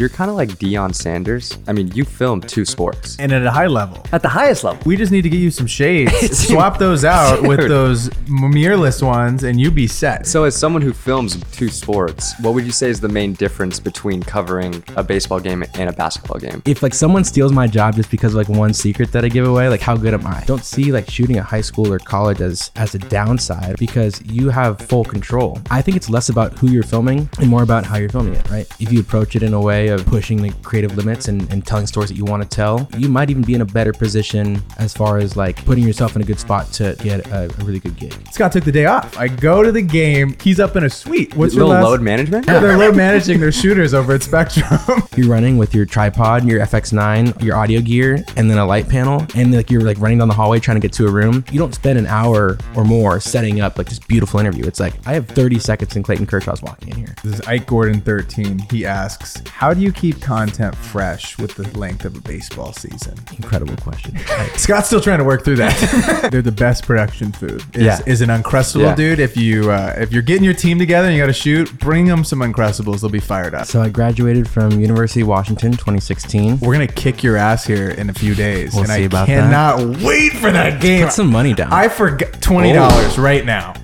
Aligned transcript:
You're 0.00 0.08
kind 0.08 0.28
of 0.28 0.36
like 0.36 0.48
Deion 0.48 0.92
Sanders. 0.92 1.56
I 1.68 1.72
mean, 1.72 1.86
you 1.94 2.04
filmed 2.04 2.48
two 2.48 2.64
sports 2.64 3.16
and 3.20 3.30
at 3.30 3.46
a 3.46 3.50
high 3.52 3.68
level. 3.68 4.04
at 4.10 4.22
the 4.22 4.28
highest 4.28 4.64
level. 4.64 4.82
We 4.84 4.96
just 4.96 5.12
need 5.12 5.22
to 5.22 5.28
get 5.28 5.38
you 5.38 5.52
some 5.52 5.68
shades. 5.68 6.36
Swap 6.48 6.78
those 6.78 7.04
out 7.04 7.42
with 7.42 7.68
those 7.68 8.08
mirrorless 8.26 9.06
ones, 9.06 9.44
and 9.44 9.60
you 9.60 9.70
be 9.70 9.86
set. 9.86 10.26
So, 10.26 10.42
as 10.42 10.56
someone 10.56 10.82
who 10.82 10.92
films 10.92 11.40
two 11.52 11.68
sports, 11.68 12.34
what 12.40 12.54
would 12.54 12.64
you 12.64 12.72
say 12.72 12.90
is 12.90 13.00
the 13.00 13.08
main 13.08 13.34
difference 13.34 13.78
between 13.78 14.20
covering 14.20 14.82
a 14.96 15.04
baseball 15.04 15.38
game 15.38 15.62
and 15.74 15.88
a 15.88 15.92
basketball 15.92 16.40
game? 16.40 16.60
if 16.66 16.82
like 16.82 16.92
someone 16.92 17.22
steals 17.22 17.52
my 17.52 17.68
job 17.68 17.94
just 17.94 18.10
because 18.10 18.34
of 18.34 18.38
like 18.38 18.48
one 18.48 18.74
secret 18.74 19.12
that 19.12 19.24
I 19.24 19.28
give 19.28 19.46
away, 19.46 19.68
like 19.68 19.80
how 19.80 19.96
good 19.96 20.12
am 20.12 20.26
I? 20.26 20.42
Don't 20.44 20.64
see 20.64 20.90
like 20.90 21.08
shooting 21.08 21.36
at 21.36 21.44
high 21.44 21.60
school 21.60 21.92
or 21.92 22.00
college 22.00 22.40
as 22.40 22.72
as 22.74 22.96
a 22.96 22.98
downside 22.98 23.76
because 23.78 24.20
you 24.24 24.50
have 24.50 24.80
full 24.80 25.04
control. 25.04 25.60
I 25.70 25.82
think 25.82 25.96
it's 25.96 26.10
less 26.10 26.30
about 26.30 26.58
who 26.58 26.68
you're 26.68 26.82
filming 26.82 27.28
and 27.38 27.48
more 27.48 27.62
about 27.62 27.84
how 27.84 27.96
you're 27.96 28.08
filming 28.08 28.34
it, 28.34 28.50
right? 28.50 28.66
If 28.80 28.90
you 28.92 28.98
approach 28.98 29.36
it 29.36 29.44
in 29.44 29.54
a 29.54 29.60
way 29.60 29.83
of 29.88 30.04
pushing 30.06 30.40
the 30.42 30.50
creative 30.62 30.96
limits 30.96 31.28
and, 31.28 31.50
and 31.52 31.66
telling 31.66 31.86
stories 31.86 32.10
that 32.10 32.16
you 32.16 32.24
want 32.24 32.42
to 32.42 32.48
tell, 32.48 32.88
you 32.96 33.08
might 33.08 33.30
even 33.30 33.42
be 33.42 33.54
in 33.54 33.60
a 33.60 33.64
better 33.66 33.92
position 33.92 34.62
as 34.78 34.92
far 34.92 35.18
as 35.18 35.36
like 35.36 35.64
putting 35.64 35.84
yourself 35.84 36.16
in 36.16 36.22
a 36.22 36.24
good 36.24 36.38
spot 36.40 36.70
to 36.72 36.96
get 37.02 37.26
a, 37.28 37.44
a 37.44 37.64
really 37.64 37.80
good 37.80 37.96
gig. 37.96 38.14
Scott 38.32 38.52
took 38.52 38.64
the 38.64 38.72
day 38.72 38.86
off. 38.86 39.16
I 39.18 39.28
go 39.28 39.62
to 39.62 39.72
the 39.72 39.82
game. 39.82 40.36
He's 40.40 40.60
up 40.60 40.76
in 40.76 40.84
a 40.84 40.90
suite. 40.90 41.34
What's 41.36 41.54
your 41.54 41.64
little 41.64 41.82
last? 41.82 41.90
load 41.90 42.00
management? 42.02 42.46
Yeah, 42.46 42.60
they're 42.60 42.76
load 42.76 42.96
managing 42.96 43.40
their 43.40 43.52
shooters 43.52 43.94
over 43.94 44.14
at 44.14 44.22
Spectrum. 44.22 44.66
you're 45.16 45.28
running 45.28 45.58
with 45.58 45.74
your 45.74 45.84
tripod, 45.86 46.44
your 46.46 46.60
FX9, 46.60 47.42
your 47.42 47.56
audio 47.56 47.80
gear, 47.80 48.24
and 48.36 48.50
then 48.50 48.58
a 48.58 48.66
light 48.66 48.88
panel, 48.88 49.26
and 49.34 49.54
like 49.54 49.70
you're 49.70 49.82
like 49.82 49.98
running 49.98 50.18
down 50.18 50.28
the 50.28 50.34
hallway 50.34 50.58
trying 50.60 50.76
to 50.76 50.80
get 50.80 50.92
to 50.94 51.06
a 51.06 51.10
room. 51.10 51.44
You 51.50 51.58
don't 51.58 51.74
spend 51.74 51.98
an 51.98 52.06
hour 52.06 52.58
or 52.74 52.84
more 52.84 53.20
setting 53.20 53.60
up 53.60 53.78
like 53.78 53.88
this 53.88 53.98
beautiful 53.98 54.40
interview. 54.40 54.64
It's 54.66 54.80
like 54.80 54.94
I 55.06 55.12
have 55.12 55.28
30 55.28 55.58
seconds 55.58 55.96
and 55.96 56.04
Clayton 56.04 56.26
Kershaw's 56.26 56.62
walking 56.62 56.90
in 56.90 56.96
here. 56.96 57.14
this 57.22 57.34
is 57.34 57.40
Ike 57.46 57.66
Gordon 57.66 58.00
13. 58.00 58.58
He 58.70 58.86
asks, 58.86 59.42
"How 59.48 59.73
do 59.74 59.80
you 59.80 59.92
keep 59.92 60.20
content 60.22 60.74
fresh 60.74 61.36
with 61.38 61.54
the 61.56 61.64
length 61.78 62.04
of 62.04 62.16
a 62.16 62.20
baseball 62.20 62.72
season?" 62.72 63.14
Incredible 63.36 63.76
question. 63.76 64.16
Scott's 64.56 64.86
still 64.86 65.00
trying 65.00 65.18
to 65.18 65.24
work 65.24 65.44
through 65.44 65.56
that. 65.56 66.28
They're 66.32 66.42
the 66.42 66.52
best 66.52 66.84
production 66.86 67.32
food. 67.32 67.62
Is, 67.74 67.82
Yeah. 67.82 68.00
is 68.06 68.20
an 68.20 68.28
uncrustable, 68.30 68.82
Yeah. 68.82 68.94
dude. 68.94 69.18
If 69.20 69.36
you 69.36 69.70
uh, 69.70 69.94
if 69.98 70.12
you're 70.12 70.22
getting 70.22 70.44
your 70.44 70.54
team 70.54 70.78
together 70.78 71.08
and 71.08 71.16
you 71.16 71.22
got 71.22 71.26
to 71.28 71.32
shoot, 71.32 71.76
bring 71.78 72.06
them 72.06 72.24
some 72.24 72.40
uncrustables. 72.40 73.00
They'll 73.00 73.10
be 73.10 73.20
fired 73.20 73.54
up. 73.54 73.66
so 73.66 73.82
I 73.82 73.88
graduated 73.88 74.48
from 74.48 74.72
University 74.80 75.20
of 75.22 75.28
Washington 75.28 75.72
2016. 75.72 76.60
We're 76.60 76.72
gonna 76.72 76.86
kick 76.86 77.22
your 77.22 77.36
ass 77.36 77.64
here 77.66 77.90
in 77.90 78.10
a 78.10 78.14
few 78.14 78.34
days, 78.34 78.74
We'll 78.74 78.84
and 78.90 78.92
I 79.14 79.26
cannot 79.26 79.98
wait 80.02 80.32
for 80.32 80.50
that 80.50 80.80
game. 80.80 81.04
Put 81.04 81.12
some 81.12 81.30
money 81.30 81.54
down. 81.54 81.72
I 81.72 81.88
forgot 81.88 82.40
twenty 82.40 82.72
dollars 82.72 83.18
right 83.18 83.44
now. 83.44 83.74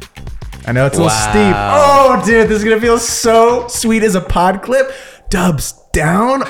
I 0.67 0.73
know 0.73 0.87
it's 0.87 0.97
a 0.99 1.03
little 1.03 1.17
Wow. 1.17 1.31
steep. 1.31 1.55
Oh, 1.57 2.23
dude, 2.27 2.49
this 2.49 2.59
is 2.59 2.65
gonna 2.65 2.81
feel 2.81 2.99
so 2.99 3.67
sweet 3.69 4.03
as 4.03 4.15
a 4.15 4.21
pod 4.21 4.63
clip. 4.63 4.93
Dubs 5.31 5.73
down. 5.93 6.43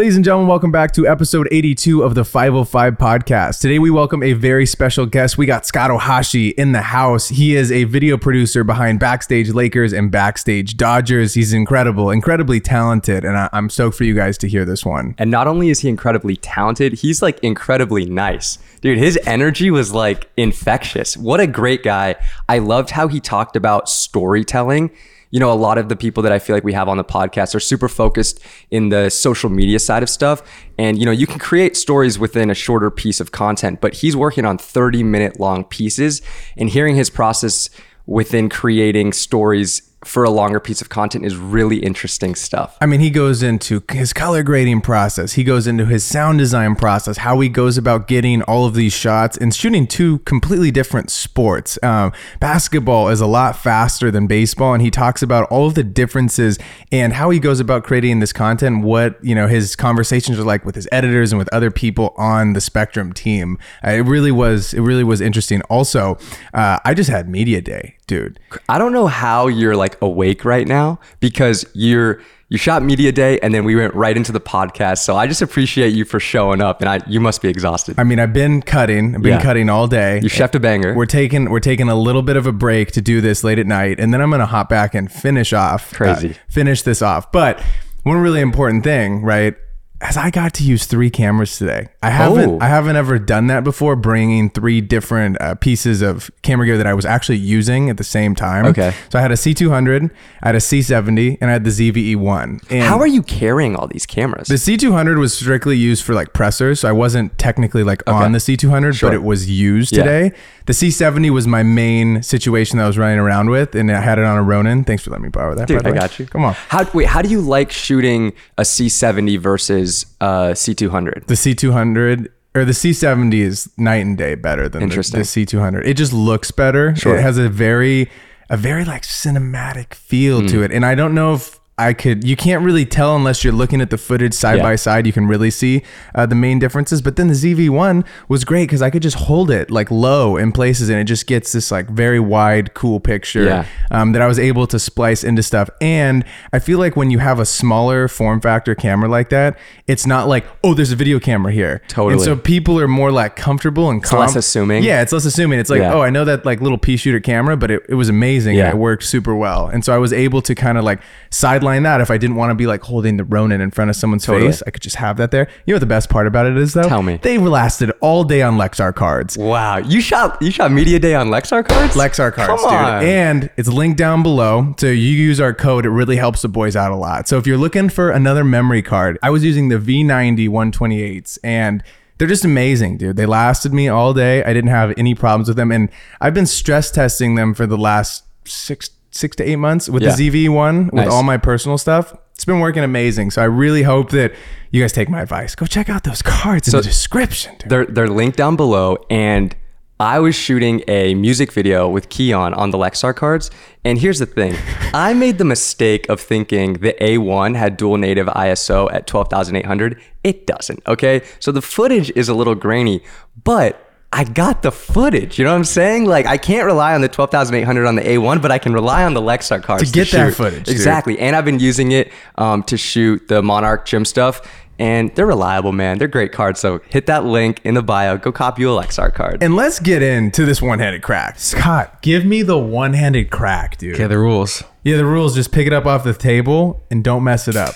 Ladies 0.00 0.16
and 0.16 0.24
gentlemen, 0.24 0.48
welcome 0.48 0.72
back 0.72 0.92
to 0.92 1.06
episode 1.06 1.46
82 1.50 2.02
of 2.02 2.14
the 2.14 2.24
505 2.24 2.96
podcast. 2.96 3.60
Today 3.60 3.78
we 3.78 3.90
welcome 3.90 4.22
a 4.22 4.32
very 4.32 4.64
special 4.64 5.04
guest. 5.04 5.36
We 5.36 5.44
got 5.44 5.66
Scott 5.66 5.90
Ohashi 5.90 6.54
in 6.54 6.72
the 6.72 6.80
house. 6.80 7.28
He 7.28 7.54
is 7.54 7.70
a 7.70 7.84
video 7.84 8.16
producer 8.16 8.64
behind 8.64 8.98
Backstage 8.98 9.50
Lakers 9.50 9.92
and 9.92 10.10
Backstage 10.10 10.78
Dodgers. 10.78 11.34
He's 11.34 11.52
incredible, 11.52 12.10
incredibly 12.10 12.60
talented, 12.60 13.26
and 13.26 13.36
I- 13.36 13.50
I'm 13.52 13.68
stoked 13.68 13.94
for 13.94 14.04
you 14.04 14.14
guys 14.14 14.38
to 14.38 14.48
hear 14.48 14.64
this 14.64 14.86
one. 14.86 15.14
And 15.18 15.30
not 15.30 15.46
only 15.46 15.68
is 15.68 15.80
he 15.80 15.90
incredibly 15.90 16.36
talented, 16.36 16.94
he's 16.94 17.20
like 17.20 17.38
incredibly 17.40 18.06
nice. 18.06 18.56
Dude, 18.80 18.96
his 18.96 19.18
energy 19.26 19.70
was 19.70 19.92
like 19.92 20.30
infectious. 20.38 21.14
What 21.14 21.40
a 21.40 21.46
great 21.46 21.82
guy. 21.82 22.14
I 22.48 22.60
loved 22.60 22.88
how 22.88 23.08
he 23.08 23.20
talked 23.20 23.54
about 23.54 23.86
storytelling. 23.90 24.92
You 25.30 25.40
know, 25.40 25.52
a 25.52 25.54
lot 25.54 25.78
of 25.78 25.88
the 25.88 25.96
people 25.96 26.22
that 26.22 26.32
I 26.32 26.38
feel 26.38 26.56
like 26.56 26.64
we 26.64 26.72
have 26.72 26.88
on 26.88 26.96
the 26.96 27.04
podcast 27.04 27.54
are 27.54 27.60
super 27.60 27.88
focused 27.88 28.40
in 28.70 28.88
the 28.88 29.10
social 29.10 29.50
media 29.50 29.78
side 29.78 30.02
of 30.02 30.10
stuff. 30.10 30.42
And, 30.78 30.98
you 30.98 31.04
know, 31.04 31.12
you 31.12 31.26
can 31.26 31.38
create 31.38 31.76
stories 31.76 32.18
within 32.18 32.50
a 32.50 32.54
shorter 32.54 32.90
piece 32.90 33.20
of 33.20 33.32
content, 33.32 33.80
but 33.80 33.94
he's 33.94 34.16
working 34.16 34.44
on 34.44 34.58
30 34.58 35.02
minute 35.02 35.38
long 35.38 35.64
pieces 35.64 36.22
and 36.56 36.68
hearing 36.68 36.96
his 36.96 37.10
process 37.10 37.70
within 38.06 38.48
creating 38.48 39.12
stories 39.12 39.89
for 40.04 40.24
a 40.24 40.30
longer 40.30 40.58
piece 40.60 40.80
of 40.80 40.88
content 40.88 41.24
is 41.24 41.36
really 41.36 41.78
interesting 41.78 42.34
stuff. 42.34 42.76
I 42.80 42.86
mean, 42.86 43.00
he 43.00 43.10
goes 43.10 43.42
into 43.42 43.82
his 43.90 44.12
color 44.12 44.42
grading 44.42 44.80
process. 44.80 45.34
He 45.34 45.44
goes 45.44 45.66
into 45.66 45.86
his 45.86 46.04
sound 46.04 46.38
design 46.38 46.74
process, 46.74 47.18
how 47.18 47.38
he 47.40 47.48
goes 47.48 47.76
about 47.76 48.08
getting 48.08 48.42
all 48.42 48.64
of 48.64 48.74
these 48.74 48.92
shots 48.92 49.36
and 49.36 49.54
shooting 49.54 49.86
two 49.86 50.20
completely 50.20 50.70
different 50.70 51.10
sports. 51.10 51.78
Um, 51.82 52.12
basketball 52.40 53.08
is 53.08 53.20
a 53.20 53.26
lot 53.26 53.56
faster 53.56 54.10
than 54.10 54.26
baseball, 54.26 54.72
and 54.72 54.82
he 54.82 54.90
talks 54.90 55.22
about 55.22 55.50
all 55.50 55.66
of 55.66 55.74
the 55.74 55.84
differences 55.84 56.58
and 56.90 57.12
how 57.12 57.30
he 57.30 57.38
goes 57.38 57.60
about 57.60 57.84
creating 57.84 58.20
this 58.20 58.32
content. 58.32 58.82
What 58.82 59.22
you 59.22 59.34
know, 59.34 59.48
his 59.48 59.76
conversations 59.76 60.38
are 60.38 60.44
like 60.44 60.64
with 60.64 60.74
his 60.74 60.88
editors 60.90 61.32
and 61.32 61.38
with 61.38 61.52
other 61.52 61.70
people 61.70 62.14
on 62.16 62.54
the 62.54 62.60
Spectrum 62.60 63.12
team. 63.12 63.58
Uh, 63.84 63.90
it 63.90 64.06
really 64.06 64.32
was. 64.32 64.72
It 64.72 64.80
really 64.80 65.04
was 65.04 65.20
interesting. 65.20 65.60
Also, 65.62 66.18
uh, 66.54 66.78
I 66.84 66.94
just 66.94 67.10
had 67.10 67.28
media 67.28 67.60
day, 67.60 67.96
dude. 68.10 68.40
I 68.68 68.76
don't 68.78 68.92
know 68.92 69.06
how 69.06 69.46
you're 69.46 69.76
like 69.76 69.96
awake 70.02 70.44
right 70.44 70.66
now 70.66 70.98
because 71.20 71.64
you're 71.74 72.20
you 72.48 72.58
shot 72.58 72.82
media 72.82 73.12
day 73.12 73.38
and 73.38 73.54
then 73.54 73.64
we 73.64 73.76
went 73.76 73.94
right 73.94 74.16
into 74.16 74.32
the 74.32 74.40
podcast. 74.40 74.98
So 74.98 75.14
I 75.14 75.28
just 75.28 75.40
appreciate 75.40 75.90
you 75.94 76.04
for 76.04 76.18
showing 76.18 76.60
up 76.60 76.80
and 76.80 76.90
I 76.90 76.98
you 77.06 77.20
must 77.20 77.40
be 77.40 77.48
exhausted. 77.48 77.94
I 77.98 78.02
mean, 78.02 78.18
I've 78.18 78.32
been 78.32 78.62
cutting. 78.62 79.14
I've 79.14 79.22
been 79.22 79.34
Yeah. 79.34 79.40
cutting 79.42 79.70
all 79.70 79.86
day. 79.86 80.16
You 80.20 80.28
chefed 80.28 80.56
a 80.56 80.60
banger. 80.60 80.92
We're 80.94 81.06
taking 81.06 81.48
we're 81.50 81.60
taking 81.60 81.88
a 81.88 81.94
little 81.94 82.22
bit 82.22 82.36
of 82.36 82.46
a 82.48 82.52
break 82.52 82.90
to 82.92 83.00
do 83.00 83.20
this 83.20 83.44
late 83.44 83.60
at 83.60 83.68
night, 83.68 84.00
and 84.00 84.12
then 84.12 84.20
I'm 84.20 84.30
gonna 84.32 84.46
hop 84.46 84.68
back 84.68 84.94
and 84.96 85.10
finish 85.10 85.52
off. 85.52 85.92
uh, 85.92 85.96
Crazy. 85.96 86.34
finish 86.48 86.82
this 86.82 87.00
off. 87.02 87.30
But 87.30 87.62
one 88.02 88.16
really 88.18 88.40
important 88.40 88.82
thing, 88.82 89.22
right? 89.22 89.54
As 90.02 90.16
I 90.16 90.30
got 90.30 90.54
to 90.54 90.64
use 90.64 90.86
three 90.86 91.10
cameras 91.10 91.58
today, 91.58 91.88
I 92.02 92.08
haven't 92.08 92.48
Oh. 92.48 92.58
I 92.60 92.68
haven't 92.68 92.96
ever 92.96 93.18
done 93.18 93.48
that 93.48 93.64
before. 93.64 93.96
Bringing 93.96 94.48
three 94.48 94.80
different 94.80 95.38
uh, 95.42 95.56
pieces 95.56 96.00
of 96.00 96.30
camera 96.40 96.64
gear 96.66 96.78
that 96.78 96.86
I 96.86 96.94
was 96.94 97.04
actually 97.04 97.36
using 97.36 97.90
at 97.90 97.98
the 97.98 98.04
same 98.04 98.34
time. 98.34 98.64
Okay. 98.64 98.94
So 99.10 99.18
I 99.18 99.22
had 99.22 99.30
a 99.30 99.34
C200, 99.34 100.10
I 100.42 100.48
had 100.48 100.54
a 100.54 100.58
C70, 100.58 101.36
and 101.42 101.50
I 101.50 101.52
had 101.52 101.64
the 101.64 101.70
ZVE1. 101.70 102.70
And 102.70 102.82
how 102.82 102.98
are 102.98 103.06
you 103.06 103.22
carrying 103.22 103.76
all 103.76 103.88
these 103.88 104.06
cameras? 104.06 104.48
the 104.48 104.54
C200 104.54 105.18
was 105.18 105.34
strictly 105.34 105.76
used 105.76 106.02
for 106.02 106.14
like 106.14 106.32
pressers, 106.32 106.80
so 106.80 106.88
I 106.88 106.92
wasn't 106.92 107.36
technically 107.36 107.82
like 107.84 108.02
on 108.08 108.32
the 108.32 108.38
C200, 108.38 108.94
Sure. 108.94 109.10
but 109.10 109.14
it 109.14 109.22
was 109.22 109.50
used 109.50 109.94
Yeah. 109.94 110.04
today. 110.04 110.32
The 110.64 110.72
C70 110.72 111.30
was 111.30 111.46
my 111.46 111.62
main 111.62 112.22
situation 112.22 112.78
that 112.78 112.84
I 112.84 112.86
was 112.86 112.96
running 112.96 113.18
around 113.18 113.50
with, 113.50 113.74
and 113.74 113.90
I 113.90 114.00
had 114.00 114.18
it 114.18 114.24
on 114.24 114.38
a 114.38 114.42
Ronin. 114.42 114.84
Thanks 114.84 115.02
for 115.02 115.10
letting 115.10 115.24
me 115.24 115.28
borrow 115.30 115.54
that. 115.56 115.66
Dude, 115.68 115.84
I 115.84 115.90
way. 115.90 115.98
got 115.98 116.18
you. 116.18 116.26
Come 116.26 116.44
on. 116.44 116.54
How 116.68 116.88
wait, 116.94 117.06
how 117.08 117.20
do 117.22 117.28
you 117.28 117.40
like 117.40 117.70
shooting 117.72 118.32
a 118.56 118.62
C70 118.62 119.36
versus 119.38 119.89
a 120.20 120.52
C200? 120.54 121.26
The 121.26 121.34
C200 121.34 122.28
or 122.54 122.64
the 122.64 122.72
C70 122.72 123.34
is 123.34 123.70
night 123.78 124.04
and 124.04 124.18
day 124.18 124.34
better 124.34 124.68
than 124.68 124.88
the, 124.88 124.96
the 124.96 125.00
C200. 125.22 125.86
It 125.86 125.94
just 125.94 126.12
looks 126.12 126.50
better. 126.50 126.96
Sure. 126.96 127.16
It 127.16 127.22
has 127.22 127.38
a 127.38 127.48
very 127.48 128.10
a 128.48 128.56
very 128.56 128.84
like 128.84 129.02
cinematic 129.02 129.94
feel 129.94 130.40
Hmm. 130.40 130.46
to 130.48 130.62
it. 130.64 130.72
And 130.72 130.84
I 130.84 130.96
don't 130.96 131.14
know 131.14 131.34
if 131.34 131.59
I 131.88 131.92
could 131.94 132.24
you 132.24 132.36
can't 132.36 132.62
really 132.64 132.84
tell 132.84 133.16
unless 133.16 133.42
you're 133.42 133.52
looking 133.52 133.80
at 133.80 133.90
the 133.90 133.98
footage 133.98 134.34
side 134.34 134.56
Yeah. 134.58 134.62
by 134.64 134.76
side 134.76 135.06
you 135.06 135.12
can 135.12 135.26
really 135.26 135.50
see 135.50 135.82
uh, 136.14 136.26
the 136.26 136.34
main 136.34 136.58
differences 136.58 137.00
but 137.02 137.16
then 137.16 137.28
the 137.28 137.34
ZV1 137.34 138.04
was 138.28 138.44
great 138.44 138.68
cuz 138.68 138.82
I 138.82 138.90
could 138.90 139.02
just 139.02 139.16
hold 139.16 139.50
it 139.50 139.70
like 139.70 139.90
low 139.90 140.36
in 140.36 140.52
places 140.52 140.88
and 140.90 140.98
it 140.98 141.04
just 141.04 141.26
gets 141.26 141.52
this 141.52 141.70
like 141.70 141.88
very 141.88 142.20
wide 142.20 142.74
cool 142.74 143.00
picture 143.00 143.44
Yeah. 143.44 143.64
um, 143.90 144.12
that 144.12 144.20
I 144.22 144.26
was 144.26 144.38
able 144.38 144.66
to 144.66 144.78
splice 144.78 145.24
into 145.24 145.42
stuff. 145.42 145.70
And 145.80 146.24
I 146.52 146.58
feel 146.58 146.78
like 146.78 146.96
when 146.96 147.10
you 147.10 147.18
have 147.20 147.38
a 147.40 147.46
smaller 147.46 148.08
form 148.08 148.40
factor 148.40 148.74
camera 148.74 149.08
like 149.08 149.30
that, 149.30 149.56
it's 149.86 150.06
not 150.06 150.28
like, 150.28 150.44
oh, 150.62 150.74
there's 150.74 150.92
a 150.92 150.96
video 150.96 151.18
camera 151.18 151.52
here. 151.52 151.80
Totally. 151.88 152.14
And 152.14 152.22
so 152.22 152.36
people 152.36 152.78
are 152.78 152.88
more 152.88 153.10
like 153.10 153.36
comfortable 153.36 153.88
and 153.90 154.02
It's 154.02 154.12
less 154.12 154.36
assuming. 154.36 154.82
Yeah, 154.84 155.00
it's 155.02 155.12
less 155.12 155.24
assuming. 155.24 155.58
It's 155.58 155.70
like, 155.70 155.80
Yeah. 155.80 155.94
oh, 155.94 156.02
I 156.02 156.10
know 156.10 156.24
that 156.24 156.44
like 156.44 156.60
little 156.60 156.78
pea 156.78 156.96
shooter 156.96 157.20
camera, 157.20 157.56
but 157.56 157.70
it, 157.70 157.82
it 157.88 157.94
was 157.94 158.08
amazing. 158.08 158.56
Yeah. 158.56 158.66
And 158.66 158.74
it 158.74 158.78
worked 158.78 159.04
super 159.04 159.34
well. 159.34 159.66
And 159.72 159.84
so 159.84 159.94
I 159.94 159.98
was 159.98 160.12
able 160.12 160.42
to 160.42 160.54
kind 160.54 160.76
of 160.78 160.84
like 160.84 161.00
sideline 161.30 161.69
that 161.78 162.00
if 162.00 162.10
I 162.10 162.18
didn't 162.18 162.36
want 162.36 162.50
to 162.50 162.54
be 162.54 162.66
like 162.66 162.82
holding 162.82 163.16
the 163.16 163.24
Ronin 163.24 163.60
in 163.60 163.70
front 163.70 163.90
of 163.90 163.96
someone's 163.96 164.24
Totally. 164.26 164.50
face. 164.50 164.62
I 164.66 164.70
could 164.70 164.82
just 164.82 164.96
have 164.96 165.16
that 165.18 165.30
there. 165.30 165.48
You 165.64 165.72
know 165.72 165.76
what 165.76 165.80
the 165.80 165.86
best 165.86 166.10
part 166.10 166.26
about 166.26 166.46
it 166.46 166.56
is 166.56 166.74
though? 166.74 166.88
Tell 166.88 167.02
me. 167.02 167.18
They 167.22 167.38
lasted 167.38 167.92
all 168.00 168.24
day 168.24 168.42
on 168.42 168.56
Lexar 168.58 168.94
cards. 168.94 169.38
Wow, 169.38 169.78
you 169.78 170.00
shot 170.00 170.40
you 170.42 170.50
shot 170.50 170.72
media 170.72 170.98
day 170.98 171.14
on 171.14 171.28
Lexar 171.28 171.66
cards? 171.66 171.94
Lexar 171.94 172.32
cards, 172.32 172.62
Come 172.62 172.70
dude. 172.70 172.78
on. 172.80 173.04
And 173.04 173.50
it's 173.56 173.68
linked 173.68 173.98
down 173.98 174.22
below. 174.22 174.74
So 174.78 174.86
you 174.86 174.92
use 175.10 175.40
our 175.40 175.54
code. 175.54 175.86
It 175.86 175.90
really 175.90 176.16
helps 176.16 176.42
the 176.42 176.48
boys 176.48 176.76
out 176.76 176.92
a 176.92 176.96
lot. 176.96 177.28
So 177.28 177.38
if 177.38 177.46
you're 177.46 177.58
looking 177.58 177.88
for 177.88 178.10
another 178.10 178.44
memory 178.44 178.82
card, 178.82 179.18
I 179.22 179.30
was 179.30 179.44
using 179.44 179.68
the 179.68 179.76
V90 179.78 180.48
128s 180.48 181.38
and 181.44 181.82
they're 182.18 182.28
just 182.28 182.44
amazing, 182.44 182.98
dude. 182.98 183.16
They 183.16 183.24
lasted 183.24 183.72
me 183.72 183.88
all 183.88 184.12
day. 184.12 184.44
I 184.44 184.52
didn't 184.52 184.68
have 184.70 184.92
any 184.98 185.14
problems 185.14 185.48
with 185.48 185.56
them. 185.56 185.72
And 185.72 185.88
I've 186.20 186.34
been 186.34 186.44
stress 186.46 186.90
testing 186.90 187.34
them 187.34 187.54
for 187.54 187.66
the 187.66 187.78
last 187.78 188.24
six 188.44 188.90
six 189.10 189.36
to 189.36 189.44
eight 189.44 189.56
months 189.56 189.88
with 189.88 190.02
Yeah. 190.02 190.14
the 190.14 190.30
ZV 190.30 190.48
one 190.48 190.84
with 190.86 190.94
Nice. 190.94 191.08
all 191.08 191.22
my 191.22 191.36
personal 191.36 191.78
stuff. 191.78 192.14
it's 192.34 192.44
been 192.46 192.60
working 192.60 192.82
amazing. 192.82 193.30
So 193.30 193.42
I 193.42 193.44
really 193.44 193.82
hope 193.82 194.10
that 194.12 194.32
you 194.70 194.80
guys 194.82 194.92
take 194.94 195.10
my 195.10 195.20
advice. 195.20 195.54
Go 195.54 195.66
check 195.66 195.90
out 195.90 196.04
those 196.04 196.22
cards 196.22 196.68
in 196.68 196.76
the 196.76 196.82
description. 196.82 197.54
dude. 197.58 197.68
They're 197.68 197.84
they're 197.86 198.08
linked 198.08 198.38
down 198.38 198.56
below, 198.56 198.96
and 199.10 199.54
I 199.98 200.18
was 200.20 200.34
shooting 200.34 200.82
a 200.88 201.14
music 201.14 201.52
video 201.52 201.86
with 201.86 202.08
Keon 202.08 202.54
on 202.54 202.70
the 202.70 202.78
Lexar 202.78 203.14
cards. 203.14 203.50
And 203.84 203.98
here's 203.98 204.18
the 204.20 204.24
thing: 204.26 204.54
I 204.94 205.12
made 205.12 205.36
the 205.36 205.44
mistake 205.44 206.08
of 206.08 206.18
thinking 206.18 206.74
the 206.74 206.94
A1 207.02 207.56
had 207.56 207.76
dual 207.76 207.98
native 207.98 208.26
ISO 208.28 208.90
at 208.90 209.06
12,800. 209.06 210.00
It 210.24 210.46
doesn't. 210.46 210.80
Okay, 210.86 211.20
so 211.40 211.52
the 211.52 211.60
footage 211.60 212.10
is 212.16 212.30
a 212.30 212.34
little 212.34 212.54
grainy, 212.54 213.02
but 213.44 213.89
I 214.12 214.24
got 214.24 214.62
the 214.62 214.72
footage. 214.72 215.38
You 215.38 215.44
know 215.44 215.52
what 215.52 215.58
I'm 215.58 215.64
saying? 215.64 216.06
Like 216.06 216.26
I 216.26 216.36
can't 216.36 216.66
rely 216.66 216.94
on 216.94 217.00
the 217.00 217.08
12,800 217.08 217.86
on 217.86 217.94
the 217.94 218.02
A1, 218.02 218.42
but 218.42 218.50
I 218.50 218.58
can 218.58 218.72
rely 218.72 219.04
on 219.04 219.14
the 219.14 219.20
Lexar 219.20 219.62
cards 219.62 219.90
to, 219.90 219.92
get 219.92 220.10
that 220.10 220.28
shoot. 220.28 220.34
footage, 220.34 220.64
dude. 220.64 220.74
Exactly. 220.74 221.18
And 221.18 221.36
I've 221.36 221.44
been 221.44 221.60
using 221.60 221.92
it 221.92 222.12
um, 222.36 222.62
to 222.64 222.76
shoot 222.76 223.28
the 223.28 223.42
Monarch 223.42 223.86
gym 223.86 224.04
stuff. 224.04 224.42
And 224.80 225.14
they're 225.14 225.26
reliable, 225.26 225.72
man. 225.72 225.98
They're 225.98 226.08
great 226.08 226.32
cards. 226.32 226.58
So 226.58 226.80
hit 226.88 227.04
that 227.06 227.24
link 227.26 227.60
in 227.64 227.74
the 227.74 227.82
bio. 227.82 228.16
Go 228.16 228.32
copy 228.32 228.62
you 228.62 228.76
a 228.76 228.82
Lexar 228.82 229.12
card. 229.12 229.42
and 229.42 229.54
let's 229.54 229.78
get 229.78 230.02
into 230.02 230.46
this 230.46 230.62
one-handed 230.62 231.02
crack. 231.02 231.38
Scott, 231.38 232.00
give 232.00 232.24
me 232.24 232.40
the 232.40 232.58
one-handed 232.58 233.30
crack, 233.30 233.76
dude. 233.76 233.94
Okay, 233.94 234.06
the 234.06 234.18
rules. 234.18 234.64
Yeah, 234.82 234.96
the 234.96 235.04
rules 235.04 235.34
just 235.34 235.52
pick 235.52 235.66
it 235.66 235.74
up 235.74 235.84
off 235.84 236.02
the 236.02 236.14
table 236.14 236.82
and 236.90 237.04
don't 237.04 237.22
mess 237.22 237.46
it 237.46 237.56
up. 237.56 237.74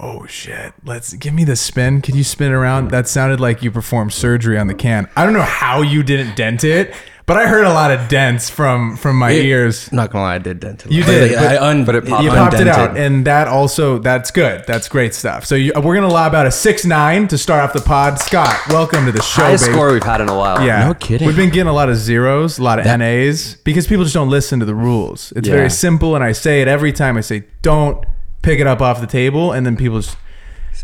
Oh 0.00 0.26
shit. 0.26 0.72
Let's 0.84 1.12
give 1.14 1.32
me 1.34 1.44
the 1.44 1.56
spin. 1.56 2.02
can 2.02 2.16
you 2.16 2.24
spin 2.24 2.50
around? 2.52 2.90
That 2.90 3.06
sounded 3.08 3.38
like 3.40 3.62
you 3.62 3.70
performed 3.70 4.12
surgery 4.12 4.58
on 4.58 4.66
the 4.66 4.74
can. 4.74 5.08
I 5.16 5.24
don't 5.24 5.34
know 5.34 5.42
how 5.42 5.82
you 5.82 6.02
didn't 6.02 6.34
dent 6.34 6.64
it, 6.64 6.92
but 7.26 7.36
I 7.36 7.46
heard 7.46 7.64
a 7.64 7.72
lot 7.72 7.92
of 7.92 8.08
dents 8.08 8.50
from 8.50 8.96
from 8.96 9.16
my 9.16 9.30
ears. 9.30 9.92
Not 9.92 10.10
gonna 10.10 10.24
lie, 10.24 10.34
I 10.34 10.38
did 10.38 10.58
dent 10.58 10.84
it. 10.84 10.90
You 10.90 11.04
did, 11.04 11.34
but- 11.36 11.44
I 11.46 11.68
un- 11.70 11.84
but 11.84 11.94
it 11.94 12.06
popped 12.06 12.24
You 12.24 12.30
out. 12.30 12.50
popped 12.50 12.60
it 12.60 12.66
out, 12.66 12.96
and 12.96 13.24
that 13.26 13.46
also 13.46 13.98
that's 14.00 14.32
good. 14.32 14.64
That's 14.66 14.88
great 14.88 15.14
stuff. 15.14 15.46
So 15.46 15.54
you, 15.54 15.72
we're 15.80 15.94
gonna 15.94 16.08
lob 16.12 16.34
out 16.34 16.44
a 16.46 16.50
six 16.50 16.84
nine 16.84 17.28
to 17.28 17.38
start 17.38 17.62
off 17.62 17.72
the 17.72 17.80
pod. 17.80 18.18
Scott, 18.18 18.58
welcome 18.70 19.06
to 19.06 19.12
the 19.12 19.22
show, 19.22 19.42
Highest 19.44 19.64
baby. 19.66 19.74
score 19.74 19.92
we've 19.92 20.02
had 20.02 20.20
in 20.20 20.28
a 20.28 20.36
while. 20.36 20.60
Yeah, 20.66 20.88
No 20.88 20.94
kidding. 20.94 21.24
We've 21.28 21.36
been 21.36 21.50
getting 21.50 21.68
a 21.68 21.72
lot 21.72 21.88
of 21.88 21.96
zeros, 21.96 22.58
a 22.58 22.64
lot 22.64 22.80
of 22.80 22.84
NAs 22.84 23.58
because 23.62 23.86
people 23.86 24.02
just 24.04 24.14
don't 24.14 24.28
listen 24.28 24.58
to 24.58 24.66
the 24.66 24.74
rules. 24.74 25.32
It's 25.36 25.46
Yeah. 25.48 25.54
very 25.54 25.70
simple, 25.70 26.16
and 26.16 26.24
I 26.24 26.32
say 26.32 26.62
it 26.62 26.66
every 26.68 26.92
time. 26.92 27.16
I 27.16 27.20
say, 27.20 27.44
"Don't 27.62 28.04
pick 28.44 28.60
it 28.60 28.66
up 28.66 28.80
off 28.80 29.00
the 29.00 29.06
table," 29.06 29.52
and 29.52 29.64
then 29.66 29.76
people 29.76 30.00
just 30.00 30.16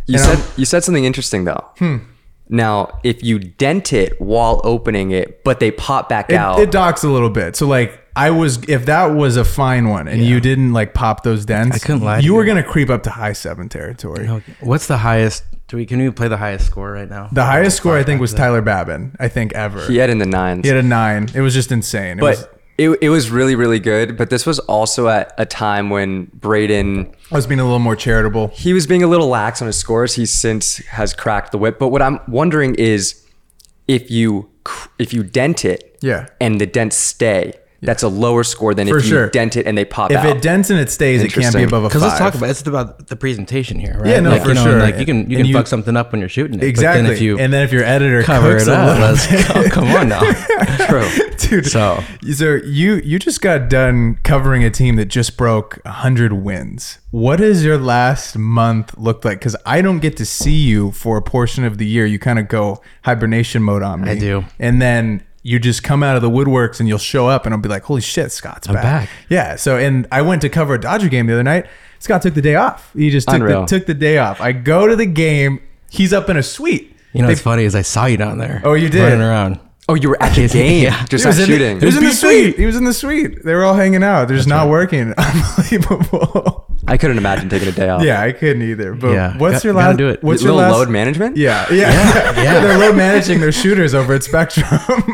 You 0.06 0.14
You 0.14 0.18
said 0.18 0.38
you 0.56 0.64
said 0.64 0.82
something 0.84 1.04
interesting 1.04 1.44
though. 1.44 1.64
Hmm. 1.78 1.96
Now, 2.52 2.98
if 3.04 3.22
you 3.22 3.38
dent 3.38 3.92
it 3.92 4.20
while 4.20 4.60
opening 4.64 5.12
it, 5.12 5.44
but 5.44 5.60
they 5.60 5.70
pop 5.70 6.08
back 6.08 6.30
it, 6.30 6.34
out, 6.34 6.58
it 6.58 6.72
docks 6.72 7.04
a 7.04 7.08
little 7.08 7.30
bit. 7.30 7.54
So 7.54 7.68
like, 7.68 8.00
I 8.16 8.30
was 8.30 8.58
if 8.68 8.86
that 8.86 9.14
was 9.14 9.36
a 9.36 9.44
fine 9.44 9.88
one, 9.88 10.08
and 10.08 10.20
you 10.24 10.40
didn't 10.40 10.72
like 10.72 10.92
pop 10.92 11.22
those 11.22 11.44
dents, 11.44 11.76
I 11.76 11.78
couldn't 11.78 12.02
lie 12.02 12.16
to 12.18 12.22
You 12.24 12.32
you. 12.32 12.34
were 12.36 12.44
gonna 12.44 12.64
creep 12.64 12.90
up 12.90 13.04
to 13.04 13.10
high 13.10 13.34
seven 13.34 13.68
territory. 13.68 14.26
What's 14.60 14.88
the 14.88 14.96
highest? 14.98 15.44
Do 15.68 15.76
we 15.76 15.86
can 15.86 16.00
we 16.00 16.10
play 16.10 16.26
the 16.26 16.36
highest 16.38 16.66
score 16.66 16.90
right 16.90 17.08
now? 17.08 17.28
The 17.30 17.44
highest 17.44 17.76
score 17.76 17.96
I 17.96 18.02
think 18.02 18.20
was 18.20 18.34
Tyler 18.34 18.62
Babin. 18.62 19.14
I 19.20 19.28
think 19.28 19.52
ever. 19.52 19.86
he 19.86 19.98
had 19.98 20.10
in 20.10 20.18
the 20.18 20.26
nines. 20.26 20.62
He 20.64 20.68
had 20.68 20.78
a 20.78 20.82
nine. 20.82 21.28
It 21.32 21.42
was 21.42 21.54
just 21.54 21.70
insane. 21.70 22.18
It 22.18 22.22
was, 22.22 22.42
but 22.44 22.59
it, 22.80 22.98
it 23.02 23.08
was 23.10 23.30
really 23.30 23.54
really 23.54 23.78
good. 23.78 24.16
But 24.16 24.30
this 24.30 24.46
was 24.46 24.58
also 24.60 25.08
at 25.08 25.32
a 25.38 25.44
time 25.46 25.90
when 25.90 26.24
Braden 26.34 27.14
I 27.30 27.34
was 27.34 27.46
being 27.46 27.60
a 27.60 27.64
little 27.64 27.78
more 27.78 27.96
charitable. 27.96 28.48
he 28.54 28.72
was 28.72 28.86
being 28.86 29.02
a 29.02 29.06
little 29.06 29.28
lax 29.28 29.60
on 29.62 29.66
his 29.66 29.76
scores. 29.76 30.14
He 30.14 30.26
since 30.26 30.78
has 30.88 31.12
cracked 31.14 31.52
the 31.52 31.58
whip. 31.58 31.78
But 31.78 31.88
what 31.88 32.02
I'm 32.02 32.18
wondering 32.26 32.74
is 32.76 33.24
if 33.86 34.10
you 34.10 34.48
if 34.98 35.12
you 35.12 35.22
dent 35.22 35.64
it, 35.64 35.98
Yeah. 36.02 36.26
and 36.40 36.60
the 36.60 36.66
dents 36.66 36.96
stay, 36.96 37.54
that's 37.82 38.02
a 38.02 38.08
lower 38.08 38.44
score 38.44 38.74
than 38.74 38.86
For 38.88 38.98
if 38.98 39.04
you 39.04 39.10
sure. 39.10 39.30
dent 39.30 39.56
it 39.56 39.66
and 39.66 39.76
they 39.76 39.84
pop 39.84 40.10
If 40.10 40.18
out. 40.18 40.36
it 40.36 40.42
dents 40.42 40.68
and 40.70 40.78
it 40.78 40.90
stays, 40.90 41.22
it 41.22 41.28
can't 41.32 41.36
be 41.54 41.62
Interesting. 41.62 41.64
above 41.64 41.84
a 41.84 41.88
five. 41.90 41.92
Because 41.92 42.02
let's 42.02 42.18
talk 42.18 42.34
about 42.34 42.50
it's 42.50 42.66
about 42.66 43.06
the 43.08 43.16
presentation 43.16 43.78
here, 43.78 43.96
right? 43.98 44.06
Yeah, 44.10 44.20
no, 44.20 44.30
like, 44.30 44.42
for 44.42 44.48
you 44.48 44.54
know, 44.54 44.64
sure. 44.64 44.78
Like 44.80 44.98
you 44.98 45.06
can 45.06 45.16
you 45.16 45.22
And 45.22 45.36
can 45.38 45.46
you- 45.46 45.54
fuck 45.54 45.66
something 45.66 45.96
up 45.96 46.12
when 46.12 46.20
you're 46.20 46.28
shooting 46.28 46.58
it. 46.58 46.64
exactly. 46.64 47.02
But 47.02 47.06
then 47.08 47.12
if 47.16 47.22
you 47.22 47.38
and 47.38 47.52
then 47.52 47.62
if 47.64 47.72
your 47.72 47.84
editor 47.84 48.22
cover 48.22 48.52
cooks 48.52 48.66
it 48.66 48.70
a 48.72 48.74
up, 48.76 48.86
little 48.98 49.02
let's 49.12 49.26
go. 49.26 49.52
Oh, 49.60 49.68
come 49.70 49.84
on 49.92 50.08
now. 50.08 50.20
True. 50.86 51.08
dude. 51.38 51.66
So- 51.66 52.02
so 52.32 52.54
you 52.64 52.96
you 53.04 53.18
just 53.18 53.40
got 53.40 53.68
done 53.70 54.16
covering 54.24 54.62
a 54.64 54.70
team 54.70 54.96
that 54.96 55.06
just 55.06 55.36
broke 55.36 55.84
hundred 55.86 56.32
wins. 56.34 56.98
What 57.10 57.36
does 57.36 57.64
your 57.64 57.78
last 57.78 58.36
month 58.38 58.94
look 58.98 59.24
like? 59.24 59.38
Because 59.40 59.56
I 59.66 59.80
don't 59.82 59.98
get 60.00 60.16
to 60.18 60.24
see 60.26 60.52
you 60.58 60.92
for 60.92 61.16
a 61.16 61.22
portion 61.22 61.64
of 61.64 61.78
the 61.78 61.86
year. 61.86 62.06
You 62.06 62.18
kind 62.18 62.38
of 62.38 62.46
go 62.46 62.80
hibernation 63.04 63.62
mode 63.62 63.82
on 63.82 64.02
me. 64.02 64.10
I 64.10 64.18
do. 64.18 64.44
and 64.58 64.80
then. 64.82 65.22
You 65.42 65.58
just 65.58 65.82
come 65.82 66.02
out 66.02 66.16
of 66.16 66.22
the 66.22 66.28
woodworks 66.30 66.80
and 66.80 66.88
you'll 66.88 66.98
show 66.98 67.26
up 67.28 67.46
and 67.46 67.54
I'll 67.54 67.60
be 67.60 67.68
like, 67.68 67.84
"Holy 67.84 68.02
shit, 68.02 68.30
Scott's 68.30 68.66
back!" 68.66 68.82
back. 68.82 69.08
Yeah. 69.30 69.56
So, 69.56 69.76
and 69.78 70.06
I 70.12 70.20
went 70.22 70.42
to 70.42 70.48
cover 70.50 70.74
a 70.74 70.80
Dodger 70.80 71.08
game 71.08 71.26
the 71.26 71.32
other 71.32 71.42
night. 71.42 71.66
Scott 71.98 72.20
took 72.22 72.34
the 72.34 72.42
day 72.42 72.54
off. 72.56 72.92
He 72.94 73.08
just 73.10 73.26
took 73.26 73.38
the, 73.38 73.44
Unreal. 73.44 73.66
took 73.66 73.86
the 73.86 73.94
day 73.94 74.18
off. 74.18 74.40
I 74.40 74.52
go 74.52 74.86
to 74.86 74.96
the 74.96 75.06
game. 75.06 75.60
He's 75.90 76.12
up 76.12 76.28
in 76.28 76.36
a 76.36 76.42
suite. 76.42 76.94
You 77.12 77.22
know 77.22 77.26
They- 77.26 77.32
what's 77.32 77.42
funny 77.42 77.64
is 77.64 77.74
I 77.74 77.82
saw 77.82 78.04
you 78.06 78.16
down 78.16 78.38
there. 78.38 78.60
Oh, 78.64 78.74
you 78.74 78.88
did? 78.88 79.02
running 79.02 79.20
around. 79.22 79.58
Oh, 79.88 79.94
you 79.94 80.08
were 80.10 80.22
at 80.22 80.34
the 80.36 80.46
game, 80.52 80.84
Yeah. 80.84 81.04
just 81.06 81.24
He 81.24 81.28
was 81.28 81.38
not 81.38 81.44
in 81.44 81.50
the- 81.50 81.56
shooting. 81.58 81.80
he 81.80 81.86
was 81.86 81.96
in 81.96 82.04
the 82.04 82.12
suite. 82.12 82.56
He 82.56 82.66
was 82.66 82.76
in 82.76 82.84
the 82.84 82.92
suite. 82.94 83.44
They 83.44 83.54
were 83.54 83.64
all 83.64 83.74
hanging 83.74 84.04
out. 84.04 84.28
They're 84.28 84.36
just 84.36 84.48
not 84.48 84.68
working. 84.68 85.12
Unbelievable. 85.18 86.66
I 86.90 86.96
couldn't 86.98 87.18
imagine 87.18 87.48
taking 87.48 87.68
a 87.68 87.72
day 87.72 87.88
off. 87.88 88.02
Yeah, 88.02 88.20
I 88.20 88.32
couldn't 88.32 88.62
either. 88.62 88.94
But 88.94 89.12
Yeah, 89.12 89.38
what's 89.38 89.54
got- 89.58 89.64
your 89.64 89.72
gotta 89.74 89.88
last? 89.90 89.96
do 89.98 90.08
it. 90.08 90.22
What's 90.24 90.42
your 90.42 90.52
little 90.52 90.68
last? 90.70 90.78
load 90.78 90.88
management. 90.90 91.36
Yeah, 91.36 91.66
yeah, 91.72 91.90
yeah. 92.42 92.60
They're 92.60 92.78
load 92.78 92.96
managing 92.96 93.40
their 93.40 93.52
shooters 93.52 93.94
over 93.94 94.12
at 94.14 94.24
Spectrum. 94.24 94.66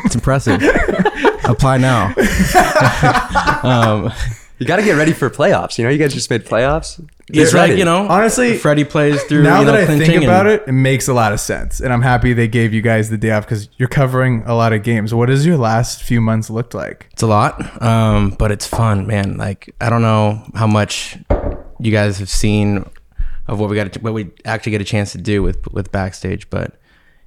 It's 0.05 0.15
impressive. 0.15 0.61
Apply 1.45 1.77
now. 1.77 2.13
um, 3.63 4.11
You 4.59 4.65
got 4.65 4.77
to 4.77 4.81
get 4.83 4.93
ready 4.97 5.13
for 5.13 5.29
playoffs. 5.29 5.77
You 5.77 5.83
know, 5.83 5.91
you 5.91 5.99
guys 5.99 6.13
just 6.15 6.29
made 6.31 6.43
playoffs. 6.45 6.99
it's 7.29 7.53
like 7.53 7.69
ready. 7.69 7.79
you 7.79 7.85
know, 7.85 8.07
Honestly, 8.07 8.57
Freddie 8.57 8.83
plays 8.85 9.21
through. 9.25 9.43
now 9.43 9.59
you 9.59 9.65
know, 9.67 9.71
that 9.73 9.87
I 9.89 9.97
think 9.99 10.23
about 10.23 10.47
it, 10.47 10.63
it 10.67 10.71
makes 10.71 11.07
a 11.07 11.13
lot 11.13 11.31
of 11.31 11.39
sense, 11.39 11.79
and 11.79 11.93
I'm 11.93 12.01
happy 12.01 12.33
they 12.33 12.47
gave 12.47 12.73
you 12.73 12.81
guys 12.81 13.09
the 13.11 13.17
day 13.17 13.29
off 13.31 13.45
because 13.45 13.69
you're 13.77 13.87
covering 13.87 14.41
a 14.47 14.55
lot 14.55 14.73
of 14.73 14.81
games. 14.81 15.13
What 15.13 15.27
does 15.27 15.45
your 15.45 15.57
last 15.57 16.01
few 16.01 16.21
months 16.21 16.49
looked 16.49 16.73
like? 16.73 17.07
It's 17.13 17.21
a 17.21 17.27
lot, 17.27 17.81
um, 17.83 18.31
but 18.31 18.51
it's 18.51 18.65
fun, 18.65 19.05
man. 19.05 19.37
Like 19.37 19.75
I 19.79 19.91
don't 19.91 20.01
know 20.01 20.41
how 20.55 20.65
much 20.67 21.17
you 21.79 21.91
guys 21.91 22.19
have 22.19 22.29
seen 22.29 22.85
of 23.47 23.59
what 23.59 23.69
we 23.69 23.75
got, 23.75 23.95
what 24.01 24.13
we 24.13 24.31
actually 24.45 24.71
get 24.71 24.81
a 24.81 24.85
chance 24.85 25.11
to 25.13 25.17
do 25.17 25.41
with 25.41 25.71
with 25.71 25.91
backstage, 25.91 26.49
but 26.49 26.75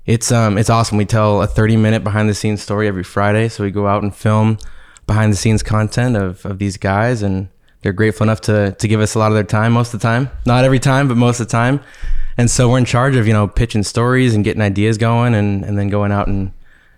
it's 0.07 0.33
um 0.33 0.59
it's 0.59 0.71
awesome. 0.71 0.99
We 0.99 1.05
tell 1.05 1.43
a 1.43 1.47
30 1.47 1.77
minute 1.77 2.05
behind 2.05 2.29
the 2.29 2.35
scenes 2.35 2.63
story 2.63 2.89
every 2.89 3.05
Friday, 3.05 3.49
so 3.49 3.65
we 3.65 3.71
go 3.71 3.87
out 3.87 4.03
and 4.03 4.15
film 4.15 4.59
behind 5.07 5.33
the 5.33 5.37
scenes 5.37 5.63
content 5.63 6.17
of 6.17 6.45
of 6.45 6.59
these 6.59 6.77
guys, 6.77 7.23
and 7.23 7.49
they're 7.83 7.93
grateful 7.93 8.25
enough 8.25 8.41
to 8.43 8.73
to 8.73 8.89
give 8.89 9.01
us 9.01 9.15
a 9.15 9.19
lot 9.19 9.29
of 9.29 9.35
their 9.35 9.45
time 9.45 9.73
most 9.73 9.95
of 9.95 10.01
the 10.01 10.07
time, 10.07 10.31
not 10.47 10.65
every 10.65 10.79
time, 10.79 11.09
but 11.09 11.17
most 11.17 11.41
of 11.41 11.47
the 11.47 11.53
time. 11.53 11.81
And 12.37 12.51
so 12.51 12.71
we're 12.71 12.79
in 12.79 12.85
charge 12.85 13.17
of 13.17 13.27
you 13.27 13.33
know 13.33 13.49
pitching 13.49 13.83
stories 13.83 14.35
and 14.35 14.45
getting 14.45 14.63
ideas 14.63 14.99
going, 14.99 15.35
and 15.35 15.65
and 15.65 15.79
then 15.79 15.89
going 15.89 16.13
out 16.13 16.29
and 16.29 16.53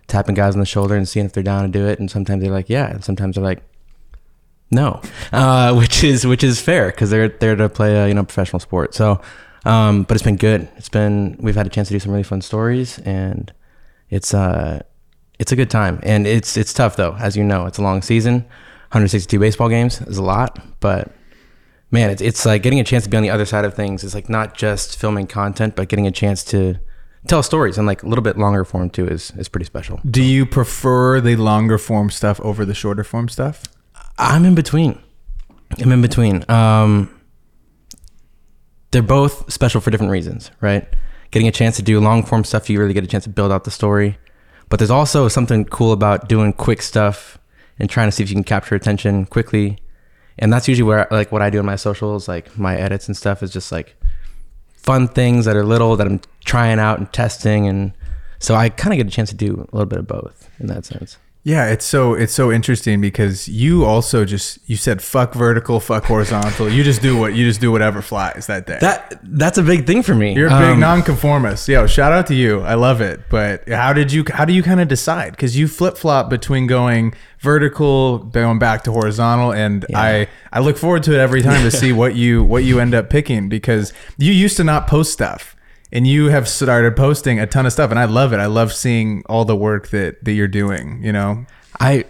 tapping 0.08 0.34
guys 0.34 0.54
on 0.54 0.60
the 0.60 0.66
shoulder 0.66 0.94
and 0.94 1.08
seeing 1.08 1.26
if 1.26 1.32
they're 1.32 1.43
down 1.43 1.62
to 1.62 1.68
do 1.68 1.87
it. 1.87 1.99
And 1.99 2.11
sometimes 2.11 2.42
they're 2.42 2.52
like, 2.52 2.68
yeah, 2.68 2.90
and 2.90 3.04
sometimes 3.04 3.37
they're 3.37 3.44
like, 3.44 3.62
no, 4.73 5.00
uh, 5.33 5.75
which 5.79 6.02
is 6.02 6.26
which 6.26 6.43
is 6.43 6.61
fair 6.61 6.91
because 6.91 7.11
they're 7.11 7.29
there 7.29 7.55
to 7.55 7.69
play 7.69 7.97
a 7.97 8.09
you 8.09 8.14
know 8.14 8.25
professional 8.25 8.59
sport. 8.59 8.95
So, 8.95 9.21
um, 9.64 10.02
but 10.05 10.17
it's 10.17 10.25
been 10.25 10.37
good. 10.37 10.69
It's 10.76 10.88
been 10.88 11.37
we've 11.38 11.55
had 11.55 11.67
a 11.67 11.71
chance 11.71 11.88
to 11.88 11.95
do 11.95 12.00
some 12.00 12.11
really 12.11 12.25
fun 12.25 12.43
stories, 12.43 12.99
and 13.00 13.52
it's 14.11 14.35
uh 14.35 14.83
it's 15.38 15.52
a 15.52 15.57
good 15.57 15.71
time. 15.71 16.00
And 16.02 16.26
it's 16.26 16.57
it's 16.57 16.73
tough 16.73 16.97
though, 16.97 17.14
as 17.19 17.37
you 17.37 17.45
know, 17.45 17.67
it's 17.67 17.79
a 17.79 17.83
long 17.83 18.02
season. 18.02 18.47
162 18.91 19.38
baseball 19.38 19.69
games 19.71 20.02
is 20.02 20.19
a 20.19 20.23
lot, 20.23 20.59
but 20.81 21.11
man, 21.91 22.11
it's 22.11 22.23
it's 22.23 22.45
like 22.45 22.62
getting 22.62 22.81
a 22.81 22.85
chance 22.85 23.05
to 23.05 23.11
be 23.11 23.17
on 23.17 23.23
the 23.23 23.31
other 23.31 23.47
side 23.47 23.64
of 23.64 23.75
things. 23.75 24.05
It's 24.05 24.14
like 24.14 24.29
not 24.29 24.57
just 24.57 24.99
filming 24.99 25.26
content, 25.26 25.76
but 25.76 25.88
getting 25.88 26.07
a 26.07 26.11
chance 26.11 26.45
to 26.45 26.79
tell 27.26 27.43
stories 27.43 27.79
and 27.79 27.87
like 27.87 28.02
a 28.02 28.09
little 28.09 28.23
bit 28.23 28.37
longer 28.37 28.64
form 28.64 28.91
too 28.91 29.07
is 29.07 29.33
is 29.37 29.49
pretty 29.49 29.67
special. 29.67 30.00
Do 30.09 30.23
you 30.23 30.45
prefer 30.45 31.21
the 31.21 31.37
longer 31.37 31.79
form 31.79 32.11
stuff 32.11 32.41
over 32.41 32.64
the 32.64 32.75
shorter 32.75 33.05
form 33.05 33.29
stuff? 33.29 33.62
I'm 34.19 34.45
in 34.45 34.54
between. 34.54 35.00
I'm 35.78 35.92
in 35.92 36.02
between. 36.02 36.49
Um, 36.50 37.21
they're 38.90 39.02
both 39.02 39.52
special 39.52 39.81
for 39.81 39.90
different 39.90 40.12
reasons, 40.12 40.50
right? 40.61 40.87
Getting 41.31 41.49
a 41.49 41.52
chance 41.52 41.76
to 41.76 41.83
do 41.83 41.99
long 41.99 42.23
form 42.23 42.45
stuff, 42.45 42.69
you 42.69 42.78
really 42.78 42.95
get 42.95 43.04
a 43.04 43.07
chance 43.07 43.25
to 43.25 43.31
build 43.31 43.50
out 43.50 43.64
the 43.64 43.71
story. 43.71 44.19
But 44.69 44.78
there's 44.78 44.90
also 44.90 45.28
something 45.28 45.64
cool 45.64 45.92
about 45.92 46.28
doing 46.28 46.52
quick 46.52 46.83
stuff 46.83 47.38
and 47.78 47.88
trying 47.88 48.09
to 48.09 48.12
see 48.12 48.23
if 48.23 48.28
you 48.28 48.37
can 48.37 48.45
capture 48.45 48.75
attention 48.75 49.26
quickly. 49.26 49.78
And 50.38 50.52
that's 50.52 50.69
usually 50.69 50.87
where 50.87 51.09
like 51.11 51.33
what 51.33 51.42
I 51.42 51.50
do 51.50 51.59
in 51.59 51.66
my 51.66 51.76
socials, 51.76 52.28
like 52.28 52.57
my 52.59 52.76
edits 52.76 53.07
and 53.07 53.16
stuff 53.16 53.42
is 53.42 53.50
just 53.50 53.73
like 53.73 53.97
fun 54.75 55.09
things 55.09 55.45
that 55.45 55.57
are 55.57 55.64
little 55.64 55.97
that 55.97 56.07
I'm 56.07 56.21
trying 56.45 56.78
out 56.78 56.99
and 56.99 57.11
testing 57.12 57.66
and 57.66 57.92
so 58.42 58.57
I 58.57 58.71
kind 58.71 58.92
of 58.92 58.97
get 58.97 59.07
a 59.07 59.11
chance 59.11 59.31
to 59.31 59.37
do 59.37 59.69
a 59.73 59.76
little 59.76 59.87
bit 59.87 60.00
of 60.00 60.09
both 60.09 60.50
in 60.59 60.66
that 60.66 60.85
sense. 60.85 61.16
Yeah, 61.44 61.70
it's 61.70 61.84
so 61.84 62.14
it's 62.14 62.32
so 62.32 62.52
interesting 62.52 63.00
because 63.00 63.49
you 63.49 63.84
also 63.84 64.25
just 64.25 64.58
you 64.70 64.76
said 64.76 65.02
fuck 65.02 65.34
vertical, 65.34 65.80
fuck 65.80 66.04
horizontal. 66.04 66.68
you 66.70 66.84
just 66.84 67.02
do 67.02 67.18
what 67.18 67.34
you 67.34 67.44
just 67.44 67.61
do 67.61 67.72
whatever 67.72 68.00
flies 68.00 68.46
that 68.46 68.66
day. 68.68 68.78
That 68.80 69.18
that's 69.25 69.58
a 69.58 69.62
big 69.64 69.84
thing 69.84 70.04
for 70.04 70.14
me. 70.14 70.34
You're 70.37 70.46
a 70.46 70.50
big 70.50 70.75
Um, 70.75 70.78
nonconformist. 70.80 71.68
Yo, 71.68 71.88
shout 71.88 72.12
out 72.12 72.28
to 72.28 72.34
you. 72.37 72.61
I 72.61 72.75
love 72.75 73.00
it. 73.00 73.28
But 73.28 73.68
how 73.68 73.92
did 73.92 74.12
you 74.12 74.25
how 74.32 74.44
do 74.44 74.52
you 74.52 74.62
kind 74.62 74.80
of 74.80 74.87
decide? 74.87 75.32
Because 75.32 75.56
you 75.56 75.66
flip 75.66 75.96
flop 75.99 76.30
between 76.30 76.68
going 76.68 77.12
vertical, 77.40 78.18
going 78.18 78.61
back 78.61 78.84
to 78.84 78.92
horizontal, 78.92 79.52
and 79.52 79.84
I 79.94 80.28
I 80.52 80.61
look 80.61 80.78
forward 80.78 81.02
to 81.04 81.12
it 81.12 81.18
every 81.18 81.42
time 81.42 81.62
to 81.62 81.72
see 81.72 81.92
what 82.02 82.14
you 82.14 82.44
what 82.44 82.62
you 82.62 82.78
end 82.78 82.94
up 82.94 83.11
picking 83.11 83.49
because 83.49 83.92
you 84.16 84.32
used 84.32 84.56
to 84.58 84.64
not 84.64 84.87
post 84.87 85.12
stuff. 85.12 85.56
And 85.94 86.06
you 86.06 86.30
have 86.30 86.49
started 86.49 86.96
posting 86.96 87.38
a 87.38 87.46
ton 87.46 87.66
of 87.66 87.72
stuff, 87.72 87.90
and 87.90 88.00
I 88.00 88.06
love 88.06 88.32
it. 88.32 88.40
I 88.40 88.46
love 88.46 88.72
seeing 88.72 89.22
all 89.26 89.44
the 89.44 89.54
work 89.54 89.88
that, 89.88 90.25
that 90.25 90.32
you're 90.32 90.49
doing. 90.49 91.02
You 91.04 91.12
know, 91.12 91.44
I 91.78 92.06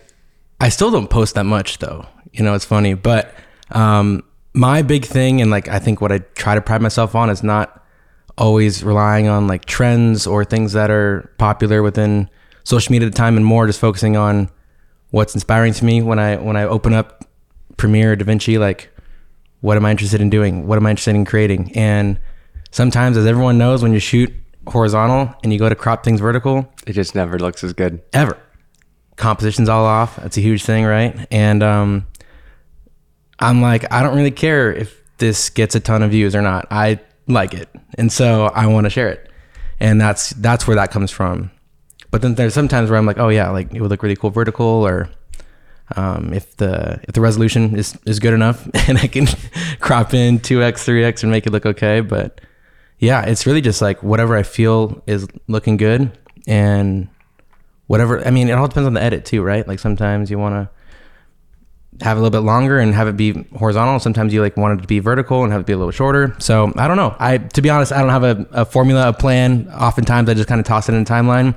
I 0.60 0.68
still 0.68 0.92
don't 0.92 1.10
post 1.10 1.34
that 1.34 1.44
much 1.44 1.78
though. 1.78 2.06
You 2.32 2.44
know, 2.44 2.54
it's 2.54 2.64
funny, 2.64 2.94
but 2.94 3.34
um, 3.72 4.22
my 4.54 4.82
big 4.82 5.04
thing 5.04 5.40
and 5.40 5.50
like 5.50 5.68
I 5.68 5.80
think 5.80 6.00
what 6.00 6.12
I 6.12 6.18
try 6.18 6.54
to 6.54 6.60
pride 6.60 6.80
myself 6.80 7.14
on 7.16 7.28
is 7.28 7.42
not 7.42 7.84
always 8.38 8.82
relying 8.84 9.26
on 9.28 9.46
like 9.46 9.64
trends 9.64 10.26
or 10.26 10.44
things 10.44 10.72
that 10.72 10.90
are 10.90 11.32
popular 11.38 11.82
within 11.82 12.30
social 12.64 12.92
media 12.92 13.08
at 13.08 13.12
the 13.12 13.18
time, 13.18 13.36
and 13.36 13.44
more 13.44 13.66
just 13.66 13.80
focusing 13.80 14.16
on 14.16 14.48
what's 15.10 15.34
inspiring 15.34 15.72
to 15.74 15.84
me 15.84 16.02
when 16.02 16.20
I 16.20 16.36
when 16.36 16.56
I 16.56 16.62
open 16.64 16.94
up 16.94 17.24
Premiere 17.76 18.16
DaVinci. 18.16 18.58
Like, 18.60 18.90
what 19.60 19.76
am 19.76 19.84
I 19.84 19.90
interested 19.90 20.20
in 20.20 20.30
doing? 20.30 20.68
What 20.68 20.78
am 20.78 20.86
I 20.86 20.90
interested 20.90 21.16
in 21.16 21.24
creating? 21.24 21.72
And 21.76 22.20
sometimes, 22.72 23.16
as 23.16 23.24
everyone 23.26 23.56
knows, 23.58 23.82
when 23.82 23.92
you 23.92 24.00
shoot 24.00 24.32
horizontal 24.66 25.32
and 25.44 25.52
you 25.52 25.58
go 25.58 25.68
to 25.68 25.74
crop 25.76 26.04
things 26.04 26.20
vertical, 26.20 26.68
It 26.86 26.92
just 26.94 27.14
never 27.14 27.38
looks 27.38 27.62
as 27.62 27.72
good. 27.72 28.02
ever. 28.12 28.36
Composition's 29.16 29.68
all 29.68 29.84
off. 29.84 30.16
That's 30.16 30.36
a 30.36 30.40
huge 30.40 30.64
thing, 30.64 30.84
right? 30.84 31.26
And 31.30 31.62
um, 31.62 32.06
I'm 33.38 33.60
like, 33.62 33.90
I 33.92 34.02
don't 34.02 34.16
really 34.16 34.30
care 34.30 34.72
if 34.72 35.00
this 35.18 35.50
gets 35.50 35.74
a 35.74 35.80
ton 35.80 36.02
of 36.02 36.10
views 36.10 36.34
or 36.34 36.42
not. 36.42 36.66
I 36.70 36.98
like 37.28 37.54
it, 37.54 37.68
and 37.96 38.10
so 38.10 38.46
I 38.46 38.66
want 38.66 38.84
to 38.86 38.90
share 38.90 39.08
it, 39.08 39.30
and 39.78 40.00
that's 40.00 40.30
that's 40.30 40.66
where 40.66 40.74
that 40.76 40.90
comes 40.90 41.10
from. 41.10 41.50
But 42.10 42.22
then 42.22 42.34
there's 42.34 42.54
sometimes 42.54 42.90
where 42.90 42.98
I'm 42.98 43.06
like, 43.06 43.18
oh 43.18 43.28
yeah, 43.28 43.50
like 43.50 43.72
it 43.72 43.80
would 43.80 43.90
look 43.90 44.02
really 44.02 44.16
cool 44.16 44.30
vertical, 44.30 44.66
or 44.66 45.08
um, 45.94 46.32
if 46.32 46.56
the 46.56 47.00
if 47.06 47.12
the 47.14 47.20
resolution 47.20 47.76
is 47.76 47.96
is 48.06 48.18
good 48.18 48.34
enough, 48.34 48.68
and 48.88 48.98
I 48.98 49.06
can 49.06 49.26
crop 49.80 50.14
in 50.14 50.40
two 50.40 50.62
x, 50.62 50.84
three 50.84 51.04
x, 51.04 51.22
and 51.22 51.30
make 51.30 51.46
it 51.46 51.50
look 51.50 51.66
okay. 51.66 52.00
But 52.00 52.40
yeah, 53.02 53.22
it's 53.22 53.46
really 53.46 53.60
just 53.60 53.82
like 53.82 54.00
whatever 54.04 54.36
I 54.36 54.44
feel 54.44 55.02
is 55.08 55.26
looking 55.48 55.76
good, 55.76 56.16
and 56.46 57.08
whatever. 57.88 58.24
I 58.24 58.30
mean, 58.30 58.48
it 58.48 58.52
all 58.52 58.68
depends 58.68 58.86
on 58.86 58.94
the 58.94 59.02
edit 59.02 59.24
too, 59.24 59.42
right? 59.42 59.66
Like 59.66 59.80
sometimes 59.80 60.30
you 60.30 60.38
want 60.38 60.54
to 60.54 62.04
have 62.04 62.16
a 62.16 62.20
little 62.20 62.30
bit 62.30 62.46
longer 62.46 62.78
and 62.78 62.94
have 62.94 63.08
it 63.08 63.16
be 63.16 63.44
horizontal. 63.58 63.98
Sometimes 63.98 64.32
you 64.32 64.40
like 64.40 64.56
want 64.56 64.78
it 64.78 64.82
to 64.82 64.86
be 64.86 65.00
vertical 65.00 65.42
and 65.42 65.52
have 65.52 65.62
it 65.62 65.66
be 65.66 65.72
a 65.72 65.76
little 65.76 65.90
shorter. 65.90 66.36
So 66.38 66.72
I 66.76 66.86
don't 66.86 66.96
know. 66.96 67.16
I 67.18 67.38
to 67.38 67.60
be 67.60 67.70
honest, 67.70 67.90
I 67.90 67.98
don't 68.00 68.10
have 68.10 68.22
a, 68.22 68.46
a 68.52 68.64
formula, 68.64 69.08
a 69.08 69.12
plan. 69.12 69.68
Oftentimes 69.70 70.28
I 70.28 70.34
just 70.34 70.48
kind 70.48 70.60
of 70.60 70.66
toss 70.66 70.88
it 70.88 70.94
in 70.94 71.02
a 71.02 71.04
timeline 71.04 71.56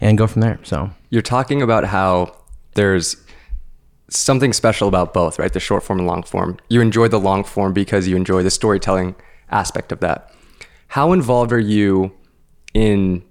and 0.00 0.16
go 0.16 0.28
from 0.28 0.40
there. 0.40 0.60
So 0.62 0.88
You're 1.10 1.20
talking 1.20 1.62
about 1.62 1.84
how 1.84 2.36
there's 2.74 3.16
something 4.08 4.52
special 4.52 4.86
about 4.86 5.12
both, 5.14 5.40
right? 5.40 5.52
The 5.52 5.58
short 5.58 5.82
form 5.82 5.98
and 5.98 6.06
long 6.06 6.22
form. 6.22 6.58
You 6.68 6.80
enjoy 6.80 7.08
the 7.08 7.18
long 7.18 7.42
form 7.42 7.72
because 7.72 8.06
you 8.06 8.14
enjoy 8.14 8.44
the 8.44 8.50
storytelling 8.52 9.16
aspect 9.50 9.90
of 9.90 9.98
that. 9.98 10.32
How 10.90 11.12
involved 11.12 11.52
are 11.52 11.58
you 11.60 12.10
in 12.74 13.22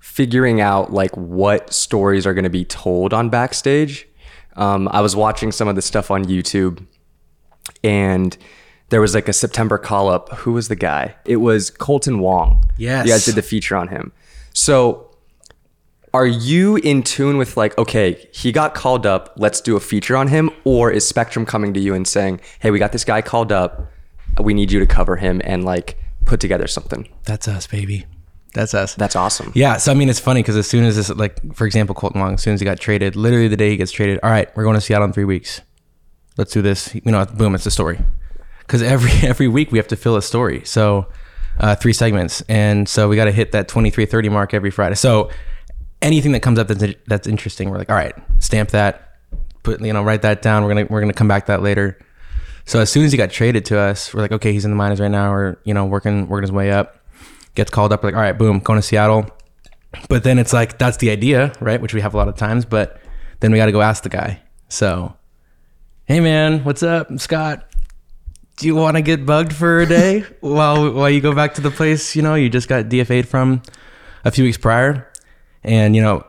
figuring 0.00 0.60
out 0.60 0.92
like 0.92 1.16
what 1.16 1.72
stories 1.72 2.26
are 2.26 2.34
going 2.34 2.42
to 2.42 2.50
be 2.50 2.64
told 2.64 3.14
on 3.14 3.30
backstage? 3.30 4.08
Um, 4.56 4.88
I 4.88 5.00
was 5.00 5.14
watching 5.14 5.52
some 5.52 5.68
of 5.68 5.76
the 5.76 5.82
stuff 5.82 6.10
on 6.10 6.24
YouTube 6.24 6.84
and 7.84 8.36
there 8.88 9.00
was 9.00 9.14
like 9.14 9.28
a 9.28 9.32
September 9.32 9.78
call 9.78 10.08
up. 10.08 10.30
Who 10.30 10.54
was 10.54 10.66
the 10.66 10.74
guy? 10.74 11.14
It 11.24 11.36
was 11.36 11.70
Kolten 11.70 12.18
Wong. 12.18 12.64
Yes. 12.76 13.06
You 13.06 13.12
guys 13.12 13.26
did 13.26 13.36
the 13.36 13.42
feature 13.42 13.76
on 13.76 13.86
him. 13.86 14.10
So 14.52 15.16
are 16.12 16.26
you 16.26 16.78
in 16.78 17.04
tune 17.04 17.38
with 17.38 17.56
like, 17.56 17.78
okay, 17.78 18.28
he 18.34 18.50
got 18.50 18.74
called 18.74 19.06
up, 19.06 19.34
let's 19.36 19.60
do 19.60 19.76
a 19.76 19.80
feature 19.80 20.16
on 20.16 20.26
him? 20.26 20.50
Or 20.64 20.90
is 20.90 21.06
Spectrum 21.06 21.46
coming 21.46 21.72
to 21.74 21.80
you 21.80 21.94
and 21.94 22.08
saying, 22.08 22.40
hey, 22.58 22.72
we 22.72 22.80
got 22.80 22.90
this 22.90 23.04
guy 23.04 23.22
called 23.22 23.52
up, 23.52 23.88
we 24.40 24.52
need 24.52 24.72
you 24.72 24.80
to 24.80 24.86
cover 24.86 25.14
him 25.14 25.40
and 25.44 25.64
like 25.64 26.01
put 26.24 26.40
together 26.40 26.66
something? 26.66 27.08
that's 27.24 27.48
us, 27.48 27.66
baby. 27.66 28.06
That's 28.54 28.74
us. 28.74 28.94
That's 28.94 29.16
awesome. 29.16 29.50
Yeah, 29.54 29.78
so 29.78 29.92
I 29.92 29.94
mean, 29.94 30.10
it's 30.10 30.20
funny 30.20 30.42
because 30.42 30.56
as 30.56 30.66
soon 30.66 30.84
as 30.84 30.96
this, 30.96 31.08
like, 31.08 31.54
for 31.54 31.66
example, 31.66 31.94
Kolten 31.94 32.16
Wong, 32.16 32.34
as 32.34 32.42
soon 32.42 32.52
as 32.54 32.60
he 32.60 32.64
got 32.64 32.78
traded, 32.78 33.16
literally 33.16 33.48
the 33.48 33.56
day 33.56 33.70
he 33.70 33.76
gets 33.76 33.90
traded, 33.90 34.20
all 34.22 34.30
right, 34.30 34.54
we're 34.54 34.64
going 34.64 34.74
to 34.74 34.80
Seattle 34.80 35.06
in 35.06 35.12
three 35.12 35.24
weeks. 35.24 35.62
Let's 36.36 36.52
do 36.52 36.60
this. 36.60 36.94
You 36.94 37.12
know, 37.12 37.24
boom, 37.24 37.54
it's 37.54 37.64
a 37.66 37.70
story. 37.70 37.98
Because 38.60 38.82
every 38.82 39.10
every 39.28 39.48
week 39.48 39.72
we 39.72 39.78
have 39.78 39.88
to 39.88 39.96
fill 39.96 40.16
a 40.16 40.22
story. 40.22 40.62
So 40.64 41.06
uh, 41.58 41.74
three 41.76 41.92
segments, 41.92 42.42
and 42.42 42.88
so 42.88 43.08
we 43.08 43.16
got 43.16 43.24
to 43.26 43.32
hit 43.32 43.52
that 43.52 43.68
twenty 43.68 43.90
three 43.90 44.06
thirty 44.06 44.28
mark 44.28 44.52
every 44.52 44.70
Friday. 44.70 44.96
So 44.96 45.30
anything 46.02 46.32
that 46.32 46.40
comes 46.40 46.58
up 46.58 46.68
that's 46.68 46.94
that's 47.06 47.26
interesting, 47.26 47.70
we're 47.70 47.78
like, 47.78 47.90
all 47.90 47.96
right, 47.96 48.14
stamp 48.38 48.70
that, 48.70 49.16
put 49.62 49.80
you 49.80 49.92
know, 49.92 50.02
write 50.02 50.22
that 50.22 50.42
down. 50.42 50.62
We're 50.62 50.74
gonna 50.74 50.86
we're 50.90 51.00
gonna 51.00 51.12
come 51.14 51.28
back 51.28 51.46
to 51.46 51.52
that 51.52 51.62
later. 51.62 51.98
So 52.64 52.80
as 52.80 52.90
soon 52.90 53.04
as 53.04 53.12
he 53.12 53.18
got 53.18 53.30
traded 53.30 53.64
to 53.66 53.78
us, 53.78 54.14
we're 54.14 54.22
like, 54.22 54.32
okay, 54.32 54.52
he's 54.52 54.64
in 54.64 54.70
the 54.70 54.76
minors 54.76 55.00
right 55.00 55.10
now. 55.10 55.32
We're 55.32 55.56
you 55.64 55.74
know 55.74 55.84
working 55.84 56.28
working 56.28 56.44
his 56.44 56.52
way 56.52 56.70
up. 56.70 56.98
Gets 57.54 57.70
called 57.70 57.92
up, 57.92 58.02
like, 58.02 58.14
all 58.14 58.20
right, 58.20 58.36
boom, 58.36 58.60
going 58.60 58.78
to 58.78 58.82
Seattle. 58.82 59.26
But 60.08 60.24
then 60.24 60.38
it's 60.38 60.52
like 60.52 60.78
that's 60.78 60.96
the 60.98 61.10
idea, 61.10 61.52
right? 61.60 61.80
Which 61.80 61.92
we 61.92 62.00
have 62.00 62.14
a 62.14 62.16
lot 62.16 62.28
of 62.28 62.36
times. 62.36 62.64
But 62.64 63.00
then 63.40 63.52
we 63.52 63.58
got 63.58 63.66
to 63.66 63.72
go 63.72 63.82
ask 63.82 64.02
the 64.02 64.08
guy. 64.08 64.40
So, 64.68 65.14
hey 66.06 66.20
man, 66.20 66.64
what's 66.64 66.82
up, 66.82 67.08
Scott? 67.18 67.68
Do 68.56 68.66
you 68.66 68.74
want 68.74 68.96
to 68.96 69.02
get 69.02 69.26
bugged 69.26 69.52
for 69.52 69.80
a 69.80 69.86
day 69.86 70.20
while 70.40 70.92
while 70.92 71.10
you 71.10 71.20
go 71.20 71.34
back 71.34 71.54
to 71.54 71.60
the 71.60 71.70
place 71.70 72.14
you 72.16 72.22
know 72.22 72.34
you 72.34 72.48
just 72.48 72.68
got 72.68 72.86
DFA'd 72.86 73.28
from 73.28 73.62
a 74.24 74.30
few 74.30 74.44
weeks 74.44 74.58
prior? 74.58 75.10
And 75.64 75.94
you 75.94 76.02
know 76.02 76.24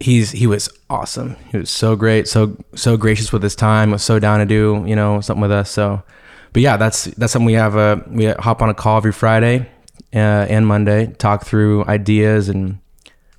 he's 0.00 0.30
he 0.30 0.46
was 0.46 0.68
awesome. 0.94 1.36
He 1.50 1.58
was 1.58 1.70
so 1.70 1.96
great, 1.96 2.28
so 2.28 2.56
so 2.74 2.96
gracious 2.96 3.32
with 3.32 3.42
his 3.42 3.54
time. 3.56 3.90
Was 3.90 4.02
so 4.02 4.18
down 4.18 4.38
to 4.40 4.46
do 4.46 4.84
you 4.86 4.96
know 4.96 5.20
something 5.20 5.42
with 5.42 5.52
us. 5.52 5.70
So, 5.70 6.02
but 6.52 6.62
yeah, 6.62 6.76
that's 6.76 7.04
that's 7.18 7.32
something 7.32 7.46
we 7.46 7.54
have. 7.54 7.74
A 7.76 8.02
we 8.08 8.26
hop 8.26 8.62
on 8.62 8.68
a 8.70 8.74
call 8.74 8.96
every 8.98 9.12
Friday 9.12 9.68
uh, 10.14 10.46
and 10.48 10.66
Monday, 10.66 11.06
talk 11.18 11.44
through 11.44 11.84
ideas 11.86 12.48
and 12.48 12.78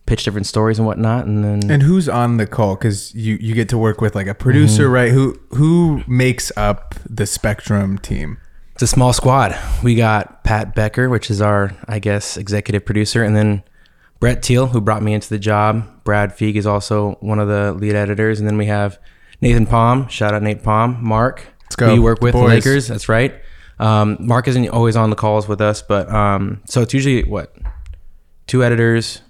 pitch 0.05 0.23
different 0.23 0.45
stories 0.45 0.77
and 0.77 0.85
whatnot, 0.85 1.25
and 1.25 1.43
then 1.43 1.71
And 1.71 1.81
who's 1.81 2.07
on 2.07 2.37
the 2.37 2.45
call? 2.45 2.75
Because 2.75 3.13
you 3.15 3.37
you 3.41 3.53
get 3.55 3.69
to 3.69 3.77
work 3.77 4.01
with 4.01 4.13
like 4.15 4.27
a 4.27 4.35
producer, 4.35 4.83
Mm-hmm. 4.83 4.93
right? 4.93 5.11
Who 5.11 5.39
who 5.51 6.03
makes 6.07 6.51
up 6.57 6.95
the 7.09 7.25
Spectrum 7.25 7.97
team? 7.97 8.37
It's 8.73 8.83
a 8.83 8.87
small 8.87 9.13
squad. 9.13 9.57
We 9.83 9.95
got 9.95 10.43
Pat 10.43 10.75
Becker, 10.75 11.07
which 11.09 11.31
is 11.31 11.41
our, 11.41 11.71
I 11.87 11.99
guess, 11.99 12.35
executive 12.35 12.83
producer, 12.85 13.23
and 13.23 13.33
then 13.33 13.63
Brett 14.19 14.41
Teal, 14.41 14.67
who 14.67 14.81
brought 14.81 15.03
me 15.03 15.13
into 15.13 15.29
the 15.29 15.39
job. 15.39 16.03
Brad 16.03 16.31
Feig 16.31 16.55
is 16.55 16.65
also 16.65 17.17
one 17.19 17.39
of 17.39 17.47
the 17.47 17.73
lead 17.73 17.95
editors, 17.95 18.39
and 18.39 18.47
then 18.47 18.57
we 18.57 18.65
have 18.67 18.99
Nathan 19.41 19.65
Palm. 19.65 20.07
Shout 20.07 20.33
out 20.33 20.41
Nate 20.41 20.63
Palm. 20.63 20.97
Mark, 21.03 21.45
Let's 21.63 21.75
go. 21.75 21.87
who 21.89 21.95
you 21.95 22.01
work 22.01 22.21
with 22.21 22.33
the 22.33 22.39
Boys. 22.39 22.49
Lakers. 22.65 22.87
That's 22.87 23.09
right. 23.09 23.35
Um, 23.79 24.17
Mark 24.19 24.47
isn't 24.47 24.69
always 24.69 24.95
on 24.95 25.09
the 25.09 25.15
calls 25.15 25.47
with 25.47 25.59
us, 25.61 25.81
but 25.81 26.09
um, 26.09 26.61
so 26.65 26.81
it's 26.81 26.93
usually 26.93 27.23
what 27.23 27.55
two 28.47 28.63
editors, 28.63 29.21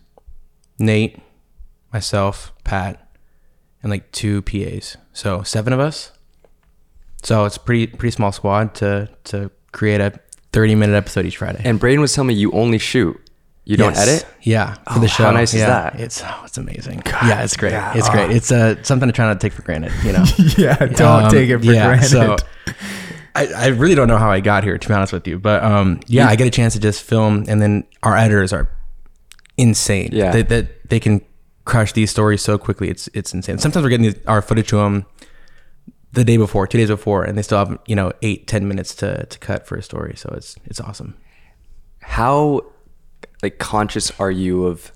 Nate, 0.78 1.20
myself, 1.92 2.54
Pat, 2.64 3.10
and 3.82 3.90
like 3.90 4.12
two 4.12 4.42
PAs. 4.44 4.98
So 5.14 5.42
seven 5.42 5.74
of 5.74 5.80
us. 5.80 6.12
So 7.24 7.46
it's 7.46 7.58
pretty 7.58 7.88
pretty 7.88 8.12
small 8.12 8.32
squad 8.32 8.76
to 8.76 9.10
to 9.26 9.50
create 9.72 10.00
a 10.00 10.20
30 10.54 10.76
minute 10.76 10.96
episode 10.96 11.26
each 11.26 11.38
Friday. 11.38 11.62
And 11.66 11.80
Braden 11.80 12.00
was 12.00 12.14
telling 12.14 12.28
me 12.28 12.34
you 12.36 12.52
only 12.52 12.78
shoot. 12.78 13.20
You 13.66 13.78
don't 13.78 13.94
Yes. 13.94 14.08
edit? 14.08 14.26
Yeah, 14.42 14.74
for 14.76 14.82
Oh, 14.88 14.94
the 15.00 15.08
how 15.08 15.14
show. 15.16 15.32
nice 15.32 15.54
is 15.56 15.62
that? 15.62 16.00
It's 16.00 16.22
oh, 16.24 16.42
it's 16.46 16.58
amazing. 16.58 17.02
yeah, 17.06 17.42
it's 17.44 17.58
great. 17.58 17.72
yeah. 17.72 17.94
It's 17.96 18.10
great. 18.10 18.30
It's 18.32 18.52
uh, 18.52 18.82
something 18.84 19.08
to 19.10 19.14
try 19.14 19.26
not 19.26 19.34
to 19.34 19.40
take 19.40 19.54
for 19.54 19.64
granted. 19.64 19.92
You 20.04 20.14
know. 20.14 20.24
Yeah, 20.58 20.78
don't 20.78 21.24
Um, 21.26 21.32
take 21.32 21.50
it 21.50 21.58
for 21.60 21.66
yeah, 21.66 21.88
granted. 21.88 22.10
So 22.10 22.36
I, 23.36 23.48
I 23.48 23.68
really 23.68 23.96
don't 23.96 24.08
know 24.08 24.18
how 24.20 24.30
I 24.32 24.40
got 24.40 24.64
here, 24.64 24.78
to 24.78 24.88
be 24.88 24.94
honest 24.94 25.12
with 25.12 25.28
you. 25.28 25.40
But 25.40 25.64
um, 25.64 26.00
yeah, 26.08 26.28
I 26.30 26.36
get 26.36 26.46
a 26.48 26.52
chance 26.52 26.74
to 26.74 26.80
just 26.80 27.02
film, 27.04 27.46
and 27.48 27.60
then 27.62 27.86
our 28.04 28.16
editors 28.16 28.54
are 28.54 28.70
insane. 29.58 30.10
Yeah. 30.14 30.32
they, 30.32 30.44
that 30.44 30.90
they 30.90 31.00
can 31.00 31.22
crush 31.66 31.92
these 31.94 32.12
stories 32.12 32.42
so 32.44 32.58
quickly. 32.60 32.90
It's 32.90 33.10
it's 33.16 33.34
insane. 33.34 33.58
Sometimes 33.58 33.84
we're 33.84 33.90
getting 33.90 34.14
our 34.28 34.42
footage 34.44 34.68
to 34.70 34.78
them 34.78 35.06
the 36.14 36.24
day 36.24 36.38
before, 36.38 36.68
two 36.68 36.78
days 36.78 36.90
before, 36.90 37.24
and 37.24 37.36
they 37.36 37.42
still 37.42 37.58
have 37.58 37.80
you 37.88 37.96
know 37.96 38.14
eight, 38.22 38.46
ten 38.48 38.68
minutes 38.68 38.94
to 38.96 39.26
to 39.26 39.40
cut 39.40 39.66
for 39.66 39.76
a 39.76 39.82
story. 39.82 40.14
So 40.16 40.32
it's 40.38 40.56
it's 40.66 40.80
awesome. 40.80 41.16
How 42.02 42.62
like 43.44 43.58
conscious 43.58 44.12
are 44.20 44.32
you 44.32 44.66
of 44.66 44.92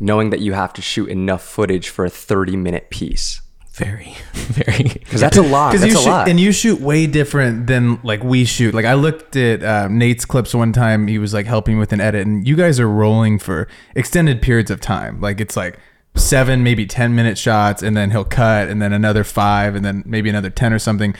knowing 0.00 0.30
that 0.30 0.40
you 0.40 0.52
have 0.52 0.72
to 0.74 0.82
shoot 0.82 1.08
enough 1.08 1.42
footage 1.42 1.88
for 1.88 2.04
a 2.04 2.10
30 2.10 2.56
minute 2.56 2.90
piece? 2.90 3.42
Very, 3.72 4.14
very. 4.32 4.82
Because 4.84 5.20
that's 5.20 5.36
a 5.36 5.42
lot. 5.42 5.72
Because 5.72 5.86
you 5.86 5.98
a 5.98 6.02
shoot 6.02 6.10
lot. 6.10 6.28
and 6.28 6.38
you 6.40 6.52
shoot 6.52 6.80
way 6.80 7.06
different 7.06 7.66
than 7.66 8.00
like 8.02 8.22
we 8.22 8.44
shoot. 8.44 8.74
Like 8.74 8.84
I 8.84 8.94
looked 8.94 9.36
at 9.36 9.62
uh, 9.62 9.88
Nate's 9.88 10.24
clips 10.24 10.54
one 10.54 10.72
time. 10.72 11.06
He 11.06 11.18
was 11.18 11.32
like 11.32 11.46
helping 11.46 11.78
with 11.78 11.92
an 11.92 12.00
edit, 12.00 12.26
and 12.26 12.46
you 12.46 12.56
guys 12.56 12.78
are 12.80 12.88
rolling 12.88 13.38
for 13.38 13.68
extended 13.94 14.42
periods 14.42 14.70
of 14.70 14.80
time. 14.80 15.20
Like 15.20 15.40
it's 15.40 15.56
like 15.56 15.78
seven, 16.16 16.62
maybe 16.62 16.84
10 16.84 17.14
minute 17.14 17.38
shots, 17.38 17.82
and 17.82 17.96
then 17.96 18.10
he'll 18.10 18.24
cut, 18.24 18.68
and 18.68 18.82
then 18.82 18.92
another 18.92 19.24
five, 19.24 19.74
and 19.74 19.84
then 19.84 20.02
maybe 20.04 20.28
another 20.28 20.50
10 20.50 20.72
or 20.72 20.78
something. 20.78 21.14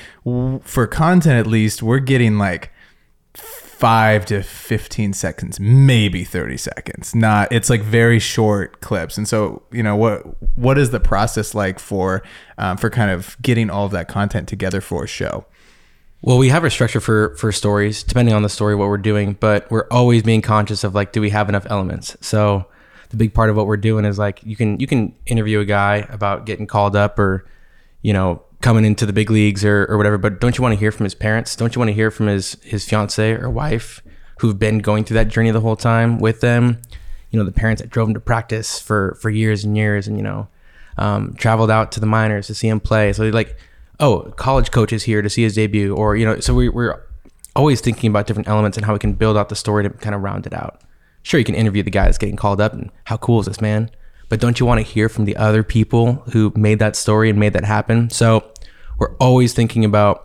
For 0.64 0.86
content, 0.86 1.38
at 1.38 1.46
least, 1.46 1.82
we're 1.82 2.00
getting 2.00 2.36
like 2.36 2.72
five 3.80 4.26
to 4.26 4.42
15 4.42 5.14
seconds, 5.14 5.58
maybe 5.58 6.22
30 6.22 6.58
seconds. 6.58 7.14
Not, 7.14 7.50
it's 7.50 7.70
like 7.70 7.80
very 7.80 8.18
short 8.18 8.82
clips. 8.82 9.16
And 9.16 9.26
so, 9.26 9.62
you 9.72 9.82
know, 9.82 9.96
what, 9.96 10.22
what 10.54 10.76
is 10.76 10.90
the 10.90 11.00
process 11.00 11.54
like 11.54 11.78
for, 11.78 12.22
um, 12.58 12.76
for 12.76 12.90
kind 12.90 13.10
of 13.10 13.40
getting 13.40 13.70
all 13.70 13.87
of 13.87 13.92
that 13.92 14.06
content 14.06 14.49
together 14.49 14.82
for 14.82 15.04
a 15.04 15.08
show? 15.08 15.46
Well, 16.20 16.37
we 16.37 16.50
have 16.50 16.64
a 16.64 16.70
structure 16.70 17.00
for 17.00 17.34
for 17.37 17.50
stories, 17.50 18.02
depending 18.02 18.34
on 18.34 18.42
the 18.42 18.50
story, 18.50 18.75
what 18.75 18.88
we're 18.88 18.99
doing, 18.99 19.38
but 19.40 19.70
we're 19.70 19.87
always 19.90 20.22
being 20.22 20.42
conscious 20.42 20.84
of 20.84 20.94
like, 20.94 21.12
do 21.12 21.20
we 21.22 21.30
have 21.30 21.49
enough 21.49 21.66
elements? 21.70 22.14
So 22.20 22.66
the 23.08 23.16
big 23.16 23.32
part 23.32 23.49
of 23.49 23.56
what 23.56 23.66
we're 23.66 23.78
doing 23.78 24.04
is 24.04 24.18
like 24.18 24.42
you 24.44 24.54
can 24.54 24.78
you 24.78 24.87
can 24.87 25.14
interview 25.25 25.60
a 25.60 25.64
guy 25.64 26.06
about 26.10 26.44
getting 26.44 26.66
called 26.66 26.94
up 26.94 27.18
or 27.18 27.46
you 28.02 28.12
know 28.12 28.42
coming 28.61 28.85
into 28.85 29.07
the 29.07 29.12
big 29.12 29.31
leagues 29.31 29.64
or, 29.64 29.87
or 29.87 29.97
whatever, 29.97 30.19
but 30.19 30.40
don't 30.40 30.59
you 30.59 30.62
want 30.62 30.75
to 30.75 30.79
hear 30.79 30.93
from 30.93 31.05
his 31.05 31.14
parents? 31.14 31.57
Don't 31.57 31.75
you 31.75 31.81
want 31.81 31.88
to 31.88 31.95
hear 31.95 32.11
from 32.11 32.26
his 32.26 32.57
his 32.62 32.88
fiance 32.88 33.33
or 33.33 33.49
wife 33.50 34.02
who've 34.40 34.59
been 34.59 34.79
going 34.79 35.05
through 35.05 35.17
that 35.17 35.29
journey 35.29 35.50
the 35.50 35.61
whole 35.61 35.76
time 35.76 36.19
with 36.19 36.40
them? 36.40 36.81
You 37.31 37.38
know, 37.38 37.45
the 37.45 37.52
parents 37.52 37.81
that 37.81 37.90
drove 37.90 38.09
him 38.09 38.14
to 38.14 38.21
practice 38.21 38.79
for 38.81 39.17
for 39.21 39.31
years 39.31 39.64
and 39.64 39.76
years, 39.76 40.09
and 40.09 40.17
you 40.17 40.23
know, 40.23 40.49
um, 40.99 41.35
traveled 41.35 41.71
out 41.71 41.93
to 41.93 42.00
the 42.00 42.07
minors 42.07 42.47
to 42.49 42.55
see 42.55 42.69
him 42.69 42.81
play. 42.81 43.12
So 43.12 43.25
like 43.29 43.57
oh, 44.00 44.33
college 44.37 44.71
coach 44.71 44.93
is 44.93 45.05
here 45.05 45.23
to 45.23 45.31
see 45.31 45.43
his 45.43 45.55
debut, 45.55 45.95
or 45.95 46.17
you 46.17 46.25
know, 46.25 46.40
so 46.40 46.55
we, 46.55 46.69
we're 46.69 47.00
always 47.55 47.81
thinking 47.81 48.11
about 48.11 48.26
different 48.26 48.49
elements 48.49 48.76
and 48.76 48.85
how 48.85 48.95
we 48.95 48.99
can 48.99 49.12
build 49.12 49.37
out 49.37 49.49
the 49.49 49.55
story 49.55 49.85
to 49.85 49.90
kind 49.90 50.14
of 50.14 50.23
round 50.23 50.47
it 50.47 50.55
out. 50.55 50.81
Sure, 51.23 51.38
you 51.38 51.45
can 51.45 51.55
interview 51.55 51.83
the 51.83 51.90
guy 51.90 52.07
that's 52.07 52.19
getting 52.19 52.37
called 52.37 52.61
up 52.61 52.73
and 52.73 52.90
how 53.05 53.19
cool 53.19 53.40
is 53.40 53.47
this 53.47 53.61
man, 53.61 53.90
but 54.30 54.40
don't 54.40 54.58
you 54.58 54.64
want 54.64 54.78
to 54.78 54.82
hear 54.82 55.10
from 55.10 55.26
the 55.26 55.37
other 55.37 55.62
people 55.62 56.22
who 56.32 56.52
made 56.56 56.78
that 56.78 56.96
story 56.96 57.28
and 57.28 57.38
made 57.38 57.52
that 57.52 57.64
happen? 57.64 58.08
So 58.08 58.50
we're 58.99 59.14
always 59.16 59.52
thinking 59.52 59.84
about 59.84 60.25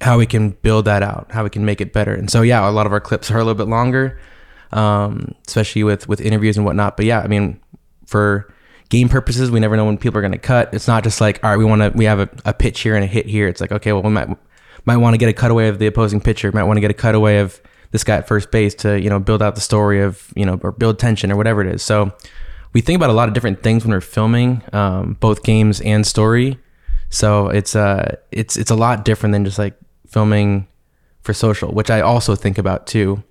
how 0.00 0.18
we 0.18 0.26
can 0.26 0.50
build 0.50 0.84
that 0.84 1.02
out, 1.02 1.28
how 1.30 1.44
we 1.44 1.50
can 1.50 1.64
make 1.64 1.80
it 1.80 1.92
better. 1.92 2.12
And 2.12 2.28
so 2.28 2.42
yeah, 2.42 2.68
a 2.68 2.70
lot 2.70 2.84
of 2.84 2.92
our 2.92 3.00
clips 3.00 3.30
are 3.30 3.36
a 3.36 3.44
little 3.44 3.54
bit 3.54 3.68
longer, 3.68 4.20
um, 4.72 5.34
especially 5.46 5.84
with 5.84 6.08
with 6.08 6.20
interviews 6.20 6.56
and 6.56 6.66
whatnot. 6.66 6.98
But 6.98 7.06
yeah, 7.06 7.20
I 7.20 7.28
mean, 7.28 7.60
for 8.06 8.52
game 8.88 9.08
purposes, 9.08 9.50
we 9.50 9.60
never 9.60 9.76
know 9.76 9.86
when 9.86 9.96
people 9.96 10.18
are 10.18 10.22
going 10.22 10.32
to 10.32 10.38
cut. 10.38 10.74
It's 10.74 10.88
not 10.88 11.02
just 11.02 11.20
like, 11.20 11.42
all 11.42 11.50
right, 11.50 11.56
we 11.56 11.64
want 11.64 11.80
to, 11.80 11.96
we 11.96 12.04
have 12.04 12.20
a, 12.20 12.28
a 12.44 12.52
pitch 12.52 12.80
here 12.80 12.94
and 12.94 13.02
a 13.02 13.06
hit 13.06 13.24
here. 13.24 13.48
It's 13.48 13.60
like, 13.60 13.72
okay, 13.72 13.92
well, 13.92 14.02
we 14.02 14.10
might, 14.10 14.28
might 14.84 14.98
want 14.98 15.14
to 15.14 15.18
get 15.18 15.30
a 15.30 15.32
cutaway 15.32 15.68
of 15.68 15.78
the 15.78 15.86
opposing 15.86 16.20
pitcher, 16.20 16.52
might 16.52 16.64
want 16.64 16.76
to 16.76 16.82
get 16.82 16.90
a 16.90 16.94
cutaway 16.94 17.38
of 17.38 17.58
this 17.92 18.04
guy 18.04 18.16
at 18.16 18.28
first 18.28 18.50
base 18.50 18.74
to, 18.74 19.00
you 19.00 19.08
know, 19.08 19.18
build 19.18 19.40
out 19.40 19.54
the 19.54 19.62
story 19.62 20.02
of, 20.02 20.30
you 20.36 20.44
know, 20.44 20.60
or 20.62 20.72
build 20.72 20.98
tension 20.98 21.32
or 21.32 21.36
whatever 21.36 21.62
it 21.62 21.74
is. 21.74 21.82
So 21.82 22.12
we 22.72 22.80
think 22.80 22.96
about 22.96 23.10
a 23.10 23.14
lot 23.14 23.28
of 23.28 23.34
different 23.34 23.62
things 23.62 23.84
when 23.84 23.92
we're 23.92 24.00
filming, 24.00 24.62
um, 24.72 25.16
both 25.20 25.42
games 25.42 25.80
and 25.80 26.06
story. 26.06 26.58
So 27.10 27.48
it's, 27.48 27.76
uh, 27.76 28.16
it's, 28.30 28.56
it's 28.56 28.70
a 28.70 28.76
lot 28.76 29.04
different 29.04 29.32
than 29.32 29.44
just 29.44 29.58
like 29.58 29.74
filming 30.08 30.66
for 31.22 31.34
social, 31.34 31.72
which 31.72 31.90
I 31.90 32.00
also 32.00 32.34
think 32.34 32.58
about 32.58 32.86
too. 32.86 33.22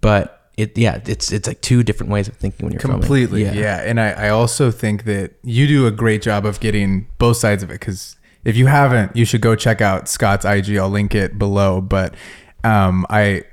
But 0.00 0.38
it 0.58 0.76
yeah 0.76 1.00
it's 1.06 1.30
it's 1.30 1.46
like 1.46 1.60
two 1.60 1.84
different 1.84 2.10
ways 2.10 2.26
of 2.26 2.34
thinking 2.36 2.66
when 2.66 2.72
you're 2.72 2.80
completely 2.80 3.44
filming. 3.44 3.60
yeah. 3.62 3.80
and 3.82 4.00
I, 4.00 4.10
I 4.10 4.28
also 4.30 4.72
think 4.72 5.04
that 5.04 5.34
you 5.44 5.68
do 5.68 5.86
a 5.86 5.92
great 5.92 6.20
job 6.20 6.44
of 6.44 6.58
getting 6.58 7.06
both 7.18 7.36
sides 7.36 7.62
of 7.62 7.70
it 7.70 7.74
because 7.74 8.16
if 8.44 8.56
you 8.56 8.66
haven't 8.66 9.14
you 9.14 9.24
should 9.24 9.40
go 9.40 9.54
check 9.54 9.80
out 9.80 10.08
scott's 10.08 10.44
ig 10.44 10.76
i'll 10.76 10.90
link 10.90 11.14
it 11.14 11.38
below 11.38 11.80
but 11.80 12.12
um, 12.64 13.06
i 13.08 13.44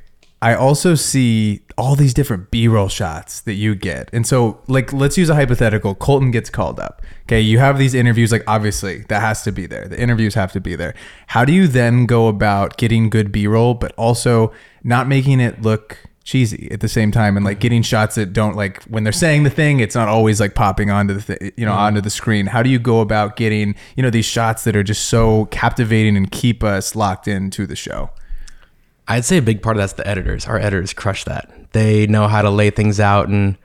i 0.45 0.53
also 0.53 0.95
see 0.95 1.65
all 1.77 1.95
these 1.95 2.13
different 2.13 2.51
b-roll 2.51 2.87
shots 2.87 3.41
that 3.41 3.53
you 3.53 3.75
get. 3.75 4.09
And 4.13 4.25
so 4.25 4.61
like 4.67 4.93
let's 4.93 5.17
use 5.17 5.29
a 5.29 5.35
hypothetical. 5.35 5.95
Kolten 5.95 6.31
gets 6.31 6.49
called 6.49 6.79
up. 6.79 7.01
Okay 7.23 7.41
you 7.41 7.59
have 7.59 7.77
these 7.77 7.93
interviews 7.93 8.31
like 8.31 8.43
obviously 8.47 8.99
that 9.09 9.21
has 9.21 9.43
to 9.43 9.51
be 9.51 9.65
there. 9.65 9.87
The 9.87 9.99
interviews 9.99 10.35
have 10.35 10.51
to 10.53 10.61
be 10.61 10.75
there. 10.75 10.93
How 11.27 11.43
do 11.43 11.53
you 11.53 11.67
then 11.67 12.05
go 12.05 12.27
about 12.27 12.77
getting 12.77 13.09
good 13.09 13.31
b-roll 13.31 13.73
but 13.73 13.93
also 13.97 14.53
not 14.83 15.07
making 15.07 15.39
it 15.39 15.61
look 15.61 15.97
cheesy 16.23 16.71
at 16.71 16.79
the 16.79 16.87
same 16.87 17.11
time 17.11 17.35
and 17.37 17.45
like 17.45 17.59
getting 17.59 17.83
shots 17.83 18.15
that 18.15 18.33
don't 18.33 18.55
like 18.55 18.81
when 18.83 19.03
they're 19.03 19.13
saying 19.13 19.43
the 19.43 19.49
thing 19.49 19.79
it's 19.79 19.93
not 19.93 20.07
always 20.07 20.39
like 20.39 20.55
popping 20.55 20.89
onto 20.89 21.13
the 21.13 21.37
th- 21.37 21.53
you 21.55 21.65
know 21.65 21.73
onto 21.73 21.99
the 21.99 22.07
mm-hmm. 22.07 22.15
screen. 22.15 22.45
How 22.47 22.63
do 22.63 22.69
you 22.69 22.79
go 22.79 23.01
about 23.01 23.35
getting 23.35 23.75
you 23.97 24.03
know 24.03 24.09
these 24.09 24.25
shots 24.25 24.63
that 24.63 24.75
are 24.77 24.83
just 24.83 25.07
so 25.07 25.45
captivating 25.45 26.15
and 26.15 26.31
keep 26.31 26.63
us 26.63 26.95
locked 26.95 27.27
into 27.27 27.67
the 27.67 27.75
show 27.75 28.11
I'd 29.07 29.25
say 29.25 29.37
a 29.37 29.41
big 29.41 29.61
part 29.61 29.75
of 29.77 29.81
that's 29.81 29.93
the 29.93 30.07
editors. 30.07 30.45
Our 30.47 30.57
editors 30.57 30.93
crush 30.93 31.23
that. 31.25 31.51
They 31.73 32.07
know 32.07 32.27
how 32.27 32.41
to 32.41 32.49
lay 32.49 32.69
things 32.71 32.99
out 32.99 33.27
and 33.29 33.57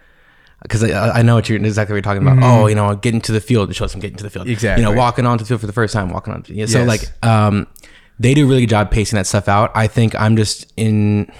because 0.62 0.84
I, 0.84 1.20
I 1.20 1.22
know 1.22 1.36
what 1.36 1.48
you're 1.48 1.58
exactly 1.58 1.94
what 1.94 1.96
you're 1.96 2.02
talking 2.14 2.22
about. 2.26 2.38
Oh, 2.42 2.66
you 2.66 2.74
know, 2.74 2.94
getting 2.94 3.20
to 3.22 3.32
the 3.32 3.40
field. 3.40 3.70
It 3.70 3.74
shows 3.74 3.92
them 3.92 4.00
getting 4.00 4.18
to 4.18 4.22
the 4.24 4.28
field. 4.30 4.44
Mm-hmm. 4.44 4.52
Exactly. 4.52 4.84
You 4.84 4.90
know, 4.90 4.96
walking 4.96 5.24
onto 5.24 5.44
the 5.44 5.48
field 5.48 5.60
for 5.60 5.66
the 5.66 5.72
first 5.72 5.94
time, 5.94 6.10
walking 6.10 6.34
on. 6.34 6.44
Yeah, 6.48 6.66
so 6.66 6.80
Yes. 6.84 6.88
like, 6.88 7.24
um, 7.24 7.66
they 8.18 8.34
do 8.34 8.44
a 8.44 8.48
really 8.48 8.60
good 8.62 8.70
job 8.70 8.90
pacing 8.90 9.16
that 9.16 9.26
stuff 9.26 9.48
out. 9.48 9.72
I 9.74 9.86
think 9.86 10.14
I'm 10.20 10.36
just 10.36 10.70
in 10.76 11.32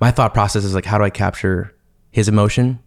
my 0.00 0.10
thought 0.10 0.32
process 0.32 0.64
is 0.64 0.74
like, 0.74 0.86
how 0.86 0.96
do 0.96 1.04
I 1.04 1.10
capture 1.10 1.74
his 2.10 2.28
emotion? 2.28 2.78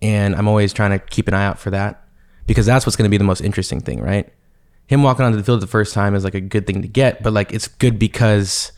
And 0.00 0.34
I'm 0.34 0.48
always 0.48 0.72
trying 0.72 0.92
to 0.92 0.98
keep 0.98 1.28
an 1.28 1.34
eye 1.34 1.44
out 1.44 1.58
for 1.58 1.70
that 1.70 2.02
because 2.46 2.64
that's 2.64 2.86
what's 2.86 2.96
going 2.96 3.04
to 3.04 3.10
be 3.10 3.18
the 3.18 3.24
most 3.24 3.42
interesting 3.42 3.80
thing, 3.80 4.00
right? 4.00 4.32
Him 4.86 5.02
walking 5.02 5.26
onto 5.26 5.36
the 5.36 5.44
field 5.44 5.60
the 5.60 5.66
first 5.66 5.92
time 5.92 6.14
is 6.14 6.24
like 6.24 6.34
a 6.34 6.40
good 6.40 6.66
thing 6.66 6.80
to 6.80 6.88
get, 6.88 7.22
but 7.22 7.34
like 7.34 7.52
it's 7.52 7.68
good 7.68 7.98
because 7.98 8.72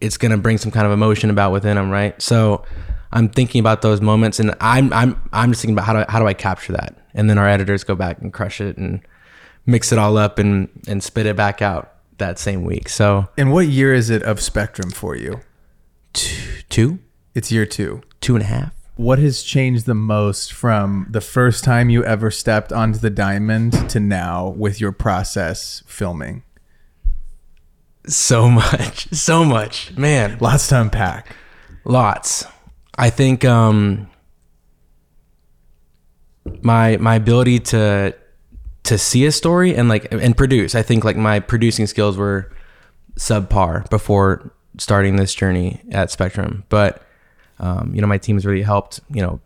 it's 0.00 0.16
gonna 0.16 0.38
bring 0.38 0.58
some 0.58 0.70
kind 0.70 0.86
of 0.86 0.92
emotion 0.92 1.30
about 1.30 1.52
within 1.52 1.76
them, 1.76 1.90
right? 1.90 2.20
So 2.20 2.64
I'm 3.12 3.28
thinking 3.28 3.60
about 3.60 3.82
those 3.82 4.00
moments, 4.00 4.40
and 4.40 4.54
I'm 4.60 4.92
I'm 4.92 5.20
I'm 5.32 5.50
just 5.50 5.62
thinking 5.62 5.74
about 5.74 5.84
how 5.86 5.92
do 5.92 5.98
I, 6.00 6.06
how 6.08 6.18
do 6.18 6.26
I 6.26 6.34
capture 6.34 6.72
that, 6.74 6.96
and 7.14 7.28
then 7.28 7.38
our 7.38 7.48
editors 7.48 7.84
go 7.84 7.94
back 7.94 8.20
and 8.20 8.32
crush 8.32 8.60
it 8.60 8.76
and 8.76 9.00
mix 9.66 9.92
it 9.92 9.98
all 9.98 10.16
up 10.16 10.38
and 10.38 10.68
and 10.88 11.02
spit 11.02 11.26
it 11.26 11.36
back 11.36 11.60
out 11.62 11.92
that 12.18 12.38
same 12.38 12.64
week. 12.64 12.88
So 12.88 13.28
and 13.36 13.52
what 13.52 13.66
year 13.68 13.92
is 13.94 14.10
it 14.10 14.22
of 14.22 14.40
spectrum 14.40 14.90
for 14.90 15.16
you 15.16 15.40
two 16.12 16.62
two 16.68 16.98
it's 17.34 17.50
year 17.52 17.66
two 17.66 18.02
two 18.20 18.34
and 18.34 18.42
a 18.42 18.46
half. 18.46 18.72
what 18.96 19.18
has 19.18 19.42
changed 19.42 19.86
the 19.86 19.94
most 19.94 20.52
from 20.52 21.06
the 21.08 21.20
first 21.20 21.62
time 21.64 21.88
you 21.88 22.04
ever 22.04 22.30
stepped 22.30 22.72
onto 22.72 22.98
the 22.98 23.10
diamond 23.10 23.88
to 23.88 24.00
now 24.00 24.48
with 24.48 24.80
your 24.80 24.92
process 24.92 25.82
filming 25.86 26.42
So 28.06 28.48
much, 28.48 29.08
so 29.12 29.44
much, 29.44 29.96
man. 29.96 30.38
lots 30.40 30.68
to 30.68 30.80
unpack 30.80 31.36
Lots. 31.84 32.44
I 32.96 33.10
think 33.10 33.44
um 33.44 34.08
my 36.62 36.96
my 36.98 37.14
ability 37.14 37.60
to 37.60 38.14
to 38.84 38.98
see 38.98 39.24
a 39.26 39.32
story 39.32 39.74
and 39.74 39.88
like 39.88 40.12
and 40.12 40.36
produce. 40.36 40.74
I 40.74 40.82
think 40.82 41.04
like 41.04 41.16
my 41.16 41.40
producing 41.40 41.86
skills 41.86 42.16
were 42.16 42.52
subpar 43.18 43.88
before 43.90 44.52
starting 44.78 45.16
this 45.16 45.34
journey 45.34 45.80
at 45.90 46.10
Spectrum, 46.10 46.64
but 46.68 47.02
um, 47.58 47.92
you 47.94 48.00
know 48.00 48.06
my 48.06 48.18
team's 48.18 48.44
really 48.46 48.62
helped. 48.62 49.00
You 49.10 49.22
know, 49.22 49.40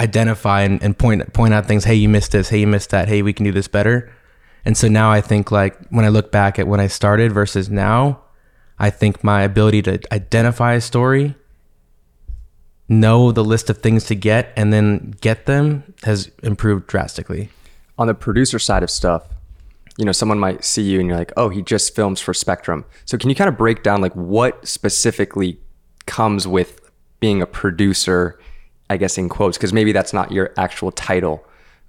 identify 0.00 0.62
and, 0.62 0.82
and 0.82 0.96
point 0.96 1.32
point 1.32 1.54
out 1.54 1.66
things. 1.66 1.84
Hey, 1.84 1.94
you 1.94 2.08
missed 2.08 2.32
this. 2.32 2.48
Hey, 2.48 2.60
you 2.60 2.66
missed 2.66 2.90
that. 2.90 3.08
Hey, 3.08 3.22
we 3.22 3.32
can 3.32 3.44
do 3.44 3.52
this 3.52 3.68
better. 3.68 4.12
And 4.64 4.76
so 4.76 4.88
now 4.88 5.10
I 5.10 5.20
think 5.20 5.50
like 5.50 5.76
when 5.88 6.04
I 6.04 6.08
look 6.08 6.30
back 6.30 6.58
at 6.58 6.68
when 6.68 6.80
I 6.80 6.86
started 6.86 7.32
versus 7.32 7.68
now, 7.68 8.20
I 8.78 8.90
think 8.90 9.22
my 9.22 9.42
ability 9.42 9.82
to 9.82 10.00
identify 10.12 10.74
a 10.74 10.80
story, 10.80 11.34
know 12.88 13.32
the 13.32 13.44
list 13.44 13.70
of 13.70 13.78
things 13.78 14.04
to 14.04 14.14
get, 14.14 14.52
and 14.56 14.72
then 14.72 15.14
get 15.20 15.46
them 15.46 15.94
has 16.04 16.30
improved 16.42 16.86
drastically. 16.86 17.50
on 17.98 18.06
the 18.06 18.14
producer 18.14 18.58
side 18.58 18.82
of 18.82 18.90
stuff, 18.90 19.28
you 19.96 20.04
know, 20.04 20.12
someone 20.12 20.38
might 20.38 20.64
see 20.64 20.82
you 20.82 20.98
and 20.98 21.08
you're 21.08 21.18
like, 21.18 21.32
oh, 21.36 21.48
he 21.48 21.62
just 21.62 21.94
films 21.94 22.20
for 22.20 22.32
Spectrum. 22.32 22.84
So 23.04 23.18
can 23.18 23.28
you 23.30 23.36
kind 23.36 23.48
of 23.48 23.56
break 23.56 23.82
down 23.82 24.00
like 24.00 24.14
what 24.14 24.66
specifically 24.66 25.60
comes 26.06 26.46
with 26.46 26.80
being 27.20 27.42
a 27.42 27.46
producer, 27.46 28.38
I 28.90 28.96
guess 28.96 29.18
in 29.18 29.28
quotes, 29.28 29.56
because 29.56 29.72
maybe 29.72 29.92
that's 29.92 30.12
not 30.12 30.32
your 30.32 30.52
actual 30.56 30.90
title. 30.90 31.44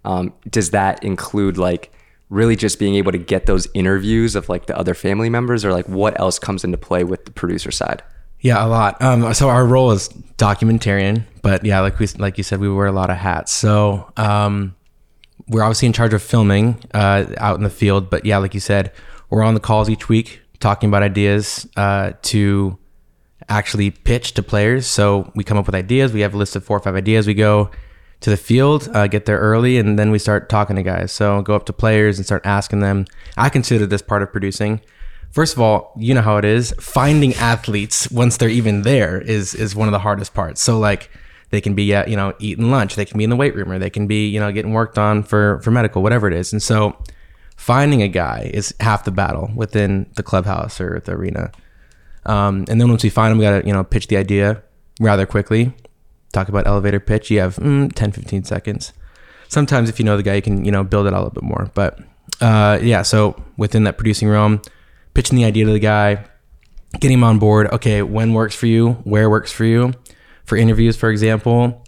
Um, 0.06 0.34
does 0.50 0.72
that 0.72 1.04
include 1.04 1.58
like 1.58 1.92
really 2.30 2.56
just 2.56 2.80
being 2.80 2.96
able 2.96 3.12
to 3.12 3.18
get 3.18 3.46
those 3.46 3.68
interviews 3.74 4.36
of 4.36 4.50
like 4.50 4.66
the 4.66 4.78
other 4.78 4.94
family 4.94 5.30
members 5.30 5.64
or 5.64 5.72
like 5.72 5.88
what 5.88 6.20
else 6.20 6.40
comes 6.40 6.64
into 6.64 6.78
play 6.78 7.04
with 7.04 7.26
the 7.26 7.32
producer 7.32 7.72
side? 7.72 8.02
Yeah, 8.40 8.66
a 8.66 8.68
lot. 8.68 9.02
Um, 9.02 9.34
so 9.34 9.50
our 9.50 9.66
role 9.66 9.92
is 9.92 10.10
documentarian, 10.38 11.24
but 11.42 11.64
yeah, 11.64 11.80
like 11.80 11.98
we 12.00 12.08
like 12.18 12.38
you 12.38 12.44
said, 12.44 12.60
we 12.60 12.70
wear 12.70 12.88
a 12.88 12.92
lot 12.92 13.10
of 13.10 13.18
hats. 13.18 13.52
So 13.52 14.12
um, 14.18 14.76
we're 15.48 15.64
obviously 15.64 15.86
in 15.86 15.94
charge 15.94 16.14
of 16.14 16.22
filming 16.22 16.78
uh, 16.94 17.26
out 17.38 17.56
in 17.58 17.64
the 17.64 17.70
field, 17.70 18.10
but 18.10 18.26
yeah, 18.26 18.38
like 18.40 18.54
you 18.54 18.60
said, 18.60 18.92
we're 19.30 19.44
on 19.44 19.54
the 19.54 19.60
calls 19.60 19.90
each 19.90 20.10
week 20.10 20.42
talking 20.60 20.90
about 20.90 21.04
ideas 21.04 21.68
uh, 21.78 22.14
to 22.24 22.78
actually 23.50 23.92
pitch 23.92 24.34
to 24.34 24.44
players. 24.44 24.88
So 24.88 25.32
we 25.36 25.44
come 25.44 25.58
up 25.58 25.66
with 25.66 25.76
ideas. 25.76 26.14
We 26.14 26.22
have 26.22 26.34
a 26.34 26.38
list 26.38 26.56
of 26.56 26.64
four 26.64 26.78
or 26.78 26.80
five 26.80 26.96
ideas. 26.96 27.28
We 27.28 27.34
go 27.34 27.70
to 28.24 28.30
the 28.30 28.38
field, 28.38 28.90
uh, 28.94 29.08
get 29.08 29.26
there 29.26 29.38
early, 29.38 29.78
and 29.78 29.98
then 29.98 30.12
we 30.12 30.20
start 30.20 30.50
talking 30.50 30.76
to 30.76 30.84
guys. 30.84 31.12
So 31.12 31.42
go 31.42 31.56
up 31.56 31.66
to 31.68 31.74
players 31.74 32.18
and 32.18 32.26
start 32.26 32.46
asking 32.46 32.80
them. 32.80 33.06
I 33.38 33.50
consider 33.50 33.86
this 33.86 34.02
part 34.02 34.24
of 34.24 34.32
producing. 34.32 34.82
First 35.32 35.54
of 35.54 35.62
all, 35.62 35.94
you 35.98 36.14
know 36.14 36.22
how 36.22 36.38
it 36.38 36.46
is. 36.46 36.74
Finding 36.80 37.34
athletes 37.36 38.10
once 38.12 38.38
they're 38.38 38.50
even 38.50 38.84
there 38.84 39.22
is 39.22 39.56
is 39.56 39.76
one 39.76 39.88
of 39.88 39.92
the 39.92 40.00
hardest 40.00 40.34
parts. 40.34 40.62
So 40.62 40.80
like 40.80 41.10
They 41.54 41.62
can 41.62 41.76
be 41.76 41.94
at, 41.94 42.08
you 42.08 42.16
know, 42.16 42.34
eating 42.40 42.72
lunch. 42.72 42.96
They 42.96 43.06
can 43.06 43.20
be 43.20 43.24
in 43.24 43.30
the 43.30 43.36
weight 43.36 43.54
room 43.56 43.72
or 43.72 43.78
they 43.78 43.92
can 43.92 44.08
be, 44.08 44.28
you 44.28 44.40
know, 44.40 44.52
getting 44.52 44.74
worked 44.74 44.98
on 44.98 45.22
for, 45.22 45.60
for 45.62 45.70
medical, 45.70 46.02
whatever 46.02 46.28
it 46.28 46.34
is. 46.34 46.52
And 46.52 46.64
so 46.64 46.98
finding 47.56 48.02
a 48.02 48.08
guy 48.08 48.50
is 48.52 48.74
half 48.80 49.04
the 49.04 49.12
battle 49.12 49.52
within 49.56 50.10
the 50.16 50.24
clubhouse 50.24 50.82
or 50.82 51.00
the 51.06 51.12
arena. 51.12 51.52
Um, 52.26 52.66
and 52.70 52.82
then 52.82 52.90
once 52.90 53.04
we 53.04 53.12
find 53.12 53.32
him, 53.32 53.38
we 53.38 53.44
got 53.44 53.62
to, 53.62 53.68
you 53.68 53.72
know, 53.72 53.84
pitch 53.84 54.08
the 54.08 54.18
idea 54.18 54.64
rather 55.00 55.28
quickly. 55.28 55.76
Talk 56.34 56.50
about 56.50 56.68
elevator 56.68 57.00
pitch. 57.00 57.32
You 57.32 57.40
have 57.40 57.56
mm, 57.56 57.94
10, 57.94 58.12
15 58.12 58.44
seconds. 58.44 58.92
Sometimes 59.48 59.88
if 59.88 60.00
you 60.00 60.06
know 60.06 60.18
the 60.18 60.24
guy, 60.24 60.36
you 60.36 60.42
can, 60.42 60.66
you 60.66 60.72
know, 60.72 60.84
build 60.84 61.08
it 61.08 61.14
a 61.14 61.16
little 61.16 61.30
bit 61.30 61.44
more. 61.44 61.72
But 61.74 62.00
uh, 62.42 62.80
yeah, 62.82 63.04
so 63.04 63.42
within 63.56 63.84
that 63.86 63.98
producing 63.98 64.28
realm, 64.28 64.62
pitching 65.14 65.38
the 65.38 65.46
idea 65.46 65.66
to 65.66 65.72
the 65.72 65.80
guy, 65.80 66.26
getting 67.00 67.20
him 67.20 67.24
on 67.24 67.40
board. 67.40 67.68
Okay, 67.72 68.02
when 68.02 68.34
works 68.34 68.56
for 68.56 68.66
you? 68.66 68.94
Where 69.04 69.30
works 69.30 69.52
for 69.52 69.66
you? 69.66 69.94
For 70.46 70.58
interviews, 70.58 70.98
for 70.98 71.10
example, 71.10 71.86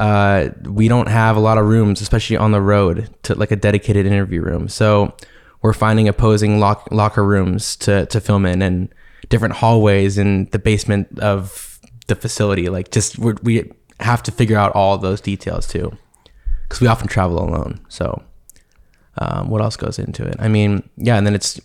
uh, 0.00 0.48
we 0.64 0.88
don't 0.88 1.08
have 1.08 1.36
a 1.36 1.40
lot 1.40 1.56
of 1.56 1.66
rooms, 1.66 2.00
especially 2.00 2.36
on 2.36 2.52
the 2.52 2.60
road, 2.60 3.08
to 3.22 3.34
like 3.34 3.50
a 3.50 3.56
dedicated 3.56 4.06
interview 4.06 4.42
room. 4.42 4.68
So 4.68 5.14
we're 5.62 5.72
finding 5.72 6.08
opposing 6.08 6.58
lock, 6.58 6.88
locker 6.90 7.24
rooms 7.24 7.76
to 7.76 8.06
to 8.06 8.20
film 8.20 8.44
in, 8.44 8.60
and 8.60 8.92
different 9.28 9.54
hallways 9.54 10.18
in 10.18 10.46
the 10.50 10.58
basement 10.58 11.18
of 11.20 11.80
the 12.08 12.14
facility. 12.14 12.68
Like 12.68 12.90
just 12.90 13.18
we 13.18 13.70
have 14.00 14.22
to 14.24 14.32
figure 14.32 14.56
out 14.56 14.72
all 14.72 14.98
those 14.98 15.20
details 15.20 15.66
too, 15.66 15.96
because 16.62 16.80
we 16.80 16.86
often 16.86 17.08
travel 17.08 17.38
alone. 17.38 17.80
So 17.88 18.22
um, 19.18 19.48
what 19.50 19.60
else 19.60 19.76
goes 19.76 19.98
into 19.98 20.26
it? 20.26 20.36
I 20.38 20.48
mean, 20.48 20.88
yeah, 20.96 21.16
and 21.16 21.26
then 21.26 21.34
it's 21.34 21.60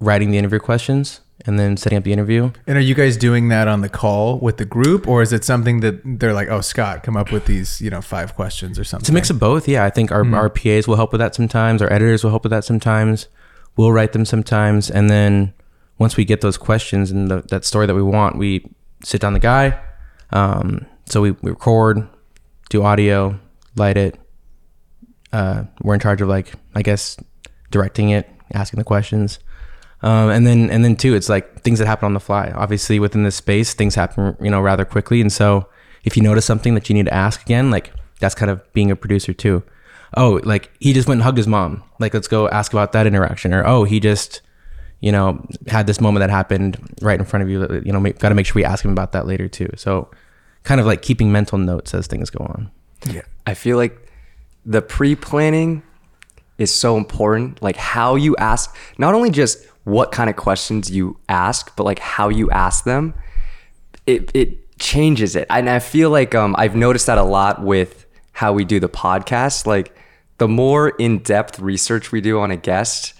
writing 0.00 0.30
the 0.30 0.38
interview 0.38 0.58
questions 0.58 1.20
and 1.46 1.58
then 1.58 1.76
setting 1.76 1.98
up 1.98 2.04
the 2.04 2.12
interview. 2.12 2.52
And 2.66 2.78
are 2.78 2.82
you 2.82 2.94
guys 2.94 3.16
doing 3.16 3.48
that 3.48 3.68
on 3.68 3.80
the 3.80 3.88
call 3.88 4.38
with 4.38 4.56
the 4.58 4.64
group, 4.64 5.08
or 5.08 5.22
is 5.22 5.32
it 5.32 5.44
something 5.44 5.80
that 5.80 6.00
they're 6.04 6.32
like, 6.32 6.48
"Oh, 6.48 6.60
Scott, 6.60 7.02
come 7.02 7.16
up 7.16 7.32
with 7.32 7.46
these, 7.46 7.80
you 7.80 7.90
know, 7.90 8.00
five 8.00 8.34
questions 8.34 8.78
or 8.78 8.84
something"? 8.84 9.02
It's 9.02 9.10
a 9.10 9.12
mix 9.12 9.30
of 9.30 9.38
both. 9.38 9.68
Yeah, 9.68 9.84
I 9.84 9.90
think 9.90 10.12
our, 10.12 10.24
our 10.34 10.48
PAs 10.48 10.86
will 10.86 10.96
help 10.96 11.12
with 11.12 11.20
that 11.20 11.34
sometimes. 11.34 11.82
Our 11.82 11.92
editors 11.92 12.22
will 12.22 12.30
help 12.30 12.44
with 12.44 12.50
that 12.50 12.64
sometimes. 12.64 13.28
We'll 13.76 13.92
write 13.92 14.12
them 14.12 14.24
sometimes, 14.24 14.90
and 14.90 15.08
then 15.10 15.52
once 15.98 16.16
we 16.16 16.24
get 16.24 16.40
those 16.40 16.56
questions 16.56 17.10
and 17.10 17.30
the, 17.30 17.42
that 17.50 17.64
story 17.64 17.86
that 17.86 17.94
we 17.94 18.02
want, 18.02 18.36
we 18.36 18.68
sit 19.02 19.20
down 19.20 19.32
the 19.32 19.38
guy. 19.38 19.80
Um, 20.30 20.86
so 21.12 21.20
we, 21.20 21.32
we 21.42 21.50
record, 21.50 22.08
do 22.70 22.82
audio, 22.82 23.38
light 23.76 23.98
it. 23.98 24.18
Uh, 25.30 25.64
we're 25.82 25.92
in 25.92 26.00
charge 26.00 26.22
of 26.22 26.28
like 26.28 26.54
I 26.74 26.80
guess 26.80 27.18
directing 27.70 28.08
it, 28.08 28.28
asking 28.54 28.78
the 28.78 28.84
questions. 28.84 29.38
Um, 30.00 30.30
and 30.30 30.46
then 30.46 30.70
and 30.70 30.82
then 30.82 30.96
too, 30.96 31.14
it's 31.14 31.28
like 31.28 31.60
things 31.60 31.78
that 31.80 31.86
happen 31.86 32.06
on 32.06 32.14
the 32.14 32.20
fly. 32.20 32.50
Obviously, 32.54 32.98
within 32.98 33.24
this 33.24 33.36
space, 33.36 33.74
things 33.74 33.94
happen 33.94 34.36
you 34.40 34.50
know 34.50 34.62
rather 34.62 34.86
quickly, 34.86 35.20
and 35.20 35.30
so 35.30 35.68
if 36.02 36.16
you 36.16 36.22
notice 36.22 36.46
something 36.46 36.72
that 36.74 36.88
you 36.88 36.94
need 36.94 37.06
to 37.06 37.14
ask 37.14 37.42
again, 37.42 37.70
like 37.70 37.92
that's 38.18 38.34
kind 38.34 38.50
of 38.50 38.60
being 38.72 38.90
a 38.90 38.96
producer 38.96 39.34
too. 39.34 39.62
Oh, 40.16 40.40
like 40.44 40.70
he 40.80 40.94
just 40.94 41.08
went 41.08 41.18
and 41.18 41.24
hugged 41.24 41.36
his 41.36 41.46
mom. 41.46 41.84
Like 42.00 42.14
let's 42.14 42.28
go 42.28 42.48
ask 42.48 42.72
about 42.72 42.92
that 42.92 43.06
interaction. 43.06 43.52
Or 43.52 43.66
oh, 43.66 43.84
he 43.84 44.00
just 44.00 44.40
you 45.00 45.12
know 45.12 45.46
had 45.66 45.86
this 45.86 46.00
moment 46.00 46.22
that 46.22 46.30
happened 46.30 46.78
right 47.02 47.20
in 47.20 47.26
front 47.26 47.42
of 47.42 47.50
you. 47.50 47.82
You 47.84 47.92
know, 47.92 48.00
got 48.00 48.30
to 48.30 48.34
make 48.34 48.46
sure 48.46 48.54
we 48.54 48.64
ask 48.64 48.82
him 48.82 48.92
about 48.92 49.12
that 49.12 49.26
later 49.26 49.46
too. 49.46 49.68
So 49.76 50.10
kind 50.64 50.80
of 50.80 50.86
like 50.86 51.02
keeping 51.02 51.32
mental 51.32 51.58
notes 51.58 51.94
as 51.94 52.06
things 52.06 52.30
go 52.30 52.44
on. 52.44 52.70
Yeah. 53.06 53.22
I 53.46 53.54
feel 53.54 53.76
like 53.76 54.08
the 54.64 54.82
pre-planning 54.82 55.82
is 56.58 56.72
so 56.72 56.96
important. 56.96 57.62
Like 57.62 57.76
how 57.76 58.14
you 58.14 58.36
ask, 58.36 58.74
not 58.98 59.14
only 59.14 59.30
just 59.30 59.66
what 59.84 60.12
kind 60.12 60.30
of 60.30 60.36
questions 60.36 60.90
you 60.90 61.18
ask, 61.28 61.74
but 61.76 61.84
like 61.84 61.98
how 61.98 62.28
you 62.28 62.50
ask 62.50 62.84
them. 62.84 63.14
It 64.06 64.30
it 64.34 64.78
changes 64.78 65.36
it, 65.36 65.46
and 65.48 65.70
I 65.70 65.78
feel 65.78 66.10
like 66.10 66.34
um, 66.34 66.56
I've 66.58 66.74
noticed 66.74 67.06
that 67.06 67.18
a 67.18 67.22
lot 67.22 67.62
with 67.62 68.04
how 68.32 68.52
we 68.52 68.64
do 68.64 68.80
the 68.80 68.88
podcast. 68.88 69.66
Like 69.66 69.96
the 70.38 70.48
more 70.48 70.90
in-depth 70.90 71.60
research 71.60 72.10
we 72.10 72.20
do 72.20 72.40
on 72.40 72.50
a 72.50 72.56
guest, 72.56 73.14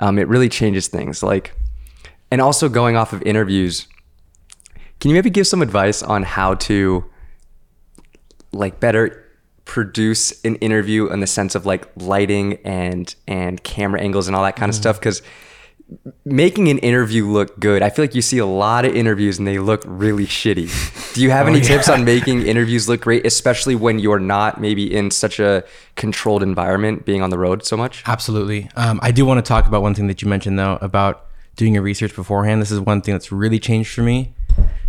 um, 0.00 0.18
it 0.18 0.28
really 0.28 0.48
changes 0.48 0.88
things. 0.88 1.22
Like, 1.22 1.52
and 2.30 2.40
also 2.40 2.68
going 2.68 2.96
off 2.96 3.12
of 3.12 3.22
interviews. 3.22 3.88
Can 5.02 5.08
you 5.08 5.16
maybe 5.16 5.30
give 5.30 5.48
some 5.48 5.62
advice 5.62 6.00
on 6.00 6.22
how 6.22 6.54
to 6.54 7.04
like 8.52 8.78
better 8.78 9.28
produce 9.64 10.40
an 10.44 10.54
interview 10.56 11.08
in 11.08 11.18
the 11.18 11.26
sense 11.26 11.56
of 11.56 11.66
like 11.66 11.88
lighting 11.96 12.58
and 12.64 13.12
and 13.26 13.60
camera 13.64 14.00
angles 14.00 14.28
and 14.28 14.36
all 14.36 14.44
that 14.44 14.54
kind 14.54 14.70
of 14.70 14.76
stuff? 14.76 15.00
Because 15.00 15.20
making 16.24 16.68
an 16.68 16.78
interview 16.78 17.26
look 17.26 17.58
good 17.60 17.82
i 17.82 17.90
feel 17.90 18.02
like 18.02 18.14
you 18.14 18.22
see 18.22 18.38
a 18.38 18.46
lot 18.46 18.86
of 18.86 18.96
interviews 18.96 19.38
and 19.38 19.46
they 19.46 19.58
look 19.58 19.82
really 19.86 20.24
shitty. 20.24 21.14
Do 21.14 21.20
you 21.20 21.30
have 21.30 21.48
any 21.48 21.60
tips 21.60 21.88
on 21.88 22.04
making 22.14 22.46
interviews 22.46 22.88
look 22.88 23.00
great 23.00 23.26
especially 23.26 23.74
when 23.74 23.98
you're 23.98 24.20
not 24.20 24.60
maybe 24.60 24.94
in 24.94 25.10
such 25.10 25.40
a 25.40 25.64
controlled 25.96 26.44
environment 26.44 27.04
being 27.04 27.22
on 27.22 27.30
the 27.30 27.38
road 27.38 27.66
so 27.66 27.76
much? 27.76 28.04
Absolutely. 28.06 28.70
Um, 28.76 29.00
I 29.02 29.10
do 29.10 29.26
want 29.26 29.44
to 29.44 29.46
talk 29.46 29.66
about 29.66 29.82
one 29.82 29.94
thing 29.96 30.06
that 30.06 30.22
you 30.22 30.28
mentioned 30.28 30.60
though 30.60 30.78
about 30.80 31.26
doing 31.56 31.74
your 31.74 31.82
research 31.82 32.14
beforehand. 32.14 32.62
This 32.62 32.70
is 32.70 32.78
one 32.78 33.02
thing 33.02 33.14
that's 33.14 33.32
really 33.32 33.58
changed 33.58 33.92
for 33.92 34.02
me 34.02 34.32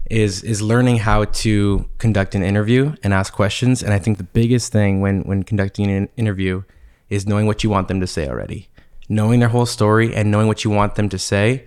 is 0.10 0.44
is 0.44 0.62
learning 0.62 0.98
how 0.98 1.26
to 1.26 1.90
conduct 1.98 2.36
an 2.36 2.44
interview 2.44 2.96
and 3.04 3.14
ask 3.14 3.34
questions. 3.34 3.82
And 3.82 3.94
I 3.94 4.00
think 4.00 4.18
the 4.18 4.24
biggest 4.24 4.72
thing 4.72 5.02
when 5.02 5.22
when 5.22 5.44
conducting 5.44 5.90
an 5.90 6.10
interview 6.18 6.64
is 7.10 7.28
knowing 7.28 7.46
what 7.46 7.64
you 7.64 7.70
want 7.70 7.88
them 7.88 8.00
to 8.00 8.08
say 8.08 8.28
already, 8.28 8.70
knowing 9.10 9.40
their 9.40 9.50
whole 9.50 9.66
story 9.66 10.14
and 10.14 10.32
knowing 10.32 10.48
what 10.48 10.64
you 10.64 10.72
want 10.72 10.96
them 10.96 11.10
to 11.10 11.20
say, 11.20 11.66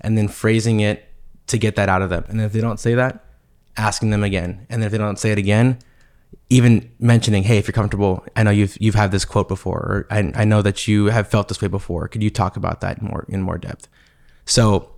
and 0.00 0.18
then 0.18 0.28
phrasing 0.28 0.80
it 0.80 1.08
to 1.46 1.58
get 1.58 1.76
that 1.76 1.88
out 1.88 2.02
of 2.02 2.10
them. 2.10 2.24
And 2.28 2.40
if 2.40 2.52
they 2.52 2.60
don't 2.60 2.80
say 2.80 2.94
that, 2.94 3.24
asking 3.76 4.10
them 4.10 4.22
again. 4.22 4.66
And 4.68 4.84
if 4.84 4.90
they 4.92 4.98
don't 4.98 5.18
say 5.18 5.30
it 5.30 5.38
again, 5.38 5.78
even 6.50 6.90
mentioning, 6.98 7.42
hey, 7.42 7.58
if 7.58 7.66
you're 7.66 7.72
comfortable, 7.72 8.24
I 8.36 8.42
know 8.42 8.50
you've 8.50 8.76
you've 8.80 8.94
had 8.94 9.12
this 9.12 9.24
quote 9.24 9.48
before, 9.48 9.78
or 9.78 10.06
I, 10.10 10.32
I 10.34 10.44
know 10.44 10.62
that 10.62 10.86
you 10.86 11.06
have 11.06 11.28
felt 11.28 11.48
this 11.48 11.62
way 11.62 11.68
before. 11.68 12.08
Could 12.08 12.22
you 12.22 12.30
talk 12.30 12.56
about 12.56 12.80
that 12.80 13.00
more 13.00 13.24
in 13.28 13.42
more 13.42 13.58
depth? 13.58 13.88
So 14.44 14.90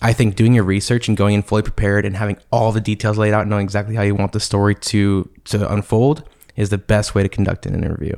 I 0.00 0.12
think 0.12 0.36
doing 0.36 0.54
your 0.54 0.64
research 0.64 1.08
and 1.08 1.16
going 1.16 1.34
in 1.34 1.42
fully 1.42 1.62
prepared 1.62 2.04
and 2.04 2.16
having 2.16 2.38
all 2.52 2.72
the 2.72 2.80
details 2.80 3.18
laid 3.18 3.32
out, 3.32 3.46
knowing 3.46 3.64
exactly 3.64 3.94
how 3.94 4.02
you 4.02 4.14
want 4.14 4.32
the 4.32 4.40
story 4.40 4.74
to 4.74 5.28
to 5.44 5.72
unfold, 5.72 6.28
is 6.56 6.70
the 6.70 6.78
best 6.78 7.14
way 7.14 7.22
to 7.22 7.28
conduct 7.28 7.66
an 7.66 7.74
interview, 7.74 8.14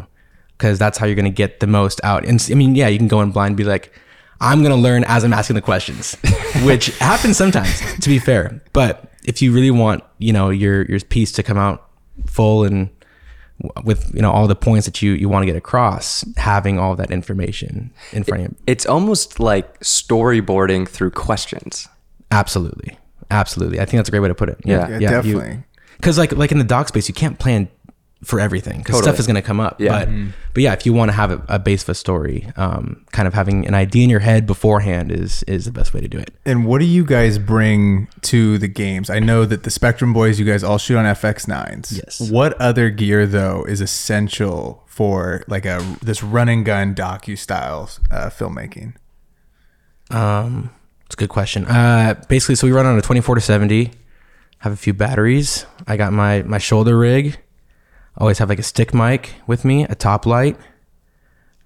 because 0.57 0.79
that's 0.79 0.99
how 0.99 1.07
you're 1.07 1.15
going 1.15 1.25
to 1.25 1.31
get 1.31 1.61
the 1.61 1.67
most 1.67 2.01
out. 2.05 2.25
And 2.25 2.45
I 2.51 2.55
mean, 2.55 2.75
yeah, 2.75 2.89
you 2.89 2.99
can 2.99 3.09
go 3.09 3.21
in 3.21 3.31
blind, 3.31 3.53
and 3.53 3.57
be 3.57 3.65
like, 3.65 3.93
I'm 4.41 4.61
going 4.61 4.75
to 4.75 4.81
learn 4.81 5.05
as 5.05 5.25
I'm 5.25 5.33
asking 5.33 5.55
the 5.55 5.63
questions, 5.63 6.17
which 6.65 6.99
happens 6.99 7.37
sometimes, 7.37 7.81
to 8.01 8.09
be 8.09 8.19
fair. 8.19 8.63
But 8.73 9.11
if 9.25 9.41
you 9.43 9.53
really 9.53 9.71
want, 9.71 10.05
you 10.19 10.33
know, 10.33 10.51
your 10.51 10.83
your 10.85 11.01
piece 11.01 11.33
to 11.33 11.43
come 11.43 11.59
out 11.59 11.89
full 12.27 12.65
and 12.65 12.91
with 13.85 14.11
you 14.15 14.23
know 14.23 14.31
all 14.31 14.47
the 14.47 14.55
points 14.57 14.87
that 14.87 15.03
you 15.03 15.13
you 15.13 15.29
want 15.29 15.43
to 15.43 15.47
get 15.47 15.57
across 15.57 16.25
having 16.37 16.79
all 16.79 16.97
that 16.97 17.11
information 17.11 17.91
in 18.13 18.25
front 18.25 18.45
of 18.45 18.51
you. 18.51 18.57
It's 18.67 18.87
almost 18.87 19.39
like 19.41 19.79
storyboarding 19.81 20.89
through 20.89 21.11
questions. 21.13 21.89
Absolutely. 22.31 22.97
Absolutely. 23.31 23.79
I 23.81 23.85
think 23.85 23.99
that's 23.99 24.09
a 24.09 24.13
great 24.13 24.21
way 24.21 24.29
to 24.29 24.35
put 24.35 24.49
it. 24.49 24.59
Yeah. 24.65 24.89
Yeah, 24.89 24.95
you- 24.99 25.09
definitely. 25.09 25.63
because 25.97 26.17
like 26.19 26.33
like 26.33 26.53
in 26.53 26.59
the 26.59 26.65
doc 26.65 26.89
space 26.89 27.09
you 27.09 27.15
can't 27.15 27.39
plan 27.39 27.69
for 28.23 28.39
everything 28.39 28.79
because 28.79 28.97
Totally. 28.97 29.13
stuff 29.13 29.21
is 29.21 29.27
going 29.27 29.37
to 29.37 29.43
come 29.43 29.61
up 29.61 29.81
Yeah. 29.81 30.05
but 30.05 30.09
but 30.53 30.63
yeah 30.63 30.75
if 30.75 30.85
you 30.85 30.93
want 30.93 31.09
to 31.11 31.15
have 31.15 31.31
a, 31.31 31.43
a 31.49 31.59
base 31.59 31.83
of 31.85 31.89
a 31.89 31.95
story 31.95 32.53
um 32.57 33.03
kind 33.13 33.27
of 33.27 33.33
having 33.33 33.67
an 33.67 33.75
idea 33.75 34.05
in 34.05 34.11
your 34.11 34.21
head 34.21 34.47
beforehand 34.47 35.11
is 35.11 35.43
is 35.45 35.65
the 35.65 35.73
best 35.73 35.95
way 35.95 36.01
to 36.03 36.09
do 36.09 36.19
it 36.19 36.31
And 36.45 36.67
what 36.67 36.81
do 36.81 36.85
you 36.85 37.03
guys 37.05 37.39
bring 37.39 38.09
to 38.23 38.59
the 38.59 38.69
games? 38.69 39.09
I 39.09 39.21
know 39.21 39.47
that 39.47 39.63
the 39.63 39.71
Spectrum 39.71 40.13
Boys, 40.13 40.39
you 40.39 40.45
guys 40.45 40.63
all 40.63 40.77
shoot 40.79 40.99
on 40.99 41.07
FX9s. 41.07 41.97
Yes. 41.97 42.21
What 42.31 42.61
other 42.61 42.91
gear 42.91 43.27
though 43.27 43.65
is 43.65 43.81
essential 43.81 44.83
for 44.87 45.43
like 45.49 45.65
a 45.65 45.81
this 46.03 46.23
run 46.23 46.49
and 46.51 46.63
gun 46.65 46.95
docu 46.95 47.39
style 47.39 47.89
uh, 48.11 48.29
filmmaking? 48.29 48.95
Um, 50.11 50.71
it's 51.07 51.15
a 51.15 51.19
good 51.19 51.29
question. 51.29 51.65
Uh, 51.67 52.21
basically, 52.29 52.55
so 52.57 52.67
we 52.67 52.73
run 52.73 52.87
on 52.87 52.99
a 52.99 53.03
24 53.03 53.37
to 53.37 53.41
70. 53.41 53.93
Have 54.59 54.73
a 54.73 54.77
few 54.77 54.93
batteries. 54.93 55.65
I 55.87 55.97
got 55.97 56.13
my 56.13 56.43
my 56.43 56.59
shoulder 56.59 56.99
rig. 56.99 57.39
Always 58.21 58.39
have 58.39 58.49
like 58.49 58.59
a 58.59 58.63
stick 58.63 58.93
mic 58.95 59.33
with 59.47 59.65
me, 59.65 59.85
a 59.85 59.95
top 59.95 60.27
light, 60.27 60.57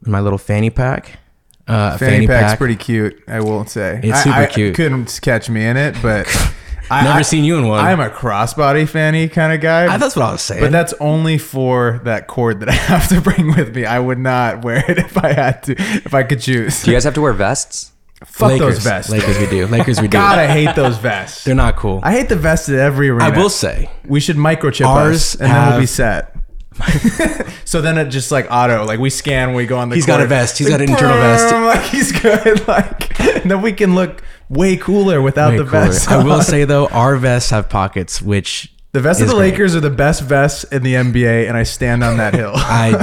and 0.03 0.13
my 0.13 0.21
little 0.21 0.39
fanny 0.39 0.71
pack. 0.71 1.19
Uh, 1.67 1.93
a 1.95 1.99
Fanny, 1.99 2.27
pack's 2.27 2.57
pretty 2.59 2.77
cute. 2.77 3.23
I 3.27 3.41
won't 3.41 3.71
say 3.71 3.99
It's 4.03 4.19
I- 4.19 4.23
super 4.23 4.37
I, 4.37 4.47
cute. 4.47 4.75
couldn't 4.75 5.19
catch 5.23 5.49
me 5.49 5.65
in 5.65 5.77
it, 5.79 5.97
but 6.03 6.27
I, 6.91 7.03
Never 7.05 7.21
I- 7.21 7.23
seen 7.23 7.43
you 7.43 7.57
in 7.57 7.67
one. 7.67 7.83
I'm 7.85 8.01
a 8.01 8.11
crossbody 8.11 8.87
fanny 8.87 9.29
kind 9.29 9.53
of 9.53 9.61
guy. 9.63 9.93
I, 9.93 9.97
that's 9.97 10.15
what 10.15 10.27
I 10.27 10.33
was 10.33 10.43
saying. 10.43 10.61
but 10.61 10.71
that's 10.73 10.93
only 11.01 11.39
for 11.39 12.01
that 12.05 12.27
cord 12.27 12.61
that 12.61 12.69
I 12.69 12.73
have 12.73 13.09
to 13.09 13.21
bring 13.23 13.49
with 13.57 13.75
me. 13.75 13.87
I 13.87 13.99
would 13.99 14.19
not 14.19 14.63
wear 14.63 14.85
it 14.91 14.99
if 14.99 15.17
I 15.17 15.33
had 15.33 15.63
to, 15.65 15.73
if 15.73 16.13
I 16.15 16.23
could 16.23 16.41
choose. 16.41 16.83
do 16.83 16.91
you 16.91 16.97
guys 16.97 17.05
have 17.05 17.15
to 17.15 17.21
wear 17.23 17.33
vests 17.33 17.91
Fuck 18.27 18.53
Lakers, 18.53 18.75
those 18.77 18.85
vests. 18.85 19.11
Lakers, 19.11 19.39
we 19.39 19.47
do. 19.49 19.67
Lakers, 19.67 20.01
we 20.01 20.07
do. 20.09 20.13
God, 20.13 20.39
I 20.39 20.47
hate 20.47 20.75
those 20.77 20.97
vests. 20.97 21.45
They're 21.45 21.55
not 21.55 21.77
cool. 21.77 22.01
I 22.03 22.13
hate 22.13 22.29
the 22.31 22.37
vest 22.37 22.69
at 22.71 22.77
every 22.77 23.11
arena. 23.11 23.25
I 23.25 23.37
will 23.37 23.51
say, 23.51 23.91
we 24.07 24.19
should 24.21 24.37
microchip 24.37 24.87
Ours 24.87 25.17
us, 25.17 25.35
and 25.35 25.51
then 25.51 25.71
we'll 25.71 25.81
be 25.81 25.87
set. 25.87 26.34
so 27.65 27.81
then 27.81 27.99
it 27.99 28.07
just 28.07 28.31
like 28.33 28.47
auto, 28.51 28.85
like 28.85 28.99
we 28.99 29.11
scan, 29.11 29.49
when 29.49 29.57
we 29.57 29.67
go 29.67 29.79
on 29.79 29.89
the. 29.89 29.95
He's 29.95 30.07
got 30.07 30.21
a 30.21 30.27
vest. 30.27 30.59
He's 30.59 30.69
Like, 30.69 30.79
got 30.79 30.85
an 30.85 30.91
internal 30.91 31.17
vest. 31.17 31.51
boom, 31.55 31.65
Like 31.65 31.83
he's 31.83 32.13
good. 32.13 32.67
Like 32.69 33.21
and 33.21 33.51
then 33.51 33.63
we 33.63 33.73
can 33.73 33.95
look 33.95 34.23
way 34.49 34.77
cooler 34.77 35.23
without 35.23 35.51
way 35.53 35.59
the 35.59 35.65
cooler. 35.65 35.87
vest. 35.87 36.11
I 36.11 36.23
will 36.25 36.43
say 36.53 36.65
though, 36.65 36.87
our 36.89 37.17
vests 37.17 37.51
have 37.51 37.69
pockets, 37.69 38.21
which 38.21 38.74
The 38.95 39.01
vests 39.01 39.21
of 39.23 39.27
the 39.29 39.35
great. 39.35 39.51
Lakers 39.51 39.75
are 39.75 39.81
the 39.81 39.91
best 39.91 40.23
vests 40.23 40.63
in 40.65 40.85
the 40.85 40.95
NBA, 40.95 41.49
and 41.49 41.57
I 41.57 41.65
stand 41.65 42.05
on 42.05 42.19
that 42.19 42.33
hill. 42.33 42.53
I, 42.55 42.95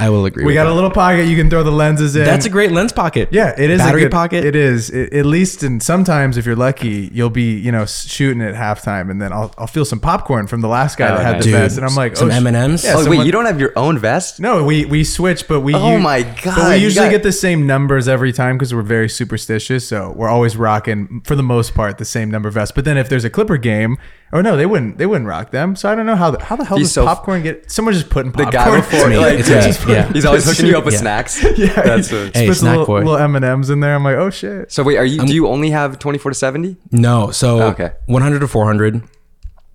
I 0.00 0.06
I 0.06 0.08
will 0.08 0.24
agree. 0.24 0.42
we 0.42 0.46
with 0.46 0.54
got 0.54 0.64
that. 0.64 0.70
a 0.72 0.74
little 0.74 0.90
pocket 0.90 1.24
you 1.26 1.36
can 1.36 1.50
throw 1.50 1.62
the 1.62 1.70
lenses 1.70 2.16
in. 2.16 2.24
That's 2.24 2.46
a 2.46 2.48
great 2.48 2.72
lens 2.72 2.92
pocket. 2.94 3.28
yeah, 3.30 3.54
it 3.58 3.68
is 3.68 3.78
battery 3.78 4.00
a 4.00 4.04
good, 4.06 4.12
pocket. 4.12 4.44
It 4.46 4.56
is 4.56 4.88
It- 4.88 5.12
at 5.12 5.26
least, 5.26 5.62
and 5.62 5.82
sometimes 5.82 6.38
if 6.38 6.46
you're 6.46 6.56
lucky, 6.56 7.10
you'll 7.12 7.28
be 7.28 7.58
you 7.58 7.70
know 7.70 7.84
shooting 7.84 8.40
at 8.40 8.54
halftime, 8.54 9.10
and 9.10 9.20
then 9.20 9.34
I'll, 9.34 9.52
I'll 9.58 9.66
feel 9.66 9.84
some 9.84 10.00
popcorn 10.00 10.46
from 10.46 10.62
the 10.62 10.68
last 10.68 10.96
guy 10.96 11.10
Oh, 11.12 11.16
that 11.18 11.22
had 11.22 11.32
nice. 11.34 11.44
the 11.44 11.50
Dude, 11.50 11.60
vest, 11.60 11.76
and 11.76 11.86
I'm 11.86 11.94
like, 11.94 12.16
some 12.16 12.28
oh, 12.28 12.32
sh- 12.32 12.36
M 12.36 12.46
and 12.46 12.56
M's. 12.56 12.84
Yeah, 12.84 12.94
oh 12.96 13.10
wait, 13.10 13.26
you 13.26 13.30
don't 13.32 13.44
have 13.44 13.60
your 13.60 13.74
own 13.76 13.98
vest? 13.98 14.40
No, 14.40 14.64
we 14.64 14.86
we 14.86 15.04
switch, 15.04 15.46
but 15.46 15.60
we. 15.60 15.74
Oh 15.74 15.96
u- 15.96 15.98
my 15.98 16.22
But 16.22 16.42
God, 16.42 16.68
we 16.70 16.76
usually 16.78 17.04
got- 17.08 17.10
get 17.10 17.22
the 17.22 17.32
same 17.32 17.66
numbers 17.66 18.08
every 18.08 18.32
time 18.32 18.56
because 18.56 18.74
we're 18.74 18.80
very 18.80 19.10
superstitious. 19.10 19.86
So 19.86 20.10
we're 20.16 20.30
always 20.30 20.56
rocking, 20.56 21.20
for 21.26 21.36
the 21.36 21.42
most 21.42 21.74
part, 21.74 21.98
the 21.98 22.06
same 22.06 22.30
number 22.30 22.48
vest. 22.48 22.74
But 22.74 22.86
then 22.86 22.96
if 22.96 23.10
there's 23.10 23.24
a 23.26 23.30
Clipper 23.30 23.58
game, 23.58 23.98
oh 24.32 24.40
no, 24.40 24.56
they 24.56 24.66
wouldn't. 24.66 24.98
They 24.98 25.06
wouldn't 25.06 25.28
rock 25.28 25.50
them. 25.50 25.76
So 25.76 25.88
I 25.90 25.94
don't 25.94 26.06
know 26.06 26.16
how 26.16 26.30
the, 26.32 26.42
how 26.44 26.56
the 26.56 26.64
hell 26.64 26.76
He's 26.78 26.88
does 26.88 26.94
so- 26.94 27.04
popcorn 27.04 27.42
get? 27.42 27.70
Someone 27.70 27.94
just 27.94 28.10
putting 28.10 28.32
The 28.32 28.44
guy 28.46 28.76
before, 28.80 29.08
me. 29.08 29.18
like, 29.18 29.38
It's 29.38 29.48
just- 29.48 29.86
Yeah. 29.88 30.12
he's 30.12 30.24
always 30.24 30.44
hooking 30.44 30.66
you 30.66 30.76
up 30.78 30.84
with 30.84 30.94
Yeah. 30.94 31.00
snacks. 31.00 31.42
yeah, 31.58 31.66
That's 31.82 32.08
he 32.10 32.16
a- 32.16 32.30
Hey, 32.34 32.46
puts 32.48 32.60
snack 32.60 32.72
little, 32.78 32.86
boy. 32.86 32.98
little 32.98 33.16
M 33.16 33.36
and 33.36 33.44
M's 33.44 33.70
in 33.70 33.80
there. 33.80 33.94
I'm 33.94 34.02
like, 34.04 34.16
oh 34.16 34.30
shit. 34.30 34.72
So 34.72 34.82
wait, 34.82 34.96
are 34.96 35.04
you? 35.04 35.24
do 35.24 35.34
you 35.34 35.46
only 35.48 35.70
have 35.70 35.98
24 35.98 36.32
to 36.32 36.34
70? 36.34 36.76
No, 36.90 37.30
so 37.30 37.60
oh, 37.60 37.66
Okay. 37.68 37.92
100 38.06 38.40
to 38.40 38.48
400, 38.48 38.94
and 38.94 39.04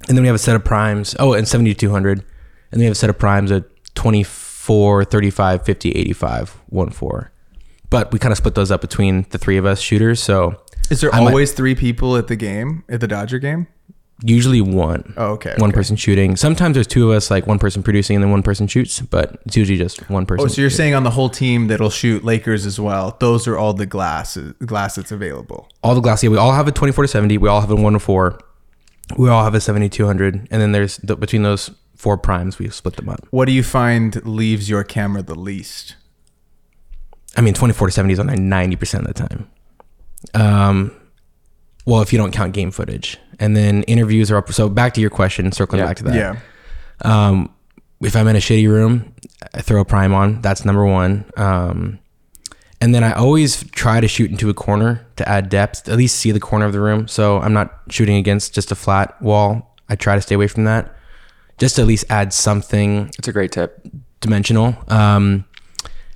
then 0.07 0.21
we 0.21 0.27
have 0.27 0.35
a 0.35 0.39
set 0.39 0.55
of 0.55 0.63
primes. 0.65 1.15
Oh, 1.19 1.33
and 1.33 1.47
70 1.47 1.73
to 1.73 1.79
200, 1.79 2.19
and 2.19 2.25
then 2.71 2.79
we 2.79 2.85
have 2.85 2.93
a 2.93 2.95
set 2.95 3.09
of 3.09 3.17
primes 3.17 3.51
at 3.51 3.63
24, 3.95 5.05
35, 5.05 5.63
50, 5.65 5.91
85, 5.91 6.61
1 6.67 6.89
4. 6.89 7.31
But 7.89 8.11
we 8.11 8.19
kind 8.19 8.31
of 8.31 8.37
split 8.37 8.53
those 8.55 8.71
up 8.71 8.81
between 8.81 9.25
the 9.31 9.37
three 9.37 9.57
of 9.57 9.65
us 9.65 9.79
shooters. 9.81 10.21
So 10.21 10.61
Is 10.91 11.01
there 11.01 11.13
I 11.13 11.19
might- 11.19 11.27
always 11.31 11.53
three 11.53 11.73
people 11.75 12.17
at 12.17 12.27
the 12.27 12.35
game 12.35 12.83
at 12.89 12.99
the 13.01 13.07
Dodger 13.07 13.39
game? 13.39 13.67
Usually 14.21 14.61
one. 14.61 15.13
Oh, 15.17 15.33
okay. 15.33 15.55
One 15.57 15.69
okay. 15.69 15.75
person 15.75 15.95
shooting. 15.95 16.35
Sometimes 16.35 16.73
there's 16.73 16.87
two 16.87 17.09
of 17.09 17.15
us, 17.15 17.31
like 17.31 17.47
one 17.47 17.59
person 17.59 17.83
producing 17.83 18.15
and 18.15 18.23
then 18.23 18.31
one 18.31 18.43
person 18.43 18.67
shoots, 18.67 18.99
but 18.99 19.39
it's 19.45 19.55
usually 19.55 19.77
just 19.77 20.09
one 20.09 20.25
person. 20.25 20.45
Oh, 20.45 20.47
so 20.47 20.61
you're 20.61 20.69
saying 20.69 20.93
on 20.93 21.03
the 21.03 21.11
whole 21.11 21.29
team 21.29 21.67
that'll 21.67 21.89
shoot 21.89 22.23
Lakers 22.23 22.65
as 22.65 22.79
well? 22.79 23.17
Those 23.19 23.47
are 23.47 23.57
all 23.57 23.73
the 23.73 23.85
glass 23.85 24.37
glass 24.65 24.95
that's 24.95 25.11
available. 25.11 25.69
all 25.83 25.95
the 25.95 26.01
glass. 26.01 26.23
Yeah, 26.23 26.29
we 26.29 26.37
all 26.37 26.53
have 26.53 26.67
a 26.67 26.71
24 26.71 27.03
to 27.03 27.07
70. 27.07 27.37
We 27.37 27.49
all 27.49 27.61
have 27.61 27.71
a 27.71 27.75
1 27.75 27.93
to 27.93 27.99
4. 27.99 28.39
We 29.17 29.29
all 29.29 29.43
have 29.43 29.55
a 29.55 29.61
70 29.61 29.89
200. 29.89 30.47
And 30.51 30.61
then 30.61 30.71
there's 30.71 30.97
the, 30.97 31.15
between 31.15 31.43
those 31.43 31.71
four 31.95 32.17
primes, 32.17 32.59
we 32.59 32.69
split 32.69 32.95
them 32.95 33.09
up. 33.09 33.25
What 33.31 33.45
do 33.45 33.51
you 33.51 33.63
find 33.63 34.25
leaves 34.25 34.69
your 34.69 34.83
camera 34.83 35.21
the 35.21 35.35
least? 35.35 35.95
I 37.35 37.41
mean, 37.41 37.53
24 37.53 37.87
to 37.87 37.91
70 37.91 38.13
is 38.13 38.19
on 38.19 38.27
there 38.27 38.37
90% 38.37 38.99
of 38.99 39.07
the 39.07 39.13
time. 39.13 39.49
Um, 40.33 40.98
well, 41.89 42.01
if 42.01 42.11
you 42.13 42.19
don't 42.19 42.31
count 42.31 42.53
game 42.53 42.71
footage. 42.71 43.17
And 43.39 43.55
then 43.55 43.83
interviews 43.83 44.29
are 44.31 44.37
up. 44.37 44.51
So 44.51 44.67
back 44.69 44.93
to 44.95 45.01
your 45.01 45.09
question, 45.09 45.51
circling 45.51 45.79
Yeah. 45.79 45.85
back 45.87 45.97
to 45.97 46.03
that. 46.05 46.15
Yeah. 46.15 46.35
Um, 47.03 47.49
if 48.01 48.15
I'm 48.15 48.27
in 48.27 48.35
a 48.35 48.39
shitty 48.39 48.67
room, 48.69 49.13
I 49.53 49.61
throw 49.61 49.81
a 49.81 49.85
prime 49.85 50.13
on. 50.13 50.41
That's 50.41 50.65
number 50.65 50.85
one. 50.85 51.25
Um, 51.37 51.99
and 52.81 52.93
then 52.95 53.03
I 53.03 53.11
always 53.13 53.63
try 53.71 53.99
to 54.01 54.07
shoot 54.07 54.29
into 54.31 54.49
a 54.49 54.53
corner 54.53 55.05
to 55.17 55.27
add 55.27 55.49
depth, 55.49 55.89
at 55.89 55.97
least 55.97 56.17
see 56.17 56.31
the 56.31 56.39
corner 56.39 56.65
of 56.65 56.71
the 56.73 56.79
room. 56.79 57.07
So 57.07 57.39
I'm 57.39 57.53
not 57.53 57.73
shooting 57.89 58.15
against 58.17 58.53
just 58.53 58.71
a 58.71 58.75
flat 58.75 59.21
wall. 59.21 59.75
I 59.89 59.95
try 59.95 60.15
to 60.15 60.21
stay 60.21 60.35
away 60.35 60.47
from 60.47 60.65
that, 60.65 60.95
just 61.57 61.75
to 61.77 61.81
at 61.81 61.87
least 61.87 62.05
add 62.09 62.31
something 62.33 63.09
It's 63.17 63.27
a 63.27 63.33
great 63.33 63.51
tip. 63.51 63.85
dimensional. 64.21 64.75
Um, 64.87 65.45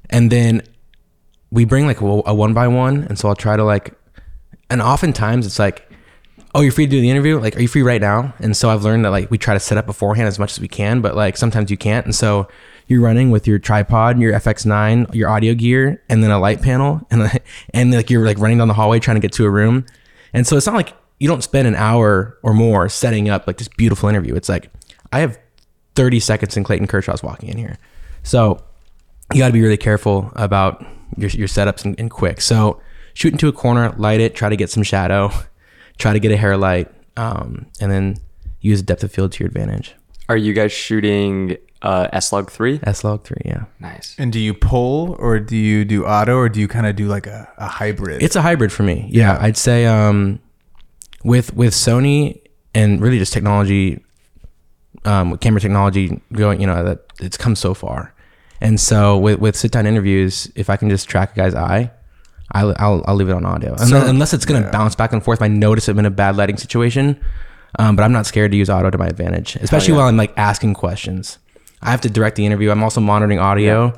and 0.09 0.31
then 0.31 0.61
we 1.51 1.65
bring 1.65 1.85
like 1.87 2.01
a, 2.01 2.05
a 2.05 2.33
one 2.33 2.53
by 2.53 2.67
one, 2.67 3.03
and 3.09 3.17
so 3.17 3.27
I'll 3.29 3.35
try 3.35 3.55
to 3.57 3.63
like, 3.63 3.93
and 4.73 4.81
oftentimes 4.81 5.45
it's 5.45 5.59
like, 5.59 5.87
oh, 6.55 6.61
you're 6.61 6.71
free 6.71 6.87
to 6.87 6.89
do 6.89 6.99
the 6.99 7.11
interview. 7.11 7.39
Like, 7.39 7.55
are 7.55 7.61
you 7.61 7.67
free 7.67 7.83
right 7.83 8.01
now? 8.01 8.33
And 8.39 8.57
so 8.57 8.71
I've 8.71 8.83
learned 8.83 9.05
that 9.05 9.11
like 9.11 9.29
we 9.29 9.37
try 9.37 9.53
to 9.53 9.59
set 9.59 9.77
up 9.77 9.85
beforehand 9.85 10.27
as 10.27 10.39
much 10.39 10.53
as 10.53 10.59
we 10.59 10.67
can, 10.67 10.99
but 10.99 11.15
like 11.15 11.37
sometimes 11.37 11.69
you 11.69 11.77
can't. 11.77 12.07
And 12.07 12.15
so 12.15 12.47
you're 12.87 12.99
running 12.99 13.29
with 13.29 13.45
your 13.45 13.59
tripod, 13.59 14.19
your 14.19 14.33
FX9, 14.33 15.13
your 15.13 15.29
audio 15.29 15.53
gear, 15.53 16.01
and 16.09 16.23
then 16.23 16.31
a 16.31 16.39
light 16.39 16.63
panel, 16.63 17.05
and 17.11 17.39
and 17.71 17.93
like 17.93 18.09
you're 18.09 18.25
like 18.25 18.39
running 18.39 18.57
down 18.57 18.67
the 18.67 18.73
hallway 18.73 18.99
trying 18.99 19.15
to 19.15 19.21
get 19.21 19.31
to 19.33 19.45
a 19.45 19.49
room. 19.49 19.85
And 20.33 20.47
so 20.47 20.57
it's 20.57 20.65
not 20.65 20.75
like 20.75 20.93
you 21.19 21.27
don't 21.27 21.43
spend 21.43 21.67
an 21.67 21.75
hour 21.75 22.35
or 22.41 22.55
more 22.55 22.89
setting 22.89 23.29
up 23.29 23.45
like 23.45 23.59
this 23.59 23.67
beautiful 23.67 24.09
interview. 24.09 24.33
It's 24.33 24.49
like 24.49 24.71
I 25.11 25.19
have 25.19 25.37
30 25.93 26.19
seconds 26.19 26.57
and 26.57 26.65
Clayton 26.65 26.87
Kershaw's 26.87 27.21
walking 27.21 27.49
in 27.49 27.59
here. 27.59 27.77
So 28.23 28.59
you 29.31 29.37
got 29.37 29.47
to 29.47 29.53
be 29.53 29.61
really 29.61 29.77
careful 29.77 30.31
about 30.35 30.83
your, 31.15 31.29
your 31.29 31.47
setups 31.47 31.85
and, 31.85 31.99
and 31.99 32.09
quick. 32.09 32.41
So 32.41 32.81
shoot 33.13 33.33
into 33.33 33.47
a 33.47 33.51
corner, 33.53 33.93
light 33.97 34.19
it, 34.19 34.35
try 34.35 34.49
to 34.49 34.55
get 34.55 34.69
some 34.69 34.83
shadow, 34.83 35.31
try 35.97 36.13
to 36.13 36.19
get 36.19 36.31
a 36.31 36.37
hair 36.37 36.57
light, 36.57 36.91
um, 37.17 37.67
and 37.79 37.91
then 37.91 38.17
use 38.61 38.81
depth 38.81 39.03
of 39.03 39.11
field 39.11 39.31
to 39.33 39.43
your 39.43 39.47
advantage. 39.47 39.95
Are 40.29 40.37
you 40.37 40.53
guys 40.53 40.71
shooting 40.71 41.57
uh, 41.81 42.07
S-Log 42.13 42.49
3? 42.49 42.79
S 42.83 43.03
log 43.03 43.23
three, 43.23 43.41
yeah. 43.43 43.65
Nice. 43.79 44.15
And 44.17 44.31
do 44.31 44.39
you 44.39 44.53
pull 44.53 45.15
or 45.19 45.39
do 45.39 45.57
you 45.57 45.83
do 45.83 46.05
auto 46.05 46.37
or 46.37 46.47
do 46.47 46.59
you 46.61 46.67
kind 46.67 46.85
of 46.85 46.95
do 46.95 47.07
like 47.07 47.27
a, 47.27 47.51
a 47.57 47.67
hybrid? 47.67 48.23
It's 48.23 48.35
a 48.35 48.41
hybrid 48.41 48.71
for 48.71 48.83
me. 48.83 49.07
Yeah, 49.11 49.37
I'd 49.39 49.57
say 49.57 49.85
um, 49.85 50.39
with 51.23 51.53
with 51.53 51.73
Sony 51.73 52.39
and 52.73 53.01
really 53.01 53.19
just 53.19 53.33
technology, 53.33 54.03
um, 55.03 55.31
with 55.31 55.41
camera 55.41 55.59
technology 55.59 56.21
going, 56.31 56.61
you 56.61 56.67
know, 56.67 56.83
that 56.83 57.05
it's 57.19 57.37
come 57.37 57.55
so 57.55 57.73
far. 57.73 58.13
And 58.61 58.79
so 58.79 59.17
with 59.17 59.39
with 59.39 59.57
sit 59.57 59.71
down 59.71 59.85
interviews, 59.85 60.49
if 60.55 60.69
I 60.69 60.77
can 60.77 60.89
just 60.89 61.09
track 61.09 61.33
a 61.33 61.35
guy's 61.35 61.53
eye, 61.53 61.91
I'll 62.51 62.73
I'll, 62.77 63.03
I'll 63.07 63.15
leave 63.15 63.29
it 63.29 63.33
on 63.33 63.45
audio, 63.45 63.73
unless, 63.73 63.89
So- 63.89 64.05
unless 64.07 64.33
it's 64.33 64.45
gonna 64.45 64.69
bounce 64.71 64.95
back 64.95 65.13
and 65.13 65.23
forth. 65.23 65.39
If 65.39 65.43
I 65.43 65.47
notice 65.47 65.87
I'm 65.87 65.97
in 65.99 66.05
a 66.05 66.11
bad 66.11 66.35
lighting 66.37 66.57
situation, 66.57 67.19
um, 67.79 67.95
but 67.95 68.03
I'm 68.03 68.11
not 68.11 68.25
scared 68.25 68.51
to 68.51 68.57
use 68.57 68.69
auto 68.69 68.89
to 68.89 68.97
my 68.97 69.07
advantage, 69.07 69.55
especially 69.57 69.93
yeah. 69.93 69.99
while 69.99 70.07
I'm 70.07 70.17
like 70.17 70.33
asking 70.37 70.73
questions. 70.75 71.39
I 71.81 71.91
have 71.91 72.01
to 72.01 72.09
direct 72.09 72.35
the 72.35 72.45
interview. 72.45 72.71
I'm 72.71 72.83
also 72.83 73.01
monitoring 73.01 73.39
audio, 73.39 73.93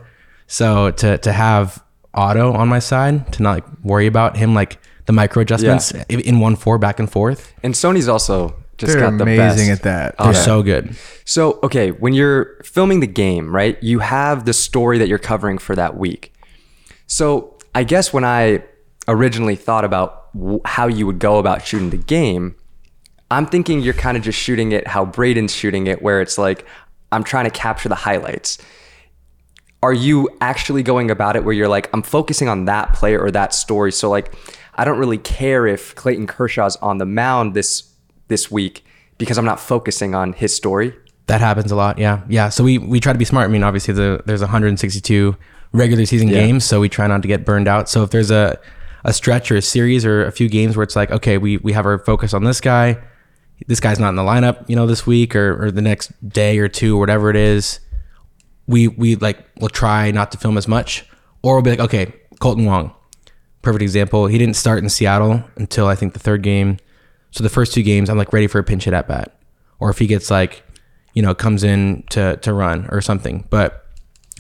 so 0.48 0.92
to 0.92 1.18
to 1.18 1.32
have 1.32 1.84
auto 2.14 2.54
on 2.54 2.68
my 2.70 2.80
side 2.80 3.32
to 3.34 3.44
not 3.44 3.56
like 3.56 3.66
worry 3.84 4.08
about 4.08 4.38
him 4.38 4.54
like 4.54 4.78
the 5.06 5.14
micro 5.14 5.42
adjustments 5.42 5.94
i- 5.94 6.06
in 6.14 6.40
one 6.40 6.56
four 6.56 6.78
back 6.78 7.00
and 7.00 7.12
forth. 7.12 7.54
And 7.62 7.74
Sony's 7.74 8.08
also 8.08 8.56
just 8.78 8.94
They're 8.94 9.02
got 9.12 9.18
the 9.18 9.24
amazing 9.24 9.68
best. 9.70 9.80
at 9.80 9.84
that. 9.84 10.18
They're 10.18 10.34
Yeah. 10.34 10.42
so 10.42 10.62
good. 10.64 10.96
So, 11.26 11.60
okay, 11.64 11.92
when 11.92 12.14
you're 12.14 12.58
filming 12.64 13.00
the 13.02 13.08
game, 13.08 13.54
right, 13.56 13.82
you 13.84 14.00
have 14.00 14.46
the 14.46 14.54
story 14.54 14.98
that 14.98 15.08
you're 15.08 15.18
covering 15.20 15.58
for 15.60 15.76
that 15.76 15.96
week. 15.96 16.34
So, 17.08 17.55
I 17.76 17.84
guess 17.84 18.14
when 18.14 18.24
I 18.24 18.64
originally 19.08 19.58
thought 19.58 19.84
about 19.84 20.34
w- 20.34 20.62
how 20.66 20.88
you 20.88 21.06
would 21.06 21.20
go 21.20 21.38
about 21.40 21.66
shooting 21.68 21.90
the 21.90 21.98
game, 21.98 22.56
I'm 23.30 23.46
thinking 23.46 23.82
you're 23.82 23.94
kind 23.94 24.16
of 24.16 24.24
just 24.24 24.40
shooting 24.40 24.72
it 24.72 24.88
how 24.88 25.06
Braden's 25.06 25.54
shooting 25.54 25.88
it, 25.88 26.02
where 26.02 26.22
it's 26.22 26.38
like, 26.38 26.66
I'm 27.12 27.24
trying 27.24 27.46
to 27.46 27.52
capture 27.52 27.90
the 27.90 27.96
highlights. 27.96 28.58
Are 29.84 29.94
you 29.94 30.30
actually 30.40 30.84
going 30.84 31.12
about 31.12 31.36
it 31.36 31.44
where 31.44 31.54
you're 31.54 31.68
like, 31.68 31.90
I'm 31.94 32.02
focusing 32.02 32.48
on 32.48 32.66
that 32.66 32.94
player 32.94 33.22
or 33.22 33.30
that 33.32 33.54
story? 33.54 33.92
So, 33.92 34.10
like, 34.10 34.34
I 34.76 34.86
don't 34.86 34.98
really 34.98 35.18
care 35.18 35.68
if 35.68 35.94
Clayton 35.96 36.28
Kershaw's 36.28 36.78
on 36.78 36.98
the 36.98 37.06
mound 37.06 37.54
this 37.54 37.92
this 38.30 38.50
week 38.50 38.86
because 39.18 39.38
I'm 39.38 39.46
not 39.46 39.60
focusing 39.60 40.16
on 40.16 40.34
his 40.34 40.56
story. 40.56 40.96
That 41.28 41.42
happens 41.42 41.72
a 41.72 41.76
lot. 41.76 41.98
Yeah, 41.98 42.22
yeah. 42.30 42.50
So 42.50 42.64
we 42.64 42.78
we 42.78 43.00
try 43.02 43.12
to 43.12 43.20
be 43.20 43.26
smart. 43.26 43.50
I 43.50 43.52
mean, 43.52 43.64
obviously 43.64 43.94
the, 43.94 44.24
there's 44.26 44.42
162 44.42 45.36
regular 45.76 46.06
season 46.06 46.28
Yeah. 46.30 46.46
games, 46.46 46.66
so 46.66 46.80
we 46.80 46.90
try 46.90 47.08
not 47.08 47.22
to 47.22 47.28
get 47.28 47.46
burned 47.46 47.68
out. 47.68 47.90
So 47.90 48.04
if 48.04 48.10
there's 48.10 48.32
a 48.32 48.58
a 49.04 49.14
stretch 49.14 49.52
or 49.52 49.56
a 49.58 49.62
series 49.62 50.04
or 50.06 50.26
a 50.26 50.32
few 50.32 50.50
games 50.50 50.76
where 50.76 50.84
it's 50.84 50.96
like, 50.96 51.12
okay, 51.12 51.38
we 51.38 51.58
we 51.58 51.74
have 51.74 51.86
our 51.86 52.00
focus 52.00 52.34
on 52.34 52.44
this 52.44 52.60
guy. 52.60 52.98
This 53.68 53.80
guy's 53.80 54.00
not 54.00 54.10
in 54.10 54.16
the 54.16 54.24
lineup, 54.24 54.68
you 54.68 54.76
know, 54.76 54.86
this 54.88 55.06
week 55.08 55.36
or, 55.36 55.66
or 55.66 55.72
the 55.72 55.82
next 55.82 56.12
day 56.28 56.58
or 56.58 56.68
two, 56.68 56.98
or 56.98 57.00
whatever 57.00 57.30
it 57.30 57.36
is. 57.36 57.80
We 58.68 58.88
we 58.88 59.16
like 59.16 59.46
we'll 59.60 59.70
try 59.70 60.12
not 60.12 60.32
to 60.32 60.38
film 60.38 60.58
as 60.58 60.68
much, 60.68 61.06
or 61.44 61.54
we'll 61.56 61.62
be 61.62 61.70
like, 61.70 61.80
okay, 61.80 62.14
Kolten 62.42 62.66
Wong, 62.66 62.94
perfect 63.62 63.84
example. 63.84 64.26
He 64.28 64.38
didn't 64.38 64.56
start 64.56 64.82
in 64.84 64.90
Seattle 64.90 65.44
until 65.56 65.88
I 65.88 65.96
think 65.96 66.14
the 66.14 66.20
third 66.20 66.42
game. 66.42 66.78
So 67.32 67.44
the 67.44 67.50
first 67.50 67.74
two 67.74 67.84
games, 67.84 68.10
I'm 68.10 68.18
like 68.18 68.34
ready 68.34 68.48
for 68.48 68.60
a 68.60 68.64
pinch 68.64 68.86
hit 68.86 68.94
at 68.94 69.08
bat, 69.08 69.38
or 69.80 69.90
if 69.92 70.00
he 70.00 70.08
gets 70.08 70.32
like, 70.32 70.64
you 71.14 71.22
know, 71.22 71.36
comes 71.36 71.64
in 71.64 72.04
to 72.10 72.38
to 72.38 72.54
run 72.54 72.88
or 72.90 73.02
something, 73.02 73.46
but 73.52 73.85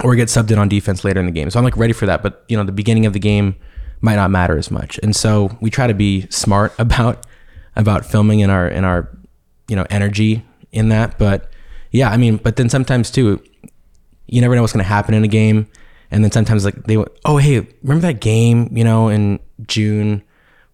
or 0.03 0.15
get 0.15 0.27
subbed 0.27 0.51
in 0.51 0.60
on 0.60 0.67
defense 0.67 1.03
later 1.03 1.19
in 1.19 1.25
the 1.25 1.31
game. 1.31 1.49
So 1.49 1.60
I'm 1.60 1.65
like 1.65 1.77
ready 1.77 1.93
for 1.93 2.05
that. 2.05 2.21
But 2.21 2.43
you 2.47 2.58
know, 2.58 2.63
the 2.63 2.71
beginning 2.71 3.05
of 3.05 3.13
the 3.13 3.19
game 3.19 3.55
might 4.01 4.15
not 4.15 4.29
matter 4.31 4.58
as 4.58 4.69
much, 4.69 4.99
and 5.01 5.15
so 5.15 5.58
we 5.62 5.69
try 5.69 5.88
to 5.88 5.93
be 5.93 6.27
smart 6.29 6.73
about 6.79 7.25
about 7.75 8.05
filming 8.05 8.39
in 8.39 8.49
our 8.49 8.67
in 8.67 8.84
our 8.84 9.10
you 9.67 9.75
know 9.75 9.86
energy 9.89 10.43
in 10.71 10.89
that. 10.89 11.17
But 11.17 11.51
yeah, 11.91 12.10
I 12.10 12.17
mean, 12.17 12.38
but 12.38 12.58
then 12.58 12.69
sometimes 12.69 13.10
too, 13.10 13.41
you 14.27 14.41
never 14.41 14.55
know 14.55 14.62
what's 14.62 14.73
going 14.73 14.84
to 14.84 14.88
happen 14.89 15.13
in 15.13 15.23
a 15.23 15.29
game. 15.29 15.67
And 16.12 16.23
then 16.23 16.31
sometimes 16.31 16.65
like 16.65 16.84
they, 16.84 17.03
oh 17.25 17.38
hey, 17.38 17.67
remember 17.84 18.08
that 18.08 18.21
game? 18.21 18.69
You 18.71 18.84
know, 18.84 19.10
in 19.10 19.39
June. 19.67 20.23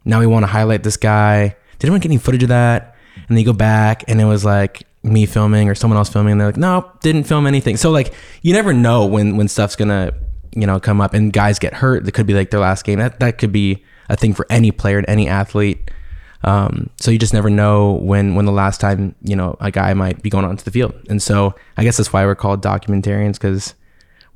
Now 0.03 0.19
we 0.19 0.25
want 0.25 0.43
to 0.43 0.47
highlight 0.47 0.83
this 0.83 0.97
guy. 0.97 1.55
Did 1.79 1.87
anyone 1.87 2.01
get 2.01 2.09
any 2.09 2.17
footage 2.17 2.43
of 2.43 2.49
that? 2.49 2.95
And 3.27 3.37
they 3.37 3.43
go 3.43 3.53
back, 3.53 4.03
and 4.07 4.19
it 4.19 4.25
was 4.25 4.43
like 4.43 4.83
me 5.03 5.25
filming 5.25 5.69
or 5.69 5.75
someone 5.75 5.97
else 5.97 6.09
filming. 6.09 6.33
And 6.33 6.41
they're 6.41 6.49
like, 6.49 6.57
nope, 6.57 7.01
didn't 7.01 7.23
film 7.23 7.47
anything. 7.47 7.77
So 7.77 7.91
like, 7.91 8.13
you 8.41 8.53
never 8.53 8.73
know 8.73 9.05
when 9.05 9.37
when 9.37 9.47
stuff's 9.47 9.75
gonna 9.75 10.13
you 10.55 10.67
know 10.67 10.79
come 10.79 11.01
up, 11.01 11.13
and 11.13 11.31
guys 11.31 11.59
get 11.59 11.73
hurt. 11.73 12.05
That 12.05 12.11
could 12.13 12.27
be 12.27 12.33
like 12.33 12.51
their 12.51 12.59
last 12.59 12.83
game. 12.83 12.99
That 12.99 13.19
that 13.19 13.37
could 13.37 13.51
be 13.51 13.83
a 14.09 14.15
thing 14.15 14.33
for 14.33 14.45
any 14.49 14.71
player 14.71 14.97
and 14.97 15.09
any 15.09 15.27
athlete. 15.27 15.91
Um, 16.43 16.89
so 16.99 17.11
you 17.11 17.19
just 17.19 17.33
never 17.33 17.49
know 17.49 17.93
when 17.93 18.35
when 18.35 18.45
the 18.45 18.51
last 18.51 18.81
time 18.81 19.15
you 19.21 19.35
know 19.35 19.55
a 19.59 19.71
guy 19.71 19.93
might 19.93 20.21
be 20.21 20.29
going 20.29 20.45
onto 20.45 20.63
the 20.63 20.71
field. 20.71 20.93
And 21.09 21.21
so 21.21 21.55
I 21.77 21.83
guess 21.83 21.97
that's 21.97 22.11
why 22.11 22.25
we're 22.25 22.35
called 22.35 22.63
documentarians 22.63 23.33
because 23.33 23.75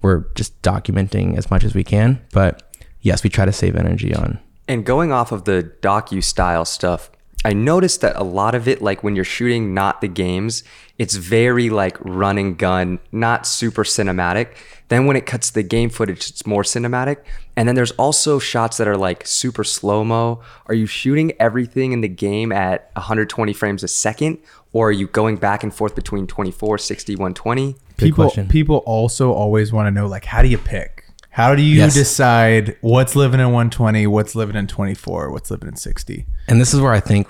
we're 0.01 0.25
just 0.35 0.59
documenting 0.61 1.37
as 1.37 1.49
much 1.49 1.63
as 1.63 1.73
we 1.73 1.83
can. 1.83 2.23
But 2.31 2.63
yes, 3.01 3.23
we 3.23 3.29
try 3.29 3.45
to 3.45 3.51
save 3.51 3.75
energy 3.75 4.13
on. 4.13 4.39
And 4.67 4.85
going 4.85 5.11
off 5.11 5.31
of 5.31 5.45
the 5.45 5.71
docu 5.81 6.23
style 6.23 6.65
stuff, 6.65 7.09
I 7.45 7.53
noticed 7.53 8.01
that 8.01 8.15
a 8.15 8.23
lot 8.23 8.55
of 8.55 8.67
it, 8.67 8.81
like 8.81 9.03
when 9.03 9.15
you're 9.15 9.23
shooting 9.23 9.75
not 9.75 10.01
the 10.01 10.07
games, 10.07 10.63
it's 10.97 11.15
very 11.15 11.69
like 11.69 11.95
run 11.99 12.39
and 12.39 12.57
gun, 12.57 12.97
not 13.11 13.45
super 13.45 13.83
cinematic. 13.83 14.55
Then 14.87 15.05
when 15.05 15.15
it 15.15 15.27
cuts 15.27 15.49
to 15.49 15.53
the 15.53 15.61
game 15.63 15.91
footage, 15.91 16.27
it's 16.27 16.47
more 16.47 16.63
cinematic. 16.63 17.17
And 17.55 17.67
then 17.67 17.75
there's 17.75 17.91
also 17.91 18.39
shots 18.39 18.77
that 18.77 18.87
are 18.87 18.97
like 18.97 19.27
super 19.27 19.63
slow 19.63 20.03
mo. 20.03 20.41
Are 20.65 20.73
you 20.73 20.87
shooting 20.87 21.33
everything 21.39 21.91
in 21.91 22.01
the 22.01 22.07
game 22.07 22.51
at 22.51 22.89
120 22.93 23.53
frames 23.53 23.83
a 23.83 23.87
second? 23.87 24.39
Or 24.73 24.89
are 24.89 24.91
you 24.91 25.05
going 25.05 25.35
back 25.35 25.61
and 25.61 25.71
forth 25.71 25.93
between 25.93 26.25
24, 26.25 26.79
60, 26.79 27.15
120? 27.15 27.73
Good 27.73 27.77
people 27.95 28.23
question. 28.23 28.47
people 28.47 28.77
also 28.87 29.31
always 29.31 29.71
want 29.71 29.85
to 29.85 29.91
know 29.91 30.07
like 30.07 30.25
how 30.25 30.41
do 30.41 30.47
you 30.47 30.57
pick? 30.57 30.94
How 31.35 31.53
do 31.53 31.61
you 31.61 31.75
Yes. 31.79 31.93
decide 31.93 32.77
what's 32.79 33.13
living 33.13 33.41
in 33.41 33.47
120, 33.51 34.07
what's 34.07 34.35
living 34.35 34.55
in 34.55 34.67
24, 34.67 35.31
what's 35.31 35.51
living 35.51 35.67
in 35.67 35.75
60? 35.75 36.25
and 36.47 36.61
this 36.61 36.73
is 36.73 36.79
where 36.79 36.93
I 36.93 36.99
think 37.01 37.27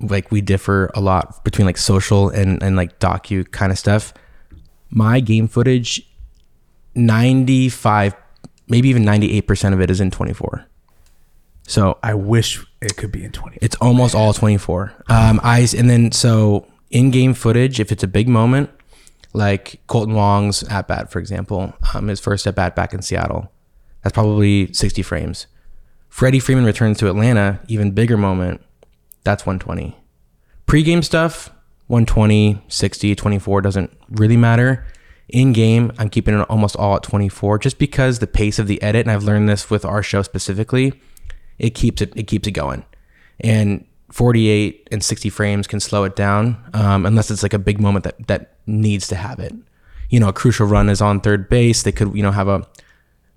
like 0.00 0.30
we 0.30 0.40
differ 0.40 0.90
a 0.94 1.00
lot 1.00 1.42
between 1.42 1.66
like 1.66 1.76
social 1.76 2.28
and 2.28 2.62
and 2.62 2.76
like 2.76 3.00
docu 3.00 3.50
kind 3.50 3.72
of 3.72 3.78
stuff. 3.78 4.14
My 4.90 5.18
game 5.20 5.48
footage, 5.48 6.08
ninety 6.94 7.68
five, 7.68 8.14
maybe 8.68 8.88
even 8.88 9.04
ninety 9.04 9.32
eight 9.32 9.46
percent 9.48 9.74
of 9.74 9.80
it 9.80 9.90
is 9.90 10.00
in 10.00 10.10
twenty 10.10 10.32
four. 10.32 10.64
So 11.66 11.98
I 12.02 12.14
wish 12.14 12.64
it 12.80 12.96
could 12.96 13.12
be 13.12 13.22
in 13.24 13.30
20. 13.32 13.58
it's 13.60 13.76
almost 13.76 14.14
all 14.14 14.32
24. 14.32 14.90
Um, 15.08 15.38
I 15.42 15.66
and 15.76 15.90
then 15.90 16.12
so 16.12 16.66
in-game 16.90 17.34
footage, 17.34 17.78
if 17.80 17.92
it's 17.92 18.02
a 18.02 18.06
big 18.08 18.26
moment, 18.28 18.70
like 19.32 19.80
Kolten 19.88 20.14
Wong's 20.14 20.62
at 20.64 20.88
bat, 20.88 21.10
for 21.10 21.18
example, 21.18 21.74
um, 21.94 22.08
his 22.08 22.20
first 22.20 22.46
at 22.46 22.54
bat 22.54 22.74
back 22.74 22.94
in 22.94 23.02
Seattle, 23.02 23.52
that's 24.02 24.14
probably 24.14 24.72
60 24.72 25.02
frames. 25.02 25.46
Freddie 26.08 26.40
Freeman 26.40 26.64
returns 26.64 26.98
to 26.98 27.08
Atlanta, 27.08 27.60
even 27.68 27.90
bigger 27.92 28.16
moment, 28.16 28.62
that's 29.24 29.44
120. 29.44 29.96
Pre-game 30.66 31.02
stuff, 31.02 31.50
120, 31.88 32.62
60, 32.68 33.14
24 33.14 33.60
doesn't 33.60 33.96
really 34.10 34.36
matter. 34.36 34.86
In 35.28 35.52
game, 35.52 35.92
I'm 35.98 36.08
keeping 36.08 36.38
it 36.38 36.48
almost 36.48 36.76
all 36.76 36.96
at 36.96 37.02
24 37.02 37.58
just 37.58 37.78
because 37.78 38.18
the 38.18 38.26
pace 38.26 38.58
of 38.58 38.66
the 38.66 38.80
edit, 38.82 39.06
and 39.06 39.10
I've 39.10 39.24
learned 39.24 39.48
this 39.48 39.68
with 39.68 39.84
our 39.84 40.02
show 40.02 40.22
specifically, 40.22 40.98
it 41.58 41.70
keeps 41.74 42.00
it 42.00 42.14
it 42.16 42.26
keeps 42.26 42.48
it 42.48 42.52
going. 42.52 42.84
And 43.40 43.84
48 44.10 44.88
and 44.90 45.02
60 45.04 45.28
frames 45.30 45.66
can 45.66 45.80
slow 45.80 46.04
it 46.04 46.16
down 46.16 46.56
um, 46.74 47.04
unless 47.06 47.30
it's 47.30 47.42
like 47.42 47.52
a 47.52 47.58
big 47.58 47.80
moment 47.80 48.04
that 48.04 48.26
that 48.28 48.54
needs 48.66 49.06
to 49.08 49.16
have 49.16 49.38
it. 49.38 49.54
You 50.10 50.18
know, 50.20 50.28
a 50.28 50.32
crucial 50.32 50.66
run 50.66 50.88
is 50.88 51.00
on 51.02 51.20
third 51.20 51.48
base. 51.48 51.82
They 51.82 51.92
could 51.92 52.14
you 52.16 52.22
know 52.22 52.30
have 52.32 52.48
a 52.48 52.66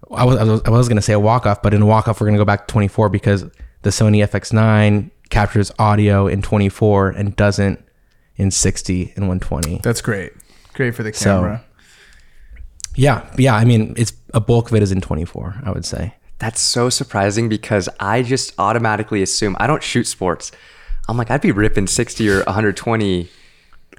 I 0.09 0.23
was 0.25 0.37
I 0.37 0.43
was, 0.43 0.61
I 0.65 0.69
was 0.69 0.87
going 0.87 0.95
to 0.97 1.01
say 1.01 1.13
a 1.13 1.19
walk 1.19 1.45
off, 1.45 1.61
but 1.61 1.73
in 1.73 1.81
a 1.81 1.85
walk 1.85 2.07
off 2.07 2.19
we're 2.21 2.27
going 2.27 2.35
to 2.35 2.41
go 2.41 2.45
back 2.45 2.67
to 2.67 2.71
24 2.71 3.09
because 3.09 3.43
the 3.81 3.89
Sony 3.89 4.25
FX9 4.27 5.09
captures 5.29 5.71
audio 5.79 6.27
in 6.27 6.41
24 6.41 7.09
and 7.09 7.35
doesn't 7.35 7.83
in 8.35 8.51
60 8.51 9.13
and 9.15 9.27
120. 9.27 9.79
That's 9.83 10.01
great. 10.01 10.33
Great 10.73 10.95
for 10.95 11.03
the 11.03 11.13
So- 11.13 11.25
camera. 11.41 11.63
Yeah, 12.95 13.29
yeah. 13.37 13.55
I 13.55 13.63
mean, 13.63 13.93
it's 13.97 14.11
a 14.33 14.41
bulk 14.41 14.69
of 14.69 14.75
it 14.75 14.83
is 14.83 14.91
in 14.91 14.99
24. 15.01 15.61
I 15.63 15.71
would 15.71 15.85
say. 15.85 16.13
That's 16.41 16.59
so 16.59 16.89
surprising 16.89 17.49
because 17.49 17.87
I 17.99 18.23
just 18.23 18.55
automatically 18.57 19.21
assume 19.21 19.55
I 19.59 19.67
don't 19.67 19.83
shoot 19.83 20.07
sports. 20.07 20.51
I'm 21.07 21.15
like, 21.15 21.29
I'd 21.29 21.41
be 21.41 21.51
ripping 21.51 21.85
60 21.85 22.27
or 22.29 22.37
120 22.43 23.29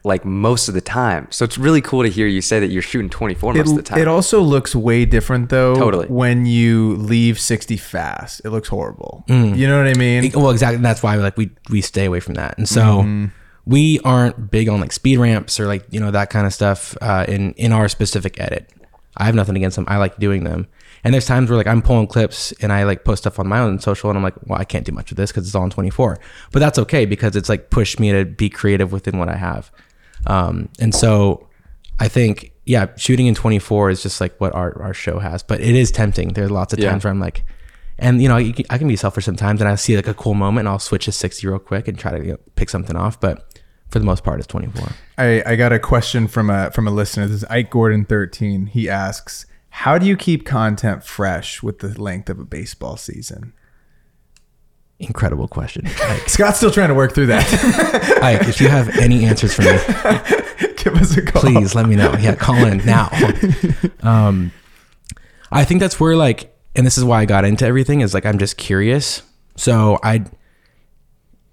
like 0.05 0.25
most 0.25 0.67
of 0.67 0.75
the 0.75 0.81
time. 0.81 1.29
So 1.31 1.45
it's 1.45 1.57
really 1.57 1.81
cool 1.81 2.03
to 2.03 2.09
hear 2.09 2.27
you 2.27 2.41
say 2.41 2.59
that 2.59 2.67
you're 2.67 2.83
shooting 2.83 3.09
24 3.09 3.55
most 3.55 3.71
of 3.71 3.77
the 3.77 3.83
time. 3.83 4.01
it 4.01 4.09
also 4.09 4.41
looks 4.41 4.75
way 4.75 5.05
different 5.05 5.51
though 5.51 5.77
Totally. 5.77 6.09
when 6.09 6.45
you 6.45 6.97
leave 6.97 7.39
60 7.39 7.77
fast. 7.77 8.41
It 8.45 8.51
looks 8.51 8.69
horrible. 8.69 9.25
Mm. 9.29 9.57
You 9.57 9.69
know 9.69 9.79
what 9.79 9.87
I 9.87 9.95
mean? 9.95 10.33
Well, 10.35 10.51
exactly. 10.51 10.83
That's 10.83 11.03
why 11.03 11.15
like 11.15 11.37
we 11.37 11.51
we 11.71 11.81
stay 11.81 12.07
away 12.07 12.19
from 12.19 12.35
that, 12.35 12.59
and 12.59 12.69
so 12.69 13.31
we 13.65 14.01
aren't 14.01 14.51
big 14.51 14.69
on 14.69 14.81
like 14.81 14.91
speed 14.91 15.19
ramps 15.19 15.61
or 15.61 15.67
like 15.67 15.85
you 15.91 16.01
know 16.01 16.11
that 16.11 16.31
kind 16.31 16.47
of 16.47 16.53
stuff 16.53 16.97
uh, 17.01 17.25
in 17.29 17.53
in 17.53 17.71
our 17.71 17.89
specific 17.89 18.41
edit. 18.41 18.69
I 19.17 19.25
have 19.27 19.37
nothing 19.37 19.57
against 19.57 19.77
them. 19.77 19.85
I 19.89 19.99
like 19.99 20.19
doing 20.19 20.43
them. 20.43 20.67
And 21.05 21.13
there's 21.13 21.27
times 21.27 21.51
where 21.51 21.57
like 21.57 21.67
I'm 21.67 21.83
pulling 21.83 22.07
clips 22.07 22.53
and 22.61 22.73
I 22.73 22.85
like 22.85 23.05
post 23.05 23.25
stuff 23.25 23.39
on 23.41 23.49
my 23.49 23.59
own 23.59 23.81
social 23.81 24.09
and 24.11 24.17
I'm 24.17 24.23
like, 24.23 24.35
well, 24.47 24.59
I 24.61 24.65
can't 24.65 24.85
do 24.87 24.93
much 24.93 25.11
with 25.11 25.17
this 25.17 25.33
because 25.33 25.47
it's 25.47 25.55
all 25.55 25.63
on 25.65 25.71
24. 25.71 26.19
But 26.53 26.61
that's 26.61 26.79
okay 26.79 27.07
because 27.07 27.35
it's 27.35 27.49
like 27.49 27.71
pushed 27.71 27.99
me 27.99 28.13
to 28.13 28.25
be 28.25 28.49
creative 28.49 28.93
within 28.93 29.19
what 29.19 29.29
I 29.29 29.37
have. 29.37 29.73
Um, 30.27 30.69
and 30.79 30.95
so 30.95 31.49
I 31.99 32.09
think 32.09 32.53
yeah, 32.65 32.87
shooting 32.97 33.27
in 33.27 33.35
24 33.35 33.91
is 33.91 34.03
just 34.05 34.21
like 34.21 34.41
what 34.41 34.55
our 34.55 34.81
our 34.81 34.95
show 34.95 35.19
has. 35.19 35.43
But 35.43 35.61
it 35.61 35.75
is 35.75 35.91
tempting. 35.91 36.35
There's 36.35 36.51
lots 36.53 36.73
of 36.73 36.79
Yeah. 36.79 36.91
times 36.91 37.03
where 37.05 37.11
I'm 37.11 37.19
like, 37.21 37.43
and 37.99 38.23
you 38.23 38.29
know, 38.29 38.37
you 38.37 38.55
I 38.71 38.79
can 38.79 38.87
be 38.87 38.95
selfish 38.97 39.25
sometimes, 39.25 39.61
and 39.61 39.69
I 39.69 39.75
see 39.75 39.97
like 39.97 40.07
a 40.07 40.15
cool 40.15 40.35
moment, 40.35 40.61
and 40.61 40.69
I'll 40.69 40.79
switch 40.79 41.07
to 41.07 41.13
60 41.13 41.47
real 41.49 41.59
quick 41.59 41.89
and 41.89 41.99
try 41.99 42.17
to 42.17 42.25
you 42.25 42.33
know, 42.33 42.39
pick 42.55 42.71
something 42.71 42.95
off. 42.97 43.21
But 43.21 43.61
for 43.91 43.99
the 43.99 44.05
most 44.05 44.23
part, 44.23 44.39
it's 44.39 44.47
24. 44.47 44.89
I, 45.19 45.43
I 45.45 45.57
got 45.57 45.73
a 45.73 45.79
question 45.81 46.29
from 46.29 46.49
a 46.51 46.71
from 46.71 46.87
a 46.87 46.93
listener. 46.93 47.27
This 47.27 47.39
is 47.43 47.45
Ike 47.51 47.71
Gordon 47.71 48.05
13. 48.05 48.67
He 48.67 48.89
asks, 48.89 49.45
"How 49.73 49.99
do 49.99 50.07
you 50.07 50.17
keep 50.17 50.45
content 50.47 51.05
fresh 51.05 51.63
with 51.63 51.81
the 51.81 52.01
length 52.01 52.29
of 52.31 52.39
a 52.39 52.45
baseball 52.45 52.97
season?" 52.97 53.53
Incredible 54.99 55.49
question, 55.49 55.87
Ike. 56.03 56.29
Scott's 56.29 56.59
still 56.59 56.71
trying 56.71 56.89
to 56.89 56.95
work 56.95 57.13
through 57.15 57.27
that. 57.27 57.45
Ike, 58.23 58.49
if 58.49 58.61
you 58.61 58.69
have 58.69 58.89
any 58.99 59.25
answers 59.25 59.55
for 59.55 59.63
me, 59.63 59.71
Give 60.77 60.95
us 60.95 61.17
a 61.17 61.23
call. 61.23 61.43
please 61.43 61.75
let 61.75 61.87
me 61.87 61.97
know. 61.97 62.15
Yeah, 62.21 62.35
call 62.37 62.65
in 62.65 62.79
now. 62.87 63.09
Um, 64.01 64.53
I 65.51 65.65
think 65.65 65.81
that's 65.81 65.99
where 65.99 66.17
like, 66.17 66.57
and 66.77 66.87
this 66.87 66.97
is 66.99 67.05
why 67.05 67.21
I 67.21 67.25
got 67.25 67.45
into 67.45 67.67
everything 67.67 68.01
is 68.01 68.15
like 68.15 68.25
I'm 68.27 68.39
just 68.39 68.57
curious. 68.57 69.23
So 69.57 69.99
I, 70.05 70.25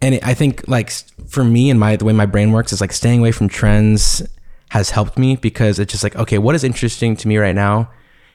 and 0.01 0.15
it, 0.15 0.25
I 0.25 0.34
think 0.36 0.67
like 0.67 0.91
for 1.27 1.43
me 1.43 1.69
and 1.71 1.79
my 1.79 1.95
the 1.95 2.05
way 2.05 2.13
my 2.13 2.25
brain 2.27 2.51
works 2.51 2.71
is 2.71 2.82
like 2.82 2.93
staying 2.93 3.19
away 3.19 3.32
from 3.32 3.49
trends 3.49 4.21
has 4.69 4.91
helped 4.91 5.17
me 5.17 5.36
because 5.36 5.79
it's 5.79 5.91
just 5.91 6.03
like 6.03 6.15
okay, 6.15 6.38
what 6.38 6.53
is 6.55 6.63
interesting 6.63 7.15
to 7.17 7.27
me 7.27 7.38
right 7.38 7.55
now, 7.55 7.89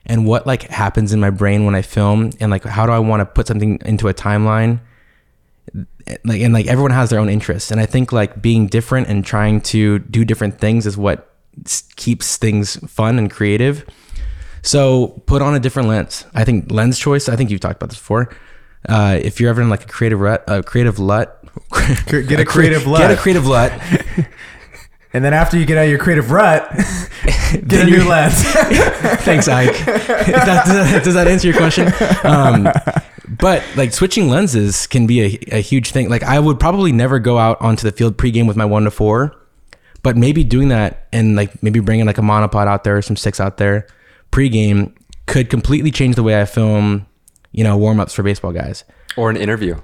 and 0.07 0.27
what 0.27 0.47
like 0.47 0.63
happens 0.65 1.13
in 1.13 1.21
my 1.21 1.31
brain 1.31 1.65
when 1.65 1.75
I 1.75 1.83
film, 1.83 2.31
and 2.41 2.51
like 2.51 2.65
how 2.65 2.87
do 2.87 2.93
I 2.93 2.99
want 2.99 3.21
to 3.21 3.27
put 3.27 3.47
something 3.47 3.79
into 3.85 4.09
a 4.09 4.15
timeline? 4.15 4.81
Like 6.25 6.41
and 6.43 6.53
like 6.53 6.67
everyone 6.67 6.91
has 6.91 7.11
their 7.11 7.19
own 7.19 7.31
interests 7.31 7.71
and 7.71 7.81
i 7.81 7.87
think 7.87 8.13
like 8.13 8.43
being 8.43 8.67
different 8.67 9.09
and 9.09 9.25
trying 9.25 9.63
to 9.63 10.01
do 10.01 10.23
different 10.23 10.61
things 10.61 10.87
is 10.87 10.99
what 10.99 11.33
keeps 11.97 12.37
things 12.37 12.77
fun 12.91 13.19
and 13.19 13.31
creative. 13.31 13.85
So 14.61 15.23
put 15.27 15.41
on 15.41 15.55
a 15.55 15.61
different 15.61 15.89
lens. 15.89 16.27
I 16.35 16.45
think 16.45 16.71
lens 16.71 16.99
choice 16.99 17.29
i 17.29 17.37
think 17.37 17.51
you've 17.51 17.61
talked 17.61 17.77
about 17.77 17.89
this 17.91 17.99
before. 17.99 18.29
Uh, 18.87 19.19
if 19.23 19.41
you're 19.41 19.49
ever 19.49 19.63
in 19.63 19.71
like 19.71 19.85
a 19.85 19.89
creative 19.89 20.21
rut 20.21 20.45
a 20.47 20.63
creative 20.63 20.99
lut 20.99 21.41
Get 22.11 22.41
a 22.41 22.45
creative 22.55 22.87
LUT. 22.87 23.01
get 23.01 23.11
a 23.11 23.17
creative 23.17 23.47
lut 23.47 23.73
And 25.15 25.25
then 25.25 25.33
after 25.33 25.57
you 25.57 25.65
get 25.65 25.79
out 25.79 25.85
of 25.85 25.91
your 25.91 25.99
creative 25.99 26.31
rut, 26.33 26.69
get 27.67 27.87
a 27.87 27.91
new 27.91 28.07
lens. 28.07 28.35
Thanks, 29.23 29.49
Ike. 29.49 29.73
That- 29.87 30.65
does, 30.67 30.91
that, 30.93 31.05
does 31.05 31.15
that 31.15 31.29
answer 31.29 31.49
your 31.49 31.57
question? 31.57 31.93
Um, 32.25 32.69
but 33.39 33.63
like 33.77 33.93
switching 33.93 34.29
lenses 34.29 34.87
can 34.87 35.07
be 35.07 35.21
a, 35.23 35.57
a 35.57 35.61
huge 35.61 35.93
thing. 35.93 36.09
Like 36.11 36.25
I 36.25 36.39
would 36.41 36.59
probably 36.61 36.93
never 36.93 37.19
go 37.19 37.39
out 37.39 37.61
onto 37.61 37.89
the 37.89 37.93
field 37.97 38.17
pregame 38.19 38.47
with 38.47 38.57
my 38.57 38.65
one 38.65 38.85
to 38.85 38.91
four, 38.91 39.35
but 40.03 40.17
maybe 40.17 40.45
doing 40.45 40.69
that 40.69 41.07
and 41.13 41.37
like 41.37 41.63
maybe 41.63 41.81
bringing 41.81 42.07
like 42.07 42.19
a 42.19 42.23
monopod 42.23 42.67
out 42.67 42.85
there 42.85 42.99
or 42.99 43.03
some 43.03 43.17
sticks 43.17 43.41
out 43.41 43.57
there 43.57 43.87
pregame 44.33 44.93
could 45.27 45.49
completely 45.49 45.91
change 45.93 46.17
the 46.17 46.23
way 46.25 46.41
I 46.41 46.45
film, 46.45 47.07
you 47.53 47.63
know, 47.63 47.77
warm 47.77 48.01
ups 48.01 48.13
for 48.13 48.23
baseball 48.25 48.53
guys 48.53 48.83
or 49.17 49.31
an 49.31 49.37
interview. 49.37 49.77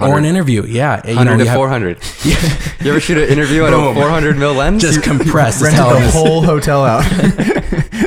Or 0.00 0.18
an 0.18 0.24
interview. 0.24 0.64
Yeah, 0.66 1.00
you 1.06 1.16
100 1.16 1.30
know, 1.30 1.36
to 1.38 1.44
you 1.44 1.48
have- 1.50 1.56
400. 1.56 1.98
you 2.80 2.90
ever 2.90 3.00
shoot 3.00 3.18
an 3.18 3.28
interview 3.28 3.64
at 3.64 3.72
a 3.72 3.94
400 3.94 4.36
mil 4.38 4.54
lens? 4.54 4.82
just 4.82 5.02
compressed. 5.02 5.62
as 5.62 5.74
Rented 5.74 6.02
the 6.02 6.10
whole 6.10 6.42
hotel 6.42 6.84
out. 6.84 7.02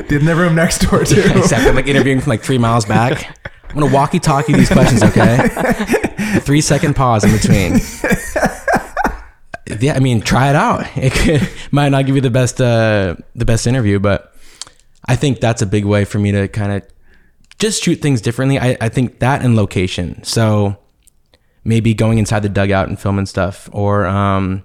Did 0.08 0.21
the 0.25 0.36
room 0.36 0.56
next 0.56 0.80
door 0.89 1.04
too. 1.04 1.21
Exactly. 1.21 1.69
I'm 1.69 1.75
like 1.75 1.88
interviewing 1.88 2.21
from 2.21 2.30
like 2.30 2.41
three 2.41 2.58
miles 2.58 2.86
back. 2.86 3.38
I'm 3.69 3.80
gonna 3.80 3.93
walkie 3.93 4.19
talkie 4.19 4.54
these 4.54 4.69
questions, 4.69 5.04
okay? 5.04 5.47
Three 6.39 6.62
second 6.62 6.95
pause 6.95 7.23
in 7.23 7.32
between. 7.32 7.80
Yeah, 9.80 9.93
I 9.93 9.99
mean, 9.99 10.21
try 10.21 10.49
it 10.49 10.56
out. 10.56 10.88
It 10.97 11.13
could, 11.13 11.47
might 11.71 11.89
not 11.89 12.06
give 12.08 12.15
you 12.15 12.21
the 12.21 12.32
best 12.32 12.60
uh, 12.60 13.15
the 13.36 13.45
best 13.45 13.67
interview, 13.67 13.99
but 13.99 14.34
I 15.06 15.15
think 15.15 15.39
that's 15.39 15.62
a 15.62 15.65
big 15.67 15.86
way 15.86 16.06
for 16.06 16.17
me 16.19 16.32
to 16.32 16.47
kind 16.47 16.71
of 16.71 16.84
just 17.60 17.84
shoot 17.84 17.97
things 18.02 18.21
differently. 18.21 18.58
I, 18.58 18.78
I 18.82 18.89
think 18.89 19.19
that 19.19 19.43
and 19.43 19.56
location. 19.56 20.23
So 20.23 20.78
maybe 21.63 21.93
going 21.93 22.17
inside 22.17 22.41
the 22.41 22.50
dugout 22.50 22.88
and 22.88 23.00
filming 23.00 23.26
stuff, 23.26 23.69
or 23.72 24.06
um, 24.06 24.63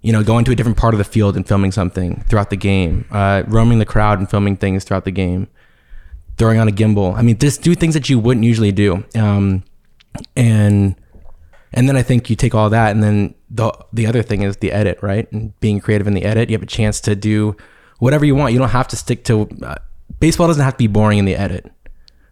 you 0.00 0.12
know, 0.12 0.22
going 0.22 0.44
to 0.44 0.52
a 0.52 0.54
different 0.54 0.78
part 0.78 0.94
of 0.94 0.98
the 0.98 1.04
field 1.04 1.36
and 1.36 1.46
filming 1.46 1.72
something 1.72 2.24
throughout 2.28 2.50
the 2.50 2.56
game, 2.56 3.06
uh, 3.10 3.42
roaming 3.46 3.78
the 3.78 3.86
crowd 3.86 4.18
and 4.18 4.30
filming 4.30 4.56
things 4.56 4.84
throughout 4.84 5.04
the 5.04 5.10
game, 5.10 5.48
throwing 6.36 6.58
on 6.58 6.68
a 6.68 6.72
gimbal. 6.72 7.16
I 7.16 7.22
mean, 7.22 7.38
just 7.38 7.62
do 7.62 7.74
things 7.74 7.94
that 7.94 8.08
you 8.08 8.18
wouldn't 8.18 8.44
usually 8.44 8.72
do. 8.72 9.04
Um, 9.14 9.64
and 10.36 10.94
And 11.72 11.86
then 11.86 11.96
I 11.96 12.02
think 12.02 12.30
you 12.30 12.36
take 12.36 12.54
all 12.54 12.70
that, 12.70 12.92
and 12.92 13.02
then 13.02 13.34
the 13.50 13.72
the 13.92 14.06
other 14.06 14.22
thing 14.22 14.42
is 14.42 14.56
the 14.56 14.72
edit, 14.72 14.98
right? 15.02 15.30
And 15.32 15.52
being 15.60 15.80
creative 15.80 16.06
in 16.06 16.14
the 16.14 16.24
edit, 16.24 16.48
you 16.48 16.54
have 16.56 16.62
a 16.62 16.66
chance 16.66 17.00
to 17.02 17.14
do 17.14 17.56
whatever 17.98 18.24
you 18.24 18.34
want. 18.34 18.52
You 18.52 18.58
don't 18.58 18.70
have 18.70 18.88
to 18.88 18.96
stick 18.96 19.22
to 19.24 19.48
uh, 19.62 19.74
baseball. 20.18 20.46
Doesn't 20.46 20.64
have 20.64 20.74
to 20.74 20.78
be 20.78 20.86
boring 20.86 21.18
in 21.18 21.26
the 21.26 21.36
edit, 21.36 21.70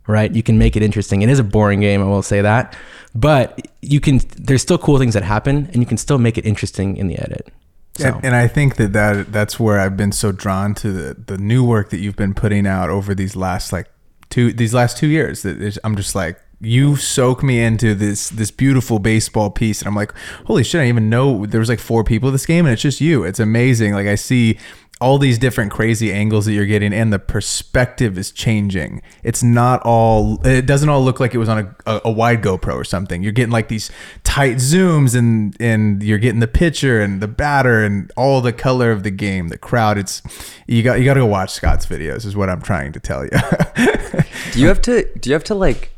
right? 0.07 0.35
You 0.35 0.43
can 0.43 0.59
make 0.59 0.77
it 0.77 0.83
interesting. 0.83 1.23
It 1.23 1.29
is 1.29 1.39
a 1.39 1.45
boring 1.45 1.81
game, 1.81 2.01
I 2.01 2.05
will 2.05 2.23
say 2.23 2.41
that, 2.43 2.77
but 3.15 3.67
you 3.83 4.01
can. 4.01 4.21
There's 4.37 4.63
still 4.63 4.79
cool 4.79 4.99
things 4.99 5.15
that 5.15 5.23
happen, 5.23 5.69
and 5.73 5.77
you 5.77 5.87
can 5.87 5.97
still 5.97 6.19
make 6.19 6.39
it 6.39 6.47
interesting 6.47 6.97
in 6.97 7.07
the 7.09 7.19
edit. 7.19 7.49
So 7.95 8.09
And, 8.09 8.27
and 8.27 8.37
I 8.37 8.47
think 8.47 8.77
that, 8.77 8.93
that 8.93 9.33
that's 9.33 9.59
where 9.59 9.81
I've 9.81 9.97
been 9.97 10.13
so 10.13 10.33
drawn 10.33 10.75
to 10.77 10.93
the, 10.93 11.15
the 11.15 11.39
new 11.39 11.65
work 11.65 11.91
that 11.91 11.99
you've 11.99 12.17
been 12.17 12.35
putting 12.35 12.67
out 12.67 12.91
over 12.91 13.15
these 13.15 13.35
last 13.35 13.73
like 13.73 13.89
two 14.29 14.53
these 14.53 14.75
last 14.75 14.99
two 14.99 15.07
years. 15.07 15.43
That 15.43 15.79
I'm 15.83 15.97
just 15.97 16.15
like 16.15 16.39
you 16.61 16.97
soak 16.97 17.43
me 17.43 17.61
into 17.61 17.95
this 17.95 18.29
this 18.31 18.51
beautiful 18.51 18.99
baseball 18.99 19.51
piece, 19.51 19.81
and 19.81 19.89
I'm 19.89 19.95
like, 19.95 20.13
holy 20.47 20.65
shit! 20.65 20.81
I 20.81 20.85
didn't 20.85 20.97
even 20.97 21.11
know 21.11 21.47
there 21.47 21.61
was 21.61 21.69
like 21.69 21.81
four 21.81 22.05
people 22.05 22.29
in 22.29 22.35
this 22.35 22.47
game, 22.47 22.67
and 22.67 22.73
it's 22.73 22.83
just 22.83 23.01
you. 23.01 23.25
It's 23.25 23.41
amazing. 23.41 23.93
Like 23.95 24.07
I 24.07 24.15
see 24.15 24.59
all 24.99 25.19
these 25.19 25.39
different 25.39 25.71
crazy 25.71 26.11
angles 26.11 26.47
that 26.47 26.53
you're 26.53 26.65
getting, 26.65 26.93
and 26.93 27.13
the 27.13 27.19
perspective 27.19 28.17
is 28.17 28.31
changing. 28.31 29.03
It's 29.23 29.43
not 29.43 29.83
all. 29.83 30.41
It 30.47 30.65
doesn't 30.65 30.89
all 30.89 31.05
look 31.05 31.21
like 31.21 31.35
it 31.35 31.39
was 31.39 31.49
on 31.51 31.59
a, 31.59 31.77
a, 31.87 32.01
a 32.07 32.11
wide 32.11 32.43
GoPro 32.43 32.75
or 32.75 32.85
something. 32.85 33.23
You're 33.23 33.33
getting 33.33 33.53
like 33.53 33.69
these 33.69 33.91
tight 34.25 34.57
zooms, 34.57 35.15
and 35.15 35.55
and 35.61 36.03
you're 36.03 36.19
getting 36.19 36.41
the 36.41 36.49
pitcher 36.49 37.01
and 37.01 37.21
the 37.21 37.29
batter 37.29 37.85
and 37.85 38.11
all 38.17 38.41
the 38.41 38.53
color 38.53 38.91
of 38.91 39.03
the 39.03 39.11
game, 39.11 39.49
the 39.49 39.59
crowd. 39.59 39.99
It's 39.99 40.23
you 40.67 40.83
got 40.83 40.99
you 40.99 41.05
got 41.05 41.15
to 41.15 41.21
go 41.21 41.27
watch 41.27 41.51
Scott's 41.51 41.87
videos. 41.87 42.25
Is 42.25 42.35
what 42.35 42.49
I'm 42.49 42.63
trying 42.63 42.93
to 42.93 43.01
tell 43.01 43.25
you. 43.25 43.31
Do 44.53 44.61
you 44.61 44.69
have 44.69 44.81
to 44.83 45.05
do 45.19 45.29
you 45.29 45.35
have 45.35 45.45
to 45.45 45.55
like 45.55 45.93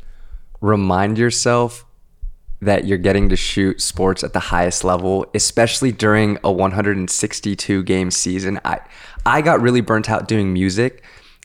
remind 0.59 1.17
yourself 1.17 1.85
that 2.61 2.85
you're 2.85 2.97
getting 2.97 3.29
to 3.29 3.35
shoot 3.35 3.81
sports 3.81 4.23
at 4.23 4.33
the 4.33 4.39
highest 4.39 4.83
level, 4.83 5.25
especially 5.33 5.91
during 5.91 6.37
a 6.43 6.51
162 6.51 7.83
game 7.83 8.11
season? 8.11 8.59
I 8.65 8.79
I 9.25 9.41
got 9.41 9.61
really 9.61 9.81
burnt 9.81 10.09
out 10.09 10.27
doing 10.27 10.53
music 10.53 11.03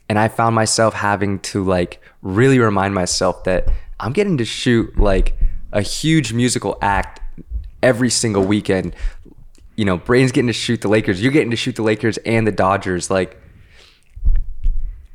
and 0.09 0.19
I 0.19 0.29
found 0.29 0.55
myself 0.55 0.95
having 0.95 1.39
to 1.41 1.65
like 1.65 2.01
really 2.23 2.59
remind 2.59 2.95
myself 2.95 3.45
that 3.45 3.69
I'm 4.01 4.12
getting 4.12 4.39
to 4.39 4.45
shoot 4.45 4.99
like 4.99 5.37
a 5.73 5.83
huge 5.83 6.33
musical 6.33 6.79
act 6.81 7.21
every 7.83 8.11
single 8.11 8.45
weekend. 8.45 8.95
You 9.77 9.85
know, 9.85 9.97
Brain's 9.97 10.33
getting 10.33 10.47
to 10.47 10.53
shoot 10.53 10.81
the 10.81 10.89
Lakers, 10.89 11.23
you're 11.23 11.33
getting 11.33 11.51
to 11.51 11.57
shoot 11.57 11.77
the 11.77 11.83
Lakers 11.83 12.17
and 12.19 12.47
the 12.47 12.53
Dodgers 12.53 13.11
like 13.11 13.41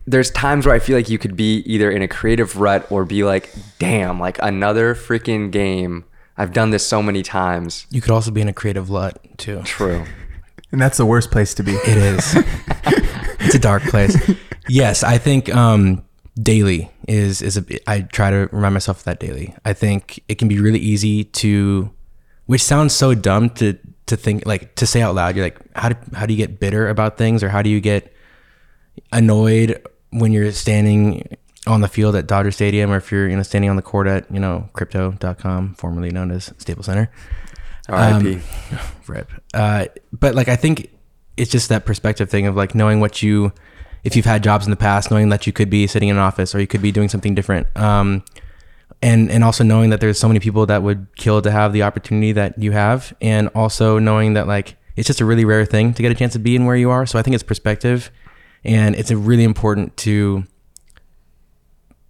there's 0.10 0.32
times 0.32 0.66
where 0.66 0.74
I 0.74 0.80
feel 0.80 0.97
like 0.97 1.07
you 1.07 1.20
could 1.20 1.36
be 1.36 1.57
either 1.68 1.91
in 1.91 2.01
a 2.01 2.07
creative 2.07 2.57
rut 2.57 2.91
or 2.91 3.05
be 3.05 3.24
like, 3.24 3.53
damn, 3.78 4.20
like 4.20 4.39
another 4.41 4.95
freaking 4.95 5.51
game. 5.51 6.03
I've 6.36 6.51
done 6.51 6.72
this 6.72 6.86
so 6.86 7.03
many 7.03 7.22
times. 7.22 7.86
you 7.91 8.01
could 8.01 8.12
also 8.12 8.32
be 8.32 8.41
in 8.41 8.47
a 8.47 8.53
creative 8.53 8.89
rut 8.89 9.20
too. 9.38 9.62
True. 9.64 10.05
and 10.72 10.82
that's 10.82 10.97
the 10.97 11.05
worst 11.05 11.30
place 11.32 11.53
to 11.55 11.64
be. 11.64 11.74
It 11.74 11.97
is. 11.97 12.36
it's 13.39 13.55
a 13.55 13.60
dark 13.60 13.84
place. 13.84 14.18
Yes, 14.68 15.03
I 15.03 15.18
think 15.18 15.53
um, 15.53 16.03
daily 16.41 16.89
is 17.07 17.41
is 17.41 17.57
a. 17.57 17.89
I 17.89 18.01
try 18.01 18.32
to 18.32 18.49
remind 18.51 18.74
myself 18.74 18.99
of 18.99 19.03
that 19.03 19.20
daily. 19.20 19.53
I 19.66 19.74
think 19.74 20.24
it 20.28 20.36
can 20.36 20.47
be 20.47 20.60
really 20.60 20.80
easy 20.80 21.26
to, 21.26 21.91
which 22.45 22.64
sounds 22.64 22.95
so 22.95 23.14
dumb 23.14 23.49
to 23.51 23.78
to 24.05 24.16
think 24.16 24.45
like 24.45 24.76
to 24.76 24.88
say 24.88 25.01
out 25.01 25.16
loud. 25.16 25.36
You're 25.36 25.45
like, 25.45 25.60
how 25.76 25.89
do 25.89 25.95
how 26.14 26.26
do 26.26 26.34
you 26.34 26.38
get 26.38 26.60
bitter 26.60 26.88
about 26.88 27.18
things, 27.18 27.43
or 27.43 27.49
how 27.49 27.62
do 27.62 27.70
you 27.70 27.82
get 27.82 28.14
annoyed 29.12 29.82
when 30.12 30.32
you're 30.32 30.51
standing 30.51 31.38
on 31.68 31.82
the 31.82 31.88
field 31.88 32.16
at 32.16 32.28
Dodger 32.28 32.51
Stadium, 32.51 32.91
or 32.91 32.97
if 32.97 33.12
you're 33.12 33.28
you 33.28 33.36
know 33.36 33.43
standing 33.43 33.70
on 33.70 33.76
the 33.76 33.82
court 33.82 34.07
at 34.07 34.32
you 34.32 34.39
know 34.39 34.70
Crypto.com, 34.74 35.76
formerly 35.76 36.12
known 36.12 36.32
as 36.32 36.53
Staples 36.57 36.86
Center. 36.86 37.12
R.I.P. 37.88 38.39
rip. 39.07 39.32
Uh, 39.53 39.86
but 40.14 40.36
like 40.36 40.47
I 40.47 40.55
think 40.55 40.89
it's 41.38 41.51
just 41.51 41.70
that 41.70 41.86
perspective 41.86 42.30
thing 42.30 42.45
of 42.45 42.55
like 42.55 42.76
knowing 42.76 42.99
what 42.99 43.22
you, 43.22 43.51
if 44.03 44.16
you've 44.16 44.26
had 44.26 44.43
jobs 44.43 44.66
in 44.66 44.72
the 44.72 44.78
past, 44.78 45.10
knowing 45.10 45.30
that 45.30 45.47
you 45.47 45.53
could 45.53 45.70
be 45.70 45.88
sitting 45.88 46.10
in 46.10 46.16
an 46.18 46.22
office 46.22 46.53
or 46.53 46.60
you 46.60 46.68
could 46.68 46.82
be 46.82 46.91
doing 46.91 47.10
something 47.10 47.34
different. 47.34 47.68
Um, 47.78 48.24
and 49.01 49.32
and 49.32 49.43
also 49.43 49.64
knowing 49.64 49.91
that 49.91 50.01
there's 50.01 50.20
so 50.20 50.28
many 50.28 50.39
people 50.39 50.66
that 50.66 50.84
would 50.84 51.07
kill 51.16 51.41
to 51.41 51.51
have 51.51 51.72
the 51.74 51.84
opportunity 51.84 52.34
that 52.34 52.57
you 52.62 52.72
have, 52.74 53.16
and 53.22 53.47
also 53.55 53.97
knowing 53.97 54.34
that 54.34 54.47
like 54.47 54.76
it's 54.95 55.07
just 55.07 55.22
a 55.22 55.26
really 55.26 55.45
rare 55.45 55.66
thing 55.66 55.93
to 55.93 56.01
get 56.01 56.12
a 56.12 56.16
chance 56.16 56.34
to 56.34 56.39
be 56.39 56.55
in 56.55 56.66
where 56.66 56.76
you 56.76 56.89
are. 56.89 57.05
So 57.05 57.18
I 57.18 57.22
think 57.22 57.34
it's 57.34 57.43
perspective, 57.43 58.12
and 58.64 58.95
it's 58.95 59.12
really 59.12 59.43
important 59.43 59.95
to 59.97 60.45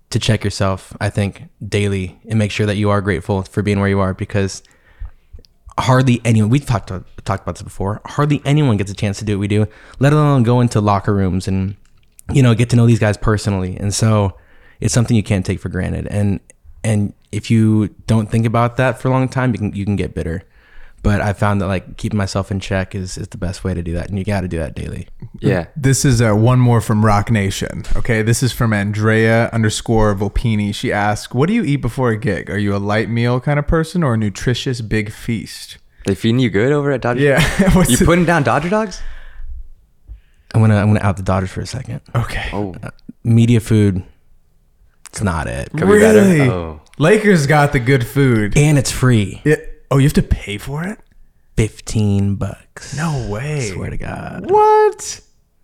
to 0.10 0.20
check 0.20 0.44
yourself. 0.44 0.96
I 1.00 1.10
think 1.10 1.44
daily 1.66 2.20
and 2.28 2.40
make 2.40 2.52
sure 2.52 2.66
that 2.66 2.78
you 2.78 2.90
are 2.90 3.02
grateful 3.02 3.44
for 3.44 3.62
being 3.62 3.80
where 3.80 3.90
you 3.90 4.00
are 4.00 4.14
because 4.14 4.64
hardly 5.80 6.22
anyone 6.26 6.50
we've 6.50 6.66
talked 6.66 6.90
to, 6.90 7.04
talked 7.24 7.44
about 7.44 7.56
this 7.56 7.62
before 7.62 8.02
hardly 8.06 8.42
anyone 8.46 8.78
gets 8.78 8.92
a 8.92 8.96
chance 8.96 9.20
to 9.20 9.26
do 9.26 9.38
what 9.38 9.42
we 9.42 9.48
do 9.48 9.66
let 10.00 10.14
alone 10.14 10.44
go 10.44 10.62
into 10.62 10.82
locker 10.82 11.14
rooms 11.14 11.48
and 11.48 11.76
you 12.34 12.44
know 12.44 12.54
get 12.54 12.70
to 12.70 12.76
know 12.76 12.86
these 12.86 13.00
guys 13.00 13.18
personally 13.18 13.78
and 13.78 13.94
so 13.94 14.36
it's 14.80 14.94
something 14.94 15.16
you 15.16 15.24
can't 15.24 15.46
take 15.46 15.60
for 15.60 15.70
granted 15.70 16.08
and 16.08 16.40
and 16.84 17.14
if 17.32 17.50
you 17.50 17.88
don't 18.08 18.30
think 18.30 18.46
about 18.46 18.78
that 18.78 19.00
for 19.00 19.08
a 19.08 19.12
long 19.12 19.28
time 19.28 19.52
you 19.52 19.58
can 19.58 19.74
you 19.74 19.86
can 19.86 19.96
get 19.96 20.14
bitter 20.14 20.44
but 21.04 21.22
i 21.22 21.34
found 21.34 21.62
that 21.62 21.68
like 21.68 21.98
keeping 21.98 22.18
myself 22.18 22.52
in 22.52 22.60
check 22.60 22.94
is 22.96 23.18
is 23.18 23.28
the 23.30 23.38
best 23.38 23.64
way 23.64 23.74
to 23.74 23.82
do 23.82 23.94
that 23.94 24.10
and 24.10 24.18
you 24.20 24.26
got 24.26 24.42
to 24.42 24.48
do 24.48 24.58
that 24.58 24.76
daily 24.76 25.08
Yeah. 25.42 25.68
This 25.76 26.04
is 26.04 26.22
uh, 26.22 26.34
one 26.34 26.60
more 26.60 26.82
from 26.82 27.06
Roc 27.06 27.32
Nation. 27.32 27.84
Okay, 27.96 28.22
this 28.24 28.44
is 28.44 28.52
from 28.52 28.74
Andrea 28.74 29.50
underscore 29.54 30.14
Volpini. 30.16 30.76
She 30.76 30.92
asked, 30.92 31.34
"What 31.34 31.48
do 31.48 31.54
you 31.54 31.64
eat 31.64 31.78
before 31.78 32.10
a 32.10 32.18
gig? 32.18 32.50
Are 32.50 32.58
you 32.58 32.76
a 32.76 32.82
light 32.94 33.10
meal 33.10 33.40
kind 33.40 33.58
of 33.58 33.66
person 33.68 34.04
or 34.04 34.16
a 34.16 34.18
nutritious 34.18 34.82
big 34.82 35.12
feast?" 35.12 35.78
They 36.06 36.16
feeding 36.16 36.40
you 36.40 36.50
good 36.50 36.74
over 36.74 36.92
at 36.92 37.00
Dodger? 37.02 37.22
Yeah, 37.22 37.40
You 37.88 37.96
it- 38.02 38.06
putting 38.06 38.26
down 38.26 38.44
Dodger 38.44 38.70
dogs? 38.70 39.02
i'm 40.56 40.62
gonna 40.62 40.76
i'm 40.78 40.88
gonna 40.88 41.00
out 41.06 41.16
the 41.16 41.24
dodgers 41.24 41.52
for 41.52 41.62
a 41.62 41.66
second 41.68 42.02
okay. 42.16 42.50
Oh, 42.52 42.74
media 43.24 43.60
food 43.60 44.04
it's 45.08 45.22
not 45.22 45.48
it 45.48 45.70
could 45.72 45.82
be 45.88 46.00
better. 46.00 46.22
really? 46.22 46.42
Oh. 46.50 46.82
Lakers 46.98 47.46
got 47.48 47.72
the 47.72 47.80
good 47.80 48.06
food. 48.06 48.58
and 48.58 48.78
it's 48.78 48.92
free 48.92 49.42
It, 49.46 49.79
oh, 49.92 49.98
you 49.98 50.04
have 50.06 50.14
to 50.14 50.24
pay 50.24 50.58
for 50.58 50.84
it? 50.84 51.00
15 51.58 52.36
bucks 52.36 52.96
No 52.96 53.28
way. 53.30 53.72
swear 53.72 53.90
to 53.90 53.98
god 53.98 54.50
What? 54.50 55.22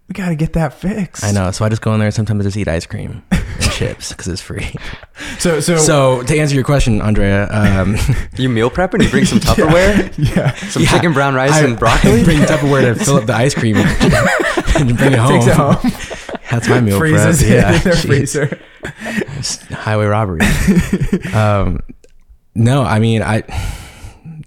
We 0.07 0.13
got 0.13 0.30
to 0.30 0.36
get 0.36 0.53
that 0.53 0.73
fixed. 0.76 1.23
I 1.23 1.32
know. 1.32 1.49
So 1.49 1.65
I 1.65 1.69
just 1.69 1.82
go 1.82 1.91
in 1.93 1.99
there. 1.99 2.05
and 2.05 2.13
Sometimes 2.13 2.41
I 2.41 2.43
just 2.43 2.57
eat 2.57 2.67
ice 2.67 2.86
cream 2.86 3.23
and 3.32 3.43
chips 3.71 4.09
because 4.09 4.28
it's 4.28 4.39
free. 4.41 4.69
So, 5.39 5.59
so, 5.61 5.78
So 5.78 6.21
to 6.21 6.38
answer 6.38 6.53
your 6.53 6.63
question, 6.63 7.01
Andrea, 7.01 7.47
um, 7.49 7.95
You 8.38 8.47
meal 8.49 8.69
prepping? 8.69 9.01
You 9.01 9.09
bring 9.09 9.26
some 9.26 9.39
Tupperware? 9.41 10.13
yeah. 10.36 10.53
Some 10.53 10.84
yeah, 10.84 10.91
chicken 10.91 11.13
brown 11.13 11.34
rice 11.34 11.53
I- 11.53 11.63
and 11.63 11.80
broccoli? 11.80 12.21
I 12.21 12.23
bring 12.23 12.38
Tupperware 12.41 12.93
to 12.93 13.03
fill 13.03 13.15
up 13.15 13.26
the 13.26 13.34
ice 13.34 13.55
cream 13.55 13.78
and, 13.78 13.88
and 14.76 14.95
bring 14.97 15.13
it 15.13 15.17
home. 15.17 15.32
Takes 15.39 15.47
it 15.47 15.55
home. 15.55 16.38
That's 16.51 16.69
my 16.69 16.82
meal 16.82 16.99
Freezes 16.99 17.39
prep. 17.39 17.49
it 17.51 17.55
Yeah, 17.55 17.76
in 17.76 17.82
their 17.82 17.93
jeez. 17.93 18.05
freezer. 18.05 18.59
It's 19.39 19.65
highway 19.69 20.05
robbery. 20.05 20.41
um, 21.34 21.80
no, 22.53 22.84
I 22.84 22.99
mean 22.99 23.23
I. 23.23 23.41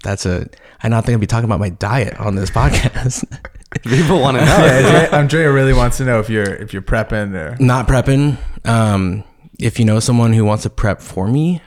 That's 0.02 0.26
a. 0.26 0.46
I 0.82 0.88
don't 0.88 1.04
think 1.04 1.16
I'd 1.16 1.20
be 1.20 1.26
talking 1.26 1.44
about 1.46 1.60
my 1.60 1.70
diet 1.70 2.18
on 2.20 2.34
this 2.36 2.50
podcast. 2.50 3.24
People 3.82 4.20
want 4.20 4.38
to 4.38 4.44
know. 4.44 4.56
Yeah, 4.64 4.72
Andrea, 4.78 5.10
Andrea 5.10 5.52
really 5.52 5.72
wants 5.74 5.98
to 5.98 6.04
know 6.04 6.20
if 6.20 6.30
you're 6.30 6.54
if 6.54 6.72
you're 6.72 6.82
prepping 6.82 7.34
or 7.34 7.56
not 7.62 7.86
prepping. 7.88 8.38
Um, 8.66 9.24
if 9.58 9.78
you 9.78 9.84
know 9.84 10.00
someone 10.00 10.32
who 10.32 10.44
wants 10.44 10.62
to 10.62 10.70
prep 10.70 11.00
for 11.02 11.26
me, 11.28 11.60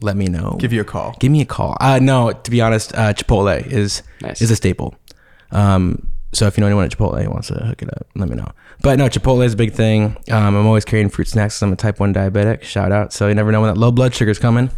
let 0.00 0.16
me 0.16 0.26
know. 0.26 0.56
give 0.58 0.72
you 0.72 0.80
a 0.80 0.84
call. 0.84 1.14
Give 1.20 1.30
me 1.32 1.40
a 1.40 1.46
call. 1.46 1.76
Uh, 1.80 1.98
no, 2.02 2.32
to 2.32 2.50
be 2.50 2.60
honest, 2.60 2.92
uh, 2.94 3.12
Chipotle 3.14 3.64
is 3.66 4.02
Nice. 4.20 4.42
is 4.42 4.50
a 4.50 4.56
staple. 4.56 4.94
Um, 5.52 6.10
so 6.32 6.46
if 6.46 6.56
you 6.58 6.60
know 6.60 6.66
anyone 6.66 6.84
at 6.84 6.90
Chipotle 6.90 7.22
who 7.22 7.30
wants 7.30 7.48
to 7.48 7.54
hook 7.54 7.80
it 7.82 7.88
up, 7.88 8.06
let 8.16 8.28
me 8.28 8.36
know. 8.36 8.50
But 8.82 8.98
no, 8.98 9.08
Chipotle 9.08 9.44
is 9.44 9.54
a 9.54 9.56
big 9.56 9.72
thing. 9.72 10.16
Um, 10.30 10.54
I'm 10.56 10.66
always 10.66 10.84
carrying 10.84 11.08
fruit 11.08 11.28
snacks. 11.28 11.62
I'm 11.62 11.72
a 11.72 11.76
type 11.76 11.98
one 12.00 12.12
diabetic. 12.12 12.62
Shout 12.62 12.92
out. 12.92 13.12
So 13.12 13.28
you 13.28 13.34
never 13.34 13.50
know 13.52 13.62
when 13.62 13.72
that 13.72 13.80
low 13.80 13.90
blood 13.92 14.14
sugar's 14.14 14.38
coming. 14.38 14.70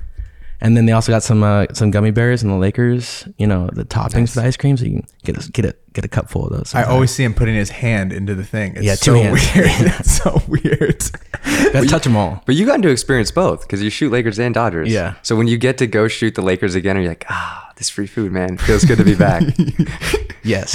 And 0.61 0.76
then 0.76 0.86
they 0.86 0.92
also 0.92 1.12
got 1.12 1.22
some 1.22 1.42
uh, 1.44 1.66
some 1.72 1.90
gummy 1.92 2.11
bears 2.11 2.42
and 2.42 2.50
the 2.52 2.56
Lakers. 2.56 3.28
You 3.38 3.46
know 3.46 3.70
the 3.72 3.84
toppings 3.84 4.30
for 4.34 4.40
the 4.40 4.46
ice 4.46 4.56
cream, 4.56 4.76
so 4.76 4.84
you 4.84 4.90
can 5.00 5.06
get 5.24 5.46
a 5.46 5.50
get 5.52 5.64
a 5.64 5.76
get 5.92 6.04
a 6.04 6.09
cup 6.09 6.28
full 6.30 6.46
of 6.46 6.52
those. 6.52 6.74
I 6.74 6.82
always 6.82 7.12
see 7.12 7.22
him 7.24 7.32
putting 7.32 7.54
his 7.54 7.70
hand 7.70 8.12
into 8.12 8.34
the 8.34 8.44
thing. 8.44 8.74
It's 8.74 8.84
Yeah, 8.84 8.94
so 8.96 9.14
two 9.14 9.20
hands. 9.22 9.54
weird. 9.54 9.70
it's 10.00 10.16
so 10.16 10.42
weird. 10.48 11.04
gotta 11.72 11.86
touch 11.86 12.02
them 12.04 12.16
all. 12.16 12.42
But 12.44 12.56
you 12.56 12.66
got 12.66 12.82
to 12.82 12.88
experience 12.88 13.30
both 13.30 13.62
because 13.62 13.82
you 13.82 13.90
shoot 13.90 14.11
Lakers 14.11 14.38
and 14.40 14.52
Dodgers. 14.52 14.92
Yeah. 14.92 15.14
So 15.22 15.36
when 15.36 15.46
you 15.46 15.59
get 15.59 15.78
to 15.78 15.86
go 15.86 16.09
shoot 16.09 16.34
the 16.34 16.42
Lakers 16.42 16.74
again, 16.74 16.96
are 16.96 17.00
you're 17.00 17.11
like, 17.11 17.24
ah, 17.28 17.72
this 17.76 17.88
free 17.88 18.09
food, 18.09 18.32
man. 18.32 18.59
Feels 18.59 18.84
good 18.84 18.98
to 18.98 19.04
be 19.04 19.14
back. 19.14 19.42
Yes, 20.44 20.74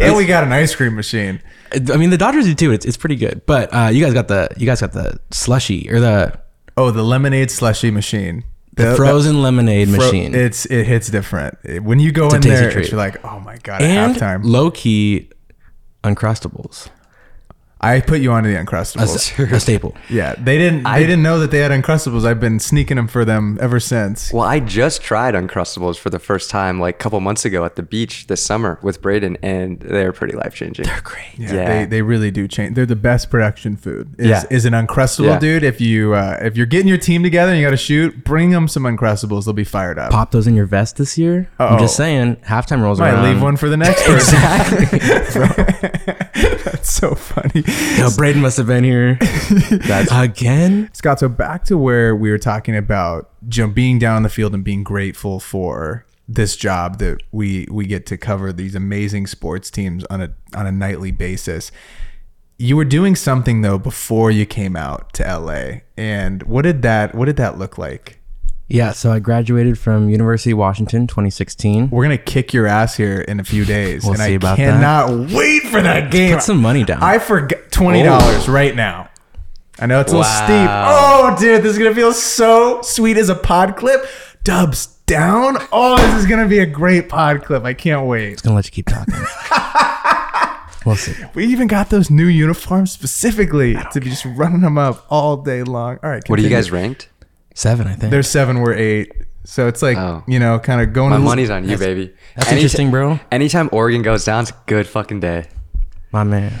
And 0.00 0.16
we 0.16 0.26
got 0.26 0.44
an 0.44 0.52
ice 0.52 0.74
cream 0.74 0.94
machine. 0.96 1.40
I 1.72 1.96
mean 1.96 2.10
the 2.10 2.18
Dodgers 2.18 2.46
do 2.46 2.54
too. 2.54 2.72
It's, 2.72 2.84
it's 2.84 2.96
pretty 2.96 3.16
good. 3.16 3.42
But 3.46 3.72
uh, 3.72 3.90
you 3.92 4.02
guys 4.04 4.12
got 4.12 4.28
the 4.28 4.48
you 4.56 4.66
guys 4.66 4.80
got 4.80 4.92
the 4.92 5.18
slushy 5.30 5.88
or 5.90 6.00
the 6.00 6.38
Oh, 6.76 6.90
the 6.90 7.02
lemonade 7.02 7.50
slushy 7.50 7.90
machine. 7.90 8.44
the 8.74 8.96
frozen 8.96 9.42
lemonade 9.42 9.88
Fro- 9.88 9.98
machine. 9.98 10.34
It's 10.34 10.66
it 10.66 10.84
hits 10.86 11.08
different 11.08 11.56
when 11.82 12.00
you 12.00 12.10
go 12.12 12.28
a 12.28 12.34
in 12.36 12.40
there. 12.40 12.76
It's 12.78 12.90
you're 12.90 12.98
like, 12.98 13.24
oh 13.24 13.38
my 13.40 13.56
god, 13.58 13.82
and 13.82 14.16
at 14.16 14.20
halftime. 14.20 14.40
low 14.44 14.70
key 14.70 15.30
uncrustables. 16.02 16.88
I 17.84 18.00
put 18.00 18.20
you 18.20 18.32
onto 18.32 18.48
the 18.52 18.60
A, 18.60 18.64
Uncrustables. 18.64 19.52
a 19.52 19.60
staple. 19.60 19.94
yeah, 20.08 20.34
they 20.38 20.58
didn't. 20.58 20.86
I- 20.86 20.98
they 21.00 21.06
didn't 21.06 21.22
know 21.22 21.38
that 21.40 21.50
they 21.50 21.58
had 21.58 21.70
Uncrustables. 21.70 22.24
I've 22.24 22.40
been 22.40 22.58
sneaking 22.58 22.96
them 22.96 23.08
for 23.08 23.24
them 23.24 23.58
ever 23.60 23.78
since. 23.80 24.32
Well, 24.32 24.44
I 24.44 24.60
just 24.60 25.02
tried 25.02 25.34
Uncrustables 25.34 25.98
for 25.98 26.10
the 26.10 26.18
first 26.18 26.50
time 26.50 26.80
like 26.80 26.94
a 26.94 26.98
couple 26.98 27.20
months 27.20 27.44
ago 27.44 27.64
at 27.64 27.76
the 27.76 27.82
beach 27.82 28.26
this 28.26 28.42
summer 28.44 28.78
with 28.82 29.02
Braden, 29.02 29.36
and 29.42 29.80
they're 29.80 30.12
pretty 30.12 30.34
life 30.34 30.54
changing. 30.54 30.86
They're 30.86 31.00
great. 31.02 31.24
Yeah, 31.38 31.52
Yeah. 31.54 31.68
They, 31.80 31.84
they 31.86 32.02
really 32.02 32.30
do 32.30 32.48
change. 32.48 32.74
They're 32.74 32.86
the 32.86 32.96
best 32.96 33.30
production 33.30 33.76
food. 33.76 34.14
Is, 34.18 34.26
Yeah. 34.28 34.42
is 34.50 34.64
an 34.64 34.72
Uncrustable, 34.72 35.26
Yeah. 35.26 35.38
dude. 35.38 35.62
If 35.64 35.80
you 35.80 36.14
uh, 36.14 36.38
if 36.42 36.56
you're 36.56 36.66
getting 36.66 36.88
your 36.88 36.98
team 36.98 37.22
together 37.22 37.52
and 37.52 37.60
you 37.60 37.66
got 37.66 37.70
to 37.72 37.76
shoot, 37.76 38.24
bring 38.24 38.50
them 38.50 38.66
some 38.68 38.84
Uncrustables. 38.84 39.44
They'll 39.44 39.52
be 39.54 39.64
fired 39.64 39.98
up. 39.98 40.10
Pop 40.10 40.30
those 40.30 40.46
in 40.46 40.54
your 40.54 40.66
vest 40.66 40.96
this 40.96 41.18
year. 41.18 41.48
Uh-oh. 41.58 41.74
I'm 41.74 41.78
just 41.78 41.96
saying, 41.96 42.36
halftime 42.36 42.80
rolls 42.82 43.00
Might 43.00 43.12
around. 43.14 43.24
leave 43.34 43.42
one 43.42 43.56
for 43.56 43.68
the 43.68 43.76
next 43.76 44.04
person. 44.04 44.36
exactly. 44.92 45.90
That's 46.64 46.90
so 46.92 47.14
funny. 47.14 47.62
Yo, 47.98 48.10
Braden 48.16 48.42
must 48.42 48.56
have 48.56 48.66
been 48.66 48.84
here. 48.84 49.18
That's 49.70 50.10
Again? 50.12 50.90
Scott, 50.92 51.20
so 51.20 51.28
back 51.28 51.64
to 51.64 51.78
where 51.78 52.14
we 52.14 52.30
were 52.30 52.38
talking 52.38 52.76
about 52.76 53.30
you 53.50 53.66
know, 53.66 53.72
being 53.72 53.98
down 53.98 54.18
in 54.18 54.22
the 54.22 54.28
field 54.28 54.54
and 54.54 54.64
being 54.64 54.82
grateful 54.82 55.40
for 55.40 56.04
this 56.26 56.56
job 56.56 56.98
that 56.98 57.18
we 57.32 57.66
we 57.70 57.86
get 57.86 58.06
to 58.06 58.16
cover 58.16 58.52
these 58.52 58.74
amazing 58.74 59.26
sports 59.26 59.70
teams 59.70 60.04
on 60.06 60.20
a 60.20 60.34
on 60.54 60.66
a 60.66 60.72
nightly 60.72 61.10
basis. 61.10 61.70
You 62.58 62.76
were 62.76 62.84
doing 62.84 63.14
something 63.14 63.62
though 63.62 63.78
before 63.78 64.30
you 64.30 64.46
came 64.46 64.76
out 64.76 65.12
to 65.14 65.22
LA. 65.22 65.80
And 65.96 66.42
what 66.44 66.62
did 66.62 66.82
that 66.82 67.14
what 67.14 67.26
did 67.26 67.36
that 67.36 67.58
look 67.58 67.78
like? 67.78 68.20
Yeah, 68.68 68.92
so 68.92 69.12
I 69.12 69.18
graduated 69.18 69.78
from 69.78 70.08
University 70.08 70.52
of 70.52 70.58
Washington 70.58 71.06
2016. 71.06 71.90
We're 71.90 72.02
gonna 72.04 72.16
kick 72.16 72.54
your 72.54 72.66
ass 72.66 72.96
here 72.96 73.20
in 73.20 73.38
a 73.40 73.44
few 73.44 73.64
days. 73.66 74.04
We'll 74.04 74.12
and 74.12 74.22
see 74.22 74.32
I 74.32 74.36
about 74.36 74.56
cannot 74.56 75.30
wait 75.32 75.64
for 75.64 75.82
that 75.82 76.10
game. 76.10 76.34
Put 76.34 76.42
some 76.42 76.62
money 76.62 76.84
down. 76.84 77.02
I 77.02 77.18
forgot 77.18 77.70
twenty 77.70 78.02
dollars 78.02 78.48
oh. 78.48 78.52
right 78.52 78.74
now. 78.74 79.10
I 79.78 79.86
know 79.86 80.00
it's 80.00 80.12
a 80.12 80.16
little 80.16 80.32
steep. 80.32 80.68
Oh, 80.70 81.36
dude, 81.38 81.62
this 81.62 81.72
is 81.72 81.78
gonna 81.78 81.94
feel 81.94 82.12
so 82.12 82.80
sweet 82.82 83.16
as 83.16 83.28
a 83.28 83.34
pod 83.34 83.76
clip. 83.76 84.06
Dubs 84.44 84.86
down. 85.06 85.56
Oh, 85.72 85.96
this 85.96 86.20
is 86.20 86.26
gonna 86.26 86.48
be 86.48 86.60
a 86.60 86.66
great 86.66 87.08
pod 87.08 87.44
clip. 87.44 87.64
I 87.64 87.74
can't 87.74 88.06
wait. 88.06 88.32
It's 88.32 88.42
gonna 88.42 88.56
let 88.56 88.66
you 88.66 88.70
keep 88.70 88.86
talking. 88.86 89.14
we'll 90.86 90.96
see. 90.96 91.14
We 91.34 91.46
even 91.46 91.66
got 91.66 91.90
those 91.90 92.08
new 92.08 92.26
uniforms 92.26 92.92
specifically 92.92 93.76
to 93.92 94.00
be 94.00 94.08
just 94.08 94.24
running 94.24 94.60
them 94.60 94.78
up 94.78 95.04
all 95.10 95.36
day 95.36 95.62
long. 95.64 95.98
All 96.02 96.10
right, 96.10 96.26
what 96.28 96.38
are 96.38 96.42
you 96.42 96.48
continue. 96.48 96.56
guys 96.56 96.70
ranked? 96.70 97.08
Seven, 97.54 97.86
I 97.86 97.94
think. 97.94 98.10
There's 98.10 98.28
seven. 98.28 98.60
We're 98.60 98.74
eight. 98.74 99.12
So 99.44 99.68
it's 99.68 99.80
like 99.82 99.96
Oh. 99.96 100.22
you 100.26 100.38
know, 100.38 100.58
kind 100.58 100.80
of 100.80 100.92
going. 100.92 101.10
My 101.10 101.16
to 101.16 101.22
money's 101.22 101.50
on 101.50 101.68
you, 101.68 101.76
baby. 101.78 102.12
That's 102.36 102.48
Any- 102.48 102.58
interesting, 102.60 102.90
bro. 102.90 103.20
Anytime 103.30 103.68
Oregon 103.72 104.02
goes 104.02 104.24
down, 104.24 104.42
it's 104.42 104.50
a 104.50 104.56
good 104.66 104.86
fucking 104.86 105.20
day. 105.20 105.46
My 106.12 106.24
man. 106.24 106.52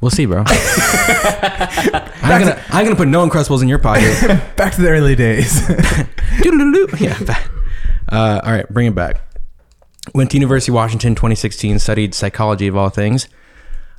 We'll 0.00 0.10
see, 0.10 0.26
bro. 0.26 0.44
I'm 0.46 2.40
gonna 2.40 2.62
I'm 2.70 2.84
gonna 2.84 2.96
put 2.96 3.08
no 3.08 3.26
Uncrustables 3.28 3.62
in 3.62 3.68
your 3.68 3.78
pocket. 3.78 4.14
back 4.56 4.74
to 4.74 4.82
the 4.82 4.88
early 4.90 5.14
days. 5.16 5.66
Doodle-doo. 6.42 6.88
yeah. 6.98 7.18
ba- 7.22 7.36
Uh, 8.10 8.40
all 8.44 8.52
right, 8.52 8.68
bring 8.68 8.86
it 8.86 8.94
back. 8.94 9.20
Went 10.14 10.30
to 10.30 10.36
University 10.36 10.70
of 10.70 10.74
Washington 10.76 11.14
2016, 11.14 11.78
studied 11.80 12.14
psychology 12.14 12.68
of 12.68 12.76
all 12.76 12.90
things. 12.90 13.26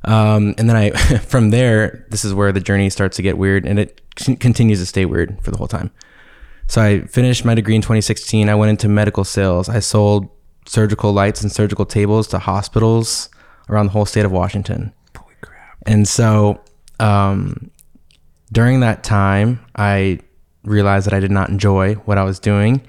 Um, 0.04 0.54
and 0.56 0.68
then 0.70 0.76
I, 0.76 0.90
from 1.18 1.50
there, 1.50 2.06
this 2.10 2.24
is 2.24 2.32
where 2.32 2.50
the 2.52 2.60
journey 2.60 2.88
starts 2.90 3.16
to 3.16 3.22
get 3.22 3.36
weird 3.36 3.66
and 3.66 3.78
it 3.78 4.00
con- 4.18 4.36
continues 4.36 4.78
to 4.80 4.86
stay 4.86 5.04
weird 5.04 5.38
for 5.42 5.50
the 5.50 5.58
whole 5.58 5.68
time. 5.68 5.90
So 6.66 6.82
I 6.82 7.00
finished 7.02 7.44
my 7.44 7.54
degree 7.54 7.74
in 7.74 7.80
2016. 7.80 8.48
I 8.48 8.54
went 8.54 8.70
into 8.70 8.88
medical 8.88 9.24
sales. 9.24 9.68
I 9.68 9.80
sold 9.80 10.28
surgical 10.66 11.12
lights 11.12 11.42
and 11.42 11.50
surgical 11.50 11.86
tables 11.86 12.28
to 12.28 12.38
hospitals 12.38 13.30
around 13.70 13.86
the 13.86 13.92
whole 13.92 14.04
state 14.04 14.26
of 14.26 14.32
Washington. 14.32 14.92
Holy 15.16 15.34
crap! 15.40 15.78
And 15.86 16.06
so 16.06 16.60
um, 17.00 17.70
during 18.52 18.80
that 18.80 19.02
time, 19.02 19.64
I 19.76 20.20
realized 20.62 21.06
that 21.06 21.14
I 21.14 21.20
did 21.20 21.30
not 21.30 21.48
enjoy 21.48 21.94
what 21.94 22.18
I 22.18 22.24
was 22.24 22.38
doing, 22.38 22.82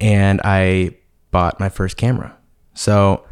and 0.00 0.40
I 0.42 0.96
bought 1.30 1.60
my 1.60 1.68
first 1.68 1.96
camera. 1.96 2.36
So 2.74 3.24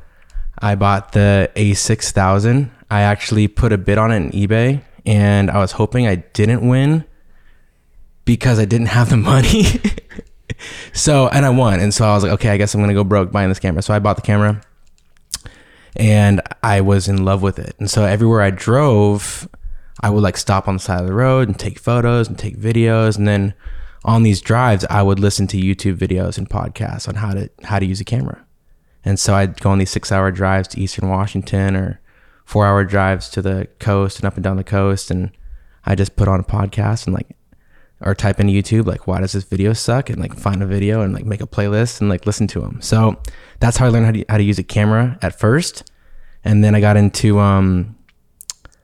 I 0.59 0.77
bought 0.77 1.13
the 1.13 1.51
A6000. 1.57 2.71
I 2.91 3.01
actually 3.01 3.49
put 3.49 3.73
a 3.73 3.79
bid 3.79 3.99
on 3.99 4.13
it 4.13 4.17
in 4.17 4.31
eBay, 4.31 4.83
and 5.05 5.51
I 5.51 5.59
was 5.59 5.73
hoping 5.73 6.07
I 6.07 6.17
didn't 6.17 6.67
win 6.67 7.05
because 8.31 8.61
I 8.61 8.65
didn't 8.65 8.87
have 8.87 9.11
the 9.11 9.17
money. 9.17 9.65
so, 10.93 11.27
and 11.31 11.45
I 11.45 11.51
won. 11.51 11.81
And 11.81 11.93
so 11.93 12.05
I 12.05 12.15
was 12.15 12.23
like, 12.23 12.31
okay, 12.35 12.51
I 12.51 12.59
guess 12.59 12.73
I'm 12.73 12.81
going 12.81 12.87
to 12.87 12.95
go 12.95 13.03
broke 13.03 13.33
buying 13.33 13.49
this 13.49 13.59
camera. 13.59 13.83
So 13.83 13.93
I 13.93 13.99
bought 13.99 14.15
the 14.15 14.23
camera 14.23 14.61
and 15.97 16.41
I 16.63 16.81
was 16.81 17.09
in 17.09 17.25
love 17.25 17.43
with 17.43 17.59
it. 17.59 17.75
And 17.81 17.91
so 17.91 18.05
everywhere 18.05 18.41
I 18.41 18.51
drove, 18.51 19.49
I 20.01 20.11
would 20.11 20.23
like 20.23 20.37
stop 20.37 20.69
on 20.69 20.77
the 20.77 20.81
side 20.81 21.01
of 21.01 21.09
the 21.09 21.13
road 21.13 21.49
and 21.49 21.59
take 21.59 21.81
photos 21.81 22.29
and 22.29 22.39
take 22.39 22.57
videos. 22.57 23.19
And 23.19 23.27
then 23.27 23.53
on 24.05 24.23
these 24.23 24.41
drives, 24.41 24.85
I 24.89 25.03
would 25.03 25.19
listen 25.19 25.49
to 25.49 25.57
YouTube 25.57 25.97
videos 25.97 26.39
and 26.39 26.49
podcasts 26.49 27.09
on 27.09 27.17
how 27.17 27.35
to 27.35 27.51
how 27.65 27.81
to 27.81 27.85
use 27.85 28.01
a 28.01 28.05
camera. 28.05 28.47
And 29.05 29.19
so 29.19 29.35
I'd 29.35 29.61
go 29.61 29.71
on 29.71 29.79
these 29.79 29.91
six 29.91 30.13
hour 30.13 30.31
drives 30.31 30.69
to 30.69 30.81
Eastern 30.81 31.09
Washington 31.09 31.75
or 31.75 32.01
four 32.45 32.65
hour 32.65 32.85
drives 32.85 33.29
to 33.31 33.43
the 33.43 33.67
coast 33.81 34.21
and 34.21 34.25
up 34.25 34.37
and 34.37 34.45
down 34.45 34.57
the 34.57 34.63
coast. 34.63 35.11
And 35.11 35.33
I 35.85 35.97
just 35.97 36.15
put 36.15 36.29
on 36.29 36.39
a 36.39 36.45
podcast 36.45 37.07
and 37.07 37.15
like, 37.15 37.27
or 38.01 38.15
type 38.15 38.41
into 38.41 38.53
YouTube, 38.53 38.87
like, 38.87 39.07
why 39.07 39.21
does 39.21 39.33
this 39.33 39.45
video 39.45 39.73
suck? 39.73 40.09
And 40.09 40.19
like 40.19 40.35
find 40.35 40.63
a 40.63 40.67
video 40.67 41.03
and 41.03 41.13
like 41.13 41.27
make 41.27 41.41
a 41.41 41.47
playlist 41.47 42.01
and 42.01 42.09
like 42.09 42.27
listen 42.27 42.47
to 42.49 42.61
them. 42.61 42.81
So 42.81 43.21
that's 43.61 43.77
how 43.77 43.87
I 43.87 43.89
learned 43.91 44.07
how 44.07 44.13
to, 44.13 44.25
how 44.29 44.37
to 44.39 44.43
use 44.43 44.59
a 44.59 44.63
camera 44.63 45.19
at 45.21 45.39
first. 45.39 45.91
And 46.43 46.65
then 46.65 46.75
I 46.75 46.81
got 46.81 46.97
into, 46.97 47.39
um, 47.39 47.97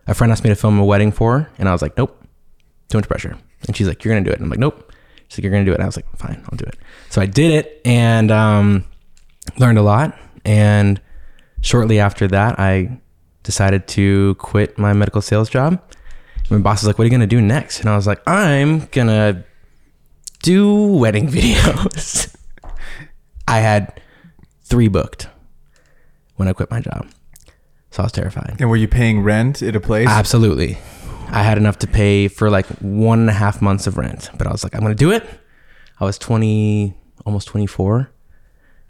a 0.07 0.15
friend 0.15 0.31
asked 0.31 0.45
me 0.45 0.51
to 0.51 0.57
film 0.57 0.79
a 0.79 0.85
wedding 0.85 1.13
for 1.13 1.39
her. 1.39 1.51
And 1.59 1.69
I 1.69 1.73
was 1.73 1.83
like, 1.83 1.97
nope, 1.97 2.23
too 2.89 2.99
much 2.99 3.09
pressure. 3.09 3.37
And 3.67 3.75
she's 3.77 3.89
like, 3.89 4.05
you're 4.05 4.15
to 4.15 4.21
do 4.21 4.31
it. 4.31 4.37
And 4.37 4.45
I'm 4.45 4.51
like, 4.51 4.59
nope. 4.59 4.93
She's 5.29 5.39
like, 5.39 5.45
you're 5.45 5.53
to 5.53 5.65
do 5.65 5.73
it. 5.73 5.77
And 5.77 5.83
I 5.83 5.87
was 5.87 5.97
like, 5.97 6.07
fine, 6.17 6.45
I'll 6.51 6.57
do 6.57 6.67
it. 6.67 6.77
So 7.11 7.21
I 7.21 7.27
did 7.27 7.53
it 7.53 7.81
and, 7.85 8.31
um, 8.31 8.85
learned 9.59 9.79
a 9.79 9.83
lot. 9.83 10.17
And 10.45 11.01
shortly 11.63 11.99
after 11.99 12.29
that, 12.29 12.61
I 12.61 13.01
decided 13.43 13.89
to 13.89 14.35
quit 14.37 14.79
my 14.79 14.93
medical 14.93 15.23
sales 15.23 15.49
job. 15.49 15.81
My 16.51 16.59
boss 16.59 16.83
was 16.83 16.87
like, 16.87 16.99
"What 16.99 17.03
are 17.03 17.07
you 17.07 17.11
gonna 17.11 17.27
do 17.27 17.41
next?" 17.41 17.81
And 17.81 17.89
I 17.89 17.97
was 17.97 18.07
like, 18.07 18.21
"I'm 18.27 18.87
gonna 18.93 19.45
do 20.43 20.87
wedding 20.93 21.29
videos." 21.33 22.35
I 23.49 23.59
had 23.61 24.01
three 24.63 24.89
booked 24.89 25.29
when 26.37 26.49
I 26.49 26.53
quit 26.53 26.71
my 26.71 26.81
job, 26.81 27.09
so 27.91 28.03
I 28.03 28.07
was 28.07 28.13
terrified. 28.13 28.57
And 28.61 28.69
were 28.69 28.77
you 28.77 28.89
paying 28.89 29.23
rent 29.23 29.63
at 29.63 29.75
a 29.77 29.81
place? 29.81 30.09
Absolutely, 30.09 30.79
I 31.29 31.43
had 31.43 31.59
enough 31.59 31.79
to 31.81 31.87
pay 31.87 32.29
for 32.29 32.51
like 32.51 32.67
one 32.81 33.21
and 33.21 33.31
a 33.31 33.35
half 33.35 33.61
months 33.63 33.87
of 33.87 33.97
rent, 33.97 34.31
but 34.39 34.47
I 34.47 34.53
was 34.53 34.63
like, 34.65 34.75
"I'm 34.75 34.83
gonna 34.83 34.95
do 34.95 35.11
it." 35.11 35.25
I 35.99 36.05
was 36.05 36.19
20, 36.19 36.95
almost 37.25 37.49
24, 37.49 38.11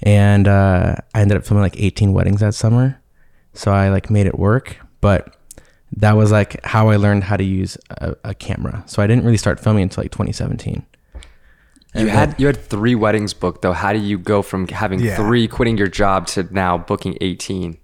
and 0.03 0.49
uh, 0.49 0.97
I 1.15 1.21
ended 1.21 1.37
up 1.37 1.47
filming 1.47 1.63
like 1.63 1.79
18 1.81 2.13
weddings 2.13 2.41
that 2.41 2.55
summer, 2.55 3.01
so 3.55 3.71
I 3.73 3.91
like 3.91 4.11
made 4.11 4.27
it 4.27 4.37
work, 4.39 4.79
but 5.01 5.36
that 5.97 6.17
was 6.17 6.31
like 6.31 6.65
how 6.65 6.89
I 6.89 6.97
learned 6.97 7.25
how 7.25 7.37
to 7.37 7.45
use 7.45 7.77
a, 7.91 8.15
a 8.25 8.35
camera. 8.35 8.85
So 8.87 9.03
I 9.03 9.07
didn't 9.07 9.25
really 9.25 9.37
start 9.37 9.59
filming 9.61 9.83
until 9.85 10.03
like 10.05 10.13
2017. 10.13 10.85
You 11.95 12.09
had 12.09 12.35
you 12.39 12.47
had 12.47 12.59
three 12.59 12.95
weddings 12.95 13.33
booked 13.33 13.63
though. 13.63 13.73
How 13.73 13.95
do 13.95 13.99
you 13.99 14.19
go 14.19 14.43
from 14.43 14.69
having 14.69 15.01
Yeah. 15.01 15.17
three, 15.17 15.49
quitting 15.49 15.79
your 15.79 15.89
job, 15.89 16.27
to 16.29 16.47
now 16.51 16.77
booking 16.77 17.17
eighteen? 17.23 17.79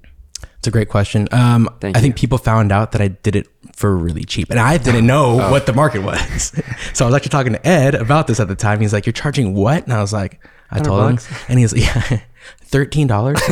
It's 0.59 0.69
a 0.69 0.71
great 0.71 0.91
question. 0.91 1.29
Um, 1.33 1.69
Thank 1.81 1.97
I 1.97 2.01
think 2.01 2.15
people 2.17 2.37
found 2.39 2.71
out 2.73 2.93
that 2.93 3.01
I 3.01 3.09
did 3.09 3.35
it 3.35 3.49
for 3.75 3.97
really 3.97 4.25
cheap, 4.25 4.51
and 4.51 4.61
I 4.61 4.77
didn't 4.77 5.07
know 5.07 5.37
what 5.51 5.65
the 5.65 5.73
market 5.73 6.03
was. 6.03 6.53
so 6.93 7.07
I 7.07 7.09
was 7.09 7.15
actually 7.17 7.31
talking 7.31 7.55
to 7.55 7.67
Ed 7.67 7.95
about 7.95 8.27
this 8.27 8.39
at 8.39 8.49
the 8.49 8.55
time. 8.55 8.81
He's 8.81 8.93
like, 8.93 9.07
"You're 9.07 9.13
charging 9.15 9.55
what?" 9.55 9.85
And 9.85 9.95
I 9.95 10.01
was 10.03 10.13
like, 10.13 10.45
"I 10.73 10.79
told 10.81 11.01
bucks? 11.01 11.27
him," 11.27 11.39
and 11.49 11.59
he's 11.59 11.73
"Yeah, 11.77 12.21
thirteen 12.63 13.07
dollars." 13.07 13.41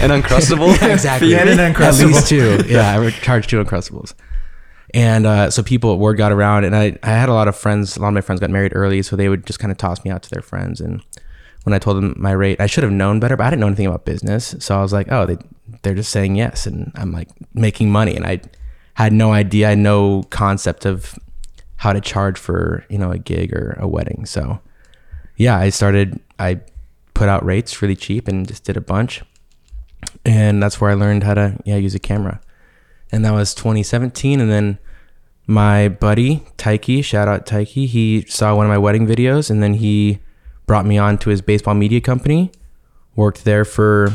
An 0.00 0.10
uncrustable. 0.10 0.72
exactly. 0.92 1.34
And 1.34 1.48
an 1.48 1.58
At 1.60 1.74
Uncrustable. 1.74 2.06
least 2.06 2.28
two. 2.28 2.62
Yeah, 2.66 2.90
I 2.90 2.98
would 2.98 3.12
charge 3.14 3.46
two 3.46 3.62
Uncrustables. 3.62 4.14
And 4.94 5.26
uh, 5.26 5.50
so 5.50 5.62
people, 5.62 5.98
word 5.98 6.16
got 6.16 6.32
around, 6.32 6.64
and 6.64 6.74
I, 6.74 6.98
I 7.02 7.10
had 7.10 7.28
a 7.28 7.32
lot 7.34 7.48
of 7.48 7.56
friends. 7.56 7.96
A 7.96 8.00
lot 8.00 8.08
of 8.08 8.14
my 8.14 8.20
friends 8.22 8.40
got 8.40 8.50
married 8.50 8.72
early, 8.74 9.02
so 9.02 9.14
they 9.14 9.28
would 9.28 9.46
just 9.46 9.58
kind 9.58 9.70
of 9.70 9.78
toss 9.78 10.04
me 10.04 10.10
out 10.10 10.22
to 10.24 10.30
their 10.30 10.42
friends. 10.42 10.80
And 10.80 11.02
when 11.64 11.74
I 11.74 11.78
told 11.78 11.96
them 11.98 12.14
my 12.16 12.32
rate, 12.32 12.60
I 12.60 12.66
should 12.66 12.82
have 12.82 12.92
known 12.92 13.20
better, 13.20 13.36
but 13.36 13.46
I 13.46 13.50
didn't 13.50 13.60
know 13.60 13.66
anything 13.68 13.86
about 13.86 14.04
business. 14.04 14.54
So 14.58 14.76
I 14.76 14.82
was 14.82 14.92
like, 14.92 15.06
oh, 15.12 15.26
they, 15.26 15.36
they're 15.82 15.94
just 15.94 16.10
saying 16.10 16.36
yes, 16.36 16.66
and 16.66 16.90
I'm 16.96 17.12
like 17.12 17.28
making 17.54 17.92
money, 17.92 18.16
and 18.16 18.26
I 18.26 18.40
had 18.94 19.12
no 19.12 19.32
idea, 19.32 19.66
I 19.66 19.70
had 19.70 19.78
no 19.78 20.22
concept 20.30 20.86
of 20.86 21.18
how 21.76 21.92
to 21.92 22.00
charge 22.00 22.38
for 22.38 22.84
you 22.90 22.98
know 22.98 23.12
a 23.12 23.18
gig 23.18 23.52
or 23.54 23.76
a 23.78 23.86
wedding. 23.86 24.26
So 24.26 24.60
yeah, 25.40 25.56
I 25.58 25.70
started. 25.70 26.20
I 26.38 26.60
put 27.14 27.28
out 27.28 27.44
rates 27.44 27.82
really 27.82 27.96
cheap 27.96 28.28
and 28.28 28.46
just 28.46 28.64
did 28.64 28.76
a 28.76 28.80
bunch 28.80 29.22
and 30.24 30.62
that's 30.62 30.80
where 30.80 30.90
I 30.90 30.94
learned 30.94 31.24
how 31.24 31.34
to 31.34 31.56
yeah 31.64 31.76
use 31.76 31.94
a 31.94 31.98
camera. 31.98 32.40
And 33.12 33.24
that 33.24 33.32
was 33.32 33.54
2017. 33.54 34.40
And 34.40 34.50
then 34.50 34.78
my 35.46 35.88
buddy 35.88 36.42
Taiki, 36.58 37.02
shout 37.04 37.28
out 37.28 37.46
Taiki, 37.46 37.86
he 37.86 38.22
saw 38.28 38.54
one 38.54 38.66
of 38.66 38.70
my 38.70 38.78
wedding 38.78 39.06
videos, 39.06 39.50
and 39.50 39.62
then 39.62 39.74
he 39.74 40.20
brought 40.66 40.86
me 40.86 40.98
on 40.98 41.18
to 41.18 41.30
his 41.30 41.42
baseball 41.42 41.74
media 41.74 42.00
company. 42.00 42.52
Worked 43.16 43.44
there 43.44 43.64
for 43.64 44.12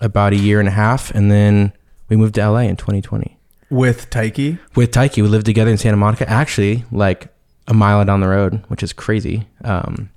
about 0.00 0.32
a 0.32 0.36
year 0.36 0.58
and 0.58 0.68
a 0.68 0.72
half, 0.72 1.10
and 1.10 1.30
then 1.30 1.72
we 2.08 2.16
moved 2.16 2.34
to 2.36 2.48
LA 2.48 2.60
in 2.60 2.76
2020. 2.76 3.38
with 3.68 4.08
Taiki. 4.10 4.58
with 4.74 4.90
Taiki. 4.92 5.22
We 5.22 5.28
lived 5.28 5.46
together 5.46 5.70
in 5.70 5.76
Santa 5.76 5.96
Monica, 5.96 6.28
actually, 6.28 6.84
like 6.90 7.28
a 7.68 7.74
mile 7.74 8.04
down 8.04 8.20
the 8.20 8.28
road, 8.28 8.64
which 8.68 8.82
is 8.82 8.92
crazy. 8.92 9.46
Um, 9.64 10.08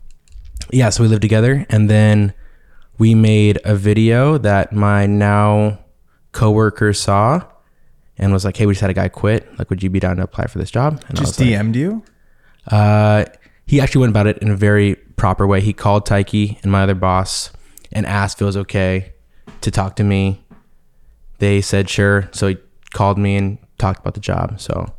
yeah, 0.71 0.89
so 0.89 1.03
we 1.03 1.09
lived 1.09 1.21
together, 1.21 1.65
and 1.69 1.89
then 1.89 2.33
we 2.97 3.15
made 3.15 3.59
a 3.63 3.75
video 3.75 4.37
that 4.37 4.73
my 4.73 5.05
now 5.05 5.79
coworker 6.31 6.93
saw 6.93 7.41
and 8.17 8.31
was 8.33 8.43
like, 8.45 8.57
"Hey, 8.57 8.65
we 8.65 8.73
just 8.73 8.81
had 8.81 8.89
a 8.89 8.93
guy 8.93 9.07
quit. 9.09 9.47
Like, 9.57 9.69
would 9.69 9.81
you 9.81 9.89
be 9.89 9.99
down 9.99 10.17
to 10.17 10.23
apply 10.23 10.45
for 10.47 10.57
this 10.59 10.69
job?" 10.71 11.01
And 11.07 11.17
Just 11.17 11.39
was 11.39 11.39
like, 11.39 11.49
DM'd 11.49 11.75
you. 11.75 12.03
uh, 12.67 13.25
he 13.65 13.79
actually 13.79 14.01
went 14.01 14.11
about 14.11 14.27
it 14.27 14.39
in 14.39 14.49
a 14.49 14.55
very 14.55 14.95
proper 15.15 15.45
way. 15.47 15.61
He 15.61 15.73
called 15.73 16.05
Taiki 16.07 16.61
and 16.63 16.71
my 16.71 16.81
other 16.83 16.95
boss 16.95 17.51
and 17.91 18.05
asked 18.05 18.37
if 18.37 18.41
it 18.41 18.45
was 18.45 18.57
okay 18.57 19.13
to 19.61 19.69
talk 19.71 19.95
to 19.97 20.03
me. 20.03 20.43
They 21.37 21.61
said 21.61 21.87
sure, 21.89 22.29
so 22.31 22.47
he 22.47 22.57
called 22.93 23.17
me 23.17 23.35
and 23.37 23.57
talked 23.77 23.99
about 24.01 24.13
the 24.15 24.19
job. 24.19 24.59
So, 24.59 24.93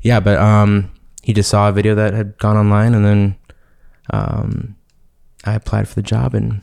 yeah, 0.00 0.20
but 0.20 0.38
um, 0.38 0.90
he 1.22 1.32
just 1.32 1.50
saw 1.50 1.68
a 1.68 1.72
video 1.72 1.94
that 1.96 2.14
had 2.14 2.38
gone 2.38 2.56
online, 2.56 2.94
and 2.94 3.04
then 3.04 3.36
um, 4.10 4.76
I 5.44 5.54
applied 5.54 5.88
for 5.88 5.94
the 5.94 6.02
job, 6.02 6.34
and 6.34 6.62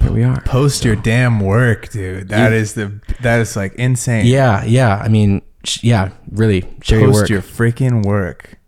here 0.00 0.12
we 0.12 0.22
are. 0.24 0.40
Post 0.42 0.84
your 0.84 0.96
damn 0.96 1.40
work, 1.40 1.90
dude. 1.90 2.28
That 2.28 2.52
is 2.52 2.74
the 2.74 3.00
that 3.20 3.40
is 3.40 3.56
like 3.56 3.74
insane. 3.74 4.26
Yeah, 4.26 4.64
yeah. 4.64 4.96
I 4.96 5.08
mean, 5.08 5.42
sh- 5.64 5.84
yeah, 5.84 6.10
really. 6.30 6.64
Share 6.82 7.00
your 7.00 7.08
Post 7.08 7.20
work. 7.22 7.28
your 7.30 7.42
freaking 7.42 8.04
work. 8.04 8.58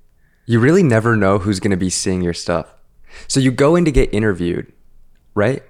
You 0.46 0.60
really 0.60 0.82
never 0.82 1.16
know 1.16 1.38
who's 1.38 1.60
going 1.60 1.70
to 1.72 1.76
be 1.76 1.90
seeing 1.90 2.22
your 2.22 2.34
stuff. 2.34 2.66
So 3.26 3.40
you 3.40 3.50
go 3.50 3.76
in 3.76 3.84
to 3.84 3.90
get 3.90 4.12
interviewed, 4.14 4.72
right? 5.34 5.62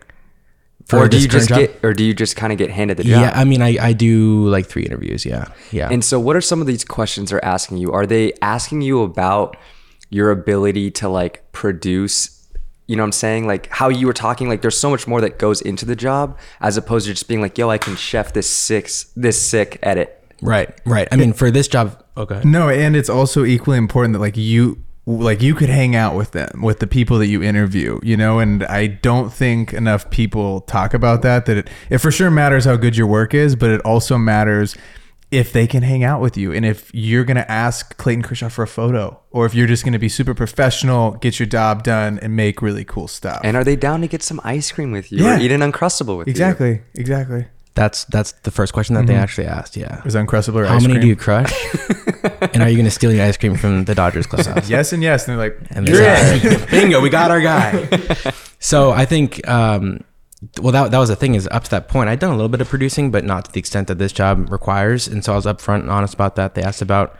For 0.86 1.00
or 1.00 1.08
do 1.08 1.20
you 1.20 1.28
just 1.28 1.48
job? 1.50 1.58
get, 1.58 1.84
or 1.84 1.92
do 1.92 2.02
you 2.02 2.14
just 2.14 2.34
kind 2.36 2.50
of 2.52 2.58
get 2.58 2.70
handed 2.70 2.96
the 2.96 3.04
job? 3.04 3.20
yeah, 3.20 3.32
I 3.34 3.44
mean, 3.44 3.60
I, 3.60 3.76
I 3.78 3.92
do 3.92 4.48
like 4.48 4.66
three 4.66 4.84
interviews. 4.84 5.26
Yeah, 5.26 5.48
yeah. 5.70 5.88
And 5.90 6.02
so, 6.02 6.18
what 6.18 6.34
are 6.34 6.40
some 6.40 6.60
of 6.62 6.66
these 6.66 6.82
questions 6.84 7.30
they're 7.30 7.44
asking 7.44 7.76
you? 7.76 7.92
Are 7.92 8.06
they 8.06 8.32
asking 8.40 8.80
you 8.80 9.02
about 9.02 9.56
your 10.08 10.30
ability 10.30 10.90
to 10.92 11.08
like 11.08 11.52
produce? 11.52 12.37
You 12.88 12.96
know 12.96 13.02
what 13.02 13.08
I'm 13.08 13.12
saying? 13.12 13.46
Like 13.46 13.68
how 13.68 13.90
you 13.90 14.06
were 14.06 14.12
talking, 14.12 14.48
like 14.48 14.62
there's 14.62 14.76
so 14.76 14.90
much 14.90 15.06
more 15.06 15.20
that 15.20 15.38
goes 15.38 15.60
into 15.60 15.84
the 15.84 15.94
job 15.94 16.36
as 16.60 16.76
opposed 16.76 17.06
to 17.06 17.12
just 17.12 17.28
being 17.28 17.40
like, 17.40 17.56
yo, 17.56 17.70
I 17.70 17.78
can 17.78 17.94
chef 17.94 18.32
this 18.32 18.48
six 18.48 19.12
this 19.14 19.40
sick 19.40 19.78
edit. 19.82 20.14
right, 20.42 20.76
right. 20.84 21.06
I 21.12 21.16
mean, 21.16 21.32
for 21.34 21.50
this 21.50 21.68
job, 21.68 22.02
oh, 22.16 22.22
okay. 22.22 22.40
No, 22.44 22.68
and 22.68 22.96
it's 22.96 23.10
also 23.10 23.44
equally 23.44 23.78
important 23.78 24.14
that 24.14 24.20
like 24.20 24.36
you 24.36 24.82
like 25.08 25.40
you 25.40 25.54
could 25.54 25.70
hang 25.70 25.96
out 25.96 26.14
with 26.14 26.32
them 26.32 26.60
with 26.60 26.80
the 26.80 26.86
people 26.86 27.18
that 27.18 27.28
you 27.28 27.42
interview, 27.42 27.98
you 28.02 28.16
know, 28.16 28.38
and 28.38 28.64
I 28.64 28.86
don't 28.88 29.32
think 29.32 29.72
enough 29.72 30.10
people 30.10 30.60
talk 30.62 30.92
about 30.92 31.22
that 31.22 31.46
that 31.46 31.56
it, 31.56 31.70
it 31.88 31.98
for 31.98 32.10
sure 32.10 32.30
matters 32.30 32.66
how 32.66 32.76
good 32.76 32.96
your 32.96 33.06
work 33.06 33.32
is, 33.32 33.56
but 33.56 33.70
it 33.70 33.80
also 33.82 34.18
matters 34.18 34.76
if 35.30 35.52
they 35.52 35.66
can 35.66 35.82
hang 35.82 36.02
out 36.04 36.20
with 36.22 36.36
you 36.38 36.52
and 36.52 36.64
if 36.64 36.90
you're 36.94 37.24
going 37.24 37.36
to 37.36 37.50
ask 37.50 37.96
Clayton 37.98 38.22
Kershaw 38.22 38.48
for 38.48 38.62
a 38.62 38.66
photo 38.66 39.20
or 39.30 39.44
if 39.44 39.54
you're 39.54 39.66
just 39.66 39.84
going 39.84 39.92
to 39.92 39.98
be 39.98 40.08
super 40.08 40.32
professional, 40.34 41.12
get 41.12 41.38
your 41.38 41.46
job 41.46 41.82
done 41.82 42.18
and 42.20 42.34
make 42.34 42.62
really 42.62 42.84
cool 42.84 43.08
stuff. 43.08 43.40
And 43.44 43.54
are 43.56 43.62
they 43.64 43.76
down 43.76 44.00
to 44.00 44.08
get 44.08 44.22
some 44.22 44.40
ice 44.42 44.72
cream 44.72 44.90
with 44.90 45.12
you 45.12 45.24
Yeah. 45.24 45.36
or 45.36 45.40
eat 45.40 45.52
an 45.52 45.60
uncrustable 45.60 46.16
with 46.16 46.28
you? 46.28 46.30
exactly, 46.30 46.80
exactly. 46.94 47.46
That's 47.74 48.06
that's 48.06 48.32
the 48.42 48.50
first 48.50 48.72
question 48.72 48.96
that 48.96 49.06
they 49.06 49.14
actually 49.14 49.46
asked. 49.46 49.76
Yeah. 49.76 50.02
Is 50.04 50.16
Uncrustable 50.16 50.56
or 50.56 50.66
How 50.66 50.76
ice 50.76 50.82
many 50.82 50.94
cream? 50.94 51.02
do 51.02 51.06
you 51.08 51.14
crush? 51.16 51.52
and 52.52 52.60
are 52.60 52.68
you 52.68 52.74
going 52.74 52.86
to 52.86 52.90
steal 52.90 53.12
your 53.12 53.24
ice 53.24 53.36
cream 53.36 53.54
from 53.54 53.84
the 53.84 53.94
Dodgers 53.94 54.26
clubhouse? 54.26 54.68
Yes 54.76 54.92
and 54.92 55.00
yes, 55.00 55.28
and 55.28 55.38
they're 55.38 55.48
like, 55.50 55.58
And 55.70 55.86
you're 55.86 55.98
they 55.98 56.34
in. 56.42 56.58
said, 56.58 56.70
Bingo, 56.70 57.00
we 57.00 57.08
got 57.08 57.30
our 57.30 57.40
guy. 57.40 57.86
so 58.58 58.90
I 58.90 59.04
think, 59.04 59.46
um, 59.46 60.00
well, 60.60 60.72
that, 60.72 60.90
that 60.90 60.98
was 60.98 61.08
the 61.08 61.16
thing 61.16 61.34
is 61.34 61.48
up 61.50 61.64
to 61.64 61.70
that 61.70 61.88
point, 61.88 62.08
I'd 62.08 62.20
done 62.20 62.30
a 62.30 62.36
little 62.36 62.48
bit 62.48 62.60
of 62.60 62.68
producing, 62.68 63.10
but 63.10 63.24
not 63.24 63.46
to 63.46 63.52
the 63.52 63.58
extent 63.58 63.88
that 63.88 63.98
this 63.98 64.12
job 64.12 64.50
requires. 64.50 65.08
And 65.08 65.24
so 65.24 65.32
I 65.32 65.36
was 65.36 65.46
upfront 65.46 65.80
and 65.80 65.90
honest 65.90 66.14
about 66.14 66.36
that. 66.36 66.54
They 66.54 66.62
asked 66.62 66.82
about, 66.82 67.16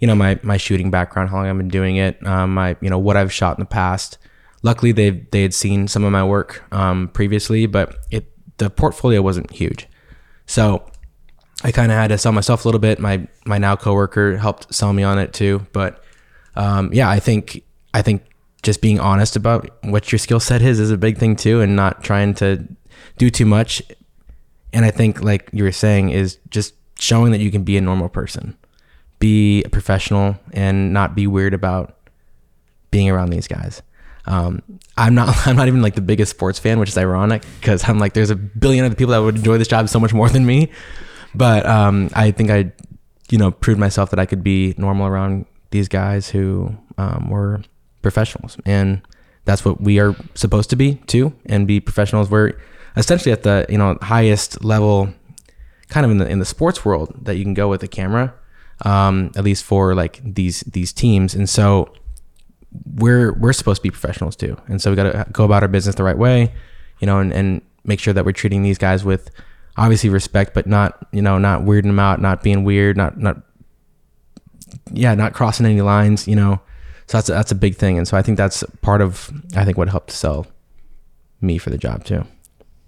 you 0.00 0.06
know, 0.06 0.14
my, 0.14 0.38
my 0.42 0.56
shooting 0.56 0.90
background, 0.90 1.30
how 1.30 1.36
long 1.36 1.46
I've 1.46 1.56
been 1.56 1.68
doing 1.68 1.96
it, 1.96 2.24
um, 2.26 2.54
my, 2.54 2.76
you 2.80 2.90
know, 2.90 2.98
what 2.98 3.16
I've 3.16 3.32
shot 3.32 3.56
in 3.56 3.60
the 3.60 3.66
past. 3.66 4.18
Luckily, 4.62 4.90
they 4.90 5.10
they 5.10 5.42
had 5.42 5.54
seen 5.54 5.86
some 5.86 6.02
of 6.02 6.10
my 6.10 6.24
work 6.24 6.64
um, 6.72 7.08
previously, 7.08 7.66
but 7.66 7.96
it 8.10 8.32
the 8.56 8.68
portfolio 8.68 9.22
wasn't 9.22 9.52
huge. 9.52 9.86
So 10.46 10.84
I 11.62 11.70
kind 11.70 11.92
of 11.92 11.98
had 11.98 12.08
to 12.08 12.18
sell 12.18 12.32
myself 12.32 12.64
a 12.64 12.68
little 12.68 12.80
bit. 12.80 12.98
My 12.98 13.28
my 13.44 13.58
now 13.58 13.76
coworker 13.76 14.36
helped 14.36 14.74
sell 14.74 14.92
me 14.92 15.04
on 15.04 15.18
it 15.20 15.32
too. 15.32 15.64
But 15.72 16.02
um, 16.56 16.92
yeah, 16.92 17.08
I 17.08 17.20
think 17.20 17.62
I 17.94 18.02
think 18.02 18.27
just 18.62 18.80
being 18.80 18.98
honest 18.98 19.36
about 19.36 19.70
what 19.84 20.10
your 20.10 20.18
skill 20.18 20.40
set 20.40 20.62
is 20.62 20.80
is 20.80 20.90
a 20.90 20.98
big 20.98 21.18
thing 21.18 21.36
too, 21.36 21.60
and 21.60 21.76
not 21.76 22.02
trying 22.02 22.34
to 22.34 22.66
do 23.16 23.30
too 23.30 23.46
much. 23.46 23.82
And 24.72 24.84
I 24.84 24.90
think, 24.90 25.22
like 25.22 25.48
you 25.52 25.64
were 25.64 25.72
saying, 25.72 26.10
is 26.10 26.38
just 26.50 26.74
showing 26.98 27.32
that 27.32 27.40
you 27.40 27.50
can 27.50 27.64
be 27.64 27.76
a 27.76 27.80
normal 27.80 28.08
person, 28.08 28.56
be 29.18 29.62
a 29.62 29.68
professional, 29.68 30.38
and 30.52 30.92
not 30.92 31.14
be 31.14 31.26
weird 31.26 31.54
about 31.54 31.96
being 32.90 33.08
around 33.08 33.30
these 33.30 33.46
guys. 33.46 33.82
Um, 34.26 34.62
I'm 34.96 35.14
not. 35.14 35.34
I'm 35.46 35.56
not 35.56 35.68
even 35.68 35.82
like 35.82 35.94
the 35.94 36.02
biggest 36.02 36.30
sports 36.30 36.58
fan, 36.58 36.78
which 36.78 36.90
is 36.90 36.98
ironic 36.98 37.44
because 37.60 37.88
I'm 37.88 37.98
like, 37.98 38.12
there's 38.12 38.30
a 38.30 38.36
billion 38.36 38.84
other 38.84 38.94
people 38.94 39.12
that 39.12 39.18
would 39.18 39.36
enjoy 39.36 39.58
this 39.58 39.68
job 39.68 39.88
so 39.88 39.98
much 39.98 40.12
more 40.12 40.28
than 40.28 40.44
me. 40.44 40.70
But 41.34 41.66
um, 41.66 42.10
I 42.14 42.30
think 42.30 42.50
I, 42.50 42.72
you 43.30 43.38
know, 43.38 43.50
proved 43.50 43.78
myself 43.78 44.10
that 44.10 44.18
I 44.18 44.26
could 44.26 44.42
be 44.42 44.74
normal 44.76 45.06
around 45.06 45.46
these 45.70 45.88
guys 45.88 46.28
who 46.28 46.76
um, 46.96 47.28
were 47.30 47.62
professionals, 48.02 48.56
and 48.64 49.02
that's 49.44 49.64
what 49.64 49.80
we 49.80 49.98
are 49.98 50.14
supposed 50.34 50.70
to 50.70 50.76
be 50.76 50.96
too, 51.06 51.32
and 51.46 51.66
be 51.66 51.80
professionals. 51.80 52.30
We're 52.30 52.58
essentially 52.96 53.32
at 53.32 53.42
the 53.42 53.66
you 53.68 53.78
know 53.78 53.98
highest 54.02 54.64
level, 54.64 55.12
kind 55.88 56.04
of 56.04 56.10
in 56.10 56.18
the 56.18 56.28
in 56.28 56.38
the 56.38 56.44
sports 56.44 56.84
world 56.84 57.14
that 57.24 57.36
you 57.36 57.44
can 57.44 57.54
go 57.54 57.68
with 57.68 57.82
a 57.82 57.88
camera, 57.88 58.34
um, 58.84 59.30
at 59.36 59.44
least 59.44 59.64
for 59.64 59.94
like 59.94 60.20
these 60.22 60.60
these 60.60 60.92
teams, 60.92 61.34
and 61.34 61.48
so 61.48 61.92
we're 62.96 63.32
we're 63.34 63.52
supposed 63.52 63.78
to 63.78 63.82
be 63.82 63.90
professionals 63.90 64.36
too, 64.36 64.56
and 64.68 64.80
so 64.80 64.90
we 64.90 64.96
got 64.96 65.10
to 65.10 65.26
go 65.32 65.44
about 65.44 65.62
our 65.62 65.68
business 65.68 65.94
the 65.94 66.04
right 66.04 66.18
way, 66.18 66.52
you 67.00 67.06
know, 67.06 67.18
and, 67.18 67.32
and 67.32 67.62
make 67.84 68.00
sure 68.00 68.12
that 68.12 68.24
we're 68.24 68.32
treating 68.32 68.62
these 68.62 68.78
guys 68.78 69.04
with 69.04 69.30
obviously 69.76 70.10
respect, 70.10 70.52
but 70.54 70.66
not 70.66 71.06
you 71.12 71.22
know 71.22 71.38
not 71.38 71.62
weirding 71.62 71.84
them 71.84 71.98
out, 71.98 72.20
not 72.20 72.42
being 72.42 72.64
weird, 72.64 72.96
not 72.96 73.18
not 73.18 73.42
yeah, 74.92 75.14
not 75.14 75.32
crossing 75.34 75.66
any 75.66 75.80
lines, 75.80 76.28
you 76.28 76.36
know. 76.36 76.60
So 77.08 77.16
that's 77.16 77.28
a, 77.30 77.32
that's 77.32 77.50
a 77.50 77.54
big 77.54 77.76
thing, 77.76 77.96
and 77.96 78.06
so 78.06 78.16
I 78.16 78.22
think 78.22 78.36
that's 78.36 78.62
part 78.82 79.00
of 79.00 79.30
I 79.56 79.64
think 79.64 79.78
what 79.78 79.88
helped 79.88 80.10
sell 80.10 80.46
me 81.40 81.56
for 81.56 81.70
the 81.70 81.78
job 81.78 82.04
too. 82.04 82.26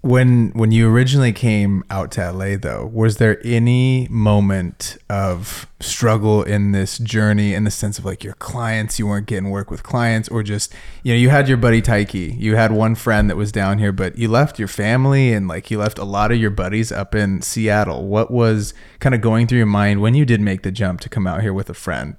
When 0.01 0.49
when 0.51 0.71
you 0.71 0.91
originally 0.91 1.31
came 1.31 1.83
out 1.89 2.11
to 2.11 2.31
LA 2.31 2.55
though, 2.57 2.89
was 2.91 3.17
there 3.17 3.39
any 3.43 4.07
moment 4.09 4.97
of 5.09 5.67
struggle 5.79 6.43
in 6.43 6.71
this 6.71 6.99
journey 6.99 7.55
in 7.55 7.63
the 7.63 7.71
sense 7.71 7.97
of 7.97 8.05
like 8.05 8.23
your 8.23 8.33
clients, 8.35 8.99
you 8.99 9.07
weren't 9.07 9.27
getting 9.27 9.49
work 9.49 9.69
with 9.71 9.81
clients 9.81 10.29
or 10.29 10.41
just 10.43 10.73
you 11.01 11.13
know, 11.13 11.17
you 11.17 11.29
had 11.29 11.47
your 11.47 11.57
buddy 11.57 11.81
Taiki, 11.81 12.39
you 12.39 12.55
had 12.55 12.71
one 12.71 12.93
friend 12.93 13.29
that 13.29 13.37
was 13.37 13.51
down 13.51 13.77
here, 13.77 13.91
but 13.91 14.17
you 14.17 14.27
left 14.27 14.57
your 14.57 14.67
family 14.67 15.33
and 15.33 15.47
like 15.47 15.69
you 15.69 15.77
left 15.79 15.99
a 15.99 16.03
lot 16.03 16.31
of 16.31 16.37
your 16.37 16.51
buddies 16.51 16.91
up 16.91 17.13
in 17.13 17.41
Seattle. 17.41 18.07
What 18.07 18.31
was 18.31 18.75
kind 18.99 19.13
of 19.13 19.21
going 19.21 19.45
through 19.47 19.59
your 19.59 19.67
mind 19.67 20.01
when 20.01 20.15
you 20.15 20.25
did 20.25 20.41
make 20.41 20.63
the 20.63 20.71
jump 20.71 21.01
to 21.01 21.09
come 21.09 21.25
out 21.25 21.41
here 21.41 21.53
with 21.53 21.71
a 21.71 21.75
friend? 21.75 22.15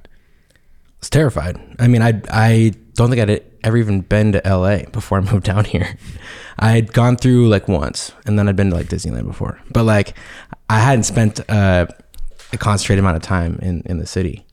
Was 1.03 1.11
terrified. 1.11 1.61
I 1.79 1.89
mean, 1.89 2.01
I 2.01 2.23
I 2.31 2.73
don't 2.95 3.11
think 3.11 3.21
I'd 3.21 3.43
ever 3.65 3.77
even 3.77 4.01
been 4.01 4.33
to 4.33 4.43
LA 4.45 4.85
before 4.91 5.19
I 5.19 5.21
moved 5.33 5.45
down 5.45 5.65
here. 5.67 5.97
I 6.59 6.71
had 6.71 6.93
gone 6.93 7.17
through 7.17 7.49
like 7.49 7.69
once, 7.69 8.13
and 8.25 8.39
then 8.39 8.49
I'd 8.49 8.57
been 8.57 8.71
to 8.71 8.77
like 8.77 8.87
Disneyland 8.87 9.27
before, 9.27 9.61
but 9.71 9.85
like 9.85 10.15
I 10.71 10.79
hadn't 10.79 11.05
spent 11.05 11.41
uh, 11.51 11.87
a 12.53 12.57
concentrated 12.57 13.01
amount 13.01 13.17
of 13.17 13.23
time 13.23 13.59
in 13.61 13.83
in 13.85 13.99
the 13.99 14.07
city, 14.07 14.47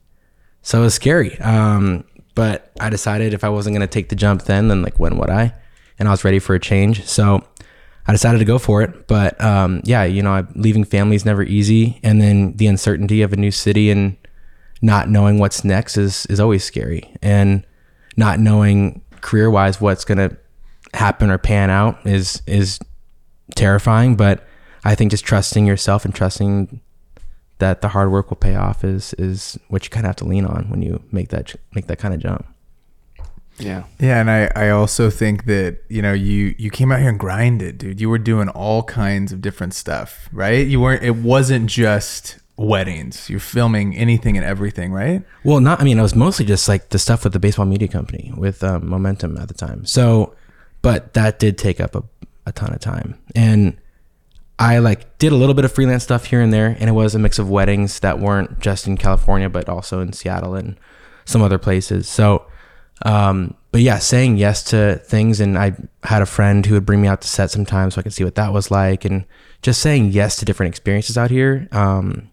so 0.60 0.80
it 0.80 0.84
was 0.84 0.94
scary. 0.94 1.38
Um, 1.38 2.04
but 2.34 2.72
I 2.80 2.90
decided 2.90 3.32
if 3.32 3.44
I 3.44 3.48
wasn't 3.48 3.74
gonna 3.76 3.86
take 3.86 4.08
the 4.08 4.16
jump 4.16 4.42
then, 4.42 4.68
then 4.68 4.82
like 4.82 4.98
when 4.98 5.16
would 5.18 5.30
I? 5.30 5.54
And 5.98 6.08
I 6.08 6.10
was 6.10 6.24
ready 6.24 6.40
for 6.40 6.54
a 6.54 6.60
change, 6.60 7.06
so. 7.06 7.46
I 8.06 8.12
decided 8.12 8.38
to 8.38 8.44
go 8.44 8.58
for 8.58 8.82
it, 8.82 9.06
but 9.06 9.40
um, 9.40 9.82
yeah, 9.84 10.02
you 10.02 10.20
know, 10.22 10.32
I, 10.32 10.44
leaving 10.56 10.84
family 10.84 11.14
is 11.14 11.24
never 11.24 11.44
easy, 11.44 12.00
and 12.02 12.20
then 12.20 12.56
the 12.56 12.66
uncertainty 12.66 13.22
of 13.22 13.32
a 13.32 13.36
new 13.36 13.52
city 13.52 13.90
and 13.90 14.16
not 14.82 15.08
knowing 15.08 15.38
what's 15.38 15.64
next 15.64 15.96
is 15.96 16.26
is 16.26 16.40
always 16.40 16.64
scary 16.64 17.14
and 17.22 17.66
not 18.16 18.38
knowing 18.40 19.02
career 19.20 19.50
wise 19.50 19.80
what's 19.80 20.04
gonna 20.04 20.36
happen 20.94 21.30
or 21.30 21.38
pan 21.38 21.70
out 21.70 21.98
is 22.06 22.42
is 22.46 22.78
terrifying 23.54 24.16
but 24.16 24.46
i 24.84 24.94
think 24.94 25.10
just 25.10 25.24
trusting 25.24 25.66
yourself 25.66 26.04
and 26.04 26.14
trusting 26.14 26.80
that 27.58 27.82
the 27.82 27.88
hard 27.88 28.10
work 28.10 28.30
will 28.30 28.36
pay 28.36 28.54
off 28.56 28.82
is 28.84 29.14
is 29.14 29.58
what 29.68 29.84
you 29.84 29.90
kind 29.90 30.06
of 30.06 30.08
have 30.08 30.16
to 30.16 30.24
lean 30.24 30.44
on 30.46 30.68
when 30.70 30.82
you 30.82 31.02
make 31.12 31.28
that 31.28 31.54
make 31.74 31.86
that 31.86 31.98
kind 31.98 32.14
of 32.14 32.20
jump 32.20 32.46
Yeah. 33.58 33.84
Yeah, 33.98 34.20
and 34.20 34.30
I, 34.30 34.50
I 34.56 34.70
also 34.70 35.10
think 35.10 35.44
that 35.44 35.80
you 35.90 36.00
know 36.00 36.14
you 36.14 36.54
you 36.56 36.70
came 36.70 36.90
out 36.90 37.00
here 37.00 37.10
and 37.10 37.18
grinded, 37.20 37.76
dude. 37.76 38.00
You 38.00 38.08
were 38.08 38.18
doing 38.18 38.48
all 38.48 38.82
kinds 38.84 39.32
of 39.32 39.42
different 39.42 39.74
stuff, 39.74 40.30
right? 40.32 40.66
You 40.66 40.80
weren't. 40.80 41.02
It 41.02 41.16
wasn't 41.16 41.68
just 41.68 42.38
weddings. 42.60 43.30
You're 43.30 43.40
filming 43.40 43.96
anything 43.96 44.36
and 44.36 44.44
everything, 44.44 44.92
right? 44.92 45.22
Well, 45.44 45.60
not. 45.60 45.80
I 45.80 45.84
mean, 45.84 45.98
it 45.98 46.02
was 46.02 46.14
mostly 46.14 46.44
just 46.44 46.68
like 46.68 46.90
the 46.90 46.98
stuff 46.98 47.24
with 47.24 47.32
the 47.32 47.38
baseball 47.38 47.64
media 47.64 47.88
company 47.88 48.32
with 48.36 48.62
um, 48.62 48.86
Momentum 48.88 49.38
at 49.38 49.48
the 49.48 49.54
time. 49.54 49.86
So, 49.86 50.34
but 50.82 51.14
that 51.14 51.38
did 51.38 51.56
take 51.56 51.80
up 51.80 51.94
a, 51.94 52.02
a 52.46 52.52
ton 52.52 52.72
of 52.72 52.80
time, 52.80 53.18
and 53.34 53.76
I 54.58 54.78
like 54.78 55.16
did 55.18 55.32
a 55.32 55.36
little 55.36 55.54
bit 55.54 55.64
of 55.64 55.72
freelance 55.72 56.04
stuff 56.04 56.26
here 56.26 56.42
and 56.42 56.52
there, 56.52 56.76
and 56.78 56.90
it 56.90 56.92
was 56.92 57.14
a 57.14 57.18
mix 57.18 57.38
of 57.38 57.48
weddings 57.48 58.00
that 58.00 58.18
weren't 58.18 58.60
just 58.60 58.86
in 58.86 58.98
California, 58.98 59.48
but 59.48 59.68
also 59.68 60.00
in 60.00 60.12
Seattle 60.12 60.54
and 60.54 60.76
some 61.24 61.40
other 61.40 61.58
places. 61.58 62.08
So, 62.08 62.44
um, 63.06 63.54
but 63.72 63.80
yeah, 63.80 63.98
saying 63.98 64.36
yes 64.36 64.62
to 64.64 64.96
things, 64.96 65.40
and 65.40 65.56
I 65.56 65.76
had 66.02 66.20
a 66.20 66.26
friend 66.26 66.66
who 66.66 66.74
would 66.74 66.84
bring 66.84 67.00
me 67.00 67.08
out 67.08 67.22
to 67.22 67.28
set 67.28 67.50
sometimes 67.50 67.94
so 67.94 68.00
I 68.00 68.02
could 68.02 68.12
see 68.12 68.24
what 68.24 68.34
that 68.34 68.52
was 68.52 68.70
like, 68.70 69.06
and 69.06 69.24
just 69.62 69.80
saying 69.80 70.10
yes 70.10 70.36
to 70.36 70.44
different 70.44 70.68
experiences 70.68 71.16
out 71.16 71.30
here. 71.30 71.66
Um, 71.72 72.29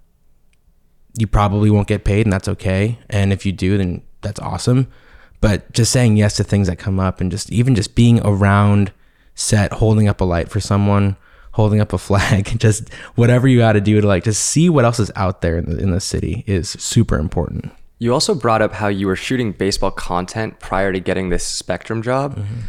you 1.17 1.27
probably 1.27 1.69
won't 1.69 1.87
get 1.87 2.03
paid, 2.03 2.25
and 2.25 2.33
that's 2.33 2.47
okay. 2.47 2.99
And 3.09 3.33
if 3.33 3.45
you 3.45 3.51
do, 3.51 3.77
then 3.77 4.01
that's 4.21 4.39
awesome. 4.39 4.87
But 5.41 5.71
just 5.71 5.91
saying 5.91 6.17
yes 6.17 6.35
to 6.37 6.43
things 6.43 6.67
that 6.67 6.77
come 6.77 6.99
up, 6.99 7.21
and 7.21 7.31
just 7.31 7.51
even 7.51 7.75
just 7.75 7.95
being 7.95 8.19
around 8.23 8.91
set, 9.35 9.73
holding 9.73 10.07
up 10.07 10.21
a 10.21 10.25
light 10.25 10.49
for 10.49 10.59
someone, 10.59 11.15
holding 11.51 11.79
up 11.79 11.93
a 11.93 11.97
flag, 12.07 12.59
just 12.59 12.91
whatever 13.15 13.47
you 13.47 13.59
got 13.59 13.73
to 13.73 13.81
do 13.81 13.99
to 14.01 14.07
like 14.07 14.23
just 14.23 14.43
see 14.43 14.69
what 14.69 14.85
else 14.85 14.99
is 14.99 15.11
out 15.15 15.41
there 15.41 15.57
in 15.57 15.65
the, 15.65 15.77
in 15.77 15.91
the 15.91 15.99
city 15.99 16.43
is 16.47 16.69
super 16.69 17.17
important. 17.17 17.71
You 17.99 18.13
also 18.13 18.35
brought 18.35 18.61
up 18.61 18.73
how 18.73 18.87
you 18.89 19.07
were 19.07 19.15
shooting 19.15 19.53
baseball 19.53 19.89
content 19.89 20.59
prior 20.59 20.93
to 20.93 20.99
getting 20.99 21.29
this 21.29 21.45
Spectrum 21.45 22.03
job. 22.03 22.35
Mm-hmm. 22.35 22.59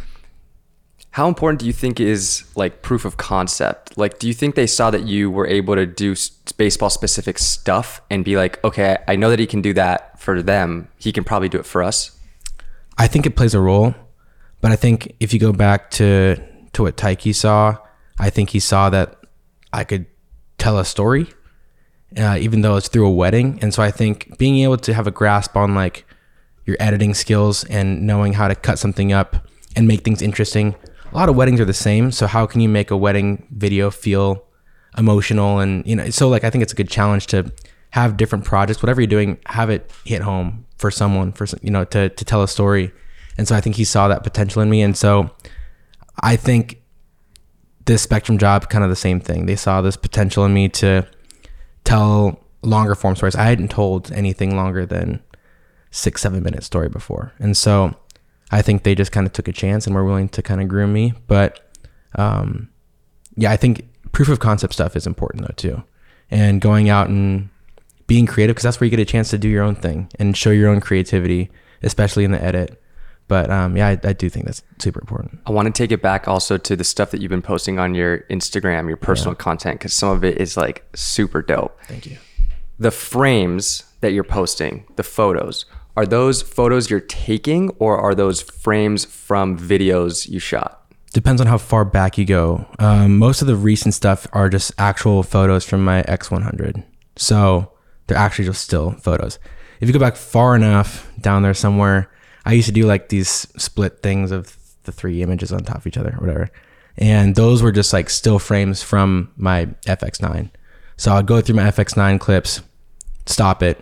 How 1.19 1.27
important 1.27 1.59
do 1.59 1.65
you 1.65 1.73
think 1.73 1.99
is 1.99 2.45
like 2.55 2.81
proof 2.81 3.03
of 3.03 3.17
concept? 3.17 3.97
Like, 3.97 4.19
do 4.19 4.27
you 4.29 4.33
think 4.33 4.55
they 4.55 4.65
saw 4.65 4.89
that 4.89 5.05
you 5.05 5.29
were 5.29 5.45
able 5.45 5.75
to 5.75 5.85
do 5.85 6.15
baseball 6.55 6.89
specific 6.89 7.39
stuff 7.39 8.01
and 8.09 8.23
be 8.23 8.37
like, 8.37 8.63
okay, 8.63 8.99
I 9.05 9.17
know 9.17 9.29
that 9.29 9.37
he 9.37 9.45
can 9.45 9.61
do 9.61 9.73
that 9.73 10.17
for 10.17 10.41
them. 10.41 10.87
He 10.97 11.11
can 11.11 11.25
probably 11.25 11.49
do 11.49 11.59
it 11.59 11.65
for 11.65 11.83
us. 11.83 12.17
I 12.97 13.07
think 13.07 13.25
it 13.25 13.35
plays 13.35 13.53
a 13.53 13.59
role, 13.59 13.93
but 14.61 14.71
I 14.71 14.77
think 14.77 15.13
if 15.19 15.33
you 15.33 15.41
go 15.41 15.51
back 15.51 15.91
to 15.99 16.37
to 16.71 16.83
what 16.83 16.95
Taiki 16.95 17.35
saw, 17.35 17.75
I 18.17 18.29
think 18.29 18.51
he 18.51 18.61
saw 18.61 18.89
that 18.89 19.17
I 19.73 19.83
could 19.83 20.05
tell 20.57 20.79
a 20.79 20.85
story, 20.85 21.27
uh, 22.17 22.37
even 22.39 22.61
though 22.61 22.77
it's 22.77 22.87
through 22.87 23.07
a 23.07 23.11
wedding. 23.11 23.59
And 23.61 23.73
so 23.73 23.83
I 23.83 23.91
think 23.91 24.37
being 24.37 24.59
able 24.59 24.77
to 24.77 24.93
have 24.93 25.05
a 25.05 25.11
grasp 25.11 25.57
on 25.57 25.75
like 25.75 26.05
your 26.65 26.77
editing 26.79 27.13
skills 27.13 27.65
and 27.65 28.07
knowing 28.07 28.31
how 28.31 28.47
to 28.47 28.55
cut 28.55 28.79
something 28.79 29.11
up 29.11 29.49
and 29.75 29.85
make 29.85 30.05
things 30.05 30.21
interesting. 30.21 30.75
A 31.11 31.15
lot 31.15 31.29
of 31.29 31.35
weddings 31.35 31.59
are 31.59 31.65
the 31.65 31.73
same. 31.73 32.11
So 32.11 32.27
how 32.27 32.45
can 32.45 32.61
you 32.61 32.69
make 32.69 32.91
a 32.91 32.97
wedding 32.97 33.47
video 33.51 33.89
feel 33.89 34.45
emotional 34.97 35.59
and 35.59 35.85
you 35.85 35.95
know? 35.95 36.09
So 36.09 36.29
like 36.29 36.43
I 36.43 36.49
think 36.49 36.61
it's 36.61 36.73
a 36.73 36.75
good 36.75 36.89
challenge 36.89 37.27
to 37.27 37.51
have 37.91 38.17
different 38.17 38.45
projects, 38.45 38.83
whatever 38.83 39.01
you're 39.01 39.07
doing, 39.07 39.39
have 39.47 39.69
it 39.69 39.91
hit 40.05 40.21
home 40.21 40.65
for 40.77 40.91
someone, 40.91 41.31
for 41.31 41.47
you 41.61 41.71
know, 41.71 41.83
to 41.85 42.09
to 42.09 42.25
tell 42.25 42.43
a 42.43 42.47
story. 42.47 42.91
And 43.37 43.47
so 43.47 43.55
I 43.55 43.61
think 43.61 43.77
he 43.77 43.85
saw 43.85 44.07
that 44.09 44.23
potential 44.23 44.61
in 44.61 44.69
me, 44.69 44.81
and 44.81 44.97
so 44.97 45.31
I 46.21 46.35
think 46.35 46.81
this 47.85 48.01
Spectrum 48.01 48.37
job 48.37 48.69
kind 48.69 48.83
of 48.83 48.89
the 48.89 48.95
same 48.95 49.19
thing. 49.19 49.45
They 49.45 49.55
saw 49.55 49.81
this 49.81 49.97
potential 49.97 50.45
in 50.45 50.53
me 50.53 50.69
to 50.69 51.07
tell 51.85 52.43
longer 52.61 52.95
form 52.95 53.15
stories. 53.15 53.35
I 53.35 53.43
hadn't 53.43 53.71
told 53.71 54.11
anything 54.11 54.55
longer 54.55 54.85
than 54.85 55.23
six, 55.89 56.21
seven 56.21 56.43
minute 56.43 56.63
story 56.63 56.89
before. 56.89 57.33
And 57.39 57.55
so 57.57 57.95
I 58.51 58.61
think 58.61 58.83
they 58.83 58.95
just 58.95 59.11
kind 59.11 59.27
of 59.27 59.33
took 59.33 59.47
a 59.47 59.53
chance 59.53 59.85
and 59.85 59.95
were 59.95 60.03
willing 60.03 60.29
to 60.29 60.41
kind 60.41 60.61
of 60.61 60.67
groom 60.67 60.93
me. 60.93 61.13
But 61.27 61.59
um, 62.15 62.69
yeah, 63.35 63.51
I 63.51 63.57
think 63.57 63.87
proof 64.11 64.29
of 64.29 64.39
concept 64.39 64.73
stuff 64.73 64.95
is 64.95 65.05
important 65.05 65.43
though 65.43 65.53
too. 65.55 65.83
And 66.31 66.61
going 66.61 66.89
out 66.89 67.09
and 67.09 67.49
being 68.07 68.25
creative 68.25 68.55
because 68.55 68.63
that's 68.63 68.79
where 68.79 68.85
you 68.85 68.91
get 68.91 68.99
a 68.99 69.05
chance 69.05 69.29
to 69.29 69.37
do 69.37 69.47
your 69.47 69.63
own 69.63 69.75
thing 69.75 70.09
and 70.19 70.35
show 70.35 70.49
your 70.49 70.69
own 70.69 70.81
creativity, 70.81 71.49
especially 71.83 72.23
in 72.23 72.31
the 72.31 72.43
edit. 72.43 72.81
But 73.27 73.51
um, 73.51 73.77
yeah, 73.77 73.89
I, 73.89 73.99
I, 74.03 74.13
do 74.13 74.27
think 74.27 74.45
that's 74.47 74.63
super 74.79 74.99
important. 74.99 75.39
I 75.45 75.51
want 75.51 75.67
to 75.67 75.71
take 75.71 75.91
it 75.91 76.01
back 76.01 76.27
also 76.27 76.57
to 76.57 76.75
the 76.75 76.83
stuff 76.83 77.11
that 77.11 77.21
you've 77.21 77.29
been 77.29 77.43
posting 77.43 77.77
on 77.77 77.93
your 77.93 78.21
Instagram, 78.21 78.87
your 78.87 78.97
personal 78.97 79.33
yeah. 79.33 79.43
content, 79.43 79.79
because 79.79 79.93
some 79.93 80.09
of 80.09 80.23
it 80.23 80.41
is 80.41 80.57
like 80.57 80.83
super 80.95 81.43
dope. 81.43 81.79
Thank 81.87 82.07
you. 82.07 82.17
The 82.79 82.89
frames 82.89 83.83
that 84.01 84.13
you're 84.13 84.23
posting, 84.23 84.85
the 84.95 85.03
photos, 85.03 85.65
are 85.99 86.05
those 86.05 86.41
photos 86.41 86.89
you're 86.89 87.01
taking 87.01 87.69
or 87.71 87.97
are 87.97 88.15
those 88.15 88.41
frames 88.41 89.03
from 89.03 89.59
videos 89.59 90.29
you 90.29 90.39
shot? 90.39 90.89
Depends 91.11 91.41
on 91.41 91.47
how 91.47 91.57
far 91.57 91.83
back 91.83 92.17
you 92.17 92.23
go. 92.23 92.65
Um, 92.79 93.17
most 93.17 93.41
of 93.41 93.49
the 93.49 93.55
recent 93.57 93.93
stuff 93.93 94.25
are 94.31 94.47
just 94.47 94.71
actual 94.77 95.23
photos 95.23 95.65
from 95.65 95.83
my 95.83 96.03
X100. 96.03 96.85
So 97.17 97.73
they're 98.07 98.17
actually 98.17 98.45
just 98.45 98.63
still 98.63 98.91
photos. 98.91 99.39
If 99.81 99.89
you 99.89 99.93
go 99.93 99.99
back 99.99 100.15
far 100.15 100.55
enough 100.55 101.11
down 101.19 101.41
there 101.41 101.53
somewhere, 101.53 102.09
I 102.45 102.53
used 102.53 102.69
to 102.69 102.73
do 102.73 102.85
like 102.85 103.09
these 103.09 103.29
split 103.61 104.01
things 104.01 104.31
of 104.31 104.55
the 104.83 104.93
three 104.93 105.21
images 105.21 105.51
on 105.51 105.65
top 105.65 105.79
of 105.79 105.87
each 105.87 105.97
other 105.97 106.15
or 106.17 106.21
whatever. 106.21 106.49
And 106.97 107.35
those 107.35 107.61
were 107.61 107.73
just 107.73 107.91
like 107.91 108.09
still 108.09 108.39
frames 108.39 108.81
from 108.81 109.33
my 109.35 109.65
FX9. 109.85 110.49
So 110.95 111.11
I'd 111.11 111.25
go 111.25 111.41
through 111.41 111.55
my 111.55 111.69
FX9 111.69 112.21
clips, 112.21 112.61
stop 113.25 113.61
it, 113.61 113.81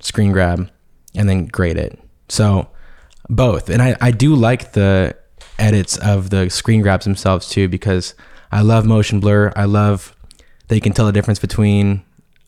screen 0.00 0.32
grab, 0.32 0.70
and 1.14 1.28
then 1.28 1.46
grade 1.46 1.76
it. 1.76 1.98
So 2.28 2.68
both. 3.28 3.68
And 3.68 3.80
I, 3.82 3.96
I 4.00 4.10
do 4.10 4.34
like 4.34 4.72
the 4.72 5.16
edits 5.58 5.96
of 5.98 6.30
the 6.30 6.48
screen 6.48 6.82
grabs 6.82 7.04
themselves 7.04 7.48
too 7.48 7.68
because 7.68 8.14
I 8.52 8.62
love 8.62 8.84
motion 8.84 9.20
blur. 9.20 9.52
I 9.54 9.64
love 9.64 10.16
that 10.68 10.74
you 10.74 10.80
can 10.80 10.92
tell 10.92 11.06
the 11.06 11.12
difference 11.12 11.38
between 11.38 12.02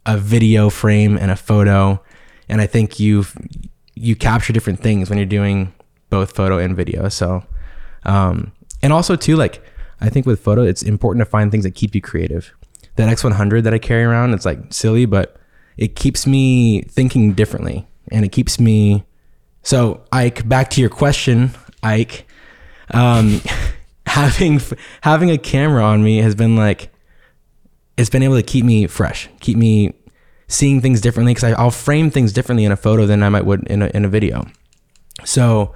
a 0.07 0.17
video 0.17 0.71
frame 0.71 1.17
and 1.17 1.31
a 1.31 1.37
photo. 1.37 2.03
And 2.49 2.61
I 2.61 2.67
think 2.67 2.99
you've 2.99 3.37
you 3.95 4.17
capture 4.17 4.53
different 4.53 4.81
things 4.81 5.09
when 5.09 5.19
you're 5.19 5.27
doing 5.27 5.73
both 6.11 6.35
photo 6.35 6.59
and 6.59 6.75
video. 6.75 7.09
So, 7.09 7.45
um, 8.05 8.53
and 8.83 8.93
also 8.93 9.17
too, 9.17 9.37
like 9.37 9.63
I 10.01 10.09
think 10.09 10.27
with 10.27 10.41
photo, 10.41 10.63
it's 10.63 10.83
important 10.83 11.25
to 11.25 11.31
find 11.31 11.51
things 11.51 11.65
that 11.65 11.75
keep 11.75 11.95
you 11.95 12.01
creative. 12.01 12.53
That 12.97 13.09
X100 13.09 13.63
that 13.63 13.73
I 13.73 13.79
carry 13.79 14.05
around, 14.05 14.35
it's 14.35 14.45
like 14.45 14.73
silly, 14.73 15.07
but 15.07 15.37
it 15.77 15.97
keeps 15.97 16.27
me 16.27 16.83
thinking 16.83 17.33
differently, 17.33 17.87
and 18.13 18.25
it 18.25 18.33
keeps 18.33 18.61
me. 18.61 19.05
So, 19.63 20.05
Ike, 20.13 20.49
back 20.49 20.71
to 20.71 20.81
your 20.81 20.91
question, 20.91 21.51
Ike. 21.83 22.27
Um, 22.91 23.41
having 24.07 24.61
having 25.01 25.31
a 25.31 25.39
camera 25.39 25.83
on 25.83 26.03
me 26.03 26.19
has 26.19 26.35
been 26.35 26.57
like, 26.57 26.93
it's 27.97 28.11
been 28.11 28.23
able 28.23 28.37
to 28.37 28.43
keep 28.43 28.65
me 28.65 28.87
fresh, 28.87 29.29
keep 29.41 29.57
me 29.57 29.95
seeing 30.49 30.81
things 30.81 31.01
differently 31.01 31.35
because 31.35 31.55
I'll 31.55 31.71
frame 31.71 32.11
things 32.11 32.33
differently 32.33 32.65
in 32.65 32.73
a 32.73 32.77
photo 32.77 33.07
than 33.07 33.23
I 33.23 33.29
might 33.31 33.47
would 33.47 33.67
in 33.69 33.83
a, 33.83 33.87
in 33.89 34.05
a 34.05 34.09
video. 34.09 34.47
So 35.25 35.75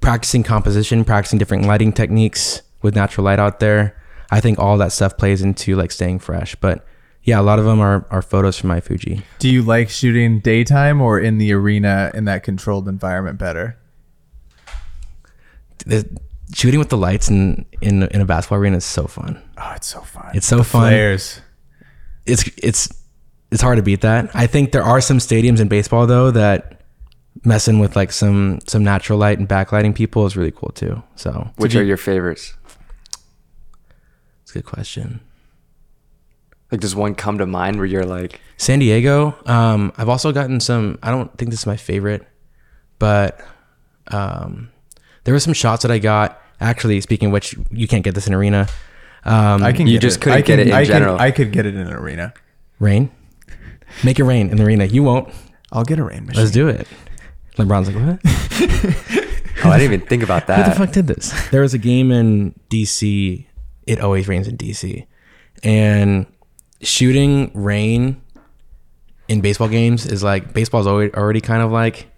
practicing 0.00 0.42
composition, 0.42 1.04
practicing 1.04 1.38
different 1.38 1.64
lighting 1.64 1.92
techniques 1.92 2.62
with 2.82 2.94
natural 2.94 3.24
light 3.24 3.38
out 3.38 3.60
there. 3.60 3.96
I 4.30 4.40
think 4.40 4.58
all 4.58 4.78
that 4.78 4.92
stuff 4.92 5.16
plays 5.16 5.42
into 5.42 5.76
like 5.76 5.92
staying 5.92 6.18
fresh. 6.18 6.56
But 6.56 6.84
yeah, 7.26 7.40
a 7.40 7.42
lot 7.42 7.58
of 7.58 7.64
them 7.64 7.80
are, 7.80 8.06
are 8.08 8.22
photos 8.22 8.56
from 8.56 8.68
my 8.68 8.80
Fuji. 8.80 9.22
Do 9.40 9.48
you 9.48 9.62
like 9.62 9.90
shooting 9.90 10.38
daytime 10.38 11.00
or 11.02 11.18
in 11.18 11.38
the 11.38 11.52
arena 11.52 12.12
in 12.14 12.24
that 12.26 12.44
controlled 12.44 12.88
environment 12.88 13.36
better? 13.36 13.76
The, 15.84 16.08
shooting 16.54 16.78
with 16.78 16.88
the 16.88 16.96
lights 16.96 17.28
in, 17.28 17.66
in 17.80 18.04
in 18.04 18.20
a 18.20 18.24
basketball 18.24 18.58
arena 18.58 18.76
is 18.76 18.84
so 18.84 19.08
fun. 19.08 19.42
Oh, 19.58 19.72
it's 19.74 19.88
so 19.88 20.00
fun. 20.02 20.30
It's 20.34 20.46
so 20.46 20.58
the 20.58 20.64
fun. 20.64 20.90
Flares. 20.90 21.40
It's 22.26 22.48
it's 22.62 22.88
it's 23.50 23.60
hard 23.60 23.76
to 23.76 23.82
beat 23.82 24.02
that. 24.02 24.30
I 24.34 24.46
think 24.46 24.70
there 24.70 24.84
are 24.84 25.00
some 25.00 25.18
stadiums 25.18 25.60
in 25.60 25.66
baseball 25.66 26.06
though 26.06 26.30
that 26.30 26.82
messing 27.44 27.80
with 27.80 27.96
like 27.96 28.12
some 28.12 28.60
some 28.68 28.84
natural 28.84 29.18
light 29.18 29.40
and 29.40 29.48
backlighting 29.48 29.96
people 29.96 30.26
is 30.26 30.36
really 30.36 30.52
cool 30.52 30.70
too. 30.70 31.02
So, 31.16 31.50
which 31.56 31.74
are 31.74 31.82
your 31.82 31.96
favorites? 31.96 32.54
It's 34.42 34.52
a 34.52 34.54
good 34.54 34.64
question. 34.64 35.20
Like, 36.70 36.80
does 36.80 36.96
one 36.96 37.14
come 37.14 37.38
to 37.38 37.46
mind 37.46 37.76
where 37.76 37.86
you're 37.86 38.04
like 38.04 38.40
San 38.56 38.80
Diego? 38.80 39.36
Um, 39.46 39.92
I've 39.96 40.08
also 40.08 40.32
gotten 40.32 40.60
some. 40.60 40.98
I 41.02 41.10
don't 41.10 41.36
think 41.38 41.50
this 41.50 41.60
is 41.60 41.66
my 41.66 41.76
favorite, 41.76 42.26
but 42.98 43.40
um, 44.08 44.70
there 45.24 45.34
were 45.34 45.40
some 45.40 45.52
shots 45.52 45.82
that 45.82 45.90
I 45.90 45.98
got. 45.98 46.40
Actually, 46.60 47.00
speaking 47.02 47.26
of 47.26 47.32
which, 47.32 47.54
you 47.70 47.86
can't 47.86 48.02
get 48.02 48.14
this 48.14 48.26
in 48.26 48.34
arena. 48.34 48.66
Um, 49.24 49.62
I 49.62 49.72
can. 49.72 49.86
You 49.86 49.98
just 49.98 50.18
it. 50.18 50.22
couldn't 50.22 50.42
can, 50.42 50.46
get 50.46 50.58
it 50.58 50.66
in 50.68 50.72
I 50.72 50.84
general. 50.84 51.16
Can, 51.16 51.26
I 51.26 51.30
could 51.30 51.52
get 51.52 51.66
it 51.66 51.74
in 51.74 51.80
an 51.86 51.92
arena. 51.92 52.34
Rain. 52.80 53.10
Make 54.04 54.18
it 54.18 54.24
rain 54.24 54.50
in 54.50 54.56
the 54.56 54.64
arena. 54.64 54.86
You 54.86 55.02
won't. 55.02 55.32
I'll 55.70 55.84
get 55.84 55.98
a 55.98 56.04
rain 56.04 56.26
machine. 56.26 56.42
Let's 56.42 56.52
do 56.52 56.68
it. 56.68 56.86
LeBron's 57.56 57.88
like, 57.88 57.96
what? 57.96 58.20
oh, 59.64 59.70
I 59.70 59.78
didn't 59.78 59.94
even 59.94 60.06
think 60.06 60.22
about 60.22 60.46
that. 60.46 60.64
Who 60.64 60.70
the 60.70 60.76
fuck 60.76 60.92
did 60.92 61.06
this? 61.06 61.32
There 61.50 61.62
was 61.62 61.74
a 61.74 61.78
game 61.78 62.10
in 62.10 62.58
DC. 62.70 63.46
It 63.86 64.00
always 64.00 64.28
rains 64.28 64.48
in 64.48 64.56
DC, 64.56 65.06
and 65.62 66.26
shooting 66.80 67.50
rain 67.54 68.20
in 69.28 69.40
baseball 69.40 69.68
games 69.68 70.06
is 70.06 70.22
like 70.22 70.52
baseball's 70.52 70.86
already 70.86 71.14
already 71.14 71.40
kind 71.40 71.62
of 71.62 71.70
like 71.72 72.08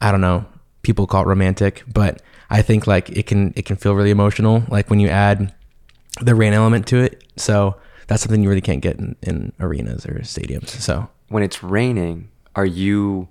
I 0.00 0.10
don't 0.12 0.20
know. 0.20 0.46
People 0.82 1.06
call 1.06 1.22
it 1.22 1.26
romantic, 1.26 1.82
but 1.92 2.22
I 2.50 2.62
think 2.62 2.86
like 2.86 3.10
it 3.10 3.26
can 3.26 3.52
it 3.56 3.64
can 3.64 3.76
feel 3.76 3.94
really 3.94 4.10
emotional. 4.10 4.62
Like 4.68 4.88
when 4.90 5.00
you 5.00 5.08
add 5.08 5.52
the 6.20 6.34
rain 6.34 6.52
element 6.52 6.86
to 6.88 6.98
it. 6.98 7.24
So 7.36 7.76
that's 8.06 8.22
something 8.22 8.42
you 8.42 8.48
really 8.48 8.60
can't 8.60 8.80
get 8.80 8.96
in, 8.98 9.16
in 9.22 9.52
arenas 9.60 10.06
or 10.06 10.14
stadiums. 10.20 10.68
So 10.68 11.08
when 11.28 11.42
it's 11.42 11.62
raining, 11.62 12.30
are 12.54 12.66
you 12.66 13.28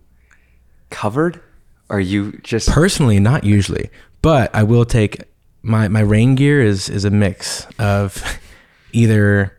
covered? 0.89 1.41
Are 1.89 1.99
you 1.99 2.33
just 2.43 2.69
personally 2.69 3.19
not 3.19 3.43
usually, 3.43 3.89
but 4.21 4.53
I 4.55 4.63
will 4.63 4.85
take 4.85 5.23
my 5.61 5.87
my 5.87 5.99
rain 6.01 6.35
gear 6.35 6.61
is 6.61 6.89
is 6.89 7.05
a 7.05 7.11
mix 7.11 7.67
of 7.79 8.23
either 8.91 9.54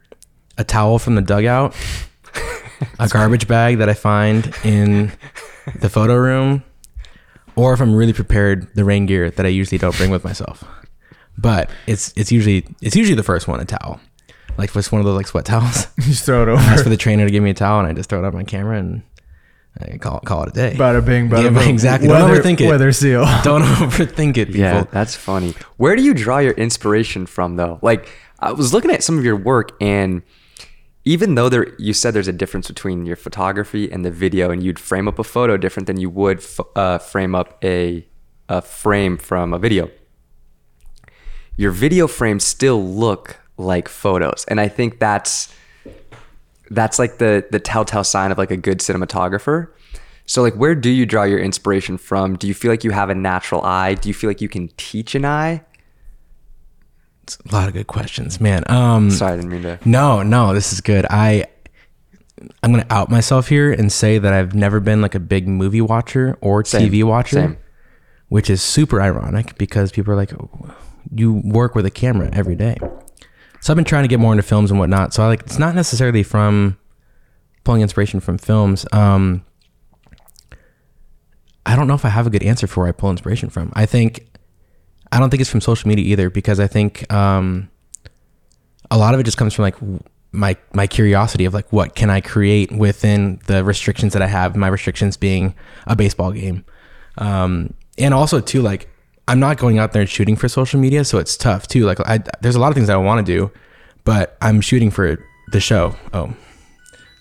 a 0.58 0.64
towel 0.64 0.98
from 0.98 1.14
the 1.14 1.22
dugout, 1.22 1.74
a 2.98 3.08
garbage 3.08 3.46
bag 3.48 3.78
that 3.78 3.88
I 3.88 3.94
find 3.94 4.54
in 4.64 5.12
the 5.80 5.88
photo 5.88 6.14
room, 6.16 6.62
or 7.56 7.72
if 7.72 7.80
I'm 7.80 7.94
really 7.94 8.12
prepared, 8.12 8.68
the 8.74 8.84
rain 8.84 9.06
gear 9.06 9.30
that 9.30 9.46
I 9.46 9.48
usually 9.50 9.78
don't 9.78 9.96
bring 9.96 10.10
with 10.10 10.24
myself. 10.24 10.64
But 11.38 11.70
it's 11.86 12.12
it's 12.16 12.32
usually 12.32 12.66
it's 12.80 12.96
usually 12.96 13.16
the 13.16 13.22
first 13.22 13.46
one, 13.48 13.60
a 13.60 13.64
towel. 13.64 14.00
Like 14.58 14.72
just 14.72 14.90
one 14.90 15.00
of 15.00 15.04
those 15.04 15.16
like 15.16 15.26
sweat 15.26 15.44
towels. 15.44 15.86
You 15.98 16.04
just 16.04 16.24
throw 16.24 16.42
it 16.42 16.48
Ask 16.48 16.72
over. 16.74 16.82
for 16.84 16.88
the 16.88 16.96
trainer 16.96 17.26
to 17.26 17.30
give 17.30 17.42
me 17.42 17.50
a 17.50 17.54
towel, 17.54 17.78
and 17.80 17.88
I 17.88 17.92
just 17.92 18.08
throw 18.08 18.18
it 18.20 18.24
up 18.24 18.34
on 18.34 18.46
camera 18.46 18.78
and 18.78 19.02
I 19.78 19.98
call 19.98 20.20
call 20.20 20.44
it 20.44 20.48
a 20.48 20.52
day. 20.52 20.74
Bada 20.78 21.04
bing, 21.04 21.28
bada 21.28 21.42
Yeah, 21.44 21.48
boom. 21.60 21.68
exactly. 21.68 22.08
Don't 22.08 22.30
overthink 22.30 22.62
it. 22.62 22.68
Weather 22.68 22.90
seal. 22.92 23.26
Don't 23.42 23.60
overthink 23.62 24.38
it, 24.38 24.46
people. 24.46 24.60
Yeah, 24.60 24.84
that's 24.90 25.14
funny. 25.14 25.54
Where 25.76 25.94
do 25.96 26.02
you 26.02 26.14
draw 26.14 26.38
your 26.38 26.54
inspiration 26.54 27.26
from, 27.26 27.56
though? 27.56 27.78
Like, 27.82 28.08
I 28.40 28.52
was 28.52 28.72
looking 28.72 28.90
at 28.90 29.02
some 29.02 29.18
of 29.18 29.24
your 29.26 29.36
work, 29.36 29.76
and 29.82 30.22
even 31.06 31.36
though 31.36 31.48
there, 31.48 31.72
you 31.78 31.92
said 31.92 32.14
there's 32.14 32.26
a 32.26 32.32
difference 32.32 32.66
between 32.66 33.06
your 33.06 33.14
photography 33.14 33.90
and 33.90 34.04
the 34.04 34.10
video, 34.10 34.50
and 34.50 34.62
you'd 34.62 34.78
frame 34.78 35.06
up 35.06 35.20
a 35.20 35.24
photo 35.24 35.56
different 35.56 35.86
than 35.86 35.98
you 35.98 36.10
would 36.10 36.38
f- 36.38 36.60
uh, 36.74 36.98
frame 36.98 37.34
up 37.34 37.56
a 37.64 38.06
a 38.48 38.60
frame 38.60 39.16
from 39.16 39.54
a 39.54 39.58
video. 39.58 39.88
Your 41.56 41.70
video 41.70 42.06
frames 42.06 42.44
still 42.44 42.84
look 42.84 43.40
like 43.56 43.88
photos, 43.88 44.44
and 44.48 44.60
I 44.60 44.66
think 44.66 44.98
that's 44.98 45.54
that's 46.70 46.98
like 46.98 47.18
the 47.18 47.46
the 47.52 47.60
telltale 47.60 48.04
sign 48.04 48.32
of 48.32 48.38
like 48.38 48.50
a 48.50 48.56
good 48.56 48.80
cinematographer. 48.80 49.68
So 50.26 50.42
like 50.42 50.54
where 50.54 50.74
do 50.74 50.90
you 50.90 51.06
draw 51.06 51.22
your 51.22 51.38
inspiration 51.38 51.98
from? 51.98 52.36
Do 52.36 52.48
you 52.48 52.54
feel 52.54 52.72
like 52.72 52.82
you 52.82 52.90
have 52.90 53.10
a 53.10 53.14
natural 53.14 53.62
eye? 53.62 53.94
Do 53.94 54.08
you 54.08 54.14
feel 54.14 54.28
like 54.28 54.40
you 54.40 54.48
can 54.48 54.70
teach 54.76 55.14
an 55.14 55.24
eye? 55.24 55.62
A 57.50 57.54
lot 57.54 57.68
of 57.68 57.74
good 57.74 57.86
questions, 57.86 58.40
man. 58.40 58.62
Um, 58.68 59.10
Sorry, 59.10 59.32
I 59.32 59.36
didn't 59.36 59.50
mean 59.50 59.62
to. 59.62 59.78
No, 59.84 60.22
no, 60.22 60.54
this 60.54 60.72
is 60.72 60.80
good. 60.80 61.06
I 61.10 61.44
I'm 62.62 62.70
gonna 62.70 62.86
out 62.90 63.10
myself 63.10 63.48
here 63.48 63.72
and 63.72 63.90
say 63.90 64.18
that 64.18 64.32
I've 64.32 64.54
never 64.54 64.78
been 64.80 65.00
like 65.00 65.14
a 65.14 65.20
big 65.20 65.48
movie 65.48 65.80
watcher 65.80 66.36
or 66.40 66.64
Same, 66.64 66.90
TV 66.90 67.02
watcher, 67.02 67.36
same. 67.36 67.56
which 68.28 68.48
is 68.50 68.62
super 68.62 69.00
ironic 69.00 69.56
because 69.58 69.90
people 69.90 70.12
are 70.12 70.16
like, 70.16 70.32
"Oh, 70.34 70.74
you 71.12 71.32
work 71.44 71.74
with 71.74 71.86
a 71.86 71.90
camera 71.90 72.28
every 72.32 72.54
day. 72.54 72.76
So 73.60 73.72
I've 73.72 73.76
been 73.76 73.84
trying 73.84 74.04
to 74.04 74.08
get 74.08 74.20
more 74.20 74.32
into 74.32 74.42
films 74.42 74.70
and 74.70 74.78
whatnot. 74.78 75.12
So 75.14 75.22
I 75.24 75.26
like 75.26 75.40
it's 75.40 75.58
not 75.58 75.74
necessarily 75.74 76.22
from 76.22 76.76
pulling 77.64 77.80
inspiration 77.82 78.20
from 78.20 78.38
films. 78.38 78.86
Um, 78.92 79.44
I 81.64 81.74
don't 81.74 81.88
know 81.88 81.94
if 81.94 82.04
I 82.04 82.10
have 82.10 82.26
a 82.26 82.30
good 82.30 82.42
answer 82.44 82.66
for 82.66 82.80
where 82.82 82.88
I 82.88 82.92
pull 82.92 83.10
inspiration 83.10 83.48
from. 83.50 83.72
I 83.74 83.86
think 83.86 84.26
I 85.12 85.18
don't 85.18 85.30
think 85.30 85.40
it's 85.40 85.50
from 85.50 85.60
social 85.60 85.88
media 85.88 86.04
either 86.04 86.30
because 86.30 86.60
I 86.60 86.66
think 86.66 87.10
um, 87.12 87.70
a 88.90 88.98
lot 88.98 89.14
of 89.14 89.20
it 89.20 89.24
just 89.24 89.36
comes 89.36 89.54
from 89.54 89.62
like 89.62 89.76
my 90.32 90.56
my 90.72 90.86
curiosity 90.86 91.44
of 91.44 91.54
like 91.54 91.72
what 91.72 91.94
can 91.94 92.10
I 92.10 92.20
create 92.20 92.72
within 92.72 93.40
the 93.46 93.64
restrictions 93.64 94.12
that 94.12 94.22
I 94.22 94.26
have. 94.26 94.56
My 94.56 94.68
restrictions 94.68 95.16
being 95.16 95.54
a 95.86 95.96
baseball 95.96 96.32
game, 96.32 96.64
um, 97.18 97.72
and 97.98 98.12
also 98.12 98.40
too 98.40 98.62
like 98.62 98.88
I'm 99.28 99.40
not 99.40 99.58
going 99.58 99.78
out 99.78 99.92
there 99.92 100.02
and 100.02 100.10
shooting 100.10 100.36
for 100.36 100.48
social 100.48 100.80
media, 100.80 101.04
so 101.04 101.18
it's 101.18 101.36
tough 101.36 101.66
too. 101.66 101.84
Like 101.84 102.00
I, 102.00 102.20
there's 102.40 102.56
a 102.56 102.60
lot 102.60 102.68
of 102.68 102.74
things 102.74 102.90
I 102.90 102.96
want 102.96 103.24
to 103.24 103.32
do, 103.32 103.50
but 104.04 104.36
I'm 104.40 104.60
shooting 104.60 104.90
for 104.90 105.24
the 105.52 105.60
show. 105.60 105.96
Oh, 106.12 106.34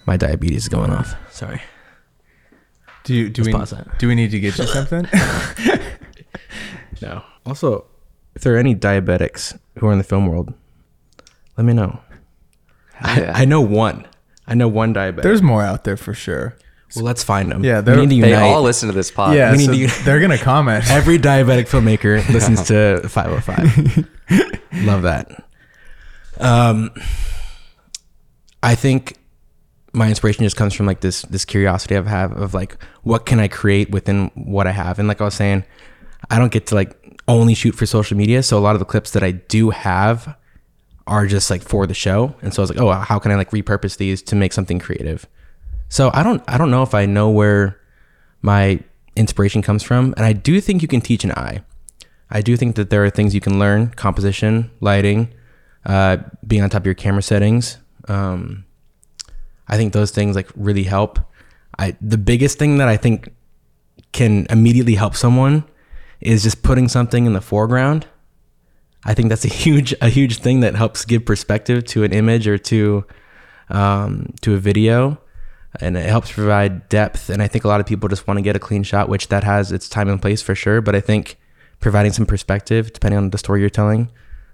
my 0.05 0.17
diabetes 0.17 0.63
is 0.63 0.69
going 0.69 0.91
off. 0.91 1.15
Sorry. 1.31 1.61
Do 3.03 3.13
you 3.13 3.29
do 3.29 3.43
Let's 3.43 3.71
we 3.71 3.77
do 3.99 4.07
we 4.07 4.15
need 4.15 4.31
to 4.31 4.39
get 4.39 4.57
you 4.57 4.65
something? 4.65 5.07
No. 7.01 7.23
Also, 7.45 7.85
if 8.35 8.41
there 8.43 8.55
are 8.55 8.57
any 8.57 8.75
diabetics 8.75 9.57
who 9.79 9.87
are 9.87 9.91
in 9.91 9.97
the 9.97 10.03
film 10.03 10.27
world, 10.27 10.53
let 11.57 11.65
me 11.65 11.73
know. 11.73 11.99
Yeah. 13.01 13.33
I, 13.35 13.41
I 13.41 13.45
know 13.45 13.61
one. 13.61 14.05
I 14.47 14.53
know 14.55 14.67
one 14.67 14.93
diabetic. 14.93 15.23
There's 15.23 15.41
more 15.41 15.61
out 15.63 15.83
there 15.83 15.97
for 15.97 16.13
sure. 16.13 16.55
well, 16.95 17.05
let's 17.05 17.23
find 17.23 17.51
them. 17.51 17.63
Yeah, 17.63 17.81
they're- 17.81 17.95
need 17.97 18.09
to 18.15 18.21
They 18.21 18.29
unite. 18.31 18.43
all 18.43 18.61
listen 18.61 18.87
to 18.89 18.93
this 18.95 19.11
pod. 19.11 19.35
yeah, 19.35 19.51
we 19.51 19.57
need 19.67 19.89
so 19.89 19.95
to 19.97 20.03
they're 20.05 20.19
gonna 20.19 20.37
comment. 20.37 20.85
Every 20.89 21.17
diabetic 21.19 21.67
filmmaker 21.67 22.27
listens 22.33 22.63
to 22.67 23.07
505. 23.09 24.07
Love 24.85 25.01
that. 25.03 25.43
Um, 26.39 26.91
I 28.61 28.75
think 28.75 29.17
my 29.93 30.09
inspiration 30.09 30.43
just 30.43 30.55
comes 30.57 30.73
from 30.73 30.85
like 30.85 30.99
this 31.01 31.21
this 31.23 31.45
curiosity 31.45 31.95
I 31.95 32.01
have 32.01 32.33
of 32.33 32.53
like 32.53 32.77
what 33.03 33.25
can 33.25 33.39
I 33.39 33.47
create 33.47 33.89
within 33.91 34.31
what 34.35 34.67
I 34.67 34.71
have, 34.71 34.99
and 34.99 35.07
like 35.07 35.21
I 35.21 35.25
was 35.25 35.33
saying, 35.35 35.63
I 36.29 36.37
don't 36.39 36.51
get 36.51 36.67
to 36.67 36.75
like 36.75 37.04
only 37.27 37.53
shoot 37.53 37.73
for 37.73 37.85
social 37.85 38.17
media, 38.17 38.43
so 38.43 38.57
a 38.57 38.59
lot 38.59 38.75
of 38.75 38.79
the 38.79 38.85
clips 38.85 39.11
that 39.11 39.23
I 39.23 39.31
do 39.31 39.71
have 39.71 40.37
are 41.07 41.27
just 41.27 41.49
like 41.49 41.61
for 41.61 41.85
the 41.87 41.93
show, 41.93 42.35
and 42.41 42.53
so 42.53 42.61
I 42.61 42.63
was 42.63 42.69
like, 42.69 42.79
oh, 42.79 42.91
how 42.91 43.19
can 43.19 43.31
I 43.31 43.35
like 43.35 43.51
repurpose 43.51 43.97
these 43.97 44.21
to 44.23 44.35
make 44.35 44.53
something 44.53 44.79
creative? 44.79 45.27
So 45.89 46.11
I 46.13 46.23
don't 46.23 46.43
I 46.47 46.57
don't 46.57 46.71
know 46.71 46.83
if 46.83 46.93
I 46.93 47.05
know 47.05 47.29
where 47.29 47.79
my 48.41 48.79
inspiration 49.15 49.61
comes 49.61 49.83
from, 49.83 50.13
and 50.17 50.25
I 50.25 50.33
do 50.33 50.59
think 50.61 50.81
you 50.81 50.87
can 50.87 51.01
teach 51.01 51.23
an 51.23 51.31
eye. 51.31 51.61
I 52.29 52.41
do 52.41 52.57
think 52.57 52.75
that 52.75 52.89
there 52.89 53.03
are 53.05 53.09
things 53.09 53.33
you 53.33 53.41
can 53.41 53.59
learn: 53.59 53.89
composition, 53.89 54.71
lighting, 54.81 55.33
uh, 55.85 56.17
being 56.45 56.63
on 56.63 56.69
top 56.69 56.81
of 56.81 56.85
your 56.85 56.95
camera 56.95 57.21
settings. 57.21 57.77
Um, 58.07 58.65
I 59.67 59.77
think 59.77 59.93
those 59.93 60.11
things 60.11 60.35
like 60.35 60.49
really 60.55 60.83
help. 60.83 61.19
I 61.77 61.95
the 62.01 62.17
biggest 62.17 62.57
thing 62.57 62.77
that 62.77 62.87
I 62.87 62.97
think 62.97 63.33
can 64.11 64.47
immediately 64.49 64.95
help 64.95 65.15
someone 65.15 65.65
is 66.25 66.43
just 66.43 66.63
putting 66.63 66.87
something 66.87 67.25
in 67.25 67.33
the 67.33 67.41
foreground. 67.41 68.07
I 69.05 69.13
think 69.13 69.29
that's 69.29 69.45
a 69.45 69.49
huge 69.49 69.93
a 70.01 70.09
huge 70.09 70.39
thing 70.39 70.61
that 70.61 70.75
helps 70.75 71.05
give 71.05 71.25
perspective 71.25 71.85
to 71.85 72.03
an 72.03 72.11
image 72.11 72.47
or 72.47 72.57
to 72.57 73.05
um, 73.69 74.33
to 74.41 74.55
a 74.55 74.57
video, 74.57 75.19
and 75.79 75.95
it 75.95 76.07
helps 76.07 76.31
provide 76.31 76.89
depth. 76.89 77.29
And 77.29 77.41
I 77.41 77.47
think 77.47 77.63
a 77.63 77.67
lot 77.67 77.79
of 77.79 77.85
people 77.85 78.09
just 78.09 78.27
want 78.27 78.37
to 78.37 78.41
get 78.41 78.55
a 78.55 78.59
clean 78.59 78.83
shot, 78.83 79.09
which 79.09 79.27
that 79.27 79.43
has 79.43 79.71
its 79.71 79.87
time 79.87 80.09
and 80.09 80.21
place 80.21 80.41
for 80.41 80.55
sure. 80.55 80.81
But 80.81 80.95
I 80.95 81.01
think 81.01 81.37
providing 81.79 82.13
some 82.13 82.25
perspective, 82.25 82.93
depending 82.93 83.17
on 83.17 83.29
the 83.29 83.37
story 83.37 83.61
you're 83.61 83.69
telling, 83.69 84.09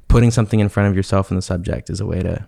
putting 0.09 0.32
something 0.32 0.59
in 0.59 0.67
front 0.67 0.89
of 0.89 0.95
yourself 0.95 1.32
and 1.32 1.38
the 1.38 1.41
subject 1.41 1.89
is 1.89 2.01
a 2.01 2.05
way 2.05 2.22
to 2.22 2.47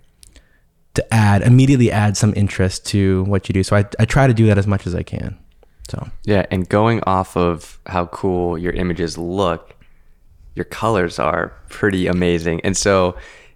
to 0.96 1.14
add 1.14 1.42
immediately 1.42 1.92
add 1.92 2.18
some 2.18 2.34
interest 2.36 2.86
to 2.88 3.24
what 3.24 3.50
you 3.50 3.54
do. 3.54 3.64
So 3.64 3.76
I, 3.76 3.86
I 3.98 4.06
try 4.06 4.28
to 4.28 4.34
do 4.34 4.46
that 4.48 4.58
as 4.58 4.68
much 4.68 4.86
as 4.86 4.94
I 4.94 5.04
can. 5.04 5.40
So 5.90 6.08
Yeah, 6.24 6.46
and 6.52 6.68
going 6.68 7.02
off 7.06 7.36
of 7.38 7.80
how 7.86 8.06
cool 8.08 8.58
your 8.58 8.74
images 8.74 9.18
look, 9.18 9.76
your 10.56 10.66
colors 10.66 11.20
are 11.20 11.54
pretty 11.70 12.08
amazing. 12.08 12.62
And 12.64 12.76
so 12.78 13.16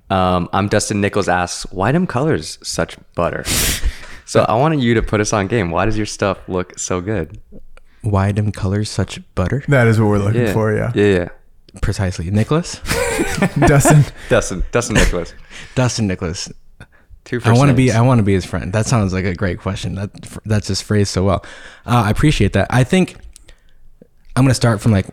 um, 0.10 0.50
I'm 0.54 0.68
Dustin 0.68 1.02
Nichols 1.02 1.28
asks, 1.30 1.64
why 1.72 1.92
them 1.92 2.08
colors 2.08 2.58
such 2.64 2.98
butter? 3.16 3.44
so 4.26 4.42
I 4.44 4.56
wanted 4.56 4.82
you 4.82 4.94
to 4.96 5.02
put 5.02 5.22
us 5.22 5.34
on 5.34 5.48
game. 5.48 5.70
Why 5.72 5.86
does 5.86 5.98
your 5.98 6.06
stuff 6.06 6.38
look 6.48 6.78
so 6.80 7.02
good? 7.02 7.40
why 8.04 8.32
them 8.32 8.52
colors 8.54 8.90
such 8.90 9.20
butter? 9.36 9.64
That 9.68 9.88
is 9.88 10.00
what 10.00 10.08
we're 10.08 10.20
looking 10.20 10.42
Yeah. 10.44 10.54
for. 10.54 10.74
Yeah, 10.74 10.92
Yeah, 10.96 11.06
yeah. 11.06 11.28
Precisely. 11.82 12.30
Nicholas? 12.32 12.76
Dustin. 13.60 14.06
Dustin, 14.30 14.64
Dustin 14.72 14.96
Nicholas. 14.96 15.34
Dustin 15.76 16.08
Nicholas. 16.08 16.50
Two 17.28 17.42
I 17.44 17.52
want 17.52 17.68
to 17.68 17.76
be. 17.76 17.92
I 17.92 18.00
want 18.00 18.20
to 18.20 18.24
be 18.24 18.32
his 18.32 18.46
friend. 18.46 18.72
That 18.72 18.86
sounds 18.86 19.12
like 19.12 19.26
a 19.26 19.36
great 19.36 19.60
question. 19.60 19.96
That 19.96 20.12
that's 20.46 20.68
just 20.68 20.86
phrased 20.86 21.12
so 21.12 21.26
well. 21.26 21.46
Uh, 21.86 22.04
I 22.06 22.10
appreciate 22.10 22.54
that. 22.54 22.68
I 22.70 22.86
think 22.86 23.18
I'm 24.38 24.46
gonna 24.46 24.54
start 24.54 24.80
from 24.80 24.94
like 24.94 25.08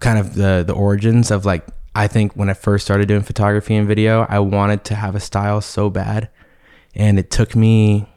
kind 0.00 0.18
of 0.18 0.34
the 0.34 0.64
the 0.66 0.72
origins 0.72 1.30
of 1.30 1.44
like 1.44 1.64
I 1.94 2.08
think 2.08 2.32
when 2.32 2.50
I 2.50 2.54
first 2.54 2.84
started 2.84 3.06
doing 3.06 3.22
photography 3.22 3.76
and 3.76 3.86
video, 3.86 4.26
I 4.28 4.40
wanted 4.40 4.82
to 4.86 4.96
have 4.96 5.14
a 5.14 5.20
style 5.20 5.60
so 5.60 5.88
bad, 5.90 6.28
and 6.92 7.20
it 7.20 7.30
took 7.30 7.54
me 7.54 8.08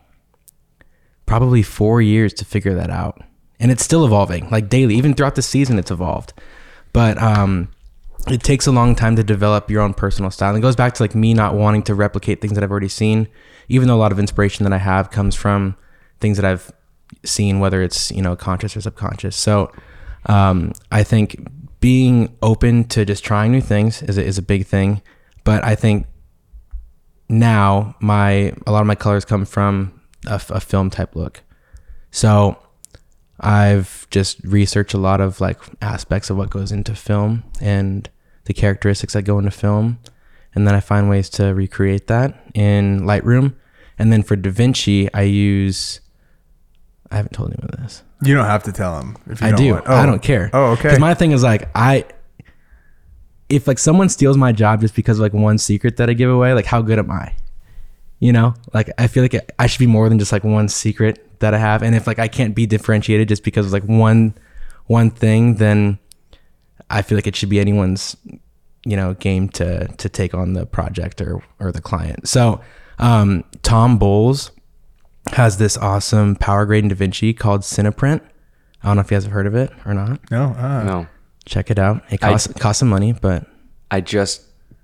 probably 1.27 1.61
four 1.61 2.01
years 2.01 2.33
to 2.33 2.43
figure 2.43 2.73
that 2.73 2.89
out, 2.89 3.21
and 3.59 3.71
it's 3.71 3.85
still 3.85 4.03
evolving. 4.03 4.49
Like 4.49 4.67
daily, 4.67 4.95
even 4.95 5.13
throughout 5.13 5.35
the 5.35 5.43
season, 5.43 5.77
it's 5.77 5.91
evolved. 5.91 6.33
But 6.91 7.21
um, 7.21 7.69
it 8.28 8.43
takes 8.43 8.67
a 8.67 8.71
long 8.71 8.95
time 8.95 9.15
to 9.15 9.23
develop 9.23 9.69
your 9.69 9.82
own 9.82 9.93
personal 9.93 10.32
style. 10.32 10.49
And 10.49 10.57
it 10.57 10.61
goes 10.61 10.76
back 10.76 10.93
to 10.95 11.03
like 11.03 11.15
me 11.15 11.34
not 11.34 11.53
wanting 11.55 11.84
to 11.84 11.95
replicate 11.95 12.41
things 12.41 12.53
that 12.53 12.63
I've 12.63 12.71
already 12.71 12.89
seen, 12.89 13.28
even 13.69 13.88
though 13.88 13.95
a 13.95 13.97
lot 13.97 14.11
of 14.11 14.19
inspiration 14.19 14.63
that 14.63 14.73
I 14.73 14.78
have 14.78 15.11
comes 15.11 15.36
from 15.36 15.76
things 16.19 16.38
that 16.38 16.45
I've 16.45 16.71
seen, 17.23 17.59
whether 17.59 17.82
it's, 17.82 18.11
you 18.11 18.21
know, 18.21 18.36
conscious 18.36 18.76
or 18.76 18.82
subconscious. 18.82 19.36
So 19.36 19.71
um, 20.26 20.73
I 20.91 21.03
think 21.03 21.47
being 21.80 22.36
open 22.41 22.86
to 22.86 23.05
just 23.05 23.23
trying 23.23 23.51
new 23.51 23.61
things 23.61 24.01
is 24.01 24.17
a, 24.17 24.23
is 24.23 24.38
a 24.38 24.41
big 24.41 24.65
thing. 24.65 25.01
But 25.43 25.63
I 25.63 25.76
think 25.76 26.07
now 27.30 27.95
my 27.99 28.53
a 28.65 28.71
lot 28.71 28.82
of 28.82 28.88
my 28.88 28.95
colors 28.95 29.26
come 29.26 29.45
from 29.45 30.01
a 30.28 30.59
film 30.59 30.89
type 30.89 31.15
look. 31.15 31.43
So 32.09 32.57
I've 33.39 34.07
just 34.09 34.39
researched 34.43 34.93
a 34.93 34.97
lot 34.97 35.21
of 35.21 35.41
like 35.41 35.59
aspects 35.82 36.30
of 36.30 36.38
what 36.38 36.49
goes 36.49 36.71
into 36.71 36.95
film 36.95 37.43
and 37.61 38.09
the 38.45 38.53
characteristics 38.53 39.13
that 39.13 39.23
go 39.23 39.37
into 39.37 39.51
film. 39.51 39.99
And 40.53 40.65
then 40.65 40.73
I 40.73 40.79
find 40.79 41.09
ways 41.09 41.29
to 41.31 41.53
recreate 41.53 42.07
that 42.07 42.33
in 42.53 43.01
Lightroom. 43.01 43.55
And 43.99 44.11
then 44.11 44.23
for 44.23 44.37
DaVinci, 44.37 45.09
I 45.13 45.23
use, 45.23 45.99
I 47.11 47.17
haven't 47.17 47.33
told 47.33 47.51
anyone 47.51 47.69
this. 47.81 48.03
You 48.23 48.35
don't 48.35 48.45
have 48.45 48.63
to 48.63 48.71
tell 48.71 48.97
them. 48.97 49.17
If 49.27 49.41
you 49.41 49.47
I 49.47 49.51
don't 49.51 49.59
do. 49.59 49.71
want- 49.73 49.87
I 49.87 50.03
oh. 50.03 50.05
don't 50.05 50.21
care. 50.21 50.49
Oh, 50.53 50.71
okay. 50.71 50.83
Because 50.83 50.99
my 50.99 51.13
thing 51.13 51.31
is 51.31 51.43
like, 51.43 51.69
I, 51.75 52.05
if 53.49 53.67
like 53.67 53.79
someone 53.79 54.09
steals 54.09 54.37
my 54.37 54.51
job 54.51 54.81
just 54.81 54.95
because 54.95 55.19
of 55.19 55.23
like 55.23 55.33
one 55.33 55.57
secret 55.57 55.97
that 55.97 56.09
I 56.09 56.13
give 56.13 56.29
away, 56.29 56.53
like 56.53 56.65
how 56.65 56.81
good 56.81 56.99
am 56.99 57.11
I? 57.11 57.33
You 58.19 58.31
know, 58.31 58.53
like 58.73 58.89
I 58.97 59.07
feel 59.07 59.23
like 59.23 59.51
I 59.59 59.67
should 59.67 59.79
be 59.79 59.87
more 59.87 60.07
than 60.09 60.17
just 60.17 60.31
like 60.31 60.43
one 60.43 60.69
secret 60.69 61.39
that 61.41 61.53
I 61.53 61.57
have. 61.57 61.83
And 61.83 61.95
if 61.95 62.07
like 62.07 62.17
I 62.17 62.27
can't 62.27 62.55
be 62.55 62.65
differentiated 62.65 63.27
just 63.27 63.43
because 63.43 63.67
of 63.67 63.73
like 63.73 63.83
one 63.83 64.35
one 64.85 65.11
thing, 65.11 65.55
then 65.55 65.99
I 66.89 67.01
feel 67.01 67.17
like 67.17 67.27
it 67.27 67.36
should 67.36 67.49
be 67.49 67.59
anyone's 67.59 68.15
you 68.86 68.95
know 68.95 69.13
game 69.15 69.49
to 69.49 69.88
to 69.88 70.09
take 70.09 70.33
on 70.33 70.53
the 70.53 70.65
project 70.65 71.21
or 71.21 71.43
or 71.59 71.71
the 71.71 71.81
client. 71.81 72.27
So 72.27 72.61
um, 72.99 73.43
Tom 73.63 73.97
Bolles 73.97 74.51
has 75.33 75.57
this 75.57 75.77
awesome 75.77 76.36
power 76.36 76.65
grade 76.65 76.83
in 76.83 76.89
DaVinci 76.89 77.38
called 77.38 77.61
Cineprint. 77.61 78.21
I 78.83 78.88
don't 78.88 78.97
know 78.97 79.01
if 79.01 79.09
you 79.09 79.15
guys 79.15 79.23
have 79.23 79.33
heard 79.33 79.47
of 79.47 79.55
it 79.55 79.71
or 79.86 79.93
not. 79.93 80.19
No, 80.29 80.53
uh, 80.57 80.83
No, 80.83 81.07
Check 81.45 81.71
it 81.71 81.79
out. 81.79 82.03
It 82.09 82.19
costs 82.19 82.51
costs 82.59 82.79
some 82.79 82.89
money, 82.89 83.13
but 83.13 83.47
I 83.91 84.01
just 84.01 84.43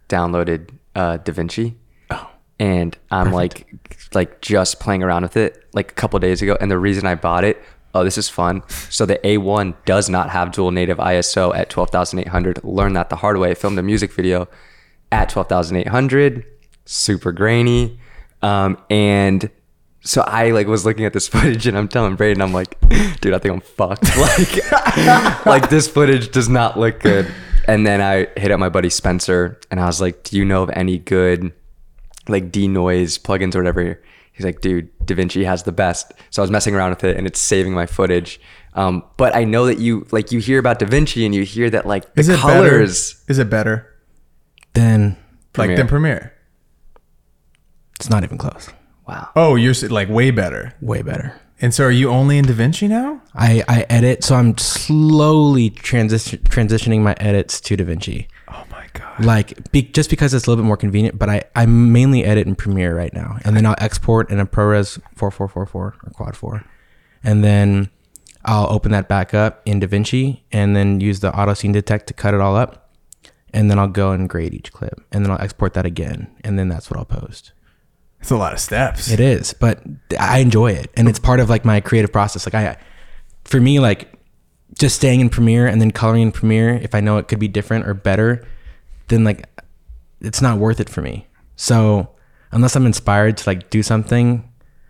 downloaded 0.09 0.69
uh, 0.95 1.17
DaVinci. 1.19 1.75
Oh. 2.09 2.29
And 2.59 2.97
I'm 3.09 3.31
like, 3.31 3.67
like 4.13 4.41
just 4.41 4.79
playing 4.79 5.01
around 5.03 5.23
with 5.23 5.37
it 5.37 5.65
like 5.73 5.91
a 5.91 5.95
couple 5.95 6.19
days 6.19 6.41
ago. 6.41 6.57
And 6.59 6.69
the 6.69 6.77
reason 6.77 7.07
I 7.07 7.15
bought 7.15 7.43
it, 7.43 7.61
oh, 7.93 8.03
this 8.03 8.17
is 8.17 8.29
fun. 8.29 8.63
So 8.89 9.05
the 9.05 9.19
A1 9.23 9.75
does 9.85 10.09
not 10.09 10.29
have 10.29 10.51
dual 10.51 10.71
native 10.71 10.97
ISO 10.97 11.55
at 11.55 11.69
12,800. 11.69 12.63
Learned 12.63 12.95
that 12.95 13.09
the 13.09 13.17
hard 13.17 13.37
way. 13.37 13.51
I 13.51 13.53
filmed 13.53 13.79
a 13.79 13.83
music 13.83 14.13
video 14.13 14.47
at 15.11 15.29
12,800, 15.29 16.45
super 16.85 17.31
grainy. 17.31 17.99
Um, 18.41 18.77
and 18.89 19.49
so 20.03 20.21
I 20.21 20.51
like 20.51 20.67
was 20.67 20.85
looking 20.85 21.05
at 21.05 21.13
this 21.13 21.27
footage 21.29 21.67
and 21.67 21.77
I'm 21.77 21.87
telling 21.87 22.15
Braden, 22.15 22.41
I'm 22.41 22.53
like, 22.53 22.79
dude, 23.21 23.33
I 23.33 23.39
think 23.39 23.53
I'm 23.53 23.61
fucked. 23.61 24.09
Like, 24.17 25.45
like 25.45 25.69
this 25.69 25.87
footage 25.87 26.31
does 26.31 26.49
not 26.49 26.77
look 26.77 26.99
good. 26.99 27.31
And 27.67 27.85
then 27.85 28.01
I 28.01 28.27
hit 28.39 28.51
up 28.51 28.59
my 28.59 28.69
buddy 28.69 28.89
Spencer 28.89 29.59
and 29.69 29.79
I 29.79 29.85
was 29.85 30.01
like, 30.01 30.23
do 30.23 30.37
you 30.37 30.45
know 30.45 30.63
of 30.63 30.71
any 30.73 30.97
good 30.97 31.53
like 32.27 32.51
denoise 32.51 33.17
plugins 33.17 33.55
or 33.55 33.59
whatever? 33.59 34.01
He's 34.41 34.45
like, 34.45 34.61
dude, 34.61 34.89
DaVinci 35.05 35.45
has 35.45 35.63
the 35.63 35.71
best. 35.71 36.13
So 36.31 36.41
I 36.41 36.43
was 36.43 36.49
messing 36.49 36.75
around 36.75 36.89
with 36.89 37.03
it 37.03 37.15
and 37.15 37.27
it's 37.27 37.39
saving 37.39 37.73
my 37.73 37.85
footage. 37.85 38.41
Um, 38.73 39.03
but 39.17 39.35
I 39.35 39.43
know 39.43 39.67
that 39.67 39.77
you 39.77 40.07
like 40.11 40.31
you 40.31 40.39
hear 40.39 40.57
about 40.57 40.79
DaVinci 40.79 41.25
and 41.25 41.35
you 41.35 41.43
hear 41.43 41.69
that 41.69 41.85
like 41.85 42.11
the 42.15 42.21
is 42.21 42.29
it 42.29 42.39
colors. 42.39 43.13
better? 43.13 43.31
Is 43.31 43.37
it 43.37 43.49
better 43.49 43.87
then 44.73 45.15
like 45.55 45.75
than 45.75 45.87
Premiere? 45.87 46.33
it's 47.99 48.09
not 48.09 48.23
even 48.23 48.39
close. 48.39 48.67
Wow. 49.07 49.29
Oh, 49.35 49.55
you're 49.55 49.75
like 49.89 50.09
way 50.09 50.31
better. 50.31 50.73
Way 50.81 51.03
better. 51.03 51.39
And 51.61 51.71
so, 51.71 51.83
are 51.83 51.91
you 51.91 52.09
only 52.09 52.39
in 52.39 52.45
DaVinci 52.45 52.89
now? 52.89 53.21
I, 53.35 53.63
I 53.67 53.85
edit, 53.87 54.23
so 54.23 54.33
I'm 54.33 54.57
slowly 54.57 55.69
transition 55.69 56.39
transitioning 56.39 57.01
my 57.01 57.15
edits 57.19 57.61
to 57.61 57.77
DaVinci. 57.77 58.25
God. 58.93 59.25
Like 59.25 59.71
be, 59.71 59.83
just 59.83 60.09
because 60.09 60.33
it's 60.33 60.45
a 60.45 60.49
little 60.49 60.63
bit 60.63 60.67
more 60.67 60.77
convenient, 60.77 61.17
but 61.17 61.29
I, 61.29 61.43
I 61.55 61.65
mainly 61.65 62.23
edit 62.23 62.47
in 62.47 62.55
Premiere 62.55 62.95
right 62.95 63.13
now, 63.13 63.37
and 63.43 63.55
then 63.55 63.65
I'll 63.65 63.75
export 63.77 64.29
in 64.29 64.39
a 64.39 64.45
ProRes 64.45 64.99
4444 65.15 65.81
or 65.81 66.11
Quad 66.13 66.35
4, 66.35 66.63
and 67.23 67.43
then 67.43 67.89
I'll 68.45 68.71
open 68.71 68.91
that 68.91 69.07
back 69.07 69.33
up 69.33 69.61
in 69.65 69.79
DaVinci, 69.79 70.41
and 70.51 70.75
then 70.75 70.99
use 70.99 71.19
the 71.19 71.37
auto 71.37 71.53
scene 71.53 71.71
detect 71.71 72.07
to 72.07 72.13
cut 72.13 72.33
it 72.33 72.41
all 72.41 72.55
up, 72.55 72.91
and 73.53 73.69
then 73.69 73.79
I'll 73.79 73.87
go 73.87 74.11
and 74.11 74.27
grade 74.27 74.53
each 74.53 74.71
clip, 74.71 74.99
and 75.11 75.23
then 75.23 75.31
I'll 75.31 75.41
export 75.41 75.73
that 75.73 75.85
again, 75.85 76.35
and 76.43 76.57
then 76.57 76.67
that's 76.67 76.89
what 76.89 76.97
I'll 76.97 77.05
post. 77.05 77.53
It's 78.19 78.31
a 78.31 78.37
lot 78.37 78.53
of 78.53 78.59
steps. 78.59 79.09
It 79.09 79.19
is, 79.19 79.53
but 79.53 79.81
I 80.19 80.39
enjoy 80.39 80.73
it, 80.73 80.91
and 80.95 81.09
it's 81.09 81.19
part 81.19 81.39
of 81.39 81.49
like 81.49 81.65
my 81.65 81.81
creative 81.81 82.11
process. 82.11 82.45
Like 82.45 82.53
I, 82.53 82.77
for 83.45 83.59
me, 83.59 83.79
like 83.79 84.13
just 84.77 84.95
staying 84.95 85.19
in 85.19 85.29
Premiere 85.29 85.67
and 85.67 85.81
then 85.81 85.91
coloring 85.91 86.21
in 86.21 86.31
Premiere, 86.31 86.75
if 86.75 86.95
I 86.95 86.99
know 86.99 87.17
it 87.17 87.27
could 87.27 87.39
be 87.39 87.47
different 87.47 87.87
or 87.87 87.93
better, 87.93 88.47
then 89.11 89.23
like 89.23 89.47
it's 90.21 90.41
not 90.41 90.57
worth 90.57 90.79
it 90.79 90.89
for 90.89 91.01
me. 91.01 91.27
So 91.55 92.09
unless 92.51 92.75
I'm 92.75 92.85
inspired 92.85 93.37
to 93.37 93.49
like 93.49 93.69
do 93.69 93.83
something, 93.83 94.47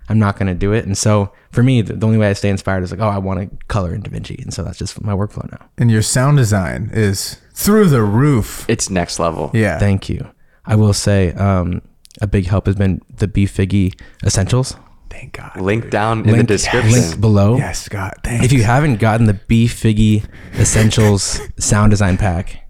I'm 0.09 0.19
not 0.19 0.37
gonna 0.37 0.55
do 0.55 0.71
it. 0.73 0.85
And 0.85 0.97
so 0.97 1.31
for 1.51 1.63
me, 1.63 1.81
the, 1.81 1.93
the 1.93 2.05
only 2.05 2.17
way 2.17 2.29
I 2.29 2.33
stay 2.33 2.49
inspired 2.49 2.83
is 2.83 2.91
like, 2.91 2.99
oh, 3.01 3.07
I 3.09 3.17
want 3.17 3.39
to 3.49 3.65
color 3.67 3.93
in 3.93 4.01
DaVinci, 4.03 4.41
and 4.41 4.53
so 4.53 4.63
that's 4.63 4.77
just 4.77 5.01
my 5.03 5.13
workflow 5.13 5.49
now. 5.51 5.65
And 5.77 5.91
your 5.91 6.01
sound 6.01 6.37
design 6.37 6.89
is 6.93 7.37
through 7.53 7.87
the 7.89 8.01
roof. 8.01 8.65
It's 8.69 8.89
next 8.89 9.19
level. 9.19 9.51
Yeah. 9.53 9.77
Thank 9.79 10.07
you. 10.09 10.29
I 10.65 10.75
will 10.75 10.93
say 10.93 11.33
um, 11.33 11.81
a 12.21 12.27
big 12.27 12.45
help 12.47 12.67
has 12.67 12.75
been 12.75 13.01
the 13.17 13.27
Bfiggy 13.27 13.99
Essentials. 14.23 14.75
Thank 15.09 15.33
God. 15.33 15.59
Link 15.59 15.89
down 15.89 16.19
in 16.21 16.27
the 16.27 16.31
Link- 16.33 16.47
description. 16.47 16.91
link 16.91 17.19
below. 17.21 17.57
Yes, 17.57 17.89
God. 17.89 18.13
Thanks. 18.23 18.45
If 18.45 18.53
you 18.53 18.63
haven't 18.63 18.97
gotten 18.99 19.25
the 19.27 19.33
Bfiggy 19.33 20.25
Essentials 20.57 21.39
sound 21.59 21.91
design 21.91 22.17
pack, 22.17 22.63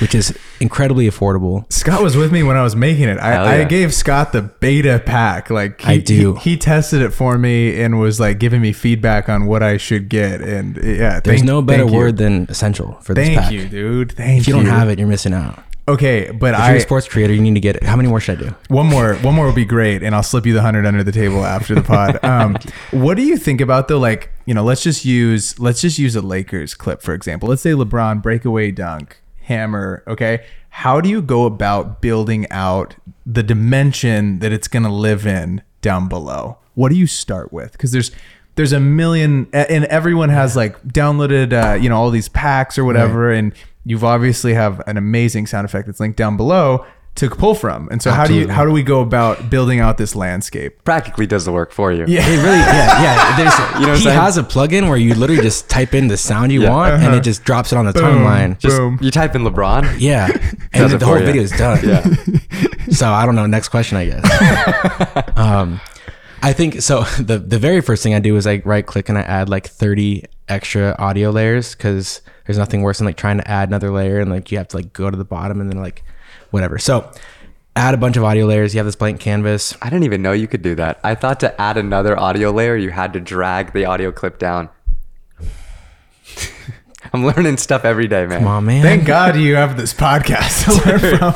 which 0.00 0.14
is 0.14 0.36
incredibly 0.60 1.08
affordable, 1.08 1.70
Scott 1.72 2.02
was 2.02 2.16
with 2.16 2.32
me 2.32 2.42
when 2.42 2.56
I 2.56 2.62
was 2.62 2.74
making 2.74 3.08
it. 3.08 3.18
I, 3.18 3.60
I 3.60 3.64
gave 3.64 3.92
Scott 3.92 4.32
the 4.32 4.42
beta 4.42 5.02
pack. 5.04 5.50
Like 5.50 5.80
he, 5.80 5.86
I 5.88 5.96
do. 5.98 6.34
He, 6.36 6.50
he 6.52 6.56
tested 6.56 7.02
it 7.02 7.10
for 7.10 7.36
me 7.38 7.80
and 7.82 7.98
was 7.98 8.18
like 8.20 8.38
giving 8.38 8.60
me 8.62 8.72
feedback 8.72 9.28
on 9.28 9.46
what 9.46 9.62
I 9.62 9.76
should 9.76 10.08
get. 10.08 10.40
And 10.40 10.76
yeah, 10.76 11.20
there's 11.20 11.38
thank- 11.40 11.44
no 11.44 11.62
better 11.62 11.82
thank 11.84 11.92
you. 11.92 11.98
word 11.98 12.16
than 12.16 12.46
essential 12.48 12.92
for 13.02 13.14
this 13.14 13.26
Thank 13.28 13.40
pack. 13.40 13.52
you, 13.52 13.68
dude. 13.68 14.12
Thank 14.12 14.34
you. 14.36 14.40
If 14.40 14.48
you 14.48 14.54
don't 14.54 14.66
have 14.66 14.88
it, 14.88 14.98
you're 14.98 15.08
missing 15.08 15.34
out. 15.34 15.62
okay, 15.88 16.30
but 16.30 16.54
If 16.54 16.60
I 16.60 16.68
you're 16.68 16.76
a 16.76 16.80
sports 16.80 17.08
creator, 17.08 17.32
you 17.34 17.40
need 17.42 17.54
to 17.54 17.60
get 17.60 17.76
it. 17.76 17.82
How 17.82 17.96
many 17.96 18.08
more 18.08 18.20
should 18.20 18.38
I 18.38 18.42
do? 18.48 18.54
one 18.68 18.86
more 18.86 19.14
one 19.16 19.34
more 19.34 19.46
would 19.46 19.54
be 19.56 19.64
great, 19.64 20.02
and 20.04 20.14
I'll 20.14 20.22
slip 20.22 20.46
you 20.46 20.52
the 20.54 20.62
hundred 20.62 20.86
under 20.86 21.02
the 21.02 21.10
table 21.12 21.44
after 21.44 21.74
the 21.74 21.82
pod. 21.82 22.18
Um, 22.24 22.56
what 22.92 23.16
do 23.16 23.22
you 23.24 23.36
think 23.36 23.60
about 23.60 23.88
though? 23.88 23.98
Like 23.98 24.30
you 24.46 24.54
know, 24.54 24.62
let's 24.64 24.82
just 24.82 25.04
use 25.04 25.58
let's 25.58 25.80
just 25.80 25.98
use 25.98 26.14
a 26.16 26.22
Lakers 26.22 26.74
clip 26.74 27.02
for 27.02 27.14
example. 27.14 27.48
Let's 27.48 27.62
say 27.62 27.70
LeBron 27.72 28.22
breakaway 28.22 28.70
dunk 28.70 29.20
hammer. 29.42 30.02
Okay, 30.06 30.44
how 30.70 31.00
do 31.00 31.08
you 31.08 31.22
go 31.22 31.44
about 31.44 32.00
building 32.00 32.46
out 32.50 32.94
the 33.26 33.42
dimension 33.42 34.38
that 34.40 34.52
it's 34.52 34.68
going 34.68 34.82
to 34.84 34.92
live 34.92 35.26
in 35.26 35.62
down 35.80 36.08
below? 36.08 36.58
What 36.74 36.88
do 36.90 36.96
you 36.96 37.06
start 37.06 37.52
with? 37.52 37.72
Because 37.72 37.92
there's 37.92 38.10
there's 38.54 38.72
a 38.72 38.80
million, 38.80 39.48
and 39.52 39.84
everyone 39.86 40.28
has 40.28 40.56
like 40.56 40.82
downloaded, 40.82 41.52
uh, 41.52 41.74
you 41.74 41.88
know, 41.88 41.96
all 41.96 42.10
these 42.10 42.28
packs 42.28 42.78
or 42.78 42.84
whatever, 42.84 43.32
and 43.32 43.54
you've 43.84 44.04
obviously 44.04 44.54
have 44.54 44.80
an 44.86 44.96
amazing 44.96 45.46
sound 45.46 45.64
effect 45.64 45.86
that's 45.86 46.00
linked 46.00 46.16
down 46.16 46.36
below 46.36 46.84
to 47.16 47.28
pull 47.28 47.54
from. 47.54 47.88
And 47.90 48.00
so, 48.02 48.10
how 48.10 48.26
do 48.26 48.34
you 48.34 48.48
how 48.48 48.64
do 48.64 48.70
we 48.72 48.82
go 48.82 49.00
about 49.00 49.50
building 49.50 49.80
out 49.80 49.98
this 49.98 50.16
landscape? 50.16 50.82
Practically 50.84 51.26
does 51.26 51.44
the 51.44 51.52
work 51.52 51.70
for 51.72 51.92
you. 51.92 52.04
Yeah. 52.08 52.26
It 52.26 52.36
really, 52.42 52.58
yeah, 52.58 53.02
yeah. 53.02 53.36
There's, 53.36 53.58
You 53.80 53.86
know 53.86 53.94
he 53.94 54.02
saying? 54.04 54.18
has 54.20 54.38
a 54.38 54.42
plugin 54.42 54.88
where 54.88 54.96
you 54.96 55.14
literally 55.14 55.42
just 55.42 55.68
type 55.68 55.92
in 55.94 56.08
the 56.08 56.16
sound 56.16 56.52
you 56.52 56.62
Yeah. 56.62 56.70
want, 56.70 56.94
and 56.94 57.04
Uh-huh. 57.04 57.16
it 57.16 57.22
just 57.22 57.44
drops 57.44 57.72
it 57.72 57.76
on 57.76 57.84
the 57.86 57.92
Boom. 57.92 58.02
timeline. 58.04 58.58
Just 58.58 58.76
Boom. 58.78 58.98
you 59.02 59.10
type 59.10 59.34
in 59.34 59.42
LeBron. 59.42 59.96
Yeah, 59.98 60.26
and 60.72 60.90
the, 60.90 60.96
it 60.96 60.98
the 60.98 60.98
for 61.00 61.04
whole 61.06 61.18
you. 61.20 61.26
video 61.26 61.42
is 61.42 61.50
done. 61.52 61.80
Yeah. 61.86 62.04
So 62.90 63.10
I 63.10 63.24
don't 63.24 63.36
know. 63.36 63.46
Next 63.46 63.68
question, 63.68 63.96
I 63.96 64.04
guess. 64.06 65.32
um, 65.36 65.80
I 66.42 66.52
think 66.52 66.82
so. 66.82 67.04
The 67.18 67.38
the 67.38 67.58
very 67.58 67.80
first 67.80 68.02
thing 68.02 68.14
I 68.14 68.18
do 68.18 68.36
is 68.36 68.46
I 68.46 68.60
right 68.64 68.84
click 68.84 69.08
and 69.08 69.16
I 69.16 69.22
add 69.22 69.48
like 69.48 69.66
30 69.66 70.24
extra 70.48 70.94
audio 70.98 71.30
layers 71.30 71.74
because 71.74 72.20
there's 72.46 72.58
nothing 72.58 72.82
worse 72.82 72.98
than 72.98 73.06
like 73.06 73.16
trying 73.16 73.38
to 73.38 73.48
add 73.50 73.68
another 73.68 73.90
layer 73.90 74.20
and 74.20 74.30
like 74.30 74.50
you 74.52 74.58
have 74.58 74.68
to 74.68 74.76
like 74.76 74.92
go 74.92 75.10
to 75.10 75.16
the 75.16 75.24
bottom 75.24 75.60
and 75.60 75.70
then 75.70 75.80
like 75.80 76.02
whatever. 76.52 76.78
So 76.78 77.10
add 77.74 77.94
a 77.94 77.96
bunch 77.96 78.16
of 78.16 78.24
audio 78.24 78.46
layers. 78.46 78.74
You 78.74 78.78
have 78.78 78.86
this 78.86 78.96
blank 78.96 79.20
canvas. 79.20 79.76
I 79.82 79.90
didn't 79.90 80.04
even 80.04 80.22
know 80.22 80.32
you 80.32 80.46
could 80.46 80.62
do 80.62 80.74
that. 80.76 81.00
I 81.02 81.14
thought 81.16 81.40
to 81.40 81.60
add 81.60 81.76
another 81.76 82.18
audio 82.18 82.50
layer, 82.50 82.76
you 82.76 82.90
had 82.90 83.12
to 83.14 83.20
drag 83.20 83.72
the 83.72 83.86
audio 83.86 84.12
clip 84.12 84.38
down. 84.38 84.68
I'm 87.12 87.26
learning 87.26 87.56
stuff 87.56 87.84
every 87.84 88.06
day, 88.06 88.26
man. 88.26 88.38
Come 88.38 88.48
on, 88.48 88.64
man. 88.64 88.82
Thank 88.82 89.06
God 89.06 89.36
you 89.36 89.56
have 89.56 89.76
this 89.76 89.92
podcast 89.92 90.64
to 90.64 90.88
learn 90.88 91.00
from. 91.18 91.34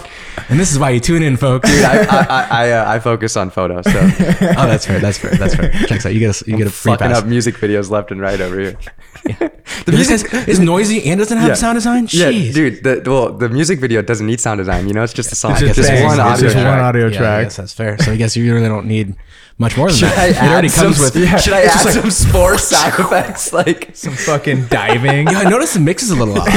And 0.49 0.61
this 0.61 0.71
is 0.73 0.79
why 0.79 0.91
you 0.91 1.01
tune 1.01 1.23
in, 1.23 1.37
folks. 1.37 1.69
Dude, 1.71 1.85
I 1.85 2.05
I 2.05 2.27
I, 2.29 2.49
I, 2.51 2.71
uh, 2.73 2.93
I 2.95 2.99
focus 3.01 3.37
on 3.37 3.51
photos, 3.51 3.85
so 3.85 3.99
oh, 3.99 4.67
that's 4.67 4.87
fair. 4.87 5.01
That's 5.01 5.19
fair. 5.19 5.31
That's 5.33 5.55
fair. 5.55 5.71
Checks 5.87 6.07
out. 6.07 6.13
You 6.15 6.21
get 6.21 6.41
a 6.41 6.51
you 6.51 6.57
get 6.57 6.67
a 6.67 6.71
free 6.71 6.93
fucking 6.93 7.09
pass. 7.09 7.19
up 7.19 7.27
music 7.27 7.57
videos 7.57 7.91
left 7.91 8.11
and 8.11 8.21
right 8.21 8.41
over 8.41 8.59
here. 8.59 8.79
yeah. 9.27 9.49
The 9.85 9.93
music 9.93 10.33
is 10.49 10.59
noisy 10.59 11.05
and 11.11 11.19
doesn't 11.19 11.37
have 11.39 11.49
Yeah. 11.49 11.55
sound 11.55 11.77
design. 11.77 12.09
Yeah, 12.11 12.31
dude. 12.31 12.83
The 12.83 13.03
well, 13.07 13.33
the 13.33 13.49
music 13.49 13.79
video 13.81 14.01
doesn't 14.03 14.27
need 14.27 14.41
sound 14.41 14.59
design. 14.59 14.89
You 14.89 14.95
know, 14.95 15.03
it's 15.03 15.13
just 15.13 15.31
a 15.33 15.35
song. 15.35 15.53
It's 15.53 15.61
just 15.61 15.75
just 15.77 15.89
bangs. 15.89 16.05
one 16.05 16.13
It's 16.15 16.21
audio 16.21 16.41
just 16.43 16.55
track. 16.55 16.67
one 16.67 16.81
audio 16.81 17.07
Yeah, 17.09 17.35
I 17.37 17.43
guess 17.45 17.57
that's 17.57 17.73
fair. 17.73 17.99
So 17.99 18.13
I 18.13 18.17
guess 18.17 18.37
you 18.37 18.53
really 18.55 18.69
don't 18.69 18.87
need 18.87 19.15
much 19.59 19.77
more 19.77 19.89
than 19.89 19.97
Should 19.99 20.09
that. 20.11 20.19
I 20.19 20.27
it 20.47 20.51
already 20.53 20.69
comes 20.69 20.97
some, 20.97 21.05
with. 21.05 21.17
yeah. 21.17 21.37
Should 21.39 21.53
I 21.55 21.61
It's 21.63 21.77
add 21.77 21.83
just 21.85 21.85
like- 21.87 21.95
some 22.03 22.11
sports 22.11 22.65
sound 22.65 22.95
effects? 22.99 23.53
Like 23.53 23.91
Some 23.97 24.13
fucking 24.15 24.67
diving 24.67 25.27
Yeah, 25.31 25.39
I 25.41 25.49
noticed 25.49 25.75
the 25.75 25.81
mix 25.81 26.03
is 26.03 26.11
a 26.11 26.17
little 26.17 26.39
off. 26.39 26.49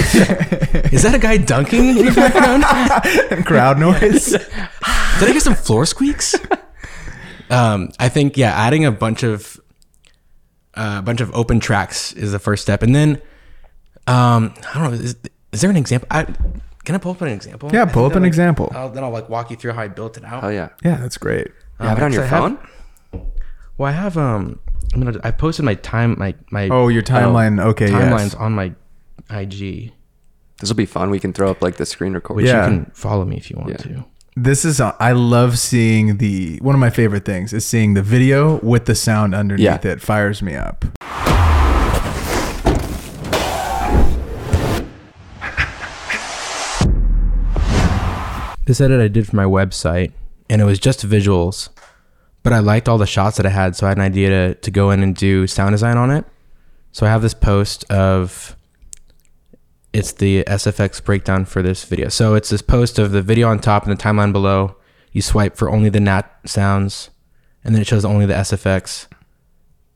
is 0.94 1.04
that 1.04 1.14
a 1.16 1.20
guy 1.20 1.38
dunking 1.38 1.86
in 1.98 2.06
the 2.06 2.12
background? 2.12 2.64
and 3.32 3.46
crowd 3.46 3.80
noise. 3.80 4.32
Did 4.32 5.30
I 5.30 5.34
get 5.34 5.42
some 5.42 5.56
floor 5.56 5.86
squeaks? 5.86 6.36
Um, 7.50 7.90
I 8.00 8.10
think 8.10 8.38
yeah, 8.38 8.52
adding 8.52 8.86
a 8.86 8.92
bunch 8.92 9.24
of 9.24 9.60
uh, 10.76 10.98
a 11.00 11.02
bunch 11.02 11.20
of 11.22 11.34
open 11.34 11.60
tracks 11.60 12.14
is 12.14 12.32
the 12.32 12.38
first 12.40 12.62
step, 12.62 12.84
and 12.84 12.94
then 12.96 13.22
um, 14.08 14.54
I 14.70 14.80
don't 14.80 14.84
know. 14.84 14.92
Is, 14.92 15.16
is 15.52 15.62
there 15.62 15.70
an 15.72 15.76
example? 15.78 16.08
I, 16.12 16.26
can 16.86 16.94
I 16.96 17.00
pull 17.00 17.12
up 17.14 17.22
an 17.22 17.30
example? 17.30 17.72
Yeah, 17.74 17.86
pull 17.86 18.06
up 18.06 18.14
an 18.14 18.22
like, 18.22 18.28
example. 18.28 18.72
I'll, 18.74 18.90
then 18.90 19.04
I'll 19.04 19.10
like 19.10 19.30
walk 19.30 19.50
you 19.50 19.56
through 19.58 19.72
how 19.74 19.82
I 19.82 19.88
built 19.88 20.16
it 20.18 20.24
out. 20.24 20.44
oh 20.44 20.50
yeah, 20.50 20.70
Yeah, 20.84 20.98
that's 20.98 21.18
great. 21.18 21.48
you 21.80 21.86
have 21.88 21.98
it 21.98 22.04
on 22.04 22.14
your 22.14 22.24
I 22.26 22.30
phone. 22.30 22.56
have- 22.58 22.72
Well, 23.80 23.88
I 23.90 23.96
have 23.96 24.18
um, 24.18 24.60
I'm 24.94 25.02
gonna 25.02 25.18
I 25.24 25.32
posted 25.32 25.64
my 25.64 25.76
time 25.76 26.16
my 26.20 26.36
my 26.52 26.68
Oh, 26.68 26.90
your 26.90 27.02
timeline. 27.02 27.64
okay, 27.64 27.88
timelines 27.88 28.34
yes. 28.34 28.36
on 28.36 28.52
my 28.52 28.74
IG, 29.32 29.94
This 30.60 30.70
will 30.70 30.76
be 30.76 30.86
fun. 30.86 31.10
We 31.10 31.20
can 31.20 31.32
throw 31.32 31.50
up 31.50 31.62
like 31.62 31.78
the 31.78 31.86
screen 31.86 32.14
record. 32.14 32.44
Yeah. 32.44 32.68
you 32.70 32.74
can 32.84 32.92
follow 32.94 33.24
me 33.24 33.38
if 33.38 33.50
you 33.50 33.56
want 33.58 33.70
Yeah. 33.70 33.78
to. 33.78 34.06
This 34.36 34.66
is 34.66 34.82
I 34.82 35.14
love 35.14 35.58
seeing 35.58 36.18
the 36.18 36.58
one 36.62 36.76
of 36.76 36.80
my 36.82 36.90
favorite 36.90 37.24
things 37.24 37.54
is 37.54 37.66
seeing 37.66 37.94
the 37.94 38.04
video 38.04 38.58
with 38.58 38.84
the 38.84 38.96
sound 38.96 39.34
underneath 39.34 39.64
Yeah. 39.86 39.92
it 39.92 40.02
fires 40.02 40.42
me 40.42 40.56
up. 40.56 40.84
This 48.66 48.80
edit 48.80 49.02
I 49.02 49.08
did 49.08 49.28
for 49.28 49.36
my 49.36 49.46
website, 49.46 50.12
and 50.48 50.62
it 50.62 50.66
was 50.66 50.78
just 50.78 51.04
visuals, 51.08 51.70
but 52.44 52.54
I 52.54 52.60
liked 52.60 52.88
all 52.88 52.98
the 52.98 53.06
shots 53.06 53.38
that 53.38 53.46
I 53.46 53.50
had, 53.50 53.76
so 53.76 53.86
I 53.86 53.90
had 53.90 53.98
an 53.98 54.04
idea 54.04 54.30
to, 54.30 54.56
to 54.56 54.72
go 54.72 54.92
in 54.92 55.04
and 55.04 55.16
do 55.16 55.48
sound 55.48 55.74
design 55.74 55.98
on 55.98 56.12
it. 56.12 56.26
So 56.92 57.06
I 57.06 57.10
have 57.10 57.22
this 57.22 57.34
post 57.34 57.90
of 57.92 58.56
it's 59.92 60.12
the 60.14 60.44
SFX 60.44 61.04
breakdown 61.04 61.46
for 61.46 61.62
this 61.62 61.84
video. 61.84 62.10
So 62.10 62.36
it's 62.36 62.50
this 62.50 62.62
post 62.62 63.00
of 63.00 63.12
the 63.12 63.22
video 63.22 63.48
on 63.48 63.60
top 63.60 63.86
and 63.86 63.98
the 63.98 64.02
timeline 64.02 64.32
below. 64.32 64.76
You 65.12 65.22
swipe 65.22 65.58
for 65.58 65.70
only 65.70 65.90
the 65.90 66.00
nat 66.00 66.30
sounds, 66.46 67.10
and 67.64 67.74
then 67.74 67.82
it 67.82 67.88
shows 67.88 68.06
only 68.06 68.28
the 68.28 68.36
SFX, 68.36 69.08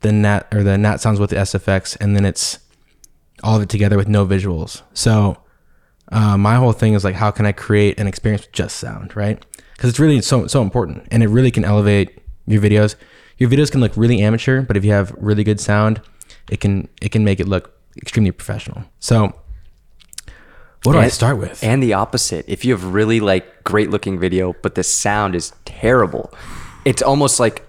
the 0.00 0.12
nat 0.12 0.48
or 0.52 0.62
the 0.62 0.76
nat 0.76 0.96
sounds 0.96 1.20
with 1.20 1.30
the 1.30 1.36
SFX, 1.36 1.96
and 2.00 2.16
then 2.16 2.24
it's 2.24 2.58
all 3.42 3.56
of 3.56 3.62
it 3.62 3.68
together 3.68 3.96
with 3.96 4.08
no 4.08 4.26
visuals. 4.26 4.82
So 4.92 5.38
uh, 6.10 6.36
my 6.36 6.56
whole 6.56 6.72
thing 6.72 6.94
is 6.94 7.04
like, 7.04 7.14
how 7.14 7.30
can 7.30 7.46
I 7.46 7.52
create 7.52 7.98
an 8.00 8.08
experience 8.08 8.42
with 8.42 8.52
just 8.52 8.76
sound, 8.78 9.16
right? 9.16 9.44
Because 9.72 9.90
it's 9.90 10.00
really 10.00 10.20
so 10.20 10.48
so 10.48 10.62
important, 10.62 11.06
and 11.12 11.22
it 11.22 11.28
really 11.28 11.52
can 11.52 11.64
elevate 11.64 12.18
your 12.46 12.62
videos. 12.62 12.94
Your 13.38 13.50
videos 13.50 13.70
can 13.70 13.80
look 13.80 13.92
really 13.96 14.22
amateur, 14.22 14.62
but 14.62 14.76
if 14.76 14.84
you 14.84 14.92
have 14.92 15.14
really 15.18 15.44
good 15.44 15.60
sound, 15.60 16.00
it 16.50 16.60
can 16.60 16.88
it 17.00 17.10
can 17.10 17.24
make 17.24 17.40
it 17.40 17.48
look 17.48 17.72
extremely 17.96 18.32
professional. 18.32 18.84
So, 19.00 19.32
what 20.84 20.92
do 20.92 20.98
I 20.98 21.08
start 21.08 21.38
with? 21.38 21.62
And 21.62 21.82
the 21.82 21.94
opposite. 21.94 22.44
If 22.48 22.64
you 22.64 22.72
have 22.72 22.84
really 22.84 23.20
like 23.20 23.64
great 23.64 23.90
looking 23.90 24.18
video, 24.18 24.54
but 24.62 24.74
the 24.74 24.82
sound 24.82 25.34
is 25.34 25.52
terrible, 25.64 26.32
it's 26.84 27.02
almost 27.02 27.40
like 27.40 27.66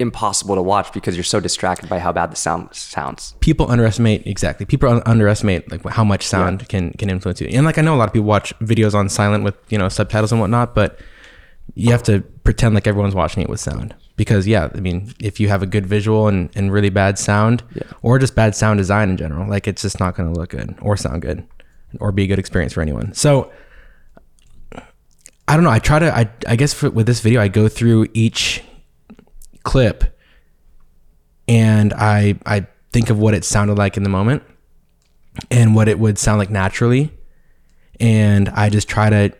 impossible 0.00 0.54
to 0.54 0.62
watch 0.62 0.92
because 0.92 1.16
you're 1.16 1.24
so 1.24 1.40
distracted 1.40 1.88
by 1.88 1.98
how 1.98 2.12
bad 2.12 2.30
the 2.30 2.36
sound 2.36 2.72
sounds. 2.72 3.34
people 3.40 3.68
underestimate 3.68 4.24
exactly. 4.26 4.64
People 4.64 4.88
un- 4.88 5.02
underestimate 5.06 5.68
like 5.72 5.84
how 5.88 6.04
much 6.04 6.24
sound 6.24 6.68
can 6.68 6.92
can 6.92 7.10
influence 7.10 7.40
you. 7.40 7.48
And 7.48 7.64
like 7.64 7.78
I 7.78 7.82
know 7.82 7.94
a 7.94 7.98
lot 7.98 8.08
of 8.08 8.12
people 8.12 8.28
watch 8.28 8.56
videos 8.60 8.94
on 8.94 9.08
silent 9.08 9.42
with 9.42 9.56
you 9.70 9.78
know 9.78 9.88
subtitles 9.88 10.30
and 10.30 10.40
whatnot, 10.40 10.74
but 10.74 11.00
you 11.74 11.90
have 11.90 12.02
to 12.04 12.20
pretend 12.44 12.74
like 12.74 12.86
everyone's 12.86 13.14
watching 13.14 13.42
it 13.42 13.48
with 13.48 13.60
sound 13.60 13.94
because 14.18 14.46
yeah, 14.46 14.68
I 14.74 14.80
mean 14.80 15.14
if 15.18 15.40
you 15.40 15.48
have 15.48 15.62
a 15.62 15.66
good 15.66 15.86
visual 15.86 16.28
and, 16.28 16.50
and 16.54 16.70
really 16.70 16.90
bad 16.90 17.18
sound 17.18 17.62
or 18.02 18.18
just 18.18 18.34
bad 18.34 18.54
sound 18.54 18.76
design 18.76 19.08
in 19.08 19.16
general, 19.16 19.48
like 19.48 19.66
it's 19.66 19.80
just 19.80 19.98
not 19.98 20.14
going 20.14 20.30
to 20.32 20.38
look 20.38 20.50
good 20.50 20.76
or 20.82 20.96
sound 20.96 21.22
good 21.22 21.46
or 22.00 22.12
be 22.12 22.24
a 22.24 22.26
good 22.26 22.38
experience 22.38 22.74
for 22.74 22.82
anyone. 22.82 23.14
So 23.14 23.50
I 25.46 25.54
don't 25.54 25.64
know. 25.64 25.70
I 25.70 25.78
try 25.78 25.98
to. 26.00 26.14
I 26.14 26.30
I 26.46 26.56
guess 26.56 26.74
for, 26.74 26.90
with 26.90 27.06
this 27.06 27.20
video, 27.20 27.40
I 27.40 27.48
go 27.48 27.68
through 27.68 28.08
each 28.12 28.62
clip 29.62 30.04
and 31.46 31.94
I 31.94 32.38
I 32.44 32.66
think 32.92 33.08
of 33.08 33.18
what 33.18 33.32
it 33.32 33.44
sounded 33.44 33.78
like 33.78 33.96
in 33.96 34.02
the 34.02 34.10
moment 34.10 34.42
and 35.50 35.74
what 35.74 35.88
it 35.88 35.98
would 35.98 36.18
sound 36.18 36.38
like 36.38 36.50
naturally 36.50 37.12
and 38.00 38.48
I 38.50 38.70
just 38.70 38.88
try 38.88 39.10
to 39.10 39.32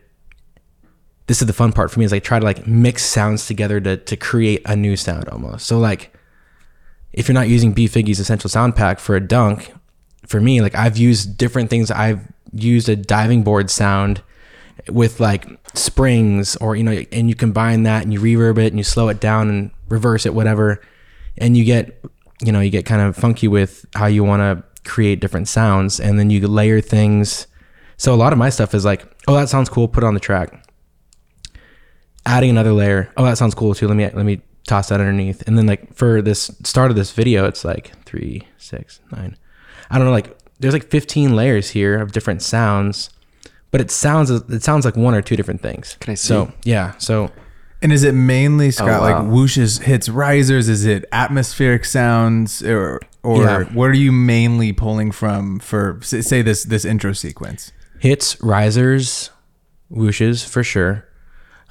this 1.29 1.43
is 1.43 1.47
the 1.47 1.53
fun 1.53 1.73
part 1.73 1.91
for 1.91 1.99
me 2.01 2.07
is 2.07 2.13
I 2.13 2.19
try 2.19 2.39
to 2.39 2.45
like 2.45 2.67
mix 2.67 3.05
sounds 3.05 3.47
together 3.47 3.81
to 3.81 3.99
to 3.99 4.17
create 4.17 4.63
a 4.65 4.75
new 4.75 4.97
sound 4.97 5.29
almost. 5.29 5.67
So 5.67 5.79
like 5.79 6.13
if 7.13 7.29
you're 7.29 7.35
not 7.35 7.49
using 7.49 7.75
Bfiggy's 7.75 8.19
essential 8.19 8.51
sound 8.51 8.75
pack 8.75 8.99
for 8.99 9.15
a 9.15 9.21
dunk, 9.21 9.73
for 10.27 10.41
me 10.41 10.61
like 10.63 10.75
I've 10.75 10.97
used 10.97 11.37
different 11.37 11.71
things. 11.71 11.91
I've 11.91 12.27
used 12.53 12.89
a 12.89 12.97
diving 12.97 13.43
board 13.43 13.71
sound 13.71 14.23
with 14.89 15.21
like 15.21 15.47
springs 15.75 16.57
or 16.57 16.77
you 16.77 16.83
know 16.83 17.05
and 17.13 17.29
you 17.29 17.35
combine 17.35 17.83
that 17.83 18.03
and 18.03 18.13
you 18.13 18.21
reverb 18.21 18.59
it 18.59 18.69
and 18.69 18.79
you 18.79 18.85
slow 18.85 19.09
it 19.09 19.21
down 19.21 19.51
and 19.51 19.71
reverse 19.89 20.25
it 20.25 20.33
whatever 20.33 20.81
and 21.37 21.57
you 21.57 21.65
get 21.65 22.03
you 22.43 22.53
know 22.53 22.61
you 22.61 22.71
get 22.71 22.87
kind 22.87 23.03
of 23.03 23.15
funky 23.15 23.49
with 23.49 23.85
how 23.95 24.07
you 24.07 24.25
want 24.25 24.41
to 24.41 24.89
create 24.89 25.21
different 25.21 25.47
sounds 25.47 26.01
and 26.01 26.19
then 26.19 26.31
you 26.31 26.47
layer 26.47 26.81
things 26.81 27.47
so 27.99 28.15
a 28.15 28.17
lot 28.17 28.33
of 28.33 28.39
my 28.39 28.49
stuff 28.49 28.75
is 28.75 28.85
like 28.85 29.05
oh 29.27 29.35
that 29.35 29.49
sounds 29.49 29.69
cool 29.69 29.89
put 29.89 30.03
it 30.03 30.07
on 30.07 30.15
the 30.15 30.21
track 30.21 30.65
adding 32.29 32.51
another 32.51 32.73
layer 32.73 33.11
oh 33.17 33.25
that 33.25 33.37
sounds 33.39 33.55
cool 33.55 33.75
too 33.75 33.89
let 33.89 33.97
me 33.97 34.05
let 34.05 34.25
me 34.27 34.41
toss 34.67 34.89
that 34.91 35.01
underneath 35.01 35.43
and 35.49 35.57
then 35.59 35.67
like 35.67 35.93
for 35.95 36.21
this 36.23 36.51
start 36.63 36.91
of 36.91 36.97
this 36.97 37.11
video 37.13 37.47
it's 37.47 37.65
like 37.65 37.93
three 38.05 38.47
six 38.59 39.01
nine 39.11 39.35
i 39.91 39.97
don't 39.97 40.07
know 40.07 40.13
like 40.13 40.37
there's 40.61 40.75
like 40.75 40.89
15 40.91 41.35
layers 41.35 41.71
here 41.71 42.01
of 42.01 42.13
different 42.13 42.43
sounds 42.43 43.09
but 43.71 43.81
it 43.81 43.91
sounds 43.91 44.31
it 44.31 44.63
sounds 44.63 44.85
like 44.85 44.95
one 44.97 45.15
or 45.15 45.23
two 45.23 45.37
different 45.37 45.61
things 45.63 45.97
Can 46.01 46.13
I 46.13 46.15
see? 46.15 46.29
so 46.29 46.53
yeah 46.65 46.93
so 46.99 47.31
And 47.81 47.93
is 47.93 48.03
it 48.05 48.13
mainly 48.13 48.67
oh, 48.69 48.71
Scott 48.71 49.01
wow. 49.01 49.09
like 49.09 49.17
whooshes 49.33 49.83
hits 49.83 50.09
risers? 50.09 50.69
Is 50.69 50.85
it 50.85 51.05
atmospheric 51.13 51.85
sounds 51.85 52.61
or 52.63 53.01
or 53.23 53.43
Yeah. 53.45 53.65
what 53.73 53.89
are 53.91 53.97
you 53.97 54.11
mainly 54.13 54.73
pulling 54.73 55.13
from 55.13 55.61
for 55.61 56.01
say 56.03 56.43
this 56.43 56.65
this 56.65 56.85
intro 56.85 57.13
sequence? 57.15 57.73
hits 58.01 58.37
risers 58.43 59.31
whooshes 59.91 60.45
for 60.47 60.63
sure 60.65 61.05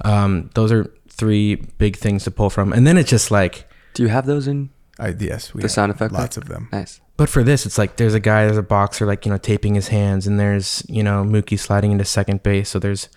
um 0.06 0.50
those 0.54 0.72
are 0.72 0.94
three 1.10 1.56
big 1.56 1.96
things 1.96 2.24
to 2.24 2.32
pull 2.32 2.50
from 2.50 2.72
and 2.74 2.86
then 2.86 2.98
it's 2.98 3.10
just 3.10 3.32
like 3.32 3.68
Do 3.94 4.04
you 4.04 4.10
have 4.10 4.26
those 4.26 4.48
in? 4.48 4.70
I 5.00 5.10
yes, 5.10 5.54
we 5.54 5.62
The 5.62 5.66
have 5.66 5.72
sound 5.72 5.92
effect 5.92 6.12
lots 6.12 6.36
pack? 6.38 6.44
of 6.44 6.50
them. 6.50 6.70
Nice. 6.72 7.02
But 7.18 7.30
for 7.30 7.44
this, 7.44 7.66
it's 7.66 7.78
like 7.80 7.98
there's 7.98 8.14
a 8.14 8.20
guy, 8.20 8.46
there's 8.46 8.58
a 8.58 8.64
boxer, 8.64 9.06
like 9.08 9.26
you 9.26 9.32
know, 9.32 9.38
taping 9.40 9.74
his 9.76 9.88
hands, 9.90 10.28
and 10.28 10.40
there's 10.40 10.84
you 10.88 11.02
know 11.04 11.24
Mookie 11.24 11.58
sliding 11.60 11.92
into 11.92 12.06
second 12.06 12.44
base. 12.44 12.70
So 12.70 12.78
there's 12.80 13.10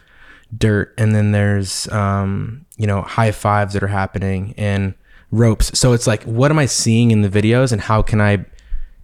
dirt, 0.56 0.94
and 0.98 1.14
then 1.14 1.32
there's 1.32 1.86
um, 1.88 2.64
you 2.78 2.86
know 2.86 3.02
high 3.02 3.30
fives 3.32 3.74
that 3.74 3.82
are 3.82 3.88
happening 3.88 4.54
and 4.56 4.94
ropes. 5.30 5.78
So 5.78 5.92
it's 5.92 6.06
like, 6.06 6.22
what 6.24 6.50
am 6.50 6.58
I 6.58 6.64
seeing 6.66 7.10
in 7.10 7.20
the 7.22 7.28
videos, 7.28 7.72
and 7.72 7.80
how 7.82 8.00
can 8.02 8.20
I 8.22 8.44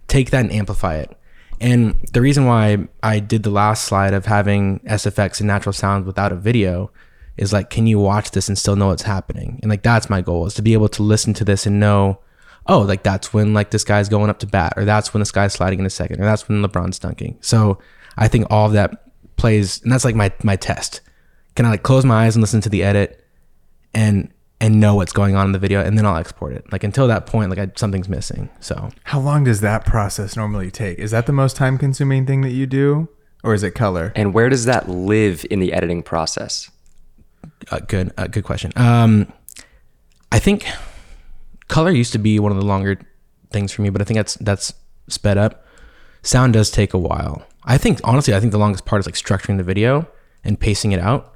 take 0.07 0.31
that 0.31 0.41
and 0.41 0.51
amplify 0.51 0.95
it? 0.97 1.15
And 1.61 1.95
the 2.13 2.21
reason 2.21 2.45
why 2.45 2.87
I 3.03 3.19
did 3.19 3.41
the 3.43 3.49
last 3.51 3.85
slide 3.85 4.13
of 4.13 4.25
having 4.25 4.79
SFX 4.81 5.39
and 5.39 5.47
natural 5.47 5.73
sound 5.73 6.05
without 6.05 6.31
a 6.31 6.35
video 6.35 6.91
is 7.37 7.53
like, 7.53 7.69
can 7.69 7.87
you 7.87 7.99
watch 7.99 8.31
this 8.31 8.47
and 8.47 8.57
still 8.57 8.75
know 8.75 8.87
what's 8.87 9.03
happening? 9.03 9.59
And 9.61 9.69
like, 9.69 9.83
that's 9.83 10.09
my 10.09 10.21
goal 10.21 10.45
is 10.45 10.53
to 10.55 10.61
be 10.61 10.73
able 10.73 10.89
to 10.89 11.03
listen 11.03 11.33
to 11.35 11.45
this 11.45 11.65
and 11.65 11.79
know, 11.79 12.19
oh, 12.67 12.81
like 12.81 13.03
that's 13.03 13.33
when 13.33 13.53
like 13.53 13.71
this 13.71 13.83
guy's 13.83 14.09
going 14.09 14.29
up 14.29 14.39
to 14.39 14.47
bat, 14.47 14.73
or 14.75 14.85
that's 14.85 15.13
when 15.13 15.19
this 15.19 15.31
guy's 15.31 15.53
sliding 15.53 15.79
in 15.79 15.85
a 15.85 15.89
second, 15.89 16.21
or 16.21 16.25
that's 16.25 16.47
when 16.47 16.63
LeBron's 16.63 16.99
dunking. 16.99 17.37
So 17.41 17.79
I 18.17 18.27
think 18.27 18.47
all 18.49 18.67
of 18.67 18.73
that 18.73 19.11
plays, 19.37 19.81
and 19.83 19.91
that's 19.91 20.05
like 20.05 20.15
my 20.15 20.31
my 20.43 20.55
test. 20.55 21.01
Can 21.55 21.65
I 21.65 21.71
like 21.71 21.83
close 21.83 22.05
my 22.05 22.25
eyes 22.25 22.35
and 22.35 22.43
listen 22.43 22.61
to 22.61 22.69
the 22.69 22.83
edit, 22.83 23.23
and 23.93 24.31
and 24.59 24.79
know 24.79 24.95
what's 24.95 25.13
going 25.13 25.35
on 25.35 25.45
in 25.45 25.51
the 25.51 25.59
video, 25.59 25.81
and 25.83 25.97
then 25.97 26.05
I'll 26.05 26.17
export 26.17 26.53
it. 26.53 26.71
Like 26.71 26.83
until 26.83 27.07
that 27.07 27.25
point, 27.25 27.49
like 27.49 27.59
I, 27.59 27.71
something's 27.75 28.09
missing. 28.09 28.49
So 28.59 28.89
How 29.03 29.19
long 29.19 29.43
does 29.43 29.61
that 29.61 29.85
process 29.85 30.35
normally 30.35 30.71
take? 30.71 30.97
Is 30.99 31.11
that 31.11 31.25
the 31.25 31.33
most 31.33 31.55
time 31.55 31.77
consuming 31.77 32.25
thing 32.25 32.41
that 32.41 32.51
you 32.51 32.65
do? 32.65 33.09
Or 33.43 33.53
is 33.53 33.63
it 33.63 33.71
color? 33.71 34.11
And 34.15 34.33
where 34.33 34.49
does 34.49 34.65
that 34.65 34.89
live 34.89 35.45
in 35.49 35.59
the 35.59 35.73
editing 35.73 36.01
process? 36.01 36.71
Uh, 37.71 37.79
good 37.79 38.13
uh, 38.17 38.27
good 38.27 38.43
question. 38.43 38.71
Um, 38.75 39.31
I 40.31 40.39
think 40.39 40.67
color 41.67 41.91
used 41.91 42.13
to 42.13 42.19
be 42.19 42.39
one 42.39 42.51
of 42.51 42.57
the 42.57 42.65
longer 42.65 42.99
things 43.51 43.71
for 43.71 43.81
me, 43.81 43.89
but 43.89 44.01
I 44.01 44.05
think 44.05 44.17
that's 44.17 44.35
that's 44.35 44.73
sped 45.07 45.37
up. 45.37 45.65
Sound 46.21 46.53
does 46.53 46.69
take 46.69 46.93
a 46.93 46.97
while. 46.97 47.45
I 47.63 47.77
think 47.77 47.99
honestly, 48.03 48.33
I 48.33 48.39
think 48.39 48.51
the 48.51 48.57
longest 48.57 48.85
part 48.85 48.99
is 48.99 49.05
like 49.05 49.15
structuring 49.15 49.57
the 49.57 49.63
video 49.63 50.07
and 50.43 50.59
pacing 50.59 50.91
it 50.91 50.99
out. 50.99 51.33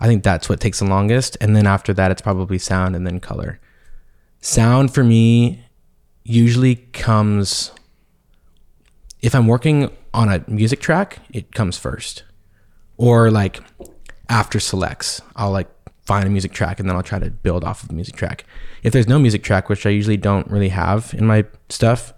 I 0.00 0.06
think 0.06 0.24
that's 0.24 0.48
what 0.48 0.60
takes 0.60 0.80
the 0.80 0.86
longest, 0.86 1.36
and 1.40 1.54
then 1.54 1.66
after 1.66 1.94
that, 1.94 2.10
it's 2.10 2.22
probably 2.22 2.58
sound 2.58 2.96
and 2.96 3.06
then 3.06 3.20
color. 3.20 3.60
Sound 4.40 4.92
for 4.92 5.04
me 5.04 5.64
usually 6.24 6.76
comes 6.76 7.72
if 9.20 9.34
I'm 9.34 9.46
working 9.46 9.90
on 10.12 10.28
a 10.28 10.44
music 10.48 10.80
track, 10.80 11.20
it 11.32 11.54
comes 11.54 11.78
first, 11.78 12.24
or 12.96 13.30
like 13.30 13.60
after 14.28 14.60
selects, 14.60 15.20
I'll 15.36 15.50
like 15.50 15.68
find 16.04 16.26
a 16.26 16.30
music 16.30 16.52
track 16.52 16.80
and 16.80 16.88
then 16.88 16.96
I'll 16.96 17.02
try 17.02 17.18
to 17.18 17.30
build 17.30 17.64
off 17.64 17.82
of 17.82 17.88
the 17.88 17.94
music 17.94 18.16
track. 18.16 18.44
If 18.82 18.92
there's 18.92 19.08
no 19.08 19.18
music 19.18 19.42
track, 19.42 19.68
which 19.68 19.86
I 19.86 19.90
usually 19.90 20.16
don't 20.16 20.50
really 20.50 20.70
have 20.70 21.14
in 21.14 21.26
my 21.26 21.44
stuff, 21.68 22.12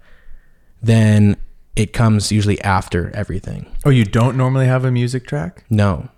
then 0.81 1.37
it 1.75 1.93
comes 1.93 2.31
usually 2.31 2.59
after 2.61 3.11
everything. 3.15 3.65
Oh, 3.85 3.89
you 3.89 4.05
don't 4.05 4.37
normally 4.37 4.65
have 4.65 4.85
a 4.85 4.91
music 4.91 5.27
track? 5.27 5.65
No, 5.69 6.09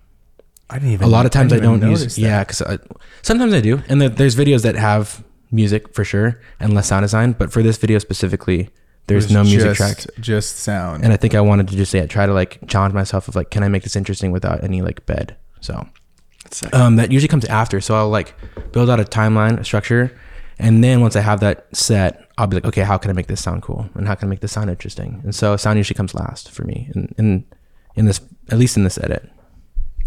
I 0.69 0.76
didn't 0.76 0.93
even 0.93 1.07
a 1.07 1.09
lot 1.09 1.26
of 1.26 1.31
times 1.31 1.51
I, 1.51 1.57
didn't 1.57 1.80
don't 1.80 1.89
use. 1.89 2.15
that. 2.15 2.22
Yeah, 2.22 2.43
because 2.43 2.80
sometimes 3.22 3.53
I 3.53 3.61
do, 3.61 3.81
and 3.88 4.01
there, 4.01 4.09
there's 4.09 4.35
videos 4.35 4.64
that 4.64 4.76
have 4.76 5.23
music 5.51 5.93
for 5.93 6.03
sure 6.03 6.41
and 6.59 6.73
less 6.73 6.88
sound 6.88 7.03
design. 7.03 7.31
But 7.31 7.51
for 7.51 7.64
this 7.64 7.77
video 7.77 7.99
specifically, 7.99 8.69
there's 9.07 9.31
no 9.31 9.43
music 9.43 9.76
just, 9.76 9.77
track. 9.77 10.15
Just 10.19 10.57
sound. 10.59 11.03
And 11.03 11.14
I 11.14 11.18
think 11.18 11.35
I 11.35 11.41
wanted 11.41 11.69
to 11.69 11.76
just 11.76 11.91
say 11.91 11.99
yeah, 11.99 12.05
try 12.07 12.26
to 12.26 12.34
like 12.34 12.59
challenge 12.68 12.93
myself 12.93 13.27
of 13.27 13.35
like, 13.35 13.49
can 13.49 13.64
I 13.64 13.69
make 13.69 13.84
this 13.84 13.95
interesting 13.95 14.31
without 14.31 14.64
any 14.64 14.81
like 14.81 15.05
bed? 15.05 15.38
So 15.61 15.88
um, 16.73 16.95
that 16.97 17.11
usually 17.11 17.27
comes 17.27 17.45
after. 17.45 17.81
So 17.81 17.95
I'll 17.95 18.09
like 18.09 18.34
build 18.71 18.89
out 18.89 18.99
a 18.99 19.03
timeline, 19.03 19.59
a 19.59 19.63
structure, 19.63 20.17
and 20.59 20.84
then 20.84 21.01
once 21.01 21.15
I 21.15 21.21
have 21.21 21.39
that 21.41 21.67
set, 21.75 22.29
I'll 22.38 22.47
be 22.47 22.55
like, 22.55 22.65
okay, 22.65 22.81
how 22.81 22.97
can 22.97 23.09
I 23.09 23.13
make 23.13 23.27
this 23.27 23.41
sound 23.41 23.61
cool, 23.63 23.89
and 23.95 24.07
how 24.07 24.15
can 24.15 24.27
I 24.27 24.29
make 24.29 24.41
this 24.41 24.51
sound 24.51 24.69
interesting? 24.69 25.21
And 25.23 25.34
so 25.35 25.57
sound 25.57 25.77
usually 25.77 25.95
comes 25.95 26.13
last 26.13 26.51
for 26.51 26.63
me, 26.63 26.89
in 26.95 27.13
in, 27.17 27.45
in 27.95 28.05
this 28.05 28.21
at 28.49 28.57
least 28.57 28.77
in 28.77 28.84
this 28.84 28.97
edit. 28.97 29.29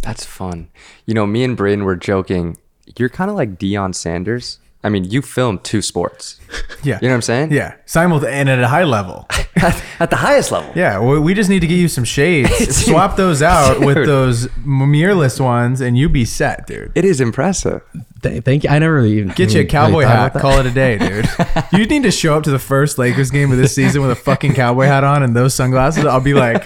That's 0.02 0.24
fun. 0.24 0.70
You 1.04 1.12
know, 1.12 1.26
me 1.26 1.44
and 1.44 1.56
Braden 1.56 1.84
were 1.84 1.96
joking 1.96 2.56
you're 2.98 3.08
kind 3.08 3.30
of 3.30 3.36
like 3.36 3.58
Deion 3.58 3.94
Sanders. 3.94 4.58
I 4.82 4.88
mean, 4.88 5.04
you 5.04 5.22
filmed 5.22 5.64
two 5.64 5.82
sports. 5.82 6.38
Yeah. 6.82 6.98
You 7.02 7.08
know 7.08 7.12
what 7.12 7.16
I'm 7.16 7.22
saying? 7.22 7.52
Yeah. 7.52 7.74
Simul 7.84 8.24
and 8.24 8.48
at 8.48 8.58
a 8.58 8.66
high 8.66 8.84
level. 8.84 9.28
At, 9.56 9.82
at 9.98 10.08
the 10.08 10.16
highest 10.16 10.50
level. 10.50 10.72
Yeah, 10.74 10.98
we, 11.00 11.18
we 11.18 11.34
just 11.34 11.50
need 11.50 11.60
to 11.60 11.66
get 11.66 11.74
you 11.74 11.88
some 11.88 12.04
shades. 12.04 12.74
Swap 12.86 13.16
those 13.16 13.42
out 13.42 13.80
with 13.80 14.06
those 14.06 14.46
mirrorless 14.64 15.38
ones, 15.38 15.82
and 15.82 15.98
you 15.98 16.08
be 16.08 16.24
set, 16.24 16.66
dude. 16.66 16.92
It 16.94 17.04
is 17.04 17.20
impressive. 17.20 17.82
Th- 18.22 18.42
thank 18.42 18.64
you. 18.64 18.70
I 18.70 18.78
never 18.78 19.04
even 19.04 19.28
Get 19.34 19.52
you 19.52 19.60
a 19.60 19.64
cowboy 19.66 20.04
thought 20.04 20.32
hat. 20.32 20.40
Call 20.40 20.58
it 20.60 20.64
a 20.64 20.70
day, 20.70 20.96
dude. 20.96 21.28
you 21.72 21.84
need 21.84 22.04
to 22.04 22.10
show 22.10 22.34
up 22.38 22.44
to 22.44 22.50
the 22.50 22.58
first 22.58 22.96
Lakers 22.96 23.30
game 23.30 23.52
of 23.52 23.58
this 23.58 23.74
season 23.74 24.00
with 24.00 24.10
a 24.12 24.16
fucking 24.16 24.54
cowboy 24.54 24.84
hat 24.86 25.04
on 25.04 25.22
and 25.22 25.36
those 25.36 25.52
sunglasses. 25.52 26.06
I'll 26.06 26.20
be 26.22 26.32
like, 26.32 26.64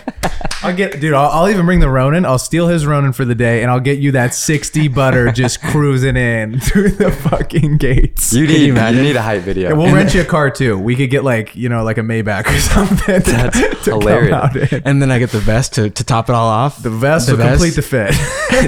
I'll 0.64 0.74
get, 0.74 1.00
dude. 1.00 1.14
I'll, 1.14 1.28
I'll 1.30 1.48
even 1.48 1.66
bring 1.66 1.80
the 1.80 1.88
Ronin. 1.90 2.24
I'll 2.24 2.38
steal 2.38 2.68
his 2.68 2.86
Ronin 2.86 3.12
for 3.12 3.24
the 3.24 3.34
day, 3.34 3.62
and 3.62 3.70
I'll 3.70 3.80
get 3.80 3.98
you 3.98 4.12
that 4.12 4.34
sixty 4.34 4.88
butter 4.88 5.30
just 5.30 5.60
cruising 5.70 6.16
in 6.16 6.58
through 6.60 6.90
the 6.90 7.10
fucking 7.12 7.76
gates. 7.76 8.32
You 8.32 8.42
you 8.42 8.48
need 8.48 8.66
you, 8.66 8.72
imagine? 8.72 9.02
need 9.02 9.16
a 9.16 9.22
hype 9.22 9.42
video. 9.42 9.70
And 9.70 9.78
we'll 9.78 9.92
rent 9.94 10.14
you 10.14 10.22
a 10.22 10.24
car 10.24 10.50
too. 10.50 10.78
We 10.78 10.96
could 10.96 11.10
get 11.10 11.24
like 11.24 11.54
you 11.54 11.68
know 11.68 11.84
like 11.84 11.98
a 11.98 12.02
Maybach 12.02 12.46
or 12.46 12.58
something. 12.60 13.20
That's 13.20 13.84
to 13.84 13.90
hilarious. 13.92 14.32
out 14.32 14.56
in. 14.56 14.82
And 14.84 15.02
then 15.02 15.10
I 15.10 15.18
get 15.18 15.30
the 15.30 15.40
vest 15.40 15.74
to, 15.74 15.90
to 15.90 16.04
top 16.04 16.28
it 16.28 16.34
all 16.34 16.48
off. 16.48 16.82
The 16.82 16.90
vest 16.90 17.30
will 17.30 17.38
complete 17.38 17.74
the 17.74 17.82
fit. 17.82 18.12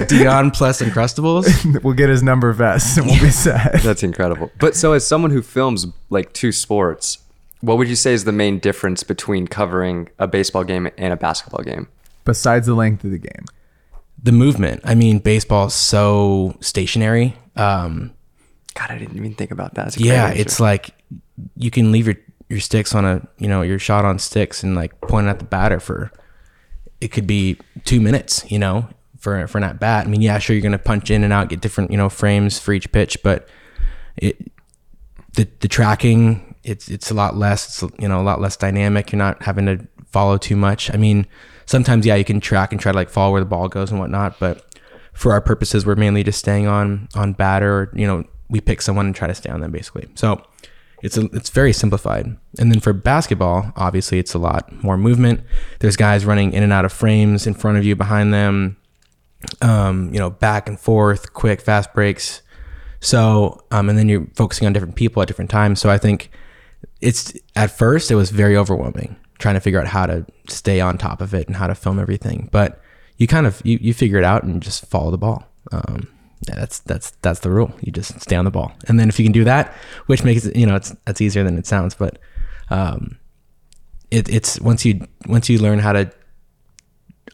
Deion 0.08 0.54
plus 0.54 0.82
Uncrustables. 0.82 1.82
we'll 1.82 1.94
get 1.94 2.08
his 2.08 2.22
number 2.22 2.52
vest 2.52 2.98
and 2.98 3.06
we'll 3.06 3.20
be 3.20 3.30
set. 3.30 3.82
That's 3.82 4.02
incredible. 4.02 4.50
But 4.58 4.76
so, 4.76 4.92
as 4.92 5.06
someone 5.06 5.30
who 5.30 5.42
films 5.42 5.86
like 6.10 6.32
two 6.32 6.52
sports, 6.52 7.18
what 7.60 7.78
would 7.78 7.88
you 7.88 7.96
say 7.96 8.12
is 8.12 8.24
the 8.24 8.32
main 8.32 8.58
difference 8.58 9.02
between 9.02 9.46
covering 9.46 10.08
a 10.18 10.26
baseball 10.26 10.64
game 10.64 10.88
and 10.98 11.12
a 11.12 11.16
basketball 11.16 11.64
game? 11.64 11.88
Besides 12.24 12.66
the 12.66 12.74
length 12.74 13.04
of 13.04 13.10
the 13.10 13.18
game, 13.18 13.44
the 14.22 14.32
movement. 14.32 14.80
I 14.84 14.94
mean, 14.94 15.18
baseball's 15.18 15.74
so 15.74 16.56
stationary. 16.60 17.36
Um, 17.54 18.12
God, 18.74 18.90
I 18.90 18.98
didn't 18.98 19.16
even 19.16 19.34
think 19.34 19.50
about 19.50 19.74
that. 19.74 19.84
That's 19.84 19.96
a 19.96 20.00
yeah, 20.00 20.26
answer. 20.26 20.40
it's 20.40 20.60
like 20.60 20.90
you 21.56 21.70
can 21.70 21.92
leave 21.92 22.06
your 22.06 22.16
your 22.48 22.60
sticks 22.60 22.94
on 22.94 23.04
a 23.04 23.26
you 23.38 23.48
know 23.48 23.62
your 23.62 23.78
shot 23.78 24.04
on 24.04 24.18
sticks 24.18 24.62
and 24.62 24.74
like 24.74 25.00
point 25.00 25.26
at 25.26 25.38
the 25.38 25.44
batter 25.44 25.80
for 25.80 26.12
it 27.00 27.08
could 27.08 27.26
be 27.26 27.58
two 27.84 28.00
minutes. 28.00 28.44
You 28.50 28.58
know, 28.58 28.88
for 29.18 29.46
for 29.46 29.58
an 29.58 29.64
at 29.64 29.80
bat. 29.80 30.06
I 30.06 30.10
mean, 30.10 30.22
yeah, 30.22 30.38
sure, 30.38 30.54
you're 30.54 30.62
gonna 30.62 30.78
punch 30.78 31.10
in 31.10 31.24
and 31.24 31.32
out, 31.32 31.48
get 31.48 31.60
different 31.60 31.90
you 31.90 31.96
know 31.96 32.08
frames 32.08 32.58
for 32.58 32.72
each 32.72 32.90
pitch, 32.92 33.22
but 33.22 33.48
it 34.16 34.50
the 35.34 35.48
the 35.60 35.68
tracking 35.68 36.54
it's 36.66 36.88
it's 36.88 37.10
a 37.10 37.14
lot 37.14 37.36
less. 37.36 37.82
It's 37.82 38.00
you 38.00 38.08
know 38.08 38.20
a 38.20 38.24
lot 38.24 38.40
less 38.40 38.56
dynamic. 38.56 39.12
You're 39.12 39.18
not 39.18 39.42
having 39.42 39.66
to 39.66 39.86
follow 40.10 40.36
too 40.36 40.56
much. 40.56 40.92
I 40.92 40.96
mean, 40.96 41.26
sometimes 41.64 42.04
yeah, 42.04 42.16
you 42.16 42.24
can 42.24 42.40
track 42.40 42.72
and 42.72 42.80
try 42.80 42.92
to 42.92 42.96
like 42.96 43.08
follow 43.08 43.32
where 43.32 43.40
the 43.40 43.46
ball 43.46 43.68
goes 43.68 43.90
and 43.90 44.00
whatnot, 44.00 44.38
but 44.38 44.64
for 45.12 45.32
our 45.32 45.40
purposes, 45.40 45.86
we're 45.86 45.96
mainly 45.96 46.22
just 46.22 46.38
staying 46.38 46.66
on 46.66 47.08
on 47.14 47.32
batter. 47.32 47.90
You 47.94 48.06
know, 48.06 48.24
we 48.50 48.60
pick 48.60 48.82
someone 48.82 49.06
and 49.06 49.14
try 49.14 49.28
to 49.28 49.34
stay 49.34 49.48
on 49.48 49.60
them 49.60 49.70
basically. 49.70 50.08
So 50.14 50.42
it's 51.02 51.16
a, 51.16 51.26
it's 51.32 51.50
very 51.50 51.72
simplified. 51.72 52.36
And 52.58 52.72
then 52.72 52.80
for 52.80 52.92
basketball, 52.92 53.72
obviously, 53.76 54.18
it's 54.18 54.34
a 54.34 54.38
lot 54.38 54.72
more 54.82 54.96
movement. 54.96 55.40
There's 55.78 55.96
guys 55.96 56.24
running 56.24 56.52
in 56.52 56.62
and 56.62 56.72
out 56.72 56.84
of 56.84 56.92
frames 56.92 57.46
in 57.46 57.54
front 57.54 57.78
of 57.78 57.84
you, 57.84 57.94
behind 57.94 58.34
them. 58.34 58.76
Um, 59.62 60.12
you 60.12 60.18
know, 60.18 60.30
back 60.30 60.68
and 60.68 60.80
forth, 60.80 61.32
quick, 61.32 61.60
fast 61.60 61.92
breaks. 61.94 62.42
So, 63.00 63.62
um, 63.70 63.88
and 63.88 63.98
then 63.98 64.08
you're 64.08 64.26
focusing 64.34 64.66
on 64.66 64.72
different 64.72 64.96
people 64.96 65.22
at 65.22 65.28
different 65.28 65.50
times. 65.50 65.80
So 65.80 65.90
I 65.90 65.98
think 65.98 66.30
it's 67.00 67.32
at 67.54 67.70
first 67.70 68.10
it 68.10 68.14
was 68.14 68.30
very 68.30 68.56
overwhelming 68.56 69.16
trying 69.38 69.54
to 69.54 69.60
figure 69.60 69.80
out 69.80 69.86
how 69.86 70.06
to 70.06 70.24
stay 70.48 70.80
on 70.80 70.98
top 70.98 71.20
of 71.20 71.34
it 71.34 71.46
and 71.46 71.56
how 71.56 71.66
to 71.66 71.74
film 71.74 71.98
everything. 71.98 72.48
But 72.52 72.80
you 73.18 73.26
kind 73.26 73.46
of 73.46 73.60
you, 73.64 73.78
you 73.80 73.94
figure 73.94 74.18
it 74.18 74.24
out 74.24 74.44
and 74.44 74.62
just 74.62 74.86
follow 74.86 75.10
the 75.10 75.18
ball. 75.18 75.46
Um, 75.72 76.08
yeah, 76.48 76.54
that's 76.54 76.80
that's 76.80 77.10
that's 77.22 77.40
the 77.40 77.50
rule. 77.50 77.72
You 77.80 77.92
just 77.92 78.20
stay 78.20 78.36
on 78.36 78.44
the 78.44 78.50
ball, 78.50 78.72
and 78.88 79.00
then 79.00 79.08
if 79.08 79.18
you 79.18 79.24
can 79.24 79.32
do 79.32 79.44
that, 79.44 79.72
which 80.06 80.22
makes 80.22 80.44
it 80.44 80.56
you 80.56 80.66
know 80.66 80.76
it's 80.76 80.94
that's 81.04 81.20
easier 81.20 81.44
than 81.44 81.58
it 81.58 81.66
sounds. 81.66 81.94
But 81.94 82.18
um, 82.70 83.18
it, 84.10 84.28
it's 84.28 84.60
once 84.60 84.84
you 84.84 85.06
once 85.26 85.48
you 85.48 85.58
learn 85.58 85.78
how 85.78 85.92
to 85.92 86.10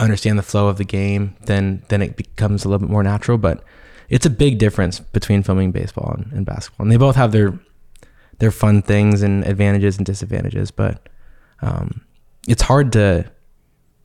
understand 0.00 0.38
the 0.38 0.42
flow 0.42 0.68
of 0.68 0.78
the 0.78 0.84
game, 0.84 1.36
then 1.46 1.82
then 1.88 2.00
it 2.00 2.16
becomes 2.16 2.64
a 2.64 2.68
little 2.68 2.86
bit 2.86 2.92
more 2.92 3.02
natural. 3.02 3.38
But 3.38 3.62
it's 4.08 4.26
a 4.26 4.30
big 4.30 4.58
difference 4.58 5.00
between 5.00 5.42
filming 5.42 5.72
baseball 5.72 6.14
and, 6.16 6.32
and 6.32 6.46
basketball, 6.46 6.84
and 6.84 6.92
they 6.92 6.96
both 6.96 7.16
have 7.16 7.32
their 7.32 7.58
their 8.42 8.50
fun 8.50 8.82
things 8.82 9.22
and 9.22 9.44
advantages 9.44 9.96
and 9.96 10.04
disadvantages. 10.04 10.72
But 10.72 11.08
um, 11.60 12.04
it's 12.48 12.62
hard 12.62 12.92
to 12.94 13.30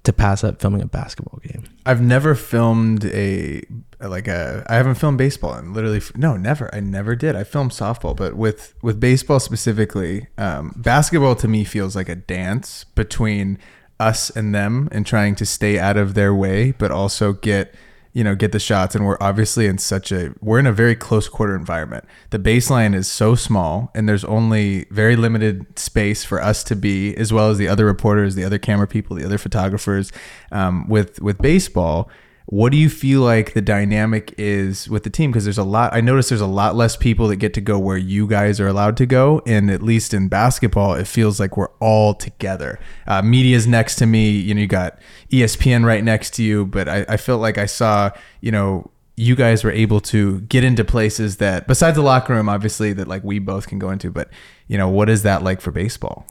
to 0.03 0.13
pass 0.13 0.43
up 0.43 0.61
filming 0.61 0.83
a 0.83 0.85
basketball 0.85 1.39
game. 1.39 1.67
I've 1.87 2.01
never 2.01 2.35
filmed 2.35 3.03
a 3.05 3.63
like 3.99 4.27
a. 4.27 4.63
I 4.69 4.75
haven't 4.75 4.95
filmed 4.95 5.17
baseball 5.17 5.55
and 5.55 5.73
literally 5.73 6.01
no, 6.15 6.37
never. 6.37 6.73
I 6.73 6.81
never 6.81 7.15
did. 7.15 7.35
I 7.35 7.43
filmed 7.43 7.71
softball, 7.71 8.15
but 8.15 8.35
with 8.35 8.75
with 8.83 8.99
baseball 8.99 9.39
specifically, 9.39 10.27
um, 10.37 10.71
basketball 10.75 11.33
to 11.37 11.47
me 11.47 11.63
feels 11.63 11.95
like 11.95 12.07
a 12.07 12.15
dance 12.15 12.83
between 12.83 13.57
us 13.99 14.29
and 14.29 14.53
them, 14.53 14.87
and 14.91 15.03
trying 15.03 15.33
to 15.33 15.47
stay 15.47 15.79
out 15.79 15.97
of 15.97 16.13
their 16.13 16.31
way, 16.31 16.73
but 16.73 16.91
also 16.91 17.33
get 17.33 17.73
you 18.17 18.23
know 18.23 18.33
get 18.33 18.51
the 18.51 18.59
shots 18.59 18.95
and 18.95 19.05
we're 19.05 19.17
obviously 19.21 19.67
in 19.67 19.77
such 19.77 20.11
a 20.11 20.33
we're 20.41 20.57
in 20.57 20.65
a 20.65 20.73
very 20.73 20.95
close 20.95 21.29
quarter 21.29 21.55
environment. 21.55 22.03
The 22.31 22.39
baseline 22.39 22.95
is 22.95 23.07
so 23.07 23.35
small 23.35 23.91
and 23.93 24.09
there's 24.09 24.23
only 24.23 24.85
very 24.89 25.15
limited 25.15 25.77
space 25.77 26.25
for 26.25 26.41
us 26.41 26.63
to 26.63 26.75
be 26.75 27.15
as 27.15 27.31
well 27.31 27.51
as 27.51 27.59
the 27.59 27.67
other 27.67 27.85
reporters 27.85 28.33
the 28.33 28.43
other 28.43 28.57
camera 28.57 28.87
people 28.87 29.15
the 29.15 29.23
other 29.23 29.37
photographers 29.37 30.11
um, 30.51 30.89
with 30.89 31.21
with 31.21 31.37
baseball 31.37 32.09
what 32.49 32.71
do 32.71 32.77
you 32.77 32.89
feel 32.89 33.21
like 33.21 33.53
the 33.53 33.61
dynamic 33.61 34.33
is 34.37 34.89
with 34.89 35.03
the 35.03 35.09
team? 35.09 35.31
Because 35.31 35.43
there's 35.43 35.57
a 35.57 35.63
lot 35.63 35.93
i 35.93 36.01
notice 36.01 36.29
there's 36.29 36.41
a 36.41 36.47
lot 36.47 36.75
less 36.75 36.95
people 36.95 37.27
that 37.27 37.35
get 37.35 37.53
to 37.53 37.61
go 37.61 37.77
where 37.77 37.97
you 37.97 38.25
guys 38.25 38.59
are 38.59 38.67
allowed 38.67 38.97
to 38.97 39.05
go 39.05 39.41
and 39.45 39.69
at 39.69 39.83
least 39.83 40.13
in 40.13 40.29
basketball 40.29 40.93
it 40.93 41.07
feels 41.07 41.39
like 41.39 41.57
we're 41.57 41.71
all 41.79 42.13
together. 42.13 42.79
Uh, 43.05 43.21
media's 43.21 43.67
next 43.67 43.95
to 43.95 44.05
me 44.05 44.29
you 44.29 44.53
know 44.53 44.61
you 44.61 44.67
got 44.67 44.97
espn 45.31 45.85
right 45.85 46.03
next 46.03 46.33
to 46.35 46.43
you 46.43 46.65
but 46.65 46.87
I, 46.87 47.05
I 47.09 47.17
felt 47.17 47.41
like 47.41 47.57
i 47.57 47.65
saw 47.65 48.11
you 48.41 48.51
know 48.51 48.89
you 49.15 49.35
guys 49.35 49.63
were 49.63 49.71
able 49.71 49.99
to 49.99 50.41
get 50.41 50.63
into 50.63 50.85
places 50.85 51.37
that 51.37 51.67
besides 51.67 51.95
the 51.95 52.01
locker 52.01 52.33
room 52.33 52.47
obviously 52.47 52.93
that 52.93 53.07
like 53.07 53.23
we 53.23 53.39
both 53.39 53.67
can 53.67 53.79
go 53.79 53.89
into 53.89 54.09
but 54.09 54.29
you 54.67 54.77
know 54.77 54.87
what 54.87 55.09
is 55.09 55.23
that 55.23 55.43
like 55.43 55.61
for 55.61 55.71
baseball? 55.71 56.27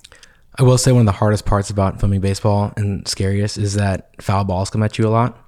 I 0.59 0.63
will 0.63 0.79
say 0.79 0.93
one 0.93 1.01
of 1.01 1.07
the 1.07 1.13
hardest 1.13 1.45
parts 1.45 1.69
about 1.69 2.01
filming 2.01 2.21
baseball 2.21 2.73
and 2.77 3.07
scariest 3.07 3.59
is 3.59 3.75
that 3.75 4.11
foul 4.23 4.45
balls 4.45 4.71
come 4.71 4.83
at 4.83 4.99
you 4.99 5.07
a 5.07 5.11
lot, 5.11 5.46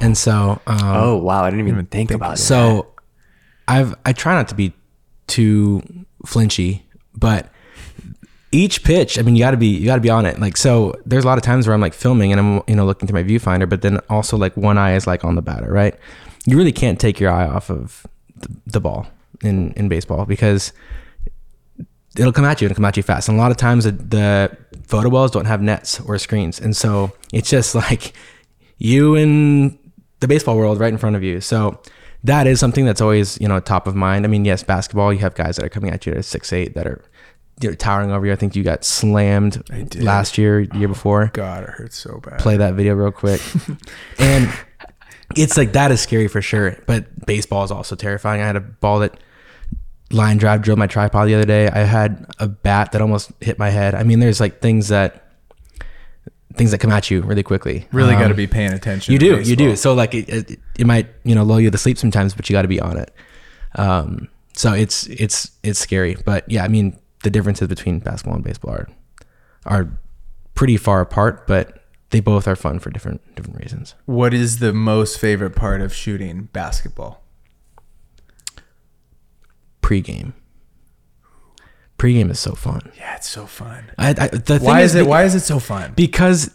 and 0.00 0.16
so 0.16 0.60
um, 0.66 0.78
Oh 0.82 1.16
wow, 1.16 1.44
I 1.44 1.50
didn't 1.50 1.68
even 1.68 1.86
think, 1.86 2.10
about 2.10 2.34
it. 2.34 2.38
So 2.38 2.94
I've 3.68 3.94
I 4.04 4.12
try 4.12 4.34
not 4.34 4.48
to 4.48 4.54
be 4.54 4.72
too 5.26 5.82
flinchy, 6.24 6.82
but 7.14 7.50
each 8.52 8.84
pitch, 8.84 9.18
I 9.18 9.22
mean, 9.22 9.36
you 9.36 9.40
got 9.42 9.50
to 9.50 9.56
be 9.56 9.66
you 9.66 9.86
got 9.86 9.96
to 9.96 10.00
be 10.00 10.10
on 10.10 10.26
it. 10.26 10.40
Like 10.40 10.56
so, 10.56 10.94
there's 11.04 11.24
a 11.24 11.26
lot 11.26 11.38
of 11.38 11.44
times 11.44 11.66
where 11.66 11.74
I'm 11.74 11.80
like 11.80 11.94
filming 11.94 12.32
and 12.32 12.40
I'm 12.40 12.62
you 12.66 12.76
know 12.76 12.86
looking 12.86 13.06
through 13.08 13.22
my 13.22 13.28
viewfinder, 13.28 13.68
but 13.68 13.82
then 13.82 13.98
also 14.08 14.36
like 14.36 14.56
one 14.56 14.78
eye 14.78 14.94
is 14.94 15.06
like 15.06 15.24
on 15.24 15.34
the 15.34 15.42
batter, 15.42 15.70
right? 15.70 15.94
You 16.46 16.56
really 16.56 16.72
can't 16.72 16.98
take 17.00 17.18
your 17.18 17.30
eye 17.30 17.46
off 17.46 17.70
of 17.70 18.06
the, 18.36 18.48
the 18.66 18.80
ball 18.80 19.08
in 19.42 19.72
in 19.72 19.88
baseball 19.88 20.24
because 20.24 20.72
it'll 22.16 22.32
come 22.32 22.44
at 22.44 22.60
you 22.60 22.66
and 22.66 22.70
it'll 22.70 22.76
come 22.76 22.84
at 22.86 22.96
you 22.96 23.02
fast. 23.02 23.28
And 23.28 23.36
a 23.36 23.40
lot 23.40 23.50
of 23.50 23.56
times 23.56 23.84
the, 23.84 23.92
the 23.92 24.56
photo 24.84 25.08
wells 25.08 25.30
don't 25.30 25.44
have 25.44 25.60
nets 25.60 26.00
or 26.00 26.16
screens, 26.18 26.60
and 26.60 26.76
so 26.76 27.12
it's 27.32 27.50
just 27.50 27.74
like 27.86 28.12
you 28.78 29.14
and 29.14 29.78
the 30.20 30.28
baseball 30.28 30.56
world 30.56 30.78
right 30.78 30.92
in 30.92 30.98
front 30.98 31.16
of 31.16 31.22
you. 31.22 31.40
So 31.40 31.80
that 32.24 32.46
is 32.46 32.58
something 32.58 32.84
that's 32.84 33.00
always 33.00 33.40
you 33.40 33.48
know 33.48 33.60
top 33.60 33.86
of 33.86 33.94
mind. 33.94 34.24
I 34.24 34.28
mean, 34.28 34.44
yes, 34.44 34.62
basketball 34.62 35.12
you 35.12 35.20
have 35.20 35.34
guys 35.34 35.56
that 35.56 35.64
are 35.64 35.68
coming 35.68 35.90
at 35.90 36.06
you 36.06 36.12
at 36.12 36.24
six 36.24 36.52
eight 36.52 36.74
that 36.74 36.86
are 36.86 37.02
you 37.60 37.70
know, 37.70 37.74
towering 37.74 38.10
over 38.10 38.26
you. 38.26 38.32
I 38.32 38.36
think 38.36 38.54
you 38.54 38.62
got 38.62 38.84
slammed 38.84 39.62
last 39.96 40.36
year, 40.36 40.60
year 40.60 40.84
oh, 40.84 40.88
before. 40.88 41.30
god 41.32 41.64
it 41.64 41.70
hurts 41.70 41.96
so 41.96 42.20
bad 42.22 42.38
Play 42.38 42.58
that 42.58 42.74
video 42.74 42.94
real 42.94 43.12
quick, 43.12 43.40
and 44.18 44.52
it's 45.34 45.56
like 45.56 45.72
that 45.72 45.90
is 45.90 46.00
scary 46.00 46.28
for 46.28 46.42
sure. 46.42 46.76
But 46.86 47.26
baseball 47.26 47.64
is 47.64 47.70
also 47.70 47.96
terrifying. 47.96 48.42
I 48.42 48.46
had 48.46 48.56
a 48.56 48.60
ball 48.60 49.00
that 49.00 49.18
line 50.12 50.36
drive 50.36 50.62
drilled 50.62 50.78
my 50.78 50.86
tripod 50.86 51.28
the 51.28 51.34
other 51.34 51.46
day. 51.46 51.68
I 51.68 51.80
had 51.80 52.26
a 52.38 52.46
bat 52.46 52.92
that 52.92 53.00
almost 53.00 53.32
hit 53.40 53.58
my 53.58 53.70
head. 53.70 53.94
I 53.94 54.02
mean, 54.02 54.20
there's 54.20 54.40
like 54.40 54.60
things 54.60 54.88
that 54.88 55.25
things 56.56 56.70
that 56.70 56.78
come 56.78 56.90
at 56.90 57.10
you 57.10 57.22
really 57.22 57.42
quickly. 57.42 57.86
really 57.92 58.14
Um, 58.14 58.20
got 58.20 58.28
to 58.28 58.34
be 58.34 58.46
paying 58.46 58.72
attention 58.72 59.12
you 59.12 59.18
do, 59.18 59.40
you 59.40 59.56
do. 59.56 59.76
So 59.76 59.94
like 59.94 60.14
it, 60.14 60.28
it, 60.28 60.60
it 60.78 60.86
might 60.86 61.08
you 61.24 61.34
know 61.34 61.44
lull 61.44 61.60
you 61.60 61.70
to 61.70 61.78
sleep 61.78 61.98
sometimes, 61.98 62.34
but 62.34 62.48
you 62.48 62.54
got 62.54 62.62
to 62.62 62.68
be 62.68 62.80
on 62.80 62.96
it. 62.96 63.12
Um, 63.74 64.28
so 64.54 64.72
it's 64.72 65.06
it's 65.06 65.50
it's 65.62 65.78
scary, 65.78 66.16
but 66.24 66.50
yeah, 66.50 66.64
I 66.64 66.68
mean 66.68 66.98
the 67.22 67.30
differences 67.30 67.68
between 67.68 67.98
basketball 68.00 68.36
and 68.36 68.44
baseball 68.44 68.72
are 68.72 68.88
are 69.66 69.98
pretty 70.54 70.76
far 70.76 71.00
apart, 71.00 71.46
but 71.46 71.82
they 72.10 72.20
both 72.20 72.46
are 72.48 72.56
fun 72.56 72.78
for 72.78 72.90
different 72.90 73.20
different 73.34 73.58
reasons. 73.60 73.94
what 74.06 74.32
is 74.32 74.58
the 74.58 74.72
most 74.72 75.18
favorite 75.18 75.54
part 75.54 75.80
of 75.80 75.92
shooting 75.94 76.48
basketball 76.52 77.22
Pre-game, 79.82 80.34
pre-game 81.98 82.30
is 82.30 82.38
so 82.38 82.54
fun. 82.54 82.92
yeah 82.96 83.16
it's 83.16 83.28
so 83.28 83.46
fun 83.46 83.90
I, 83.98 84.10
I, 84.10 84.28
the 84.28 84.58
thing 84.58 84.62
why 84.66 84.80
is 84.82 84.94
it 84.94 85.04
be- 85.04 85.08
why 85.08 85.24
is 85.24 85.34
it 85.34 85.40
so 85.40 85.58
fun 85.58 85.92
because 85.96 86.50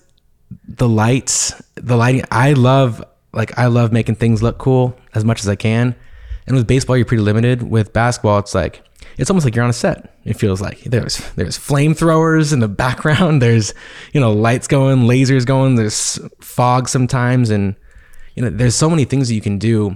the 0.67 0.87
lights 0.87 1.53
the 1.75 1.95
lighting 1.97 2.23
i 2.31 2.53
love 2.53 3.03
like 3.33 3.57
i 3.57 3.67
love 3.67 3.91
making 3.91 4.15
things 4.15 4.43
look 4.43 4.57
cool 4.57 4.97
as 5.15 5.23
much 5.25 5.39
as 5.41 5.49
i 5.49 5.55
can 5.55 5.95
And 6.47 6.57
with 6.57 6.67
baseball, 6.67 6.97
you're 6.97 7.05
pretty 7.05 7.23
limited. 7.23 7.61
With 7.61 7.93
basketball, 7.93 8.39
it's 8.39 8.55
like 8.55 8.81
it's 9.17 9.29
almost 9.29 9.45
like 9.45 9.55
you're 9.55 9.63
on 9.63 9.69
a 9.69 9.73
set. 9.73 10.17
It 10.25 10.33
feels 10.37 10.59
like 10.59 10.81
there's 10.83 11.17
there's 11.37 11.57
flamethrowers 11.57 12.51
in 12.51 12.59
the 12.59 12.67
background. 12.85 13.41
There's 13.41 13.73
you 14.11 14.19
know 14.19 14.33
lights 14.33 14.67
going, 14.67 15.05
lasers 15.07 15.45
going. 15.45 15.75
There's 15.75 16.19
fog 16.41 16.89
sometimes, 16.89 17.51
and 17.51 17.75
you 18.35 18.41
know 18.43 18.49
there's 18.49 18.75
so 18.75 18.89
many 18.89 19.05
things 19.05 19.27
that 19.27 19.35
you 19.35 19.41
can 19.41 19.59
do, 19.59 19.95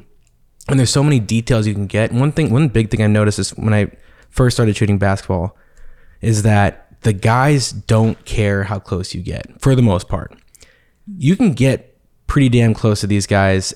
and 0.70 0.78
there's 0.80 0.92
so 0.94 1.04
many 1.04 1.20
details 1.20 1.66
you 1.68 1.74
can 1.74 1.88
get. 1.88 2.14
One 2.14 2.32
thing, 2.32 2.52
one 2.54 2.70
big 2.70 2.90
thing 2.92 3.02
I 3.02 3.08
noticed 3.08 3.40
is 3.40 3.50
when 3.58 3.74
I 3.74 3.92
first 4.36 4.56
started 4.58 4.76
shooting 4.76 4.98
basketball, 4.98 5.58
is 6.22 6.44
that 6.44 7.02
the 7.02 7.14
guys 7.14 7.72
don't 7.72 8.24
care 8.26 8.64
how 8.64 8.80
close 8.80 9.14
you 9.16 9.22
get 9.22 9.62
for 9.62 9.76
the 9.76 9.82
most 9.82 10.08
part. 10.08 10.36
You 11.18 11.36
can 11.36 11.54
get 11.54 11.98
pretty 12.28 12.50
damn 12.50 12.74
close 12.74 13.02
to 13.02 13.08
these 13.08 13.28
guys, 13.28 13.74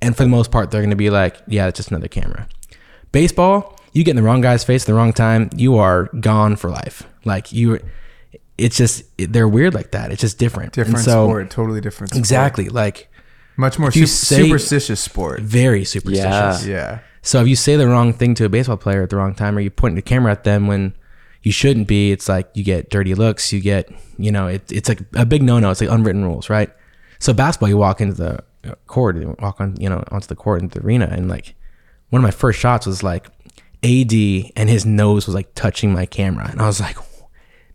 and 0.00 0.16
for 0.16 0.22
the 0.24 0.28
most 0.30 0.50
part, 0.50 0.70
they're 0.70 0.80
going 0.80 0.90
to 0.90 0.96
be 0.96 1.10
like, 1.10 1.36
"Yeah, 1.46 1.66
it's 1.68 1.76
just 1.78 1.90
another 1.90 2.08
camera." 2.08 2.48
Baseball, 3.12 3.78
you 3.92 4.02
get 4.02 4.10
in 4.12 4.16
the 4.16 4.22
wrong 4.22 4.40
guy's 4.40 4.64
face 4.64 4.82
at 4.82 4.86
the 4.86 4.94
wrong 4.94 5.12
time, 5.12 5.50
you 5.56 5.76
are 5.76 6.04
gone 6.20 6.56
for 6.56 6.70
life. 6.70 7.04
Like 7.24 7.52
you, 7.52 7.78
it's 8.58 8.76
just 8.76 9.04
they're 9.18 9.48
weird 9.48 9.74
like 9.74 9.92
that. 9.92 10.10
It's 10.10 10.20
just 10.20 10.38
different. 10.38 10.76
And 10.76 10.86
Different 10.86 11.04
so- 11.04 11.26
sport, 11.26 11.50
totally 11.50 11.80
different. 11.80 12.10
Sport. 12.10 12.18
Exactly, 12.18 12.68
like 12.70 13.08
Much 13.56 13.78
more 13.78 13.92
su- 13.92 14.06
say- 14.06 14.42
superstitious 14.42 15.00
sport. 15.00 15.40
very 15.42 15.84
superstitious. 15.84 16.66
Yeah. 16.66 16.74
Yeah. 16.74 16.98
So 17.24 17.40
if 17.40 17.48
you 17.48 17.56
say 17.56 17.76
the 17.76 17.88
wrong 17.88 18.12
thing 18.12 18.34
to 18.34 18.44
a 18.44 18.50
baseball 18.50 18.76
player 18.76 19.02
at 19.02 19.10
the 19.10 19.16
wrong 19.16 19.34
time, 19.34 19.56
or 19.56 19.60
you 19.60 19.70
point 19.70 19.96
the 19.96 20.02
camera 20.02 20.30
at 20.30 20.44
them 20.44 20.66
when 20.66 20.94
you 21.42 21.52
shouldn't 21.52 21.88
be, 21.88 22.12
it's 22.12 22.28
like 22.28 22.50
you 22.52 22.62
get 22.62 22.90
dirty 22.90 23.14
looks. 23.14 23.50
You 23.50 23.62
get, 23.62 23.90
you 24.18 24.30
know, 24.30 24.46
it, 24.46 24.70
it's 24.70 24.90
like 24.90 25.00
a 25.14 25.24
big 25.24 25.42
no-no. 25.42 25.70
It's 25.70 25.80
like 25.80 25.90
unwritten 25.90 26.22
rules, 26.22 26.50
right? 26.50 26.70
So 27.18 27.32
basketball, 27.32 27.70
you 27.70 27.78
walk 27.78 28.02
into 28.02 28.14
the 28.14 28.76
court, 28.86 29.16
you 29.16 29.34
walk 29.40 29.58
on, 29.58 29.74
you 29.80 29.88
know, 29.88 30.04
onto 30.10 30.26
the 30.26 30.36
court 30.36 30.60
into 30.60 30.78
the 30.78 30.84
arena, 30.84 31.08
and 31.10 31.26
like 31.26 31.54
one 32.10 32.20
of 32.20 32.22
my 32.22 32.30
first 32.30 32.60
shots 32.60 32.84
was 32.84 33.02
like 33.02 33.26
AD, 33.82 34.12
and 34.12 34.68
his 34.68 34.84
nose 34.84 35.24
was 35.26 35.34
like 35.34 35.54
touching 35.54 35.94
my 35.94 36.04
camera, 36.04 36.48
and 36.50 36.60
I 36.60 36.66
was 36.66 36.78
like, 36.78 36.98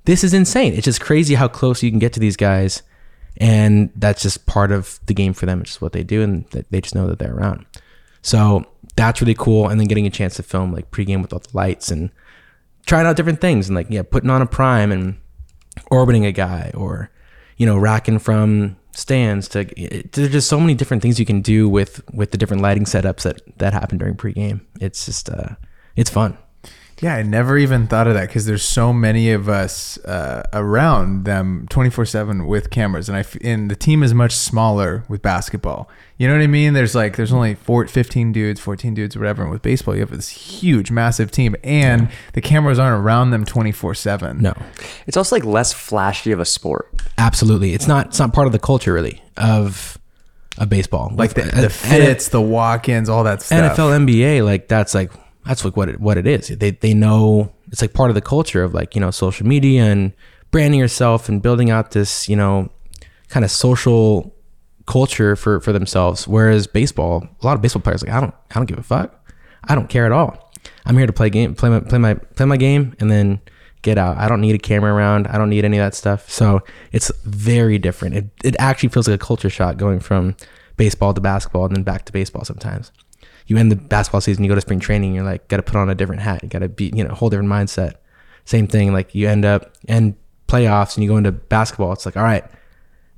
this 0.05 0.23
is 0.23 0.35
insane. 0.35 0.73
It's 0.73 0.85
just 0.85 1.01
crazy 1.01 1.34
how 1.34 1.47
close 1.47 1.81
you 1.81 1.89
can 1.89 1.99
get 1.99 2.13
to 2.13 2.19
these 2.19 2.38
guys, 2.38 2.84
and 3.38 3.89
that's 3.95 4.21
just 4.21 4.45
part 4.45 4.71
of 4.71 4.99
the 5.07 5.15
game 5.15 5.34
for 5.34 5.47
them. 5.47 5.61
It's 5.61 5.71
just 5.71 5.81
what 5.81 5.93
they 5.93 6.03
do, 6.03 6.21
and 6.21 6.45
they 6.69 6.81
just 6.81 6.93
know 6.93 7.07
that 7.07 7.17
they're 7.17 7.35
around. 7.35 7.65
So 8.21 8.65
that's 8.95 9.22
really 9.22 9.36
cool. 9.36 9.68
And 9.68 9.80
then 9.80 9.88
getting 9.88 10.07
a 10.07 10.11
chance 10.11 10.36
to 10.36 10.44
film 10.44 10.74
like 10.74 10.91
pregame 10.91 11.22
with 11.22 11.34
all 11.34 11.40
the 11.40 11.49
lights 11.53 11.91
and 11.91 12.11
trying 12.86 13.06
out 13.06 13.16
different 13.16 13.41
things 13.41 13.68
and 13.68 13.76
like 13.76 13.88
yeah, 13.90 14.03
putting 14.03 14.30
on 14.30 14.41
a 14.41 14.45
prime 14.45 14.91
and 14.91 15.18
orbiting 15.91 16.26
a 16.26 16.32
guy 16.32 16.72
or 16.74 17.10
you 17.57 17.66
know 17.66 17.78
racking 17.78 18.20
from 18.20 18.78
stands 18.91 19.48
to 19.49 19.60
it, 19.82 20.11
there's 20.14 20.32
just 20.32 20.49
so 20.49 20.60
many 20.60 20.74
different 20.74 21.02
things 21.02 21.20
you 21.20 21.26
can 21.26 21.41
do 21.41 21.70
with 21.70 22.02
with 22.14 22.32
the 22.32 22.38
different 22.38 22.61
lighting 22.61 22.86
setups 22.86 23.22
that 23.24 23.41
that 23.57 23.74
happen 23.74 23.98
during 23.98 24.16
pregame. 24.16 24.61
It's 24.82 25.06
just 25.06 25.30
uh 25.30 25.56
it's 25.95 26.10
fun. 26.10 26.38
Yeah, 27.01 27.15
I 27.15 27.23
never 27.23 27.57
even 27.57 27.88
thought 27.88 28.07
of 28.07 28.13
that 28.15 28.27
because 28.27 28.45
there's 28.45 28.63
so 28.63 28.91
many 28.91 29.31
of 29.31 29.47
us 29.47 29.97
uh, 29.99 30.43
around 30.51 31.23
them 31.23 31.65
24 31.69 32.05
seven 32.05 32.45
with 32.45 32.69
cameras, 32.69 33.07
and 33.07 33.15
I 33.15 33.21
f- 33.21 33.38
and 33.41 33.71
the 33.71 33.76
team 33.76 34.03
is 34.03 34.13
much 34.13 34.34
smaller 34.35 35.05
with 35.07 35.21
basketball. 35.21 35.89
You 36.17 36.27
know 36.27 36.34
what 36.34 36.43
I 36.43 36.47
mean? 36.47 36.73
There's 36.73 36.95
like 36.95 37.15
there's 37.15 37.31
only 37.31 37.55
four, 37.55 37.88
15 37.88 38.34
dudes, 38.34 38.59
14 38.59 38.93
dudes, 38.93 39.15
whatever. 39.15 39.43
And 39.43 39.51
with 39.51 39.61
baseball, 39.61 39.93
you 39.95 40.01
have 40.01 40.11
this 40.11 40.27
huge, 40.30 40.91
massive 40.91 41.31
team, 41.31 41.55
and 41.63 42.09
the 42.34 42.41
cameras 42.41 42.77
aren't 42.80 43.01
around 43.01 43.31
them 43.31 43.45
24 43.45 43.95
seven. 43.95 44.41
No. 44.41 44.53
It's 45.07 45.15
also 45.15 45.35
like 45.38 45.45
less 45.45 45.71
flashy 45.71 46.31
of 46.34 46.41
a 46.41 46.45
sport. 46.45 46.91
Absolutely. 47.17 47.73
It's 47.73 47.88
not 47.88 48.07
it's 48.07 48.19
not 48.19 48.34
part 48.34 48.47
of 48.47 48.51
the 48.53 48.59
culture 48.59 48.91
really 48.91 49.21
of 49.38 49.97
of 50.57 50.67
baseball. 50.67 51.13
like 51.15 51.34
the, 51.34 51.43
With- 51.43 51.51
the 51.53 51.61
and- 51.63 51.71
fits, 51.71 52.27
the 52.27 52.41
walk-ins, 52.41 53.07
all 53.07 53.23
that 53.23 53.41
stuff. 53.41 53.77
NFL, 53.77 54.05
NBA, 54.05 54.43
like 54.43 54.67
that's 54.67 54.93
like 54.93 55.13
that's 55.45 55.64
like 55.64 55.78
what 55.78 55.90
it 55.90 55.99
what 55.99 56.18
it 56.18 56.28
is. 56.28 56.48
They 56.48 56.72
they 56.72 56.94
know 56.94 57.52
it's 57.72 57.82
like 57.82 57.94
part 57.94 58.10
of 58.10 58.16
the 58.16 58.22
culture 58.22 58.64
of 58.64 58.74
like 58.74 58.95
you 58.95 59.02
know 59.02 59.11
social 59.11 59.48
media 59.48 59.84
and 59.84 60.14
branding 60.52 60.80
yourself 60.80 61.30
and 61.30 61.41
building 61.41 61.70
out 61.70 61.91
this 61.91 62.28
you 62.28 62.36
know 62.36 62.70
kind 63.30 63.44
of 63.44 63.52
social 63.52 64.36
culture 64.86 65.36
for 65.36 65.60
for 65.61 65.72
themselves. 65.72 66.28
Whereas 66.28 66.68
baseball, 66.68 67.28
a 67.41 67.45
lot 67.45 67.56
of 67.56 67.61
baseball 67.61 67.82
players 67.82 68.03
like 68.03 68.11
I 68.11 68.20
don't 68.20 68.34
I 68.52 68.56
don't 68.56 68.66
give 68.66 68.78
a 68.78 68.84
fuck. 68.84 69.16
I 69.64 69.76
don't 69.76 69.90
care 69.90 70.06
at 70.06 70.11
all. 70.11 70.52
I'm 70.86 70.98
here 70.98 71.07
to 71.07 71.14
play 71.14 71.30
game, 71.30 71.56
play 71.56 71.70
my 71.70 71.80
play 71.80 71.99
my 71.99 72.16
play 72.16 72.45
my 72.45 72.57
game, 72.57 72.95
and 72.99 73.10
then 73.10 73.40
get 73.82 73.98
out. 73.98 74.18
I 74.18 74.28
don't 74.28 74.41
need 74.41 74.56
a 74.56 74.60
camera 74.60 74.94
around. 74.94 75.28
I 75.28 75.38
don't 75.38 75.49
need 75.49 75.64
any 75.64 75.78
of 75.78 75.86
that 75.86 75.95
stuff. 75.95 76.30
So 76.30 76.61
it's 76.91 77.11
very 77.24 77.78
different. 77.78 78.16
It 78.16 78.30
it 78.44 78.56
actually 78.60 78.90
feels 78.90 79.07
like 79.07 79.16
a 79.16 79.26
culture 79.26 79.49
shock 79.49 79.78
going 79.78 79.99
from 79.99 80.36
baseball 80.76 81.14
to 81.14 81.22
basketball 81.22 81.66
and 81.66 81.76
then 81.76 81.84
back 81.84 82.06
to 82.06 82.11
baseball 82.11 82.45
sometimes 82.45 82.91
you 83.49 83.57
end 83.57 83.71
the 83.71 83.76
basketball 83.76 84.21
season, 84.21 84.43
you 84.43 84.49
go 84.49 84.55
to 84.55 84.61
spring 84.61 84.80
training, 84.80 85.13
you're 85.13 85.23
like, 85.23 85.47
got 85.47 85.57
to 85.57 85.63
put 85.63 85.76
on 85.76 85.89
a 85.89 85.95
different 85.95 86.21
hat. 86.21 86.43
You 86.43 86.49
got 86.49 86.59
to 86.59 86.69
be, 86.69 86.91
you 86.95 87.03
know, 87.03 87.11
a 87.11 87.15
whole 87.15 87.30
different 87.30 87.49
mindset. 87.49 87.95
Same 88.45 88.67
thing. 88.67 88.93
Like 88.93 89.15
you 89.15 89.27
end 89.27 89.45
up 89.45 89.73
and 89.88 90.15
playoffs 90.47 90.95
and 90.95 91.03
you 91.03 91.09
go 91.09 91.17
into 91.17 91.31
basketball. 91.31 91.93
It's 91.93 92.05
like, 92.05 92.17
all 92.17 92.23
right, 92.23 92.45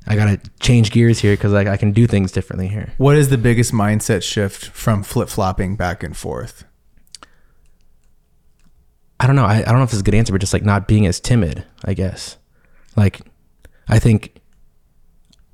I 0.07 0.15
got 0.15 0.25
to 0.25 0.51
change 0.59 0.91
gears 0.91 1.19
here 1.19 1.33
because 1.33 1.51
like 1.51 1.67
I 1.67 1.77
can 1.77 1.91
do 1.91 2.07
things 2.07 2.31
differently 2.31 2.67
here. 2.67 2.93
what 2.97 3.15
is 3.15 3.29
the 3.29 3.37
biggest 3.37 3.71
mindset 3.71 4.23
shift 4.23 4.65
from 4.65 5.03
flip-flopping 5.03 5.75
back 5.75 6.03
and 6.03 6.15
forth? 6.15 6.65
I 9.19 9.27
don't 9.27 9.35
know. 9.35 9.45
I, 9.45 9.57
I 9.57 9.63
don't 9.63 9.77
know 9.77 9.83
if 9.83 9.91
it's 9.91 10.01
a 10.01 10.03
good 10.03 10.15
answer, 10.15 10.33
but 10.33 10.41
just 10.41 10.53
like 10.53 10.65
not 10.65 10.87
being 10.87 11.05
as 11.05 11.19
timid, 11.19 11.63
I 11.85 11.93
guess. 11.93 12.37
Like, 12.95 13.21
I 13.87 13.99
think 13.99 14.41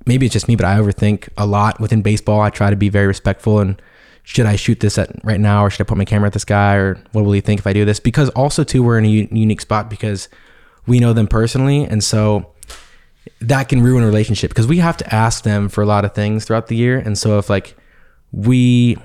maybe 0.06 0.24
it's 0.24 0.32
just 0.32 0.48
me, 0.48 0.56
but 0.56 0.64
I 0.64 0.78
overthink 0.78 1.28
a 1.36 1.44
lot 1.44 1.78
within 1.78 2.00
baseball. 2.00 2.40
I 2.40 2.48
try 2.48 2.70
to 2.70 2.76
be 2.76 2.88
very 2.88 3.06
respectful 3.06 3.60
and 3.60 3.80
should 4.28 4.44
I 4.44 4.56
shoot 4.56 4.80
this 4.80 4.98
at 4.98 5.24
right 5.24 5.40
now 5.40 5.64
or 5.64 5.70
should 5.70 5.80
I 5.80 5.88
put 5.88 5.96
my 5.96 6.04
camera 6.04 6.26
at 6.26 6.34
this 6.34 6.44
guy 6.44 6.74
or 6.74 7.02
what 7.12 7.24
will 7.24 7.32
he 7.32 7.40
think 7.40 7.60
if 7.60 7.66
I 7.66 7.72
do 7.72 7.86
this? 7.86 7.98
Because 7.98 8.28
also 8.30 8.62
too, 8.62 8.82
we're 8.82 8.98
in 8.98 9.06
a 9.06 9.08
u- 9.08 9.28
unique 9.32 9.62
spot 9.62 9.88
because 9.88 10.28
we 10.86 11.00
know 11.00 11.14
them 11.14 11.26
personally. 11.26 11.84
And 11.84 12.04
so 12.04 12.52
that 13.40 13.70
can 13.70 13.80
ruin 13.80 14.04
a 14.04 14.06
relationship 14.06 14.50
because 14.50 14.66
we 14.66 14.78
have 14.78 14.98
to 14.98 15.14
ask 15.14 15.44
them 15.44 15.70
for 15.70 15.80
a 15.80 15.86
lot 15.86 16.04
of 16.04 16.14
things 16.14 16.44
throughout 16.44 16.66
the 16.66 16.76
year. 16.76 16.98
And 16.98 17.16
so 17.16 17.38
if 17.38 17.48
like 17.48 17.74
we 18.30 18.98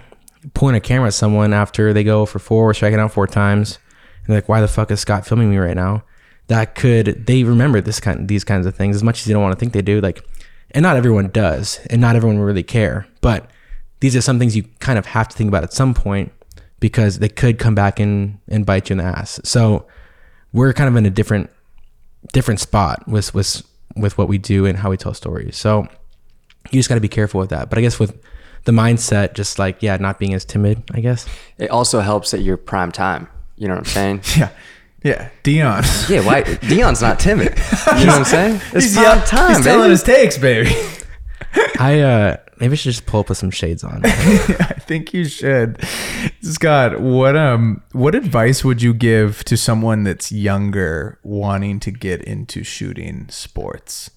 point 0.55 0.75
a 0.75 0.81
camera 0.81 1.07
at 1.07 1.13
someone 1.13 1.53
after 1.53 1.93
they 1.93 2.03
go 2.03 2.25
for 2.25 2.39
four 2.39 2.69
or 2.69 2.73
striking 2.73 2.99
out 2.99 3.13
four 3.13 3.25
times, 3.25 3.79
and 4.25 4.27
they're 4.27 4.39
like, 4.39 4.49
why 4.49 4.59
the 4.59 4.67
fuck 4.67 4.91
is 4.91 4.99
Scott 4.99 5.25
filming 5.25 5.49
me 5.49 5.57
right 5.57 5.75
now? 5.75 6.03
That 6.47 6.75
could 6.75 7.27
they 7.27 7.45
remember 7.45 7.79
this 7.79 8.01
kind 8.01 8.27
these 8.27 8.43
kinds 8.43 8.65
of 8.65 8.75
things 8.75 8.97
as 8.97 9.03
much 9.03 9.21
as 9.21 9.27
you 9.27 9.33
don't 9.33 9.41
want 9.41 9.53
to 9.53 9.59
think 9.59 9.71
they 9.71 9.81
do. 9.81 10.01
Like, 10.01 10.21
and 10.71 10.83
not 10.83 10.97
everyone 10.97 11.29
does, 11.29 11.79
and 11.89 12.01
not 12.01 12.17
everyone 12.17 12.39
really 12.39 12.61
care. 12.61 13.07
But 13.21 13.49
these 14.03 14.17
are 14.17 14.21
some 14.21 14.37
things 14.37 14.53
you 14.53 14.63
kind 14.81 14.99
of 14.99 15.05
have 15.05 15.29
to 15.29 15.37
think 15.37 15.47
about 15.47 15.63
at 15.63 15.71
some 15.71 15.93
point 15.93 16.33
because 16.81 17.19
they 17.19 17.29
could 17.29 17.57
come 17.57 17.73
back 17.73 17.99
and 18.01 18.37
and 18.49 18.65
bite 18.65 18.89
you 18.89 18.95
in 18.95 18.97
the 18.97 19.03
ass. 19.05 19.39
So 19.45 19.87
we're 20.51 20.73
kind 20.73 20.89
of 20.89 20.95
in 20.97 21.05
a 21.05 21.09
different 21.09 21.49
different 22.33 22.59
spot 22.59 23.07
with 23.07 23.33
with 23.33 23.63
with 23.95 24.17
what 24.17 24.27
we 24.27 24.37
do 24.37 24.65
and 24.65 24.77
how 24.79 24.89
we 24.89 24.97
tell 24.97 25.13
stories. 25.13 25.55
So 25.55 25.87
you 26.71 26.79
just 26.79 26.89
got 26.89 26.95
to 26.95 27.01
be 27.01 27.07
careful 27.07 27.39
with 27.39 27.49
that. 27.51 27.69
But 27.69 27.77
I 27.79 27.81
guess 27.81 27.97
with 27.97 28.21
the 28.65 28.71
mindset, 28.73 29.33
just 29.35 29.57
like 29.57 29.81
yeah, 29.81 29.95
not 29.97 30.19
being 30.19 30.33
as 30.33 30.43
timid. 30.43 30.83
I 30.93 30.99
guess. 30.99 31.25
It 31.57 31.69
also 31.69 32.01
helps 32.01 32.31
that 32.31 32.41
you're 32.41 32.57
prime 32.57 32.91
time. 32.91 33.27
You 33.55 33.67
know 33.69 33.75
what 33.75 33.87
I'm 33.95 34.19
saying? 34.21 34.21
Yeah, 34.37 34.49
yeah, 35.03 35.29
Deion. 35.43 36.09
yeah, 36.09 36.25
why 36.25 36.43
Deion's 36.43 37.01
not 37.01 37.19
timid. 37.19 37.57
You 37.97 38.05
know 38.05 38.19
what 38.19 38.19
I'm 38.19 38.25
saying? 38.25 38.61
It's 38.73 38.85
He's, 38.85 38.93
prime 38.95 39.17
yell- 39.17 39.25
time, 39.27 39.55
he's 39.55 39.65
telling 39.65 39.81
baby. 39.81 39.89
his 39.91 40.03
takes, 40.03 40.37
baby. 40.37 40.69
I 41.79 41.99
uh 41.99 42.37
maybe 42.59 42.73
I 42.73 42.75
should 42.75 42.93
just 42.93 43.05
pull 43.05 43.21
up 43.21 43.29
with 43.29 43.37
some 43.37 43.51
shades 43.51 43.83
on. 43.83 44.01
I 44.05 44.75
think 44.79 45.13
you 45.13 45.25
should. 45.25 45.83
Scott, 46.41 46.99
what 46.99 47.35
um 47.35 47.81
what 47.91 48.15
advice 48.15 48.63
would 48.63 48.81
you 48.81 48.93
give 48.93 49.43
to 49.45 49.57
someone 49.57 50.03
that's 50.03 50.31
younger 50.31 51.19
wanting 51.23 51.79
to 51.81 51.91
get 51.91 52.21
into 52.23 52.63
shooting 52.63 53.27
sports? 53.29 54.11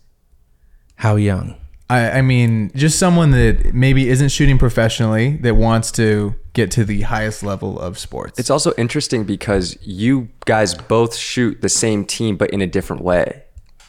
How 0.97 1.17
young? 1.17 1.57
I, 1.89 2.19
I 2.19 2.23
mean, 2.23 2.73
just 2.75 2.99
someone 2.99 3.31
that 3.31 3.73
maybe 3.73 4.09
isn't 4.09 4.31
shooting 4.31 4.59
professionally 4.59 5.37
that 5.39 5.55
wants 5.55 5.93
to 5.93 6.35
get 6.53 6.71
to 6.73 6.85
the 6.85 7.03
highest 7.03 7.43
level 7.43 7.79
of 7.79 7.99
sports. 7.99 8.39
It's 8.39 8.51
also 8.51 8.73
interesting 8.77 9.25
because 9.25 9.79
you 9.83 10.29
guys 10.47 10.75
both 10.75 11.15
shoot 11.15 11.61
the 11.61 11.69
same 11.69 12.05
team, 12.05 12.37
but 12.37 12.51
in 12.51 12.61
a 12.61 12.67
different 12.67 13.03
way. 13.03 13.45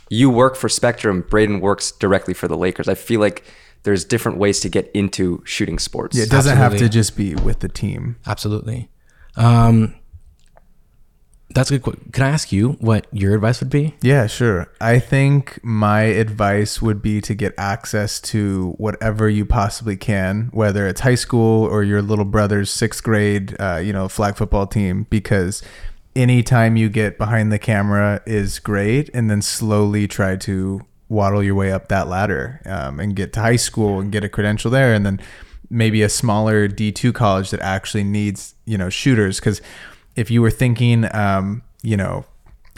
You 0.10 0.30
work 0.30 0.56
for 0.56 0.70
Spectrum. 0.70 1.26
Braden 1.30 1.60
works 1.60 1.92
directly 1.92 2.34
for 2.34 2.48
the 2.48 2.58
Lakers. 2.58 2.88
I 2.88 2.96
feel 2.96 3.20
like 3.20 3.44
there's 3.84 4.04
different 4.06 4.38
ways 4.38 4.60
to 4.62 4.70
get 4.70 4.90
into 4.94 5.42
shooting 5.46 5.80
sports. 5.80 6.18
Yeah, 6.18 6.24
it 6.24 6.30
doesn't 6.30 6.58
have 6.58 6.78
to 6.78 6.90
just 6.90 7.16
be 7.18 7.36
with 7.36 7.60
the 7.60 7.70
team. 7.70 8.18
Absolutely. 8.26 8.90
Um, 9.36 9.96
that's 11.52 11.72
a 11.72 11.80
good. 11.80 11.96
que- 11.96 12.12
Can 12.12 12.24
I 12.26 12.30
ask 12.30 12.52
you 12.52 12.74
what 12.80 13.08
your 13.12 13.34
advice 13.34 13.62
would 13.62 13.70
be? 13.70 13.96
Yeah, 14.02 14.28
sure. 14.28 14.68
I 14.82 15.00
think 15.00 15.60
my 15.64 16.02
advice 16.02 16.82
would 16.82 17.02
be 17.02 17.22
to 17.22 17.34
get 17.34 17.54
access 17.58 18.20
to 18.22 18.74
whatever 18.78 19.30
you 19.30 19.46
possibly 19.46 19.96
can, 19.96 20.50
whether 20.52 20.88
it's 20.88 21.02
high 21.02 21.16
school 21.16 21.64
or 21.66 21.84
your 21.84 22.02
little 22.02 22.26
brother's 22.26 22.70
sixth 22.70 23.02
grade, 23.04 23.56
uh, 23.60 23.78
you 23.84 23.94
know, 23.94 24.08
flag 24.10 24.36
football 24.36 24.68
team, 24.68 25.08
because 25.10 25.64
anytime 26.18 26.76
you 26.76 26.90
get 26.90 27.18
behind 27.18 27.52
the 27.52 27.60
camera 27.60 28.22
is 28.26 28.60
great, 28.60 29.10
and 29.14 29.30
then 29.30 29.42
slowly 29.42 30.08
try 30.08 30.36
to 30.38 30.82
waddle 31.08 31.42
your 31.42 31.56
way 31.56 31.72
up 31.72 31.88
that 31.88 32.08
ladder 32.10 32.60
um, 32.66 33.00
and 33.00 33.16
get 33.16 33.32
to 33.34 33.40
high 33.40 33.56
school 33.56 34.00
and 34.00 34.12
get 34.12 34.24
a 34.24 34.30
credential 34.30 34.72
there, 34.72 34.94
and 34.94 35.06
then 35.06 35.22
maybe 35.70 36.02
a 36.02 36.10
smaller 36.10 36.68
D2 36.68 37.14
college 37.14 37.52
that 37.52 37.62
actually 37.62 38.04
needs, 38.04 38.56
you 38.66 38.78
know, 38.78 38.90
shooters. 38.90 39.40
Because 39.40 39.62
if 40.16 40.32
you 40.32 40.42
were 40.42 40.52
thinking, 40.52 41.14
um, 41.16 41.62
you 41.84 41.96
know, 41.96 42.26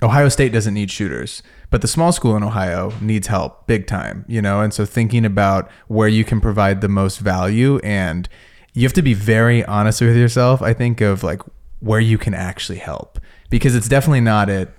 Ohio 0.01 0.29
State 0.29 0.51
doesn't 0.51 0.73
need 0.73 0.91
shooters, 0.91 1.41
but 1.69 1.81
the 1.81 1.87
small 1.87 2.11
school 2.11 2.35
in 2.35 2.43
Ohio 2.43 2.91
needs 3.01 3.27
help 3.27 3.67
big 3.67 3.87
time, 3.87 4.25
you 4.27 4.41
know? 4.41 4.61
And 4.61 4.73
so 4.73 4.85
thinking 4.85 5.25
about 5.25 5.69
where 5.87 6.07
you 6.07 6.23
can 6.23 6.41
provide 6.41 6.81
the 6.81 6.87
most 6.87 7.19
value 7.19 7.79
and 7.79 8.27
you 8.73 8.83
have 8.83 8.93
to 8.93 9.01
be 9.01 9.13
very 9.13 9.63
honest 9.65 10.01
with 10.01 10.15
yourself, 10.15 10.61
I 10.61 10.73
think, 10.73 11.01
of 11.01 11.23
like 11.23 11.41
where 11.79 11.99
you 11.99 12.17
can 12.17 12.33
actually 12.33 12.77
help 12.77 13.19
because 13.49 13.76
it's 13.76 13.88
definitely 13.88 14.21
not 14.21 14.49
at, 14.49 14.69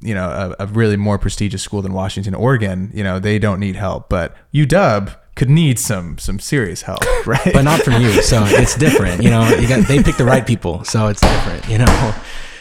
you 0.00 0.14
know, 0.14 0.54
a, 0.58 0.64
a 0.64 0.66
really 0.66 0.96
more 0.96 1.18
prestigious 1.18 1.62
school 1.62 1.82
than 1.82 1.92
Washington, 1.92 2.34
Oregon. 2.34 2.90
You 2.94 3.04
know, 3.04 3.18
they 3.18 3.38
don't 3.38 3.60
need 3.60 3.76
help, 3.76 4.08
but 4.08 4.36
UW 4.52 5.16
could 5.34 5.48
need 5.48 5.78
some 5.78 6.18
some 6.18 6.38
serious 6.38 6.82
help, 6.82 7.00
right? 7.26 7.52
but 7.52 7.62
not 7.62 7.80
from 7.80 8.02
you. 8.02 8.22
So 8.22 8.42
it's 8.44 8.76
different. 8.76 9.22
You 9.22 9.30
know, 9.30 9.48
you 9.56 9.68
got 9.68 9.86
they 9.86 10.02
pick 10.02 10.16
the 10.16 10.24
right 10.24 10.46
people, 10.46 10.84
so 10.84 11.08
it's 11.08 11.20
different. 11.20 11.68
You 11.68 11.78
know. 11.78 12.14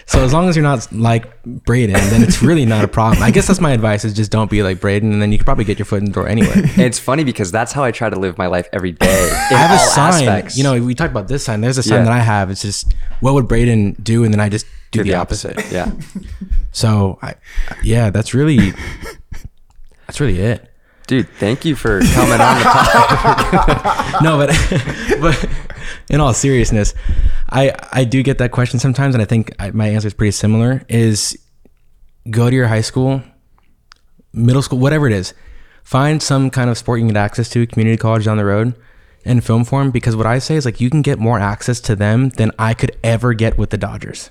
So 0.06 0.24
as 0.24 0.34
long 0.34 0.50
as 0.50 0.56
you're 0.56 0.64
not 0.64 0.92
like 0.92 1.42
Braden, 1.44 1.94
then 1.94 2.24
it's 2.24 2.42
really 2.42 2.66
not 2.66 2.84
a 2.84 2.88
problem. 2.88 3.24
I 3.24 3.32
guess 3.32 3.48
that's 3.48 3.62
my 3.62 3.72
advice: 3.72 4.04
is 4.04 4.14
just 4.14 4.32
don't 4.32 4.50
be 4.50 4.64
like 4.64 4.80
Braden, 4.82 5.12
and 5.14 5.22
then 5.22 5.32
you 5.32 5.38
could 5.38 5.46
probably 5.46 5.64
get 5.66 5.80
your 5.80 5.86
foot 5.86 6.00
in 6.00 6.06
the 6.06 6.12
door 6.12 6.28
anyway. 6.28 6.70
It's 6.78 7.00
funny 7.00 7.24
because 7.24 7.52
that's 7.52 7.72
how 7.72 7.84
I 7.84 7.92
try 7.92 8.10
to 8.10 8.20
live 8.20 8.38
my 8.38 8.48
life 8.48 8.68
every 8.74 8.92
day. 8.92 9.30
I 9.52 9.56
have 9.56 9.72
a 9.72 9.80
sign. 9.80 10.28
aspects. 10.28 10.58
You 10.58 10.64
know, 10.64 10.82
we 10.84 10.96
talked 10.96 11.12
about 11.12 11.28
this 11.28 11.44
sign. 11.46 11.62
There's 11.62 11.78
a 11.78 11.84
sign 11.84 12.00
Yeah. 12.00 12.04
that 12.06 12.14
I 12.14 12.20
have. 12.20 12.50
It's 12.50 12.62
just 12.62 12.94
what 13.20 13.34
would 13.34 13.48
Braden 13.48 13.94
do, 14.02 14.24
and 14.24 14.34
then 14.34 14.40
I 14.40 14.50
just 14.50 14.66
do 14.92 15.00
Do 15.04 15.12
the, 15.12 15.16
opposite. 15.16 15.58
Yeah. 15.72 15.92
So, 16.74 17.20
I, 17.22 17.36
yeah, 17.84 18.12
that's 18.12 18.34
really 18.34 18.72
that's 20.08 20.22
really 20.22 20.40
it. 20.40 20.71
Dude, 21.12 21.28
thank 21.28 21.66
you 21.66 21.76
for 21.76 22.00
coming 22.00 22.40
on 22.40 22.58
the 22.58 22.64
podcast. 22.64 24.22
no, 24.24 24.38
but 24.38 25.20
but 25.22 25.50
in 26.10 26.22
all 26.22 26.34
seriousness, 26.34 26.94
I 27.50 27.76
I 27.92 28.06
do 28.06 28.24
get 28.24 28.38
that 28.38 28.52
question 28.52 28.80
sometimes, 28.80 29.14
and 29.14 29.22
I 29.22 29.26
think 29.26 29.54
I, 29.60 29.72
my 29.72 29.90
answer 29.90 30.08
is 30.08 30.14
pretty 30.14 30.32
similar. 30.32 30.86
Is 30.88 31.38
go 32.30 32.50
to 32.50 32.56
your 32.56 32.68
high 32.68 32.80
school, 32.80 33.22
middle 34.32 34.62
school, 34.62 34.80
whatever 34.80 35.06
it 35.06 35.12
is, 35.12 35.34
find 35.84 36.24
some 36.24 36.50
kind 36.50 36.70
of 36.70 36.78
sport 36.78 37.00
you 37.00 37.06
can 37.08 37.14
get 37.14 37.20
access 37.20 37.50
to, 37.50 37.68
community 37.68 37.98
college 37.98 38.24
down 38.24 38.38
the 38.38 38.46
road, 38.46 38.74
and 39.26 39.44
film 39.44 39.66
for 39.66 39.82
them. 39.82 39.92
Because 39.92 40.16
what 40.16 40.26
I 40.26 40.40
say 40.40 40.56
is 40.56 40.64
like 40.64 40.80
you 40.80 40.90
can 40.90 41.02
get 41.02 41.20
more 41.20 41.40
access 41.40 41.82
to 41.82 41.96
them 41.98 42.30
than 42.30 42.52
I 42.58 42.74
could 42.74 42.96
ever 43.04 43.34
get 43.34 43.58
with 43.58 43.72
the 43.72 43.78
Dodgers. 43.78 44.30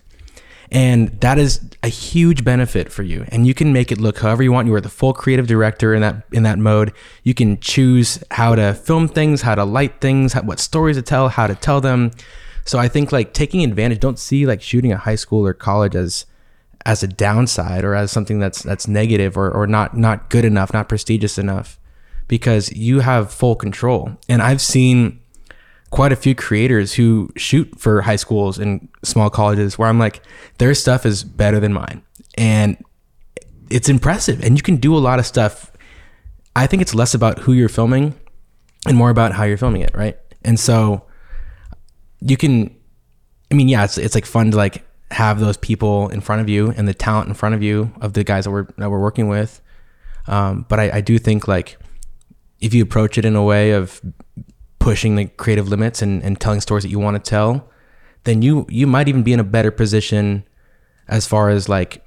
And 0.73 1.09
that 1.21 1.39
is 1.39 1.61
a 1.83 1.89
huge 1.89 2.45
benefit 2.45 2.93
for 2.93 3.03
you. 3.03 3.25
And 3.29 3.47
you 3.47 3.55
can 3.55 3.73
make 3.73 3.91
it 3.91 4.01
look 4.01 4.19
however 4.19 4.43
you 4.43 4.53
want. 4.53 4.69
You 4.69 4.75
are 4.75 4.81
the 4.81 4.89
full 4.89 5.13
creative 5.13 5.47
director 5.47 5.95
in 5.95 6.01
that 6.03 6.25
in 6.33 6.45
that 6.45 6.59
mode. 6.59 6.93
You 7.25 7.35
can 7.35 7.59
choose 7.59 8.23
how 8.31 8.55
to 8.55 8.75
film 8.75 9.09
things, 9.09 9.43
how 9.43 9.57
to 9.57 9.65
light 9.65 10.01
things, 10.01 10.35
how, 10.35 10.43
what 10.43 10.61
stories 10.61 10.97
to 10.97 11.03
tell, 11.03 11.29
how 11.29 11.49
to 11.49 11.57
tell 11.57 11.81
them. 11.81 12.13
So 12.65 12.79
I 12.79 12.87
think 12.87 13.11
like 13.11 13.33
taking 13.33 13.65
advantage. 13.65 13.99
Don't 13.99 14.19
see 14.19 14.47
like 14.47 14.63
shooting 14.63 14.93
at 14.93 15.01
high 15.01 15.17
school 15.17 15.45
or 15.45 15.55
college 15.55 15.97
as 15.97 16.27
as 16.87 17.03
a 17.03 17.09
downside 17.09 17.85
or 17.85 17.95
as 17.95 18.13
something 18.13 18.39
that's 18.39 18.63
that's 18.63 18.87
negative 18.87 19.37
or 19.37 19.51
or 19.51 19.67
not 19.67 19.97
not 19.97 20.31
good 20.31 20.45
enough, 20.45 20.73
not 20.73 20.89
prestigious 20.89 21.37
enough, 21.37 21.81
because 22.29 22.73
you 22.73 23.01
have 23.01 23.33
full 23.33 23.57
control. 23.57 24.17
And 24.29 24.41
I've 24.41 24.61
seen 24.61 25.20
quite 25.91 26.13
a 26.13 26.17
few 26.17 26.35
creators 26.35 26.95
who 26.95 27.31
shoot 27.37 27.79
for 27.79 28.03
high 28.03 28.17
schools 28.17 28.59
and 28.59 28.89
small 29.03 29.29
colleges 29.29 29.79
where 29.79 29.89
I'm 29.89 29.99
like, 29.99 30.23
their 30.59 30.75
stuff 30.75 31.05
is 31.05 31.25
better 31.25 31.59
than 31.59 31.73
mine. 31.73 32.03
And 32.37 32.83
it's 33.71 33.89
impressive. 33.89 34.43
And 34.43 34.57
you 34.57 34.63
can 34.63 34.77
do 34.77 34.97
a 34.97 34.99
lot 34.99 35.19
of 35.19 35.27
stuff. 35.27 35.73
I 36.55 36.67
think 36.67 36.83
it's 36.83 36.95
less 36.95 37.15
about 37.15 37.41
who 37.41 37.53
you're 37.53 37.69
filming 37.69 38.15
and 38.87 38.97
more 38.97 39.11
about 39.11 39.33
how 39.33 39.45
you're 39.45 39.57
filming 39.57 39.83
it, 39.83 39.95
right? 39.95 40.19
And 40.43 40.59
so 40.59 41.07
you 42.21 42.37
can 42.37 42.75
I 43.51 43.55
mean, 43.55 43.69
yeah, 43.69 43.85
it's 43.85 43.99
it's 43.99 44.15
like 44.15 44.27
fun 44.27 44.53
to 44.53 44.57
like 44.57 44.85
have 45.11 45.41
those 45.41 45.57
people 45.57 46.09
in 46.11 46.21
front 46.21 46.41
of 46.41 46.49
you 46.49 46.73
and 46.77 46.87
the 46.87 46.95
talent 46.95 47.29
in 47.29 47.35
front 47.35 47.55
of 47.55 47.63
you 47.63 47.93
of 48.01 48.13
the 48.13 48.23
guys 48.23 48.45
that 48.45 48.51
we're 48.51 48.69
that 48.79 48.91
we're 48.91 49.01
working 49.01 49.29
with. 49.29 49.61
Um, 50.27 50.67
but 50.69 50.79
I, 50.79 50.99
I 50.99 51.01
do 51.01 51.19
think 51.19 51.49
like 51.49 51.79
if 52.61 52.75
you 52.75 52.83
approach 52.83 53.19
it 53.19 53.25
in 53.25 53.35
a 53.35 53.43
way 53.43 53.73
of 53.73 54.01
pushing 54.81 55.15
the 55.15 55.27
creative 55.27 55.69
limits 55.69 56.03
and, 56.03 56.23
and 56.25 56.41
telling 56.41 56.61
stories 56.61 56.83
that 56.83 56.91
you 56.91 56.99
want 56.99 57.23
to 57.23 57.31
tell, 57.31 57.69
then 58.25 58.43
you 58.43 58.67
you 58.69 58.89
might 58.89 59.07
even 59.07 59.23
be 59.23 59.33
in 59.33 59.39
a 59.39 59.45
better 59.45 59.71
position 59.71 60.43
as 61.07 61.27
far 61.27 61.49
as 61.49 61.69
like 61.69 62.05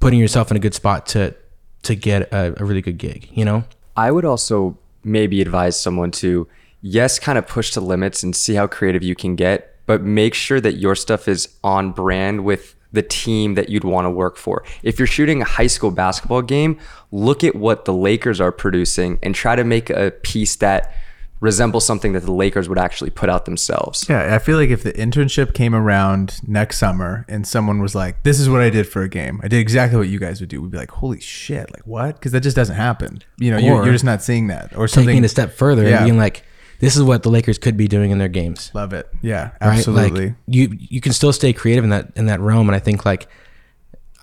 putting 0.00 0.18
yourself 0.18 0.50
in 0.50 0.56
a 0.56 0.60
good 0.60 0.74
spot 0.74 1.06
to 1.06 1.34
to 1.82 1.94
get 1.94 2.30
a, 2.32 2.54
a 2.60 2.64
really 2.64 2.82
good 2.82 2.98
gig, 2.98 3.28
you 3.32 3.44
know? 3.44 3.64
I 3.96 4.10
would 4.10 4.24
also 4.24 4.78
maybe 5.02 5.40
advise 5.40 5.80
someone 5.80 6.10
to, 6.10 6.46
yes, 6.82 7.18
kind 7.18 7.38
of 7.38 7.46
push 7.46 7.72
the 7.72 7.80
limits 7.80 8.22
and 8.22 8.36
see 8.36 8.54
how 8.54 8.66
creative 8.66 9.02
you 9.02 9.14
can 9.14 9.34
get, 9.34 9.76
but 9.86 10.02
make 10.02 10.34
sure 10.34 10.60
that 10.60 10.74
your 10.74 10.94
stuff 10.94 11.26
is 11.26 11.48
on 11.64 11.92
brand 11.92 12.44
with 12.44 12.74
the 12.92 13.02
team 13.02 13.54
that 13.54 13.68
you'd 13.68 13.84
want 13.84 14.04
to 14.04 14.10
work 14.10 14.36
for. 14.36 14.64
If 14.82 14.98
you're 14.98 15.06
shooting 15.06 15.40
a 15.40 15.44
high 15.44 15.68
school 15.68 15.90
basketball 15.90 16.42
game, 16.42 16.78
look 17.12 17.44
at 17.44 17.54
what 17.54 17.84
the 17.84 17.94
Lakers 17.94 18.40
are 18.40 18.52
producing 18.52 19.18
and 19.22 19.34
try 19.34 19.56
to 19.56 19.64
make 19.64 19.90
a 19.90 20.10
piece 20.10 20.56
that 20.56 20.94
resembles 21.40 21.86
something 21.86 22.12
that 22.12 22.24
the 22.24 22.32
Lakers 22.32 22.68
would 22.68 22.78
actually 22.78 23.10
put 23.10 23.30
out 23.30 23.46
themselves. 23.46 24.06
Yeah, 24.08 24.34
I 24.34 24.38
feel 24.38 24.56
like 24.58 24.70
if 24.70 24.82
the 24.82 24.92
internship 24.92 25.54
came 25.54 25.74
around 25.74 26.40
next 26.46 26.78
summer 26.78 27.24
and 27.28 27.46
someone 27.46 27.80
was 27.80 27.94
like, 27.94 28.22
"This 28.22 28.38
is 28.38 28.48
what 28.48 28.60
I 28.60 28.68
did 28.70 28.86
for 28.86 29.02
a 29.02 29.08
game. 29.08 29.40
I 29.42 29.48
did 29.48 29.58
exactly 29.58 29.98
what 29.98 30.08
you 30.08 30.18
guys 30.18 30.40
would 30.40 30.50
do," 30.50 30.60
we'd 30.60 30.70
be 30.70 30.78
like, 30.78 30.90
"Holy 30.90 31.20
shit! 31.20 31.72
Like 31.72 31.86
what?" 31.86 32.16
Because 32.16 32.32
that 32.32 32.40
just 32.42 32.56
doesn't 32.56 32.76
happen. 32.76 33.22
You 33.38 33.50
know, 33.52 33.58
you're, 33.58 33.84
you're 33.84 33.92
just 33.92 34.04
not 34.04 34.22
seeing 34.22 34.48
that 34.48 34.76
or 34.76 34.86
something. 34.86 35.08
Taking 35.08 35.24
a 35.24 35.28
step 35.28 35.52
further 35.54 35.82
Yeah. 35.88 35.98
and 35.98 36.06
being 36.06 36.18
like, 36.18 36.44
this 36.80 36.96
is 36.96 37.02
what 37.02 37.22
the 37.22 37.30
Lakers 37.30 37.58
could 37.58 37.76
be 37.76 37.88
doing 37.88 38.10
in 38.10 38.18
their 38.18 38.28
games. 38.28 38.70
Love 38.74 38.92
it. 38.92 39.08
Yeah, 39.22 39.50
right? 39.60 39.78
absolutely. 39.78 40.26
Like 40.28 40.34
you 40.46 40.76
you 40.78 41.00
can 41.00 41.12
still 41.12 41.32
stay 41.32 41.52
creative 41.52 41.84
in 41.84 41.90
that 41.90 42.10
in 42.16 42.26
that 42.26 42.40
realm, 42.40 42.68
and 42.68 42.76
I 42.76 42.80
think 42.80 43.04
like 43.06 43.28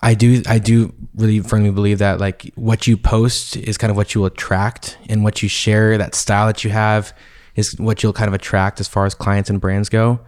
I 0.01 0.13
do 0.13 0.43
I 0.47 0.59
do 0.59 0.93
really 1.15 1.39
firmly 1.39 1.71
believe 1.71 1.99
that 1.99 2.19
like 2.19 2.51
what 2.55 2.85
you 2.87 2.97
post 2.97 3.57
is 3.57 3.77
kind 3.77 3.89
of 3.89 3.97
what 3.97 4.13
you 4.13 4.21
will 4.21 4.27
attract, 4.27 4.97
and 5.09 5.23
what 5.23 5.41
you 5.41 5.49
share, 5.49 5.97
that 5.97 6.15
style 6.15 6.47
that 6.47 6.63
you 6.63 6.69
have, 6.69 7.13
is 7.55 7.77
what 7.79 8.03
you'll 8.03 8.13
kind 8.13 8.27
of 8.27 8.33
attract 8.33 8.79
as 8.79 8.87
far 8.87 9.05
as 9.05 9.15
clients 9.15 9.49
and 9.49 9.59
brands 9.59 9.89
go. 9.89 10.19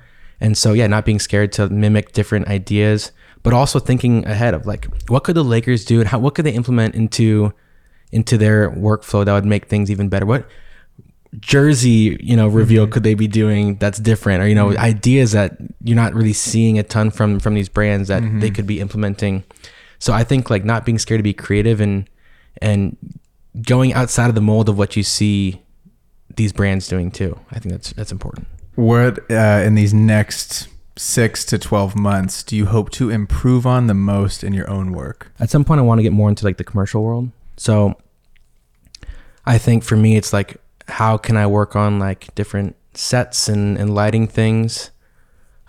And 0.42 0.58
so 0.58 0.74
yeah, 0.74 0.88
not 0.88 1.06
being 1.06 1.20
scared 1.20 1.52
to 1.54 1.70
mimic 1.70 2.14
different 2.14 2.48
ideas, 2.48 3.12
but 3.44 3.54
also 3.54 3.80
thinking 3.80 4.26
ahead 4.26 4.54
of 4.54 4.66
like 4.66 4.88
what 5.08 5.24
could 5.24 5.36
the 5.36 5.44
Lakers 5.44 5.86
do 5.86 6.00
and 6.00 6.10
how 6.10 6.20
what 6.20 6.34
could 6.34 6.46
they 6.46 6.54
implement 6.54 6.96
into 6.96 7.54
into 8.12 8.38
their 8.38 8.72
workflow 8.72 9.24
that 9.24 9.34
would 9.34 9.46
make 9.46 9.68
things 9.68 9.92
even 9.92 10.10
better. 10.10 10.26
What 10.26 10.48
jersey 11.40 12.18
you 12.20 12.36
know 12.36 12.48
reveal 12.48 12.86
mm-hmm. 12.86 12.92
could 12.92 13.04
they 13.04 13.14
be 13.14 13.28
doing 13.28 13.76
that's 13.76 14.00
different? 14.00 14.42
Or 14.42 14.48
you 14.48 14.56
know 14.56 14.70
mm-hmm. 14.70 14.80
ideas 14.80 15.32
that 15.34 15.58
you're 15.84 15.96
not 15.96 16.14
really 16.14 16.34
seeing 16.34 16.80
a 16.80 16.84
ton 16.84 17.12
from 17.12 17.40
from 17.40 17.54
these 17.54 17.70
brands 17.70 18.08
that 18.08 18.22
they 18.22 18.28
mm-hmm. 18.28 18.54
could 18.54 18.68
be 18.68 18.80
implementing. 18.80 19.44
So 20.00 20.14
i 20.14 20.24
think 20.24 20.50
like 20.50 20.64
not 20.64 20.86
being 20.86 20.98
scared 20.98 21.20
to 21.20 21.24
be 21.24 21.34
creative 21.34 21.82
and 21.82 22.10
and 22.62 22.98
going 23.62 23.94
outside 23.94 24.30
of 24.30 24.36
the 24.36 24.42
mold 24.42 24.70
of 24.70 24.78
what 24.78 24.96
you 24.96 25.04
see 25.04 25.62
these 26.36 26.54
brands 26.54 26.88
doing 26.88 27.12
too. 27.12 27.38
I 27.52 27.60
think 27.60 27.74
that's 27.74 27.94
that's 27.94 28.12
important. 28.12 28.48
What 28.76 29.20
uh, 29.30 29.62
in 29.66 29.76
these 29.76 29.94
next 29.94 30.68
six 30.96 31.46
to 31.46 31.58
twelve 31.58 31.96
months 31.96 32.44
do 32.44 32.56
you 32.56 32.66
hope 32.66 32.90
to 32.92 33.10
improve 33.10 33.66
on 33.66 33.88
the 33.88 33.94
most 33.94 34.44
in 34.44 34.54
your 34.54 34.70
own 34.70 34.92
work? 34.92 35.32
at 35.40 35.50
some 35.50 35.64
point 35.64 35.80
i 35.80 35.82
want 35.82 36.00
to 36.00 36.04
get 36.04 36.12
more 36.12 36.28
into 36.28 36.46
like 36.46 36.58
the 36.58 36.64
commercial 36.64 37.04
world. 37.04 37.30
So 37.58 37.96
i 39.46 39.58
think 39.58 39.84
for 39.84 39.96
me 39.96 40.18
it's 40.18 40.34
like 40.34 40.58
how 40.90 41.18
can 41.18 41.38
i 41.38 41.46
work 41.46 41.76
on 41.76 42.00
like 42.00 42.34
different 42.36 42.76
sets 42.94 43.48
and, 43.48 43.78
and 43.78 43.94
lighting 43.94 44.28
things. 44.28 44.92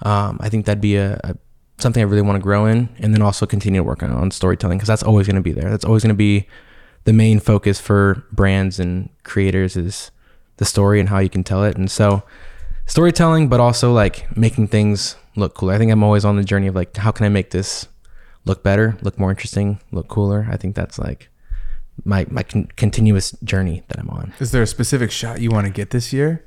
Um, 0.03 0.39
i 0.41 0.49
think 0.49 0.67
that'd 0.67 0.81
be 0.81 0.97
a, 0.97 1.21
a 1.23 1.37
something 1.79 2.03
i 2.03 2.05
really 2.05 2.23
want 2.23 2.37
to 2.37 2.43
grow 2.43 2.67
in 2.67 2.89
and 2.99 3.15
then 3.15 3.23
also 3.23 3.47
continue 3.47 3.81
to 3.81 3.85
work 3.85 4.03
on, 4.03 4.11
on 4.11 4.31
storytelling 4.31 4.79
because 4.79 4.89
that's 4.89 5.03
always 5.03 5.27
going 5.27 5.37
to 5.37 5.43
be 5.43 5.53
there. 5.53 5.71
That's 5.71 5.85
always 5.85 6.03
going 6.03 6.15
to 6.15 6.19
be 6.19 6.47
the 7.05 7.13
main 7.13 7.41
focus 7.41 7.81
for 7.81 8.25
brands 8.33 8.79
and 8.79 9.09
creators 9.23 9.77
is 9.77 10.11
the 10.59 10.65
story 10.65 11.01
and 11.01 11.09
how 11.09 11.19
you 11.19 11.31
can 11.31 11.43
tell 11.43 11.65
it. 11.65 11.77
And 11.77 11.91
so 11.91 12.23
storytelling 12.87 13.49
but 13.49 13.61
also 13.61 13.93
like 13.93 14.37
making 14.37 14.67
things 14.67 15.15
look 15.37 15.55
cool 15.55 15.71
i 15.71 15.79
think 15.79 15.93
i'm 15.93 16.03
always 16.03 16.25
on 16.25 16.37
the 16.37 16.43
journey 16.43 16.67
of 16.67 16.75
like 16.75 16.97
how 16.97 17.13
can 17.13 17.25
i 17.25 17.29
make 17.29 17.51
this 17.51 17.87
look 18.45 18.63
better, 18.63 18.97
look 19.03 19.19
more 19.19 19.31
interesting, 19.31 19.81
look 19.93 20.09
cooler. 20.09 20.47
I 20.51 20.57
think 20.57 20.75
that's 20.75 20.99
like 20.99 21.30
my 22.05 22.27
my 22.31 22.43
con- 22.43 22.69
continuous 22.77 23.33
journey 23.45 23.83
that 23.89 23.99
I'm 23.99 24.09
on. 24.11 24.33
Is 24.41 24.53
there 24.53 24.63
a 24.63 24.67
specific 24.67 25.11
shot 25.11 25.41
you 25.41 25.51
want 25.51 25.67
to 25.67 25.73
get 25.73 25.91
this 25.91 26.13
year? 26.13 26.45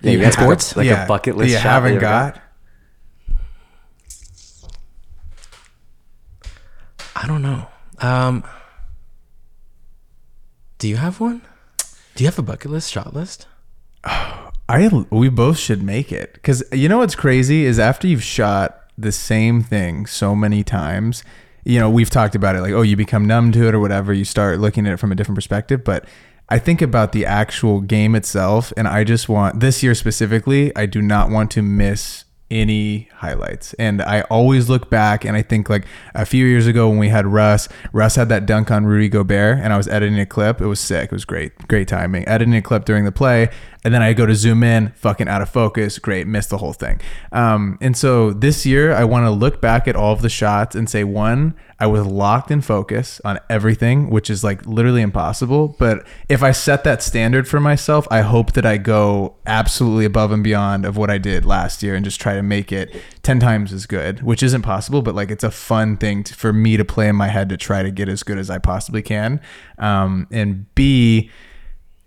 Yeah, 0.00 0.10
you 0.12 0.18
You 0.18 0.24
guys 0.24 0.34
have- 0.34 0.44
sports? 0.44 0.76
Like 0.76 0.88
a 0.88 1.06
bucket 1.06 1.36
list 1.36 1.48
that 1.48 1.58
you 1.58 1.62
shot 1.62 1.70
haven't 1.72 1.90
you 1.92 1.96
ever 1.96 2.00
got? 2.00 2.42
I 7.14 7.26
don't 7.26 7.42
know. 7.42 7.66
Um, 8.00 8.44
do 10.78 10.88
you 10.88 10.96
have 10.96 11.18
one? 11.20 11.40
Do 12.14 12.24
you 12.24 12.28
have 12.28 12.38
a 12.38 12.42
bucket 12.42 12.70
list, 12.70 12.90
shot 12.92 13.14
list? 13.14 13.46
I 14.04 14.88
we 15.10 15.28
both 15.28 15.58
should 15.58 15.82
make 15.82 16.10
it 16.12 16.34
because 16.34 16.62
you 16.72 16.88
know 16.88 16.98
what's 16.98 17.14
crazy 17.14 17.64
is 17.64 17.78
after 17.78 18.06
you've 18.08 18.22
shot 18.24 18.82
the 18.98 19.12
same 19.12 19.62
thing 19.62 20.06
so 20.06 20.34
many 20.34 20.64
times, 20.64 21.22
you 21.66 21.80
know 21.80 21.90
we've 21.90 22.10
talked 22.10 22.34
about 22.36 22.54
it 22.54 22.60
like 22.60 22.72
oh 22.72 22.82
you 22.82 22.96
become 22.96 23.26
numb 23.26 23.50
to 23.50 23.66
it 23.66 23.74
or 23.74 23.80
whatever 23.80 24.12
you 24.12 24.24
start 24.24 24.60
looking 24.60 24.86
at 24.86 24.92
it 24.92 24.96
from 24.98 25.10
a 25.10 25.14
different 25.14 25.36
perspective. 25.36 25.82
But 25.82 26.06
I 26.48 26.60
think 26.60 26.80
about 26.80 27.10
the 27.10 27.26
actual 27.26 27.80
game 27.80 28.14
itself, 28.14 28.72
and 28.76 28.86
I 28.86 29.02
just 29.02 29.28
want 29.28 29.58
this 29.58 29.82
year 29.82 29.96
specifically. 29.96 30.74
I 30.76 30.86
do 30.86 31.02
not 31.02 31.28
want 31.28 31.50
to 31.52 31.62
miss 31.62 32.24
any 32.50 33.08
highlights. 33.14 33.74
And 33.74 34.00
I 34.00 34.20
always 34.22 34.68
look 34.68 34.88
back 34.88 35.24
and 35.24 35.36
I 35.36 35.42
think 35.42 35.68
like 35.68 35.84
a 36.14 36.24
few 36.24 36.46
years 36.46 36.66
ago 36.66 36.88
when 36.88 36.98
we 36.98 37.08
had 37.08 37.26
Russ, 37.26 37.68
Russ 37.92 38.14
had 38.16 38.28
that 38.28 38.46
dunk 38.46 38.70
on 38.70 38.86
Rudy 38.86 39.08
Gobert 39.08 39.58
and 39.58 39.72
I 39.72 39.76
was 39.76 39.88
editing 39.88 40.18
a 40.20 40.26
clip. 40.26 40.60
It 40.60 40.66
was 40.66 40.78
sick. 40.78 41.06
It 41.06 41.12
was 41.12 41.24
great. 41.24 41.66
Great 41.68 41.88
timing. 41.88 42.26
Editing 42.28 42.54
a 42.54 42.62
clip 42.62 42.84
during 42.84 43.04
the 43.04 43.12
play. 43.12 43.50
And 43.84 43.92
then 43.94 44.02
I 44.02 44.12
go 44.12 44.26
to 44.26 44.34
zoom 44.34 44.62
in, 44.62 44.92
fucking 44.96 45.28
out 45.28 45.42
of 45.42 45.48
focus. 45.48 45.98
Great. 45.98 46.26
Missed 46.26 46.50
the 46.50 46.58
whole 46.58 46.72
thing. 46.72 47.00
Um, 47.32 47.78
and 47.80 47.96
so 47.96 48.32
this 48.32 48.66
year 48.66 48.92
I 48.92 49.04
want 49.04 49.26
to 49.26 49.30
look 49.30 49.60
back 49.60 49.88
at 49.88 49.96
all 49.96 50.12
of 50.12 50.22
the 50.22 50.28
shots 50.28 50.74
and 50.74 50.88
say, 50.88 51.04
one, 51.04 51.54
I 51.78 51.86
was 51.86 52.06
locked 52.06 52.50
in 52.50 52.62
focus 52.62 53.20
on 53.24 53.38
everything, 53.50 54.08
which 54.08 54.30
is 54.30 54.42
like 54.42 54.64
literally 54.64 55.02
impossible. 55.02 55.76
But 55.78 56.06
if 56.28 56.42
I 56.42 56.52
set 56.52 56.84
that 56.84 57.02
standard 57.02 57.46
for 57.46 57.60
myself, 57.60 58.08
I 58.10 58.22
hope 58.22 58.52
that 58.52 58.64
I 58.64 58.78
go 58.78 59.36
absolutely 59.46 60.06
above 60.06 60.32
and 60.32 60.42
beyond 60.42 60.86
of 60.86 60.96
what 60.96 61.10
I 61.10 61.18
did 61.18 61.44
last 61.44 61.82
year 61.82 61.94
and 61.94 62.04
just 62.04 62.18
try 62.18 62.34
to 62.34 62.42
make 62.42 62.72
it 62.72 62.96
10 63.22 63.40
times 63.40 63.74
as 63.74 63.84
good, 63.84 64.22
which 64.22 64.42
isn't 64.42 64.62
possible, 64.62 65.02
but 65.02 65.14
like 65.14 65.30
it's 65.30 65.44
a 65.44 65.50
fun 65.50 65.98
thing 65.98 66.24
to, 66.24 66.34
for 66.34 66.52
me 66.52 66.78
to 66.78 66.84
play 66.84 67.08
in 67.08 67.16
my 67.16 67.28
head 67.28 67.50
to 67.50 67.58
try 67.58 67.82
to 67.82 67.90
get 67.90 68.08
as 68.08 68.22
good 68.22 68.38
as 68.38 68.48
I 68.48 68.56
possibly 68.56 69.02
can. 69.02 69.40
Um, 69.78 70.28
and 70.30 70.74
B, 70.74 71.30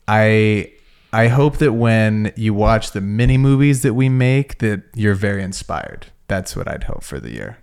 I 0.08 0.72
I 1.14 1.28
hope 1.28 1.58
that 1.58 1.74
when 1.74 2.34
you 2.36 2.54
watch 2.56 2.92
the 2.92 3.02
mini 3.02 3.38
movies 3.38 3.84
that 3.84 3.94
we 3.94 4.10
make 4.10 4.60
that 4.60 4.84
you're 4.96 5.16
very 5.16 5.44
inspired. 5.44 6.08
That's 6.28 6.56
what 6.56 6.68
I'd 6.68 6.84
hope 6.84 7.04
for 7.04 7.20
the 7.20 7.32
year. 7.32 7.59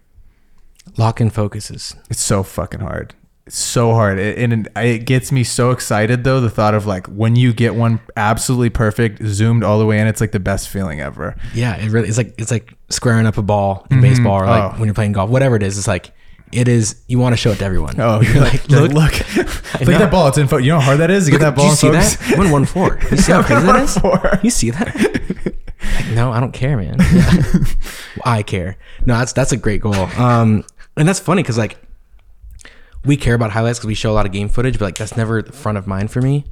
Lock 0.96 1.20
in 1.20 1.30
focuses. 1.30 1.94
It's 2.10 2.20
so 2.22 2.42
fucking 2.42 2.80
hard. 2.80 3.14
It's 3.46 3.58
so 3.58 3.92
hard. 3.92 4.18
It, 4.18 4.38
and 4.38 4.68
it, 4.76 5.04
gets 5.04 5.30
me 5.30 5.44
so 5.44 5.70
excited 5.70 6.24
though 6.24 6.40
the 6.40 6.50
thought 6.50 6.74
of 6.74 6.84
like 6.86 7.06
when 7.06 7.36
you 7.36 7.52
get 7.52 7.74
one 7.76 8.00
absolutely 8.16 8.70
perfect 8.70 9.22
zoomed 9.24 9.62
all 9.62 9.78
the 9.78 9.86
way 9.86 10.00
in 10.00 10.06
it's 10.08 10.20
like 10.20 10.32
the 10.32 10.40
best 10.40 10.68
feeling 10.68 11.00
ever. 11.00 11.36
Yeah, 11.54 11.76
it 11.76 11.90
really 11.90 12.08
it's 12.08 12.18
like 12.18 12.34
it's 12.38 12.50
like 12.50 12.74
squaring 12.88 13.24
up 13.26 13.38
a 13.38 13.42
ball 13.42 13.86
in 13.90 14.00
baseball 14.00 14.42
or 14.42 14.46
like 14.46 14.74
Oh. 14.74 14.76
when 14.78 14.86
you're 14.86 14.94
playing 14.94 15.12
golf, 15.12 15.30
whatever 15.30 15.54
it 15.54 15.62
is. 15.62 15.78
It's 15.78 15.86
like 15.86 16.10
it 16.52 16.66
is. 16.68 16.96
You 17.08 17.18
want 17.18 17.34
to 17.34 17.36
show 17.36 17.50
it 17.50 17.58
to 17.58 17.64
everyone. 17.64 18.00
Oh, 18.00 18.20
you're 18.22 18.40
like, 18.40 18.68
look, 18.68 18.92
look, 18.92 19.12
look 19.36 19.46
at 19.72 19.86
that 19.86 20.10
ball. 20.10 20.28
It's 20.28 20.38
in 20.38 20.48
focus. 20.48 20.64
You 20.64 20.72
know 20.72 20.78
how 20.80 20.86
hard 20.86 21.00
that 21.00 21.10
is 21.10 21.26
to 21.26 21.30
get 21.32 21.40
that 21.40 21.50
Do 21.50 21.56
ball 21.56 21.64
you 21.66 21.70
in 21.72 21.76
see 21.76 21.88
focus. 21.88 22.16
that? 22.16 22.38
One 22.38 22.50
one 22.50 22.64
four. 22.64 22.98
You 23.10 23.16
see 23.16 23.32
how 23.32 23.42
crazy 23.42 23.66
that 23.66 23.82
is? 23.82 23.94
1-1-4. 23.96 24.44
You 24.44 24.50
see 24.50 24.70
that? 24.70 24.94
Like, 24.94 26.08
no, 26.14 26.32
I 26.32 26.40
don't 26.40 26.52
care, 26.52 26.76
man. 26.76 26.96
Yeah. 27.12 27.42
I 28.24 28.42
care. 28.42 28.76
No, 29.04 29.18
that's 29.18 29.32
that's 29.32 29.52
a 29.52 29.56
great 29.56 29.80
goal. 29.80 29.94
Um, 29.94 30.64
and 30.96 31.08
that's 31.08 31.20
funny 31.20 31.42
because 31.42 31.58
like 31.58 31.78
we 33.04 33.16
care 33.16 33.34
about 33.34 33.52
highlights 33.52 33.78
because 33.78 33.88
we 33.88 33.94
show 33.94 34.10
a 34.10 34.14
lot 34.14 34.26
of 34.26 34.32
game 34.32 34.48
footage, 34.48 34.78
but 34.78 34.86
like 34.86 34.98
that's 34.98 35.16
never 35.16 35.42
the 35.42 35.52
front 35.52 35.78
of 35.78 35.86
mind 35.86 36.10
for 36.10 36.20
me. 36.20 36.44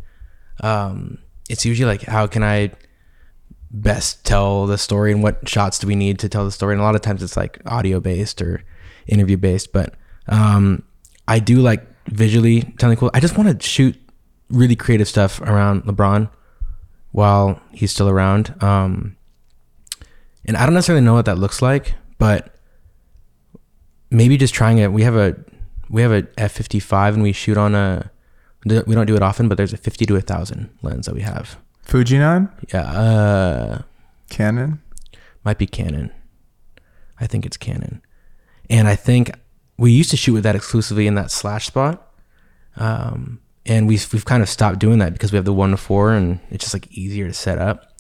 Um, 0.61 1.19
it's 1.49 1.65
usually 1.65 1.87
like 1.87 2.03
how 2.03 2.27
can 2.27 2.43
I 2.43 2.73
best 3.71 4.25
tell 4.25 4.67
the 4.67 4.79
story 4.79 5.11
and 5.11 5.23
what 5.23 5.49
shots 5.49 5.81
do 5.81 5.87
we 5.87 5.97
need 5.97 6.19
to 6.21 6.29
tell 6.29 6.45
the 6.45 6.53
story, 6.53 6.75
and 6.75 6.81
a 6.81 6.85
lot 6.85 6.95
of 6.95 7.01
times 7.01 7.23
it's 7.23 7.37
like 7.37 7.61
audio 7.67 8.01
based 8.01 8.41
or 8.41 8.63
interview 9.07 9.37
based. 9.37 9.73
But 9.73 9.95
um, 10.29 10.85
I 11.27 11.39
do 11.39 11.61
like 11.61 11.87
visually 12.07 12.63
telling 12.79 12.97
cool. 12.97 13.11
I 13.15 13.21
just 13.21 13.37
want 13.37 13.61
to 13.61 13.67
shoot 13.67 13.97
really 14.51 14.77
creative 14.77 15.09
stuff 15.09 15.41
around 15.41 15.85
LeBron 15.85 16.31
while 17.13 17.61
he's 17.73 17.91
still 17.93 18.09
around. 18.09 18.55
Um, 18.63 19.17
and 20.45 20.57
I 20.57 20.67
don't 20.67 20.75
necessarily 20.75 21.05
know 21.05 21.15
what 21.15 21.25
that 21.25 21.39
looks 21.39 21.63
like, 21.63 21.95
but 22.19 22.54
maybe 24.15 24.37
just 24.37 24.55
trying 24.55 24.79
it. 24.79 24.93
We 24.93 25.03
have 25.03 25.17
a 25.17 25.37
we 25.91 26.03
have 26.03 26.13
a 26.13 26.27
F 26.39 26.53
fifty 26.53 26.81
five, 26.81 27.15
and 27.15 27.23
we 27.23 27.33
shoot 27.33 27.57
on 27.57 27.75
a. 27.75 28.11
We 28.65 28.95
don't 28.95 29.07
do 29.07 29.17
it 29.17 29.23
often, 29.23 29.49
but 29.49 29.57
there's 29.59 29.73
a 29.75 29.77
fifty 29.77 30.07
to 30.07 30.17
a 30.17 30.21
thousand 30.23 30.71
lens 30.83 31.07
that 31.07 31.15
we 31.15 31.21
have. 31.21 31.59
Fuji 31.83 32.17
Fujinon, 32.17 32.51
Yeah, 32.73 32.91
uh, 32.91 33.83
Canon. 34.31 34.81
might 35.45 35.59
be 35.59 35.67
Canon. 35.67 36.11
I 37.21 37.27
think 37.27 37.45
it's 37.45 37.59
Canon, 37.59 38.01
and 38.71 38.89
I 38.89 38.97
think 38.97 39.31
we 39.77 39.93
used 39.93 40.11
to 40.11 40.17
shoot 40.17 40.33
with 40.33 40.45
that 40.45 40.57
exclusively 40.57 41.07
in 41.07 41.15
that 41.17 41.31
slash 41.31 41.67
spot. 41.67 42.11
Um, 42.77 43.41
and 43.67 43.87
we've 43.87 44.11
we've 44.13 44.25
kind 44.25 44.43
of 44.43 44.49
stopped 44.49 44.79
doing 44.79 44.99
that 44.99 45.13
because 45.13 45.31
we 45.33 45.37
have 45.37 45.45
the 45.45 45.53
one 45.53 45.71
to 45.73 45.77
four, 45.77 46.13
and 46.13 46.41
it's 46.51 46.65
just 46.65 46.75
like 46.75 46.91
easier 46.91 47.27
to 47.29 47.35
set 47.35 47.59
up. 47.59 47.91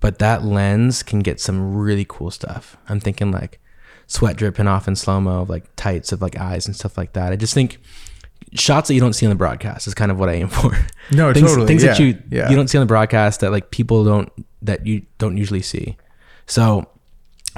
But 0.00 0.18
that 0.20 0.42
lens 0.44 1.02
can 1.02 1.20
get 1.20 1.40
some 1.40 1.74
really 1.76 2.06
cool 2.08 2.30
stuff. 2.30 2.76
I'm 2.88 3.00
thinking 3.00 3.30
like 3.30 3.60
sweat 4.08 4.36
dripping 4.36 4.66
off 4.66 4.88
in 4.88 4.96
slow 4.96 5.20
mo, 5.20 5.42
of 5.42 5.50
like 5.50 5.64
tights 5.76 6.10
of 6.10 6.20
like 6.20 6.36
eyes 6.36 6.66
and 6.66 6.74
stuff 6.74 6.98
like 6.98 7.12
that. 7.12 7.32
I 7.32 7.36
just 7.36 7.54
think 7.54 7.78
shots 8.54 8.88
that 8.88 8.94
you 8.94 9.00
don't 9.00 9.12
see 9.12 9.26
on 9.26 9.30
the 9.30 9.36
broadcast 9.36 9.86
is 9.86 9.94
kind 9.94 10.10
of 10.10 10.18
what 10.18 10.28
I 10.28 10.32
aim 10.32 10.48
for. 10.48 10.76
No, 11.12 11.32
things, 11.32 11.46
totally. 11.46 11.68
Things 11.68 11.82
that 11.82 12.00
you 12.00 12.20
yeah. 12.30 12.50
you 12.50 12.56
don't 12.56 12.68
see 12.68 12.78
on 12.78 12.82
the 12.82 12.86
broadcast 12.86 13.40
that 13.40 13.52
like 13.52 13.70
people 13.70 14.04
don't 14.04 14.32
that 14.62 14.86
you 14.86 15.02
don't 15.18 15.36
usually 15.36 15.62
see. 15.62 15.96
So 16.46 16.88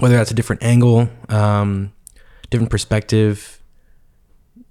whether 0.00 0.16
that's 0.16 0.30
a 0.30 0.34
different 0.34 0.62
angle, 0.62 1.08
um, 1.28 1.92
different 2.50 2.70
perspective, 2.70 3.59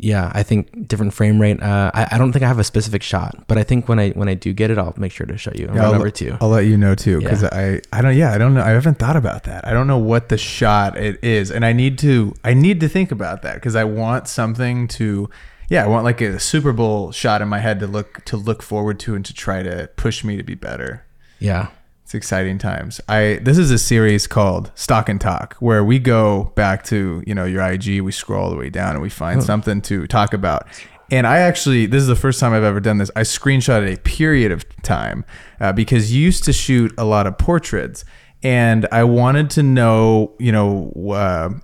yeah, 0.02 0.32
I 0.34 0.44
think 0.44 0.88
different 0.88 1.14
frame 1.14 1.42
rate. 1.42 1.62
Uh, 1.62 1.92
I, 1.94 2.08
I 2.14 2.18
don't 2.18 2.32
think 2.32 2.42
I 2.44 2.48
have 2.48 2.58
a 2.58 2.64
specific 2.64 3.04
shot, 3.04 3.44
but 3.48 3.58
I 3.58 3.64
think 3.64 3.90
when 3.90 4.00
I 4.00 4.12
when 4.12 4.30
I 4.30 4.34
do 4.34 4.54
get 4.54 4.72
it, 4.72 4.78
I'll 4.78 4.94
make 4.98 5.12
sure 5.12 5.28
to 5.28 5.38
show 5.38 5.52
you. 5.54 5.70
Yeah, 5.74 5.90
I'll- 5.92 6.12
to. 6.12 6.38
I'll 6.40 6.48
let 6.50 6.66
you 6.66 6.78
know 6.78 6.96
too 6.96 7.20
because 7.20 7.42
Yeah. 7.44 7.50
I 7.52 7.82
I 7.92 8.02
don't 8.02 8.16
yeah 8.16 8.32
I 8.34 8.38
don't 8.38 8.54
know 8.54 8.64
I 8.64 8.70
haven't 8.70 8.98
thought 8.98 9.18
about 9.18 9.44
that. 9.44 9.68
I 9.68 9.72
don't 9.72 9.88
know 9.88 9.98
what 9.98 10.30
the 10.30 10.38
shot 10.38 10.98
it 10.98 11.22
is, 11.24 11.52
and 11.52 11.66
I 11.66 11.74
need 11.74 11.98
to 12.00 12.34
I 12.44 12.54
need 12.54 12.80
to 12.80 12.88
think 12.88 13.12
about 13.12 13.42
that 13.42 13.56
because 13.56 13.76
I 13.76 13.84
want 13.84 14.28
something 14.30 14.88
to 14.90 15.30
yeah 15.70 15.84
I 15.84 15.88
want 15.88 16.06
like 16.06 16.22
a 16.22 16.40
Super 16.40 16.72
Bowl 16.72 17.12
shot 17.12 17.42
in 17.42 17.50
my 17.50 17.60
head 17.60 17.80
to 17.82 17.88
look 17.88 18.24
to 18.26 18.38
look 18.38 18.64
forward 18.64 19.00
to 19.02 19.16
and 19.16 19.26
to 19.26 19.34
try 19.34 19.62
to 19.64 19.90
push 19.98 20.24
me 20.24 20.38
to 20.38 20.44
be 20.44 20.56
better. 20.56 21.04
Yeah. 21.40 21.68
It's 22.10 22.16
exciting 22.16 22.58
times. 22.58 23.00
I 23.08 23.38
this 23.44 23.60
is 23.60 23.70
a 23.70 23.78
series 23.78 24.26
called 24.26 24.72
Stock 24.74 25.10
and 25.10 25.22
Talk 25.22 25.56
where 25.60 25.84
we 25.84 26.00
go 26.00 26.52
back 26.56 26.84
to 26.86 27.22
you 27.28 27.36
know 27.36 27.46
your 27.46 27.62
IG. 27.62 28.02
We 28.02 28.12
scroll 28.12 28.46
all 28.46 28.50
the 28.50 28.56
way 28.56 28.72
down 28.72 28.94
and 28.94 29.02
we 29.04 29.12
find 29.12 29.44
something 29.44 29.80
to 29.84 30.08
talk 30.08 30.34
about. 30.34 30.66
And 31.12 31.28
I 31.28 31.38
actually 31.38 31.86
this 31.86 32.02
is 32.02 32.08
the 32.08 32.16
first 32.16 32.40
time 32.40 32.52
I've 32.52 32.64
ever 32.64 32.80
done 32.80 32.98
this. 32.98 33.12
I 33.16 33.22
screenshotted 33.22 33.94
a 33.94 34.00
period 34.00 34.52
of 34.52 34.66
time 34.82 35.24
uh, 35.60 35.72
because 35.72 36.12
you 36.12 36.24
used 36.24 36.44
to 36.46 36.52
shoot 36.52 36.92
a 36.98 37.06
lot 37.06 37.28
of 37.28 37.38
portraits, 37.38 38.06
and 38.42 38.88
I 38.92 39.04
wanted 39.04 39.52
to 39.52 39.62
know 39.62 40.34
you 40.40 40.52
know. 40.52 40.92
Uh, 41.14 41.60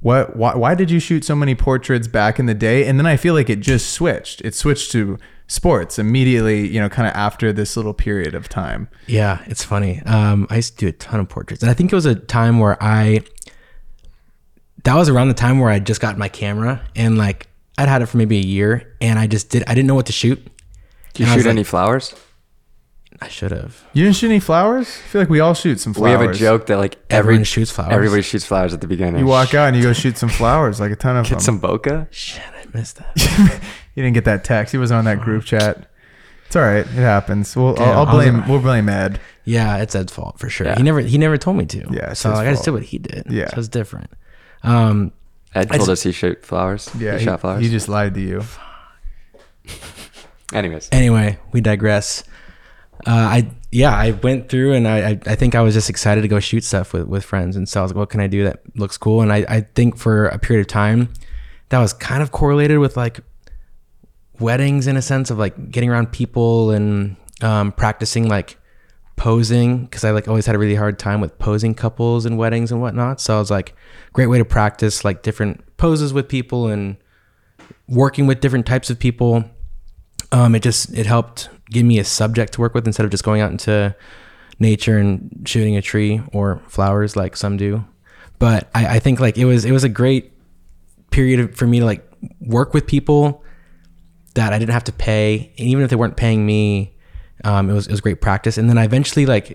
what 0.00 0.36
why, 0.36 0.54
why 0.56 0.74
did 0.74 0.90
you 0.90 0.98
shoot 0.98 1.24
so 1.24 1.34
many 1.34 1.54
portraits 1.54 2.06
back 2.06 2.38
in 2.38 2.46
the 2.46 2.54
day 2.54 2.86
and 2.86 2.98
then 2.98 3.06
i 3.06 3.16
feel 3.16 3.32
like 3.32 3.48
it 3.48 3.60
just 3.60 3.90
switched 3.90 4.42
it 4.42 4.54
switched 4.54 4.92
to 4.92 5.18
sports 5.48 5.98
immediately 5.98 6.66
you 6.66 6.80
know 6.80 6.88
kind 6.88 7.06
of 7.06 7.14
after 7.14 7.52
this 7.52 7.76
little 7.76 7.94
period 7.94 8.34
of 8.34 8.48
time 8.48 8.88
Yeah, 9.06 9.42
it's 9.46 9.62
funny. 9.62 10.02
Um, 10.02 10.46
I 10.50 10.56
used 10.56 10.78
to 10.78 10.86
do 10.86 10.88
a 10.88 10.92
ton 10.92 11.20
of 11.20 11.28
portraits, 11.28 11.62
and 11.62 11.70
I 11.70 11.74
think 11.74 11.92
it 11.92 11.94
was 11.94 12.06
a 12.06 12.14
time 12.16 12.58
where 12.58 12.76
I. 12.82 13.20
That 14.84 14.94
was 14.94 15.08
around 15.08 15.28
the 15.28 15.34
time 15.34 15.58
where 15.58 15.70
I 15.70 15.78
just 15.80 16.00
got 16.00 16.16
my 16.18 16.28
camera, 16.28 16.80
and 16.94 17.16
like 17.18 17.48
I'd 17.78 17.88
had 17.88 18.02
it 18.02 18.06
for 18.06 18.16
maybe 18.18 18.38
a 18.38 18.42
year, 18.44 18.94
and 19.00 19.18
I 19.18 19.26
just 19.26 19.50
did. 19.50 19.64
I 19.66 19.74
didn't 19.74 19.86
know 19.88 19.94
what 19.94 20.06
to 20.06 20.12
shoot. 20.12 20.44
Do 21.14 21.22
you 21.22 21.26
And 21.26 21.32
I 21.32 21.34
was 21.36 21.42
shoot 21.42 21.48
like- 21.48 21.54
any 21.54 21.64
flowers? 21.64 22.14
I 23.22 23.28
should 23.28 23.50
have. 23.50 23.82
You 23.94 24.04
didn't 24.04 24.16
shoot 24.16 24.28
any 24.28 24.40
flowers? 24.40 24.88
I 24.88 25.08
feel 25.08 25.22
like 25.22 25.30
we 25.30 25.40
all 25.40 25.54
shoot 25.54 25.80
some 25.80 25.94
flowers. 25.94 26.18
We 26.20 26.26
have 26.26 26.34
a 26.34 26.38
joke 26.38 26.66
that 26.66 26.76
like 26.76 26.98
Everyone 27.08 27.44
shoots 27.44 27.70
flowers. 27.70 27.94
Everybody 27.94 28.20
shoots 28.20 28.44
flowers 28.44 28.74
at 28.74 28.82
the 28.82 28.86
beginning. 28.86 29.20
You 29.20 29.26
walk 29.26 29.54
out 29.54 29.68
and 29.68 29.76
you 29.76 29.82
go 29.82 29.92
shoot 30.02 30.18
some 30.18 30.28
flowers, 30.28 30.80
like 30.80 30.92
a 30.92 30.96
ton 30.96 31.16
of 31.16 31.24
them. 31.26 31.38
Get 31.38 31.42
some 31.42 31.58
bokeh. 31.58 32.08
Shit, 32.10 32.42
I 32.44 32.66
missed 32.76 32.96
that. 32.98 33.62
you 33.96 34.02
didn't 34.04 34.14
get 34.14 34.24
that 34.26 34.44
text. 34.44 34.70
He 34.70 34.78
was 34.78 34.92
on 34.92 35.04
that 35.06 35.20
group 35.20 35.44
chat. 35.44 35.90
It's 36.46 36.54
all 36.54 36.62
right. 36.62 36.86
It 36.86 36.86
happens. 36.86 37.56
We'll, 37.56 37.74
Yeah, 37.76 37.82
I'll, 37.82 37.92
I'll 37.92 38.06
I 38.06 38.14
was- 38.14 38.24
blame. 38.30 38.48
We'll 38.48 38.60
blame 38.60 38.88
Ed. 38.88 39.18
Yeah, 39.44 39.78
it's 39.78 39.94
Ed's 39.96 40.12
fault 40.12 40.38
for 40.38 40.48
sure. 40.48 40.68
Yeah. 40.68 40.76
He 40.76 40.82
never 40.84 41.00
he 41.00 41.18
never 41.18 41.36
told 41.36 41.56
me 41.56 41.66
to. 41.66 41.78
Yeah, 41.90 42.10
it's 42.12 42.20
so 42.20 42.30
his 42.30 42.38
like, 42.38 42.46
I 42.48 42.50
just 42.52 42.64
did 42.64 42.70
what 42.72 42.82
he 42.84 42.98
did. 42.98 43.24
Yeah. 43.28 43.48
so 43.48 43.58
it's 43.58 43.68
different. 43.68 44.10
Um, 44.62 45.12
Ed 45.54 45.68
I 45.72 45.76
told 45.78 45.88
just- 45.88 45.90
us 45.90 46.02
he 46.04 46.12
shot 46.12 46.42
flowers. 46.42 46.88
Yeah, 46.98 47.14
he, 47.14 47.18
he, 47.20 47.24
shot 47.24 47.40
flowers. 47.40 47.62
he 47.64 47.68
just 47.70 47.88
lied 47.88 48.14
to 48.14 48.20
you. 48.20 48.42
Anyways, 50.52 50.88
anyway, 50.92 51.38
we 51.52 51.60
digress. 51.60 52.22
Uh, 53.06 53.10
I 53.10 53.50
yeah, 53.72 53.94
I 53.96 54.12
went 54.12 54.48
through 54.48 54.72
and 54.74 54.86
I, 54.86 55.10
I 55.10 55.20
I 55.26 55.34
think 55.34 55.54
I 55.54 55.60
was 55.60 55.74
just 55.74 55.90
excited 55.90 56.22
to 56.22 56.28
go 56.28 56.38
shoot 56.40 56.62
stuff 56.64 56.92
with 56.92 57.06
with 57.08 57.24
friends, 57.24 57.56
and 57.56 57.68
so 57.68 57.80
I 57.80 57.82
was 57.82 57.90
like, 57.92 57.98
what 57.98 58.10
can 58.10 58.20
I 58.20 58.26
do 58.28 58.44
that 58.44 58.60
looks 58.76 58.96
cool? 58.96 59.20
And 59.22 59.32
I 59.32 59.44
I 59.48 59.60
think 59.74 59.96
for 59.96 60.26
a 60.26 60.38
period 60.38 60.62
of 60.62 60.68
time, 60.68 61.12
that 61.70 61.78
was 61.80 61.92
kind 61.92 62.22
of 62.22 62.30
correlated 62.30 62.78
with 62.78 62.96
like 62.96 63.20
weddings 64.40 64.86
in 64.86 64.96
a 64.96 65.02
sense 65.02 65.30
of 65.30 65.38
like 65.38 65.70
getting 65.70 65.90
around 65.90 66.12
people 66.12 66.70
and 66.70 67.16
um, 67.42 67.72
practicing 67.72 68.28
like 68.28 68.58
posing 69.16 69.84
because 69.84 70.04
I 70.04 70.10
like 70.10 70.28
always 70.28 70.46
had 70.46 70.54
a 70.54 70.58
really 70.58 70.74
hard 70.74 70.98
time 70.98 71.20
with 71.20 71.38
posing 71.38 71.74
couples 71.74 72.26
and 72.26 72.38
weddings 72.38 72.70
and 72.70 72.80
whatnot. 72.80 73.20
So 73.20 73.36
I 73.36 73.38
was 73.38 73.50
like, 73.50 73.74
great 74.12 74.26
way 74.26 74.38
to 74.38 74.44
practice 74.44 75.04
like 75.04 75.22
different 75.22 75.76
poses 75.76 76.12
with 76.12 76.28
people 76.28 76.68
and 76.68 76.96
working 77.88 78.26
with 78.26 78.40
different 78.40 78.66
types 78.66 78.90
of 78.90 78.98
people. 78.98 79.44
Um, 80.32 80.54
it 80.54 80.62
just 80.62 80.92
it 80.94 81.06
helped 81.06 81.48
give 81.70 81.84
me 81.84 81.98
a 81.98 82.04
subject 82.04 82.52
to 82.54 82.60
work 82.60 82.74
with 82.74 82.86
instead 82.86 83.04
of 83.04 83.10
just 83.10 83.24
going 83.24 83.40
out 83.40 83.50
into 83.50 83.94
nature 84.58 84.98
and 84.98 85.42
shooting 85.46 85.76
a 85.76 85.82
tree 85.82 86.20
or 86.32 86.62
flowers 86.68 87.16
like 87.16 87.36
some 87.36 87.56
do. 87.56 87.84
But 88.38 88.68
I, 88.74 88.96
I 88.96 88.98
think 88.98 89.20
like 89.20 89.38
it 89.38 89.44
was 89.44 89.64
it 89.64 89.72
was 89.72 89.84
a 89.84 89.88
great 89.88 90.32
period 91.10 91.56
for 91.56 91.66
me 91.66 91.80
to 91.80 91.86
like 91.86 92.06
work 92.40 92.74
with 92.74 92.86
people 92.86 93.42
that 94.36 94.52
I 94.54 94.58
didn't 94.60 94.72
have 94.78 94.84
to 94.84 94.92
pay, 94.92 95.52
and 95.58 95.68
even 95.68 95.82
if 95.84 95.90
they 95.90 95.96
weren't 95.96 96.16
paying 96.16 96.46
me, 96.46 96.92
Um, 97.44 97.68
it 97.70 97.74
was 97.74 97.86
it 97.86 97.92
was 97.92 98.00
great 98.00 98.20
practice, 98.20 98.60
and 98.60 98.66
then 98.68 98.78
I 98.78 98.84
eventually 98.84 99.26
like 99.26 99.46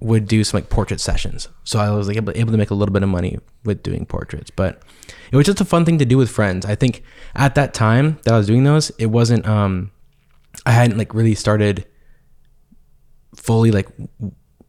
would 0.00 0.26
do 0.26 0.42
some 0.44 0.58
like 0.58 0.68
portrait 0.70 1.00
sessions. 1.00 1.48
So 1.64 1.78
I 1.78 1.90
was 1.90 2.08
like 2.08 2.16
able, 2.16 2.32
able 2.34 2.52
to 2.52 2.58
make 2.58 2.70
a 2.70 2.74
little 2.74 2.92
bit 2.92 3.02
of 3.02 3.08
money 3.08 3.38
with 3.64 3.82
doing 3.82 4.06
portraits, 4.06 4.50
but 4.50 4.82
it 5.30 5.36
was 5.36 5.46
just 5.46 5.60
a 5.60 5.64
fun 5.64 5.84
thing 5.84 5.98
to 5.98 6.04
do 6.04 6.16
with 6.18 6.30
friends. 6.30 6.66
I 6.66 6.74
think 6.76 7.02
at 7.34 7.54
that 7.54 7.74
time 7.74 8.18
that 8.22 8.34
I 8.34 8.38
was 8.38 8.46
doing 8.46 8.64
those, 8.64 8.90
it 8.98 9.10
wasn't 9.18 9.46
um 9.46 9.90
I 10.64 10.72
hadn't 10.72 10.98
like 10.98 11.12
really 11.14 11.34
started 11.34 11.84
fully 13.36 13.70
like 13.70 13.88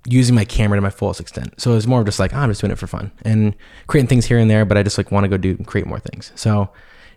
using 0.05 0.35
my 0.35 0.45
camera 0.45 0.77
to 0.77 0.81
my 0.81 0.95
fullest 0.99 1.19
extent. 1.19 1.49
So 1.57 1.71
it 1.71 1.75
was 1.75 1.87
more 1.87 1.99
of 2.01 2.05
just 2.05 2.19
like, 2.19 2.33
oh, 2.33 2.39
I'm 2.39 2.49
just 2.49 2.61
doing 2.61 2.71
it 2.71 2.79
for 2.79 2.87
fun 2.87 3.11
and 3.23 3.55
creating 3.87 4.09
things 4.09 4.25
here 4.25 4.39
and 4.39 4.49
there, 4.49 4.65
but 4.65 4.77
I 4.77 4.83
just 4.83 4.97
like 4.97 5.11
want 5.11 5.23
to 5.23 5.29
go 5.29 5.37
do 5.37 5.51
and 5.57 5.67
create 5.67 5.87
more 5.87 5.99
things. 5.99 6.31
So 6.35 6.69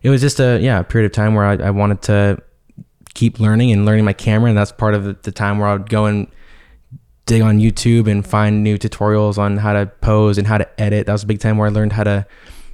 it 0.03 0.11
was 0.11 0.21
just 0.21 0.41
a 0.41 0.59
yeah, 0.61 0.81
a 0.81 0.85
period 0.85 1.07
of 1.07 1.13
time 1.13 1.35
where 1.35 1.45
I, 1.45 1.55
I 1.57 1.71
wanted 1.71 2.03
to 2.03 2.43
keep 3.15 3.41
learning 3.41 3.73
and 3.73 3.85
learning 3.85 4.05
my 4.05 4.13
camera 4.13 4.49
and 4.49 4.57
that's 4.57 4.73
part 4.73 4.95
of 4.95 5.23
the- 5.23 5.33
time 5.33 5.59
where 5.59 5.69
I 5.69 5.73
would 5.73 5.91
go 5.91 6.07
and 6.07 6.27
dig 7.27 7.43
on 7.43 7.59
YouTube 7.59 8.11
and 8.11 8.27
find 8.27 8.63
new 8.63 8.77
tutorials 8.79 9.39
on 9.39 9.59
how 9.59 9.73
to 9.73 9.87
pose 10.01 10.39
and 10.39 10.47
how 10.47 10.59
to 10.59 10.81
edit. 10.81 11.07
That 11.07 11.13
was 11.13 11.23
a 11.23 11.27
big 11.27 11.39
time 11.41 11.59
where 11.59 11.69
I 11.69 11.71
learned 11.71 11.93
how 11.93 12.05
to 12.05 12.27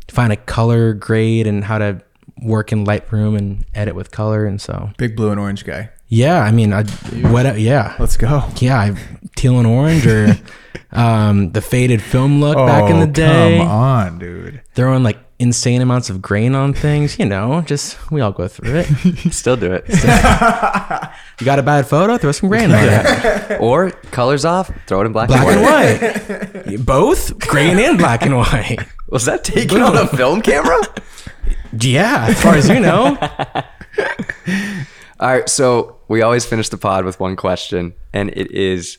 find 0.08 0.32
a 0.32 0.36
color 0.36 0.94
grade 0.94 1.46
and 1.46 1.64
how 1.64 1.78
to 1.78 2.00
work 2.42 2.72
in 2.72 2.86
Lightroom 2.86 3.36
and 3.36 3.64
edit 3.74 3.94
with 3.94 4.10
color. 4.10 4.46
And 4.46 4.60
so, 4.60 4.90
Big 4.98 5.16
blue 5.16 5.30
and 5.30 5.40
orange 5.40 5.64
guy. 5.64 5.90
Yeah, 6.08 6.40
I 6.40 6.50
mean, 6.52 6.72
I, 6.72 6.84
what, 7.30 7.58
yeah, 7.60 7.96
Let's 7.98 8.16
go. 8.16 8.44
yeah, 8.56 8.78
I, 8.78 8.96
teal 9.36 9.58
and 9.58 9.66
orange 9.66 10.06
or 10.06 10.36
um, 10.92 11.52
the 11.52 11.60
faded 11.60 12.00
film 12.02 12.40
look 12.40 12.56
back 12.56 12.90
in 12.90 13.00
the 13.00 13.06
day. 13.06 13.58
Oh, 13.58 13.62
Come 13.62 13.68
on, 13.68 14.18
dude. 14.18 14.62
Throwing 14.74 15.02
like 15.02 15.18
insane 15.38 15.82
amounts 15.82 16.08
of 16.08 16.22
grain 16.22 16.54
on 16.54 16.72
things, 16.72 17.18
you 17.18 17.26
know, 17.26 17.60
just 17.62 17.98
we 18.10 18.22
all 18.22 18.32
go 18.32 18.48
through 18.48 18.84
it. 18.86 18.86
Still 19.32 19.56
do 19.56 19.72
it. 19.72 19.84
You 21.38 21.44
got 21.44 21.58
a 21.58 21.62
bad 21.62 21.86
photo? 21.86 22.16
Throw 22.16 22.32
some 22.32 22.48
grain 22.48 22.70
on 22.72 22.78
it. 22.82 23.60
or 23.60 23.90
colors 24.10 24.46
off, 24.46 24.70
throw 24.86 25.02
it 25.02 25.04
in 25.04 25.12
black, 25.12 25.28
Black 25.28 25.46
and 25.46 25.60
white. 25.62 26.02
and 26.02 26.64
white. 26.78 26.86
Both 26.86 27.38
grain 27.40 27.78
and 27.78 27.98
black 27.98 28.22
and 28.22 28.38
white. 28.38 28.78
Was 29.10 29.26
that 29.26 29.44
taken 29.44 29.82
on 29.82 29.98
a 29.98 30.06
film 30.06 30.40
camera? 30.40 30.80
Yeah, 31.78 32.28
as 32.30 32.42
far 32.42 32.54
as 32.54 32.70
you 32.70 32.80
know. 32.80 33.18
All 35.18 35.28
right, 35.28 35.48
so 35.48 35.96
we 36.08 36.22
always 36.22 36.44
finish 36.44 36.68
the 36.68 36.76
pod 36.76 37.04
with 37.04 37.18
one 37.18 37.36
question, 37.36 37.94
and 38.12 38.30
it 38.30 38.50
is 38.50 38.98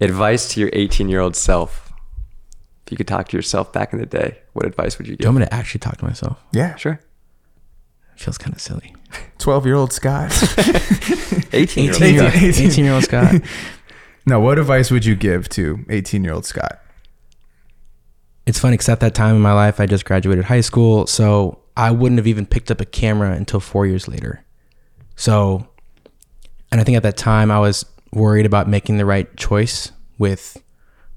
advice 0.00 0.48
to 0.54 0.60
your 0.60 0.70
18 0.72 1.08
year 1.08 1.20
old 1.20 1.34
self. 1.36 1.92
If 2.86 2.92
you 2.92 2.96
could 2.96 3.08
talk 3.08 3.28
to 3.28 3.36
yourself 3.36 3.72
back 3.72 3.92
in 3.92 3.98
the 3.98 4.06
day, 4.06 4.38
what 4.52 4.64
advice 4.66 4.98
would 4.98 5.06
you 5.06 5.14
Do 5.14 5.18
give? 5.18 5.24
you 5.24 5.28
want 5.30 5.40
me 5.40 5.46
to 5.46 5.54
actually 5.54 5.80
talk 5.80 5.96
to 5.98 6.04
myself? 6.04 6.38
Yeah. 6.52 6.76
Sure. 6.76 7.00
feels 8.16 8.38
kind 8.38 8.54
of 8.54 8.60
silly. 8.60 8.94
12 9.38 9.66
year 9.66 9.74
old 9.74 9.92
Scott. 9.92 10.30
18 11.52 11.84
year 11.84 11.94
18 11.94 12.20
old. 12.20 12.34
year, 12.34 12.52
18 12.52 12.84
year 12.84 12.94
old 12.94 13.04
Scott. 13.04 13.42
no, 14.26 14.38
what 14.40 14.58
advice 14.58 14.90
would 14.90 15.04
you 15.04 15.14
give 15.16 15.48
to 15.50 15.84
18 15.88 16.22
year 16.24 16.32
old 16.32 16.46
Scott? 16.46 16.80
It's 18.46 18.58
funny 18.58 18.74
because 18.74 18.88
at 18.88 19.00
that 19.00 19.14
time 19.14 19.34
in 19.36 19.42
my 19.42 19.52
life, 19.52 19.80
I 19.80 19.86
just 19.86 20.04
graduated 20.04 20.44
high 20.44 20.60
school. 20.60 21.06
So 21.06 21.60
I 21.76 21.90
wouldn't 21.90 22.18
have 22.18 22.26
even 22.26 22.46
picked 22.46 22.70
up 22.70 22.80
a 22.80 22.84
camera 22.84 23.32
until 23.32 23.60
four 23.60 23.86
years 23.86 24.06
later. 24.08 24.44
So, 25.20 25.68
and 26.72 26.80
I 26.80 26.84
think 26.84 26.96
at 26.96 27.02
that 27.02 27.18
time 27.18 27.50
I 27.50 27.58
was 27.58 27.84
worried 28.10 28.46
about 28.46 28.70
making 28.70 28.96
the 28.96 29.04
right 29.04 29.28
choice 29.36 29.92
with 30.16 30.56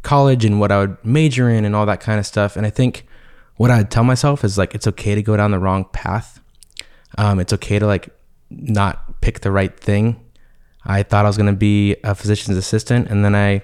college 0.01 0.43
and 0.43 0.59
what 0.59 0.73
I 0.73 0.80
would 0.81 0.97
major 1.05 1.49
in 1.49 1.63
and 1.63 1.73
all 1.73 1.85
that 1.85 2.01
kind 2.01 2.19
of 2.19 2.25
stuff. 2.25 2.57
And 2.57 2.65
I 2.65 2.69
think 2.69 3.07
what 3.55 3.71
I'd 3.71 3.89
tell 3.89 4.03
myself 4.03 4.43
is 4.43 4.57
like, 4.57 4.75
it's 4.75 4.88
okay 4.88 5.15
to 5.15 5.21
go 5.21 5.38
down 5.38 5.51
the 5.51 5.57
wrong 5.57 5.85
path. 5.93 6.41
Um, 7.17 7.39
it's 7.39 7.53
okay 7.53 7.80
to 7.80 7.88
like 7.88 8.09
not 8.49 9.21
pick 9.21 9.39
the 9.39 9.51
right 9.53 9.80
thing. 9.80 10.19
I 10.84 11.03
thought 11.03 11.23
I 11.23 11.30
was 11.30 11.38
going 11.38 11.53
to 11.53 11.57
be 11.57 11.95
a 12.03 12.13
physician's 12.13 12.57
assistant, 12.57 13.07
and 13.07 13.23
then 13.23 13.35
I 13.35 13.61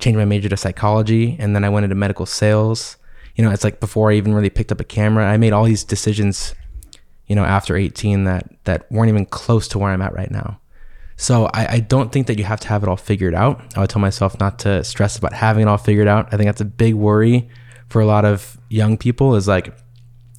changed 0.00 0.16
my 0.16 0.24
major 0.24 0.48
to 0.48 0.56
psychology, 0.56 1.36
and 1.38 1.54
then 1.54 1.64
I 1.64 1.68
went 1.68 1.84
into 1.84 1.96
medical 1.96 2.24
sales. 2.24 2.96
You 3.36 3.44
know, 3.44 3.50
it's 3.50 3.62
like 3.62 3.78
before 3.78 4.10
I 4.10 4.14
even 4.14 4.32
really 4.32 4.48
picked 4.48 4.72
up 4.72 4.80
a 4.80 4.84
camera, 4.84 5.30
I 5.30 5.36
made 5.36 5.52
all 5.52 5.64
these 5.64 5.84
decisions, 5.84 6.54
you 7.26 7.36
know, 7.36 7.44
after 7.44 7.76
18 7.76 8.24
that 8.24 8.48
that 8.64 8.90
weren't 8.90 9.08
even 9.08 9.26
close 9.26 9.68
to 9.68 9.78
where 9.78 9.90
I'm 9.90 10.02
at 10.02 10.14
right 10.14 10.30
now. 10.30 10.58
So 11.16 11.46
I, 11.46 11.74
I 11.74 11.80
don't 11.80 12.10
think 12.10 12.26
that 12.26 12.38
you 12.38 12.44
have 12.44 12.60
to 12.60 12.68
have 12.68 12.82
it 12.82 12.88
all 12.88 12.96
figured 12.96 13.34
out. 13.34 13.62
I 13.76 13.80
would 13.80 13.90
tell 13.90 14.00
myself 14.00 14.38
not 14.40 14.58
to 14.60 14.82
stress 14.82 15.16
about 15.16 15.32
having 15.32 15.62
it 15.62 15.68
all 15.68 15.78
figured 15.78 16.08
out. 16.08 16.26
I 16.32 16.36
think 16.36 16.48
that's 16.48 16.60
a 16.60 16.66
big 16.66 16.94
worry 16.94 17.48
for 17.88 18.00
a 18.00 18.06
lot 18.06 18.24
of 18.24 18.58
young 18.70 18.96
people 18.96 19.36
is 19.36 19.46
like, 19.46 19.72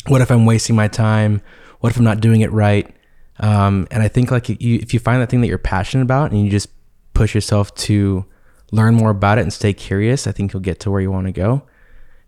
what 0.07 0.21
if 0.21 0.31
I'm 0.31 0.45
wasting 0.45 0.75
my 0.75 0.87
time? 0.87 1.41
What 1.79 1.91
if 1.91 1.97
I'm 1.97 2.03
not 2.03 2.19
doing 2.19 2.41
it 2.41 2.51
right? 2.51 2.93
Um, 3.39 3.87
and 3.91 4.03
I 4.03 4.07
think 4.07 4.31
like 4.31 4.49
you, 4.49 4.79
if 4.79 4.93
you 4.93 4.99
find 4.99 5.21
that 5.21 5.29
thing 5.29 5.41
that 5.41 5.47
you're 5.47 5.57
passionate 5.57 6.03
about 6.03 6.31
and 6.31 6.43
you 6.43 6.49
just 6.49 6.69
push 7.13 7.33
yourself 7.33 7.73
to 7.75 8.25
learn 8.71 8.95
more 8.95 9.11
about 9.11 9.37
it 9.37 9.41
and 9.41 9.53
stay 9.53 9.71
curious, 9.73 10.27
I 10.27 10.31
think 10.31 10.51
you'll 10.51 10.61
get 10.61 10.79
to 10.81 10.91
where 10.91 11.01
you 11.01 11.11
want 11.11 11.27
to 11.27 11.31
go. 11.31 11.63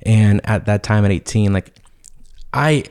And 0.04 0.42
at 0.44 0.66
that 0.66 0.84
time 0.84 1.04
at 1.06 1.12
18, 1.12 1.52
like 1.52 1.74
I, 2.54 2.86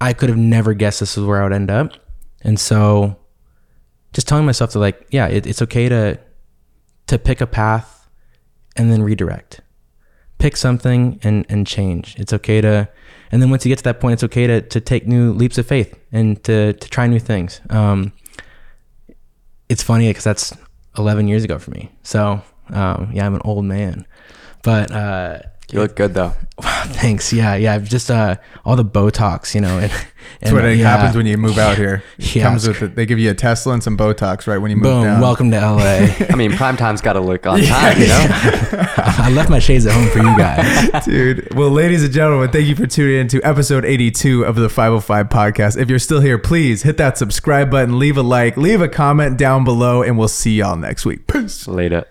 I 0.00 0.12
could 0.12 0.28
have 0.28 0.38
never 0.38 0.74
guessed 0.74 1.00
this 1.00 1.16
is 1.16 1.24
where 1.24 1.40
I 1.40 1.44
would 1.44 1.52
end 1.52 1.70
up. 1.70 1.92
And 2.42 2.58
so 2.60 3.16
just 4.12 4.28
telling 4.28 4.46
myself 4.46 4.70
to 4.72 4.78
like, 4.78 5.06
yeah, 5.10 5.26
it, 5.26 5.46
it's 5.46 5.62
okay 5.62 5.88
to, 5.88 6.20
to 7.06 7.18
pick 7.18 7.40
a 7.40 7.46
path 7.46 8.08
and 8.76 8.92
then 8.92 9.02
redirect 9.02 9.60
pick 10.38 10.56
something 10.56 11.18
and 11.22 11.46
and 11.48 11.66
change. 11.66 12.16
It's 12.18 12.32
okay 12.32 12.60
to, 12.60 12.88
and 13.30 13.42
then 13.42 13.50
once 13.50 13.64
you 13.64 13.70
get 13.70 13.78
to 13.78 13.84
that 13.84 14.00
point, 14.00 14.14
it's 14.14 14.24
okay 14.24 14.46
to 14.46 14.60
to 14.60 14.80
take 14.80 15.06
new 15.06 15.32
leaps 15.32 15.58
of 15.58 15.66
faith 15.66 15.98
and 16.12 16.42
to 16.44 16.72
to 16.72 16.88
try 16.88 17.06
new 17.06 17.18
things. 17.18 17.60
Um, 17.70 18.12
it's 19.68 19.82
funny 19.82 20.08
because 20.08 20.24
that's 20.24 20.54
11 20.96 21.26
years 21.26 21.42
ago 21.42 21.58
for 21.58 21.72
me. 21.72 21.90
So 22.02 22.42
um, 22.70 23.10
yeah, 23.12 23.26
I'm 23.26 23.34
an 23.34 23.42
old 23.44 23.64
man, 23.64 24.06
but 24.62 24.90
uh, 24.90 25.40
You 25.72 25.80
look 25.80 25.96
good 25.96 26.14
though. 26.14 26.32
thanks. 26.60 27.32
Yeah, 27.32 27.54
yeah. 27.56 27.74
I've 27.74 27.88
just 27.88 28.10
uh, 28.10 28.36
all 28.64 28.76
the 28.76 28.84
Botox, 28.84 29.54
you 29.54 29.60
know, 29.60 29.78
and, 29.78 29.92
That's 30.40 30.52
what 30.52 30.64
yeah. 30.64 30.88
happens 30.88 31.16
when 31.16 31.26
you 31.26 31.36
move 31.36 31.56
out 31.56 31.76
here. 31.76 32.02
It 32.18 32.34
Yeah, 32.36 32.42
comes 32.44 32.66
with 32.66 32.82
it. 32.82 32.96
They 32.96 33.06
give 33.06 33.18
you 33.18 33.30
a 33.30 33.34
Tesla 33.34 33.74
and 33.74 33.82
some 33.82 33.96
Botox 33.96 34.46
right 34.46 34.58
when 34.58 34.70
you 34.70 34.76
move 34.76 34.84
Boom! 34.84 35.04
down. 35.04 35.20
Welcome 35.20 35.50
to 35.52 35.60
LA. 35.60 36.08
I 36.28 36.34
mean, 36.34 36.52
prime 36.52 36.76
time's 36.76 37.00
got 37.00 37.14
to 37.14 37.20
look 37.20 37.46
on 37.46 37.60
time, 37.60 38.00
you 38.00 38.08
know? 38.08 38.26
I 38.28 39.30
left 39.32 39.50
my 39.50 39.60
shades 39.60 39.86
at 39.86 39.92
home 39.92 40.08
for 40.08 40.18
you 40.18 40.36
guys. 40.36 41.04
Dude. 41.04 41.54
Well, 41.54 41.70
ladies 41.70 42.02
and 42.02 42.12
gentlemen, 42.12 42.50
thank 42.50 42.66
you 42.66 42.74
for 42.74 42.86
tuning 42.86 43.20
in 43.20 43.28
to 43.28 43.42
episode 43.42 43.84
82 43.84 44.44
of 44.44 44.56
the 44.56 44.68
505 44.68 45.28
podcast. 45.28 45.80
If 45.80 45.88
you're 45.88 45.98
still 46.00 46.20
here, 46.20 46.38
please 46.38 46.82
hit 46.82 46.96
that 46.96 47.16
subscribe 47.16 47.70
button, 47.70 47.98
leave 47.98 48.16
a 48.16 48.22
like, 48.22 48.56
leave 48.56 48.80
a 48.80 48.88
comment 48.88 49.38
down 49.38 49.64
below, 49.64 50.02
and 50.02 50.18
we'll 50.18 50.28
see 50.28 50.56
y'all 50.56 50.76
next 50.76 51.06
week. 51.06 51.26
Peace. 51.28 51.68
Later. 51.68 52.04